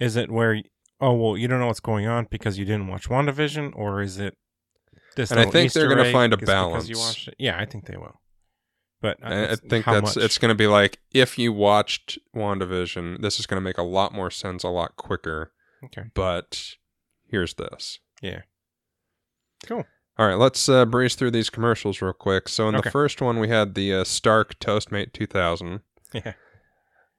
Is 0.00 0.16
it 0.16 0.30
where? 0.30 0.62
Oh 1.00 1.12
well, 1.12 1.36
you 1.36 1.46
don't 1.48 1.60
know 1.60 1.66
what's 1.66 1.80
going 1.80 2.06
on 2.06 2.26
because 2.30 2.58
you 2.58 2.64
didn't 2.64 2.88
watch 2.88 3.08
WandaVision, 3.08 3.72
or 3.76 4.00
is 4.00 4.18
it? 4.18 4.36
And 5.18 5.40
I 5.40 5.46
think 5.46 5.72
they're 5.72 5.88
gonna 5.88 6.12
find 6.12 6.32
a 6.32 6.36
balance. 6.36 6.88
Yeah, 7.38 7.58
I 7.58 7.64
think 7.64 7.86
they 7.86 7.96
will. 7.96 8.20
But 9.02 9.22
uh, 9.22 9.26
I, 9.26 9.52
I 9.52 9.56
think 9.56 9.84
that's 9.84 10.16
much? 10.16 10.24
it's 10.24 10.38
going 10.38 10.48
to 10.48 10.54
be 10.54 10.66
like 10.66 10.98
if 11.12 11.38
you 11.38 11.52
watched 11.52 12.18
WandaVision, 12.34 13.20
this 13.20 13.38
is 13.38 13.46
going 13.46 13.58
to 13.58 13.64
make 13.64 13.76
a 13.76 13.82
lot 13.82 14.14
more 14.14 14.30
sense 14.30 14.64
a 14.64 14.68
lot 14.68 14.96
quicker. 14.96 15.52
Okay. 15.84 16.04
But 16.14 16.70
here's 17.30 17.54
this. 17.54 17.98
Yeah. 18.22 18.40
Cool. 19.66 19.84
All 20.18 20.26
right, 20.26 20.38
let's 20.38 20.66
uh, 20.68 20.86
breeze 20.86 21.14
through 21.14 21.32
these 21.32 21.50
commercials 21.50 22.00
real 22.00 22.14
quick. 22.14 22.48
So 22.48 22.68
in 22.70 22.74
Okay. 22.74 22.86
the 22.88 22.90
first 22.90 23.20
one, 23.20 23.38
we 23.38 23.48
had 23.48 23.74
the 23.74 23.92
uh, 23.92 24.04
Stark 24.04 24.58
Toastmate 24.60 25.12
2000. 25.12 25.80
Yeah. 26.14 26.32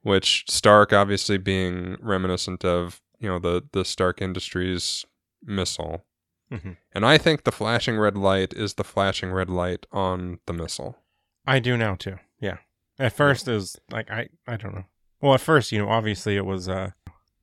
which 0.02 0.46
Stark 0.50 0.92
obviously 0.94 1.38
being 1.38 1.98
reminiscent 2.02 2.66
of 2.66 3.02
you 3.20 3.30
know 3.30 3.38
the 3.38 3.64
the 3.72 3.86
Stark 3.86 4.20
Industries 4.22 5.06
missile, 5.44 6.06
Mhm. 6.52 6.78
and 6.94 7.06
I 7.06 7.18
think 7.18 7.44
the 7.44 7.52
flashing 7.52 7.98
red 7.98 8.18
light 8.18 8.54
is 8.54 8.76
the 8.76 8.84
flashing 8.84 9.32
red 9.32 9.50
light 9.50 9.86
on 9.92 10.40
the 10.46 10.54
missile. 10.54 10.98
I 11.46 11.60
do 11.60 11.76
now 11.78 11.96
too. 11.96 12.18
Yeah. 12.40 12.58
At 13.00 13.14
first 13.14 13.48
it 13.48 13.54
was 13.54 13.78
like 13.92 14.10
I 14.10 14.30
I 14.48 14.56
don't 14.58 14.74
know. 14.76 14.86
Well, 15.22 15.34
at 15.34 15.42
first 15.42 15.72
you 15.72 15.80
know 15.80 15.90
obviously 15.90 16.36
it 16.38 16.46
was 16.46 16.70
uh 16.70 16.92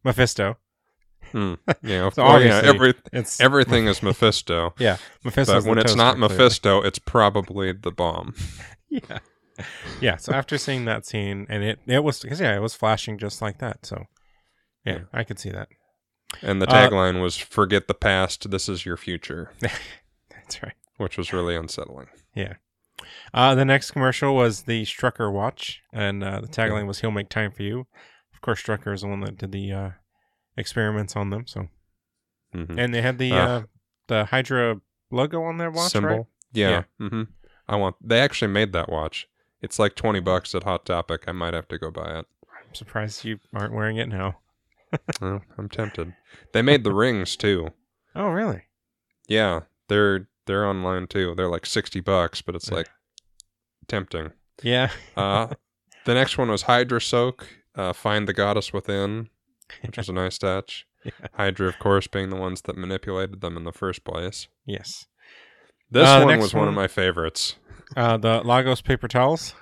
Mephisto. 0.04 0.56
Hmm. 1.32 1.54
Yeah, 1.82 2.08
So 2.10 2.22
course. 2.22 2.44
Yeah, 2.44 2.58
obviously, 2.58 2.68
every 2.68 2.94
It's 3.12 3.40
everything 3.40 3.86
is 3.88 4.02
Mephisto, 4.02 4.74
yeah 4.78 4.96
Mephisto. 5.24 5.54
but 5.60 5.64
when 5.68 5.78
it's 5.78 5.94
not 5.96 6.18
Mephisto, 6.18 6.80
it's 6.82 6.98
probably 6.98 7.72
the 7.72 7.90
bomb. 7.92 8.34
yeah. 8.88 9.18
Yeah. 10.00 10.16
So 10.16 10.32
after 10.32 10.56
seeing 10.58 10.84
that 10.86 11.04
scene 11.06 11.46
and 11.50 11.62
it 11.62 11.78
it 11.86 12.02
was 12.04 12.20
because 12.20 12.40
yeah 12.40 12.54
it 12.56 12.60
was 12.62 12.74
flashing 12.74 13.18
just 13.18 13.42
like 13.42 13.58
that. 13.58 13.84
So 13.86 14.06
yeah, 14.84 14.92
Yeah. 14.94 15.00
I 15.12 15.24
could 15.24 15.38
see 15.38 15.50
that. 15.50 15.68
And 16.42 16.60
the 16.62 16.68
Uh, 16.68 16.72
tagline 16.88 17.20
was 17.20 17.36
"Forget 17.36 17.88
the 17.88 17.94
past, 17.94 18.50
this 18.50 18.68
is 18.68 18.84
your 18.86 18.96
future," 18.96 19.52
That's 20.30 20.62
right. 20.62 20.74
which 20.96 21.16
was 21.16 21.32
really 21.32 21.56
unsettling. 21.56 22.08
Yeah. 22.34 22.54
Uh, 23.32 23.54
the 23.54 23.64
next 23.64 23.90
commercial 23.90 24.34
was 24.34 24.62
the 24.62 24.84
Strucker 24.84 25.32
watch, 25.32 25.82
and 25.92 26.22
uh, 26.24 26.40
the 26.40 26.48
tagline 26.48 26.86
was 26.86 27.00
"He'll 27.00 27.10
make 27.10 27.28
time 27.28 27.50
for 27.52 27.62
you." 27.62 27.86
Of 28.32 28.40
course, 28.40 28.62
Strucker 28.62 28.94
is 28.94 29.00
the 29.02 29.08
one 29.08 29.20
that 29.20 29.36
did 29.36 29.52
the 29.52 29.72
uh, 29.72 29.90
experiments 30.56 31.16
on 31.16 31.30
them. 31.30 31.46
So, 31.46 31.68
Mhm. 32.54 32.78
and 32.78 32.94
they 32.94 33.02
had 33.02 33.18
the 33.18 33.32
Uh, 33.32 33.36
uh, 33.48 33.62
the 34.08 34.24
Hydra 34.26 34.80
logo 35.10 35.42
on 35.42 35.56
their 35.58 35.70
watch, 35.70 35.90
Symbol, 35.92 36.08
right? 36.16 36.26
yeah. 36.52 36.84
hmm 36.98 37.22
I 37.66 37.76
want. 37.76 37.96
They 38.06 38.20
actually 38.20 38.52
made 38.52 38.72
that 38.72 38.88
watch. 38.90 39.26
It's 39.62 39.78
like 39.78 39.94
twenty 39.94 40.20
bucks 40.20 40.54
at 40.54 40.64
Hot 40.64 40.84
Topic. 40.84 41.24
I 41.26 41.32
might 41.32 41.54
have 41.54 41.68
to 41.68 41.78
go 41.78 41.90
buy 41.90 42.18
it. 42.20 42.26
I'm 42.52 42.74
surprised 42.74 43.24
you 43.24 43.38
aren't 43.54 43.72
wearing 43.72 43.96
it 43.96 44.08
now. 44.08 44.38
I'm 45.20 45.68
tempted. 45.70 46.14
They 46.52 46.62
made 46.62 46.84
the 46.84 46.94
rings 46.94 47.36
too. 47.36 47.68
Oh, 48.16 48.28
really? 48.28 48.62
Yeah, 49.26 49.62
they're 49.88 50.28
they're 50.46 50.64
online 50.68 51.08
too. 51.08 51.34
They're 51.36 51.48
like 51.50 51.66
sixty 51.66 51.98
bucks, 51.98 52.42
but 52.42 52.54
it's 52.54 52.70
like 52.70 52.88
tempting. 53.88 54.30
Yeah. 54.62 54.90
Uh, 55.16 55.48
the 56.04 56.14
next 56.14 56.38
one 56.38 56.48
was 56.48 56.62
Hydra 56.62 57.00
Soak. 57.00 57.48
Uh, 57.74 57.92
Find 57.92 58.28
the 58.28 58.32
Goddess 58.32 58.72
Within, 58.72 59.30
which 59.84 59.96
was 59.96 60.08
a 60.08 60.12
nice 60.12 60.38
touch. 60.38 60.86
Yeah. 61.04 61.10
Hydra, 61.34 61.66
of 61.66 61.78
course, 61.80 62.06
being 62.06 62.30
the 62.30 62.36
ones 62.36 62.62
that 62.62 62.76
manipulated 62.78 63.40
them 63.40 63.56
in 63.58 63.64
the 63.64 63.72
first 63.72 64.04
place. 64.04 64.46
yes. 64.64 65.06
This 65.90 66.08
Uh, 66.08 66.22
one 66.24 66.38
was 66.38 66.54
one 66.54 66.68
of 66.68 66.72
my 66.74 66.86
favorites. 66.88 67.56
Uh, 67.96 68.16
the 68.16 68.42
Lagos 68.42 68.80
paper 68.80 69.06
towels. 69.08 69.54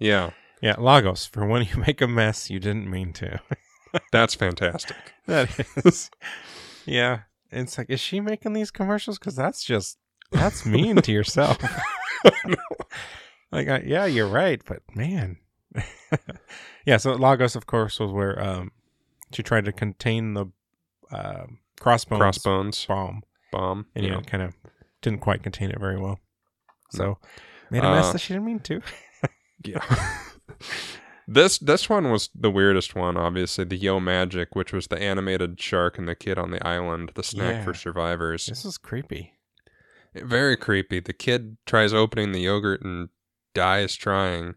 Yeah, 0.00 0.30
Yeah, 0.60 0.76
Lagos 0.78 1.24
for 1.26 1.44
when 1.46 1.62
you 1.66 1.76
make 1.78 2.00
a 2.02 2.06
mess 2.06 2.50
you 2.50 2.60
didn't 2.60 2.88
mean 2.90 3.12
to. 3.14 3.40
That's 4.12 4.34
fantastic. 4.34 4.96
That 5.26 5.48
is. 5.84 6.10
yeah. 6.86 7.20
It's 7.52 7.78
like, 7.78 7.88
is 7.88 8.00
she 8.00 8.20
making 8.20 8.52
these 8.52 8.72
commercials? 8.72 9.18
Because 9.18 9.36
that's 9.36 9.62
just, 9.62 9.98
that's 10.32 10.66
mean 10.66 10.96
to 10.96 11.12
yourself. 11.12 11.58
like, 13.52 13.68
I, 13.68 13.82
yeah, 13.86 14.06
you're 14.06 14.26
right, 14.26 14.60
but 14.64 14.82
man. 14.94 15.36
yeah, 16.84 16.96
so 16.96 17.12
Lagos, 17.12 17.54
of 17.54 17.66
course, 17.66 18.00
was 18.00 18.10
where 18.10 18.42
um, 18.42 18.72
she 19.32 19.44
tried 19.44 19.66
to 19.66 19.72
contain 19.72 20.34
the 20.34 20.46
um 21.12 21.58
crossbones, 21.80 22.20
Crossbones 22.20 22.86
bomb. 22.86 23.22
bomb. 23.52 23.86
And 23.94 24.04
yeah, 24.04 24.14
yeah. 24.14 24.20
kind 24.22 24.42
of 24.42 24.54
didn't 25.02 25.20
quite 25.20 25.42
contain 25.44 25.70
it 25.70 25.78
very 25.78 25.98
well. 25.98 26.18
So, 26.90 27.18
made 27.70 27.84
a 27.84 27.90
mess 27.90 28.06
Uh, 28.06 28.12
that 28.12 28.18
she 28.18 28.32
didn't 28.32 28.46
mean 28.46 28.60
to. 28.60 28.80
Yeah. 29.64 29.80
This 31.32 31.58
this 31.58 31.88
one 31.88 32.10
was 32.10 32.28
the 32.34 32.50
weirdest 32.50 32.94
one, 32.94 33.16
obviously. 33.16 33.64
The 33.64 33.76
Yo 33.76 34.00
Magic, 34.00 34.54
which 34.56 34.72
was 34.72 34.88
the 34.88 35.00
animated 35.00 35.60
shark 35.60 35.96
and 35.98 36.08
the 36.08 36.14
kid 36.14 36.38
on 36.38 36.50
the 36.50 36.66
island, 36.66 37.12
the 37.14 37.22
snack 37.22 37.56
Yeah. 37.56 37.64
for 37.64 37.74
survivors. 37.74 38.46
This 38.46 38.64
is 38.64 38.76
creepy. 38.78 39.34
Very 40.14 40.56
creepy. 40.56 40.98
The 41.00 41.12
kid 41.12 41.56
tries 41.66 41.92
opening 41.94 42.32
the 42.32 42.40
yogurt 42.40 42.82
and 42.82 43.10
dies 43.54 43.94
trying. 43.94 44.54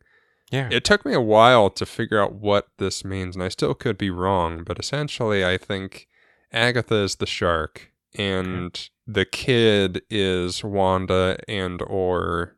Yeah. 0.52 0.68
It 0.72 0.84
took 0.84 1.06
me 1.06 1.14
a 1.14 1.22
while 1.22 1.70
to 1.70 1.86
figure 1.86 2.20
out 2.22 2.34
what 2.34 2.68
this 2.78 3.06
means, 3.06 3.36
and 3.36 3.44
I 3.44 3.50
still 3.50 3.74
could 3.76 3.98
be 3.98 4.10
wrong, 4.10 4.64
but 4.64 4.80
essentially 4.80 5.46
I 5.46 5.58
think 5.58 6.08
Agatha 6.52 6.96
is 6.96 7.16
the 7.16 7.26
shark 7.28 7.92
and 8.16 8.90
the 9.08 9.26
kid 9.26 10.02
is 10.10 10.64
Wanda 10.64 11.38
and 11.48 11.82
or 11.84 12.56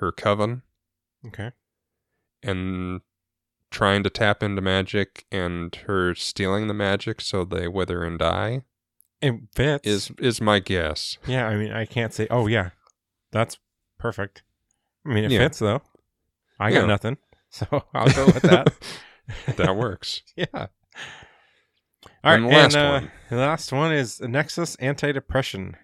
her 0.00 0.12
coven. 0.12 0.62
okay. 1.26 1.52
and 2.42 3.00
trying 3.70 4.02
to 4.02 4.10
tap 4.10 4.42
into 4.42 4.62
magic 4.62 5.26
and 5.30 5.74
her 5.86 6.14
stealing 6.14 6.68
the 6.68 6.74
magic 6.74 7.20
so 7.20 7.44
they 7.44 7.68
wither 7.68 8.02
and 8.04 8.18
die 8.18 8.62
It 9.20 9.34
fits. 9.54 9.86
is 9.86 10.10
is 10.18 10.40
my 10.40 10.58
guess. 10.58 11.18
Yeah, 11.26 11.46
I 11.46 11.56
mean, 11.56 11.72
I 11.72 11.84
can't 11.84 12.12
say, 12.14 12.26
oh, 12.30 12.46
yeah, 12.46 12.70
that's 13.32 13.58
perfect. 13.98 14.42
I 15.06 15.10
mean, 15.10 15.24
it 15.24 15.30
Yeah. 15.30 15.40
fits, 15.40 15.58
though. 15.58 15.82
I 16.60 16.70
got 16.72 16.80
Yeah. 16.80 16.86
nothing. 16.86 17.16
So 17.50 17.66
I'll 17.94 18.10
go 18.12 18.26
with 18.26 18.42
that. 18.42 18.74
that 19.56 19.74
works. 19.84 20.22
yeah. 20.36 20.46
All 20.52 20.66
right. 22.24 22.34
And 22.34 22.44
the 22.44 22.48
last 22.48 22.74
and, 22.76 22.86
uh, 22.86 22.90
one. 22.90 23.10
The 23.30 23.36
last 23.36 23.72
one 23.72 23.92
is 23.92 24.20
Nexus 24.20 24.74
Anti-Depression 24.76 25.76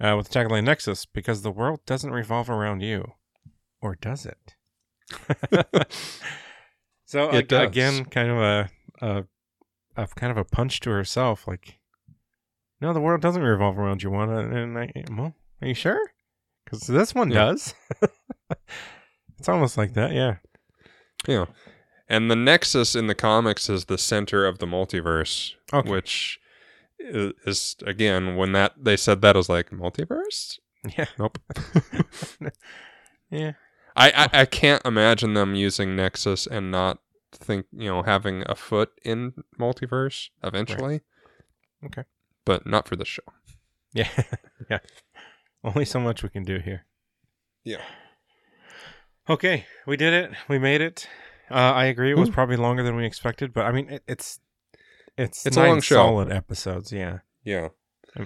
uh, 0.00 0.14
with 0.16 0.28
the 0.28 0.36
tagline 0.38 0.64
Nexus, 0.64 1.06
because 1.06 1.42
the 1.42 1.52
world 1.52 1.80
doesn't 1.86 2.10
revolve 2.10 2.50
around 2.50 2.80
you. 2.80 3.12
Or 3.80 3.94
does 3.94 4.26
it? 4.26 4.56
So 7.14 7.30
It 7.30 7.48
does. 7.48 7.66
again, 7.68 8.04
kind 8.06 8.28
of 8.30 8.36
a, 8.38 8.70
a, 9.00 9.24
a 9.96 10.06
kind 10.08 10.30
of 10.30 10.36
a 10.36 10.44
punch 10.44 10.80
to 10.80 10.90
herself, 10.90 11.46
like, 11.48 11.78
no, 12.80 12.92
the 12.92 13.00
world 13.00 13.20
doesn't 13.22 13.42
revolve 13.42 13.78
around 13.78 14.02
you, 14.02 14.10
Wanda. 14.10 14.38
And 14.38 14.76
I, 14.78 14.90
well, 15.16 15.34
are 15.62 15.68
you 15.68 15.74
sure? 15.74 16.00
Because 16.64 16.86
this 16.86 17.14
one 17.14 17.30
Yeah. 17.30 17.46
does. 17.46 17.74
it's 19.38 19.48
almost 19.48 19.78
like 19.78 19.94
that, 19.94 20.12
yeah. 20.12 20.36
Yeah. 21.26 21.46
And 22.08 22.30
the 22.30 22.36
Nexus 22.36 22.94
in 22.94 23.06
the 23.06 23.14
comics 23.14 23.70
is 23.70 23.86
the 23.86 23.96
center 23.96 24.44
of 24.46 24.58
the 24.58 24.66
multiverse, 24.66 25.52
Okay. 25.72 25.88
which 25.90 26.38
i- 27.00 27.32
is 27.46 27.76
again 27.86 28.36
when 28.36 28.52
that 28.52 28.72
they 28.82 28.96
said 28.96 29.22
that 29.22 29.36
I 29.36 29.38
was 29.38 29.48
like 29.48 29.70
multiverse. 29.70 30.58
Yeah. 30.98 31.06
Nope. 31.18 31.38
Yeah. 33.30 33.52
I, 33.96 34.10
I 34.34 34.40
I 34.40 34.44
can't 34.44 34.84
imagine 34.84 35.34
them 35.34 35.54
using 35.54 35.96
Nexus 35.96 36.46
and 36.46 36.70
not 36.70 36.98
think 37.36 37.66
you 37.72 37.88
know 37.88 38.02
having 38.02 38.42
a 38.46 38.54
foot 38.54 38.90
in 39.04 39.34
multiverse 39.58 40.28
eventually. 40.42 41.00
Okay. 41.84 42.04
But 42.44 42.66
not 42.66 42.88
for 42.88 42.96
the 42.96 43.04
show. 43.04 43.22
Yeah. 43.96 44.08
yeah. 44.68 44.80
Only 45.62 45.84
so 45.84 46.00
much 46.00 46.24
we 46.24 46.28
can 46.28 46.42
do 46.42 46.58
here. 46.58 46.84
Yeah. 47.62 47.80
Okay, 49.30 49.66
we 49.86 49.96
did 49.96 50.12
it. 50.12 50.32
We 50.48 50.58
made 50.58 50.80
it. 50.80 51.08
Uh, 51.48 51.54
I 51.54 51.84
agree. 51.84 52.10
It 52.10 52.18
was 52.18 52.28
probably 52.28 52.56
longer 52.56 52.82
than 52.82 52.96
we 52.96 53.06
expected, 53.06 53.52
but 53.54 53.66
I 53.66 53.70
mean, 53.72 53.88
it, 53.88 54.02
it's 54.08 54.40
it's 55.16 55.46
It's 55.46 55.56
a 55.56 55.60
nine 55.60 55.68
long 55.70 55.80
show. 55.80 55.94
solid 55.94 56.32
episodes. 56.32 56.90
Yeah, 56.92 57.18
Yeah. 57.44 57.68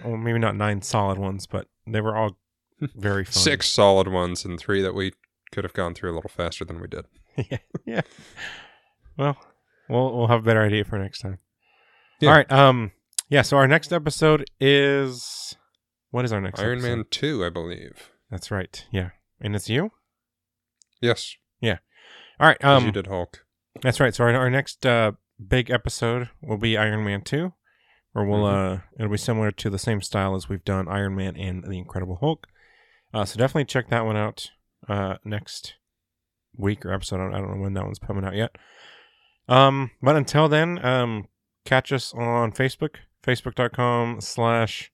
Well, 0.04 0.16
maybe 0.16 0.38
not 0.38 0.56
nine 0.56 0.80
solid 0.80 1.18
ones, 1.18 1.46
but 1.46 1.66
they 1.86 2.00
were 2.00 2.16
all 2.16 2.38
very 2.96 3.24
fun. 3.24 3.32
Six 3.34 3.68
solid 3.68 4.08
ones 4.08 4.44
and 4.46 4.58
three 4.58 4.80
that 4.82 4.94
we 4.94 5.12
could 5.52 5.64
have 5.64 5.72
gone 5.74 5.92
through 5.94 6.12
a 6.12 6.16
little 6.16 6.30
faster 6.30 6.64
than 6.64 6.80
we 6.80 6.88
did. 6.88 7.04
yeah, 7.36 7.58
yeah. 7.84 8.00
Well, 9.18 9.36
we'll 9.88 10.16
we'll 10.16 10.26
have 10.28 10.40
a 10.40 10.44
better 10.44 10.62
idea 10.62 10.84
for 10.84 10.98
next 10.98 11.20
time. 11.20 11.38
Yeah. 12.20 12.30
All 12.30 12.36
right. 12.36 12.52
Um. 12.52 12.92
Yeah. 13.28 13.42
So 13.42 13.56
our 13.56 13.66
next 13.68 13.92
episode 13.92 14.44
is 14.60 15.56
what 16.10 16.24
is 16.24 16.32
our 16.32 16.40
next 16.40 16.60
Iron 16.60 16.78
episode? 16.78 16.96
Man 16.96 17.04
2, 17.10 17.44
I 17.44 17.48
believe. 17.50 18.10
That's 18.30 18.50
right. 18.50 18.86
Yeah. 18.90 19.10
And 19.40 19.54
it's 19.54 19.68
you. 19.68 19.90
Yes. 21.00 21.36
All 22.40 22.46
right. 22.46 22.58
'cause 22.60 22.78
Um. 22.82 22.86
you 22.86 22.92
did 22.92 23.08
Hulk. 23.08 23.44
That's 23.82 23.98
right. 23.98 24.14
So 24.14 24.22
our, 24.24 24.32
our 24.32 24.48
next 24.50 24.86
uh, 24.86 25.12
big 25.44 25.70
episode 25.70 26.28
will 26.40 26.56
be 26.56 26.76
Iron 26.76 27.04
Man 27.04 27.22
two, 27.22 27.52
where 28.12 28.24
we'll 28.24 28.44
Mhm. 28.44 28.76
uh, 28.76 28.80
it'll 28.96 29.10
be 29.10 29.16
similar 29.18 29.50
to 29.50 29.68
the 29.68 29.78
same 29.78 30.00
style 30.00 30.36
as 30.36 30.48
we've 30.48 30.64
done 30.64 30.86
Iron 30.88 31.16
Man 31.16 31.36
and 31.36 31.64
the 31.64 31.78
Incredible 31.78 32.18
Hulk. 32.20 32.46
Uh, 33.12 33.24
so 33.24 33.36
definitely 33.38 33.64
check 33.64 33.88
that 33.90 34.04
one 34.04 34.16
out 34.16 34.50
uh, 34.88 35.16
next 35.24 35.74
week 36.56 36.86
or 36.86 36.92
episode. 36.92 37.16
I 37.16 37.24
don't- 37.24 37.34
I 37.34 37.38
don't 37.38 37.56
know 37.56 37.62
when 37.62 37.74
that 37.74 37.84
one's 37.84 37.98
coming 37.98 38.24
out 38.24 38.36
yet. 38.36 38.54
Um, 39.48 39.90
but 40.02 40.16
until 40.16 40.48
then, 40.48 40.84
um, 40.84 41.26
catch 41.64 41.92
us 41.92 42.12
on 42.14 42.52
Facebook, 42.52 42.96
facebook.com 43.24 44.20
slash 44.20 44.90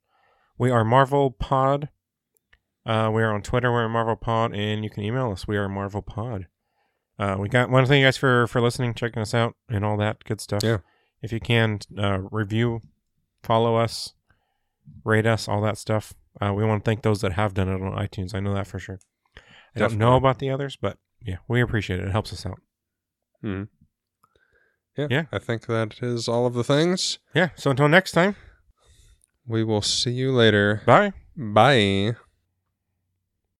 we 0.58 0.70
are 0.70 0.84
Marvel 0.84 1.30
Pod. 1.30 1.88
Uh, 2.86 3.10
we 3.12 3.22
are 3.22 3.32
on 3.34 3.42
Twitter, 3.42 3.72
we're 3.72 3.88
Marvel 3.88 4.16
Pod, 4.16 4.54
and 4.54 4.84
you 4.84 4.90
can 4.90 5.02
email 5.02 5.30
us, 5.32 5.48
we 5.48 5.56
are 5.56 5.68
Marvel 5.68 6.02
Pod. 6.02 6.46
Uh, 7.18 7.36
we 7.38 7.48
got 7.48 7.66
to 7.66 7.86
thank 7.86 8.00
you 8.00 8.06
guys 8.06 8.16
for 8.16 8.46
for 8.48 8.60
listening, 8.60 8.92
checking 8.94 9.22
us 9.22 9.34
out, 9.34 9.54
and 9.68 9.84
all 9.84 9.96
that 9.96 10.22
good 10.24 10.40
stuff. 10.40 10.62
Yeah. 10.62 10.78
If 11.22 11.32
you 11.32 11.40
can, 11.40 11.78
uh, 11.96 12.18
review, 12.30 12.80
follow 13.42 13.76
us, 13.76 14.12
rate 15.04 15.26
us, 15.26 15.48
all 15.48 15.62
that 15.62 15.78
stuff. 15.78 16.12
Uh, 16.40 16.52
we 16.52 16.64
want 16.64 16.84
to 16.84 16.88
thank 16.88 17.02
those 17.02 17.20
that 17.20 17.32
have 17.32 17.54
done 17.54 17.68
it 17.68 17.80
on 17.80 17.92
iTunes. 17.92 18.34
I 18.34 18.40
know 18.40 18.52
that 18.54 18.66
for 18.66 18.78
sure. 18.78 18.98
I 19.76 19.80
don't 19.80 19.96
know 19.96 20.16
about 20.16 20.38
the 20.38 20.50
others, 20.50 20.76
but 20.76 20.98
yeah, 21.22 21.36
we 21.48 21.60
appreciate 21.60 22.00
it. 22.00 22.06
It 22.06 22.10
helps 22.12 22.32
us 22.32 22.44
out. 22.44 22.60
Mhm. 23.42 23.68
Yeah. 24.96 25.06
Yeah. 25.10 25.24
I 25.32 25.38
think 25.38 25.66
that 25.66 26.02
is 26.02 26.28
all 26.28 26.46
of 26.46 26.54
the 26.54 26.64
things. 26.64 27.18
Yeah. 27.34 27.48
So 27.56 27.70
until 27.70 27.88
next 27.88 28.12
time, 28.12 28.36
We 29.46 29.62
will 29.64 29.82
see 29.82 30.12
you 30.12 30.32
later. 30.32 30.82
bye. 30.86 31.12
Bye. 31.36 32.14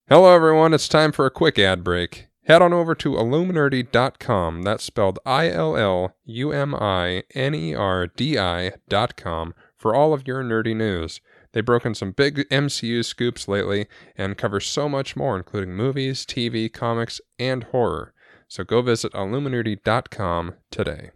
Hello, 0.08 0.34
everyone. 0.34 0.72
It's 0.74 0.88
time 0.88 1.12
for 1.12 1.26
a 1.26 1.30
quick 1.30 1.58
ad 1.58 1.82
break. 1.82 2.28
Head 2.46 2.60
on 2.62 2.72
over 2.72 2.94
to 2.94 3.10
illuminerdi.com. 3.12 4.62
That's 4.62 4.84
spelled 4.84 5.18
I 5.24 5.48
L 5.50 5.76
L 5.76 6.14
U 6.24 6.52
M 6.52 6.74
I 6.74 7.22
N 7.34 7.54
E 7.54 7.74
R 7.74 8.06
D 8.06 8.38
I.com 8.38 9.54
for 9.76 9.94
all 9.94 10.12
of 10.12 10.26
your 10.28 10.42
nerdy 10.44 10.76
news. 10.76 11.20
They've 11.52 11.64
broken 11.64 11.94
some 11.94 12.12
big 12.12 12.46
MCU 12.50 13.04
scoops 13.04 13.48
lately 13.48 13.86
and 14.16 14.36
cover 14.36 14.60
so 14.60 14.88
much 14.88 15.16
more, 15.16 15.36
including 15.36 15.74
movies, 15.74 16.26
TV, 16.26 16.70
comics, 16.72 17.20
and 17.38 17.64
horror. 17.64 18.12
So 18.48 18.62
go 18.64 18.82
visit 18.82 19.12
illuminerdi.com 19.14 20.54
today. 20.70 21.10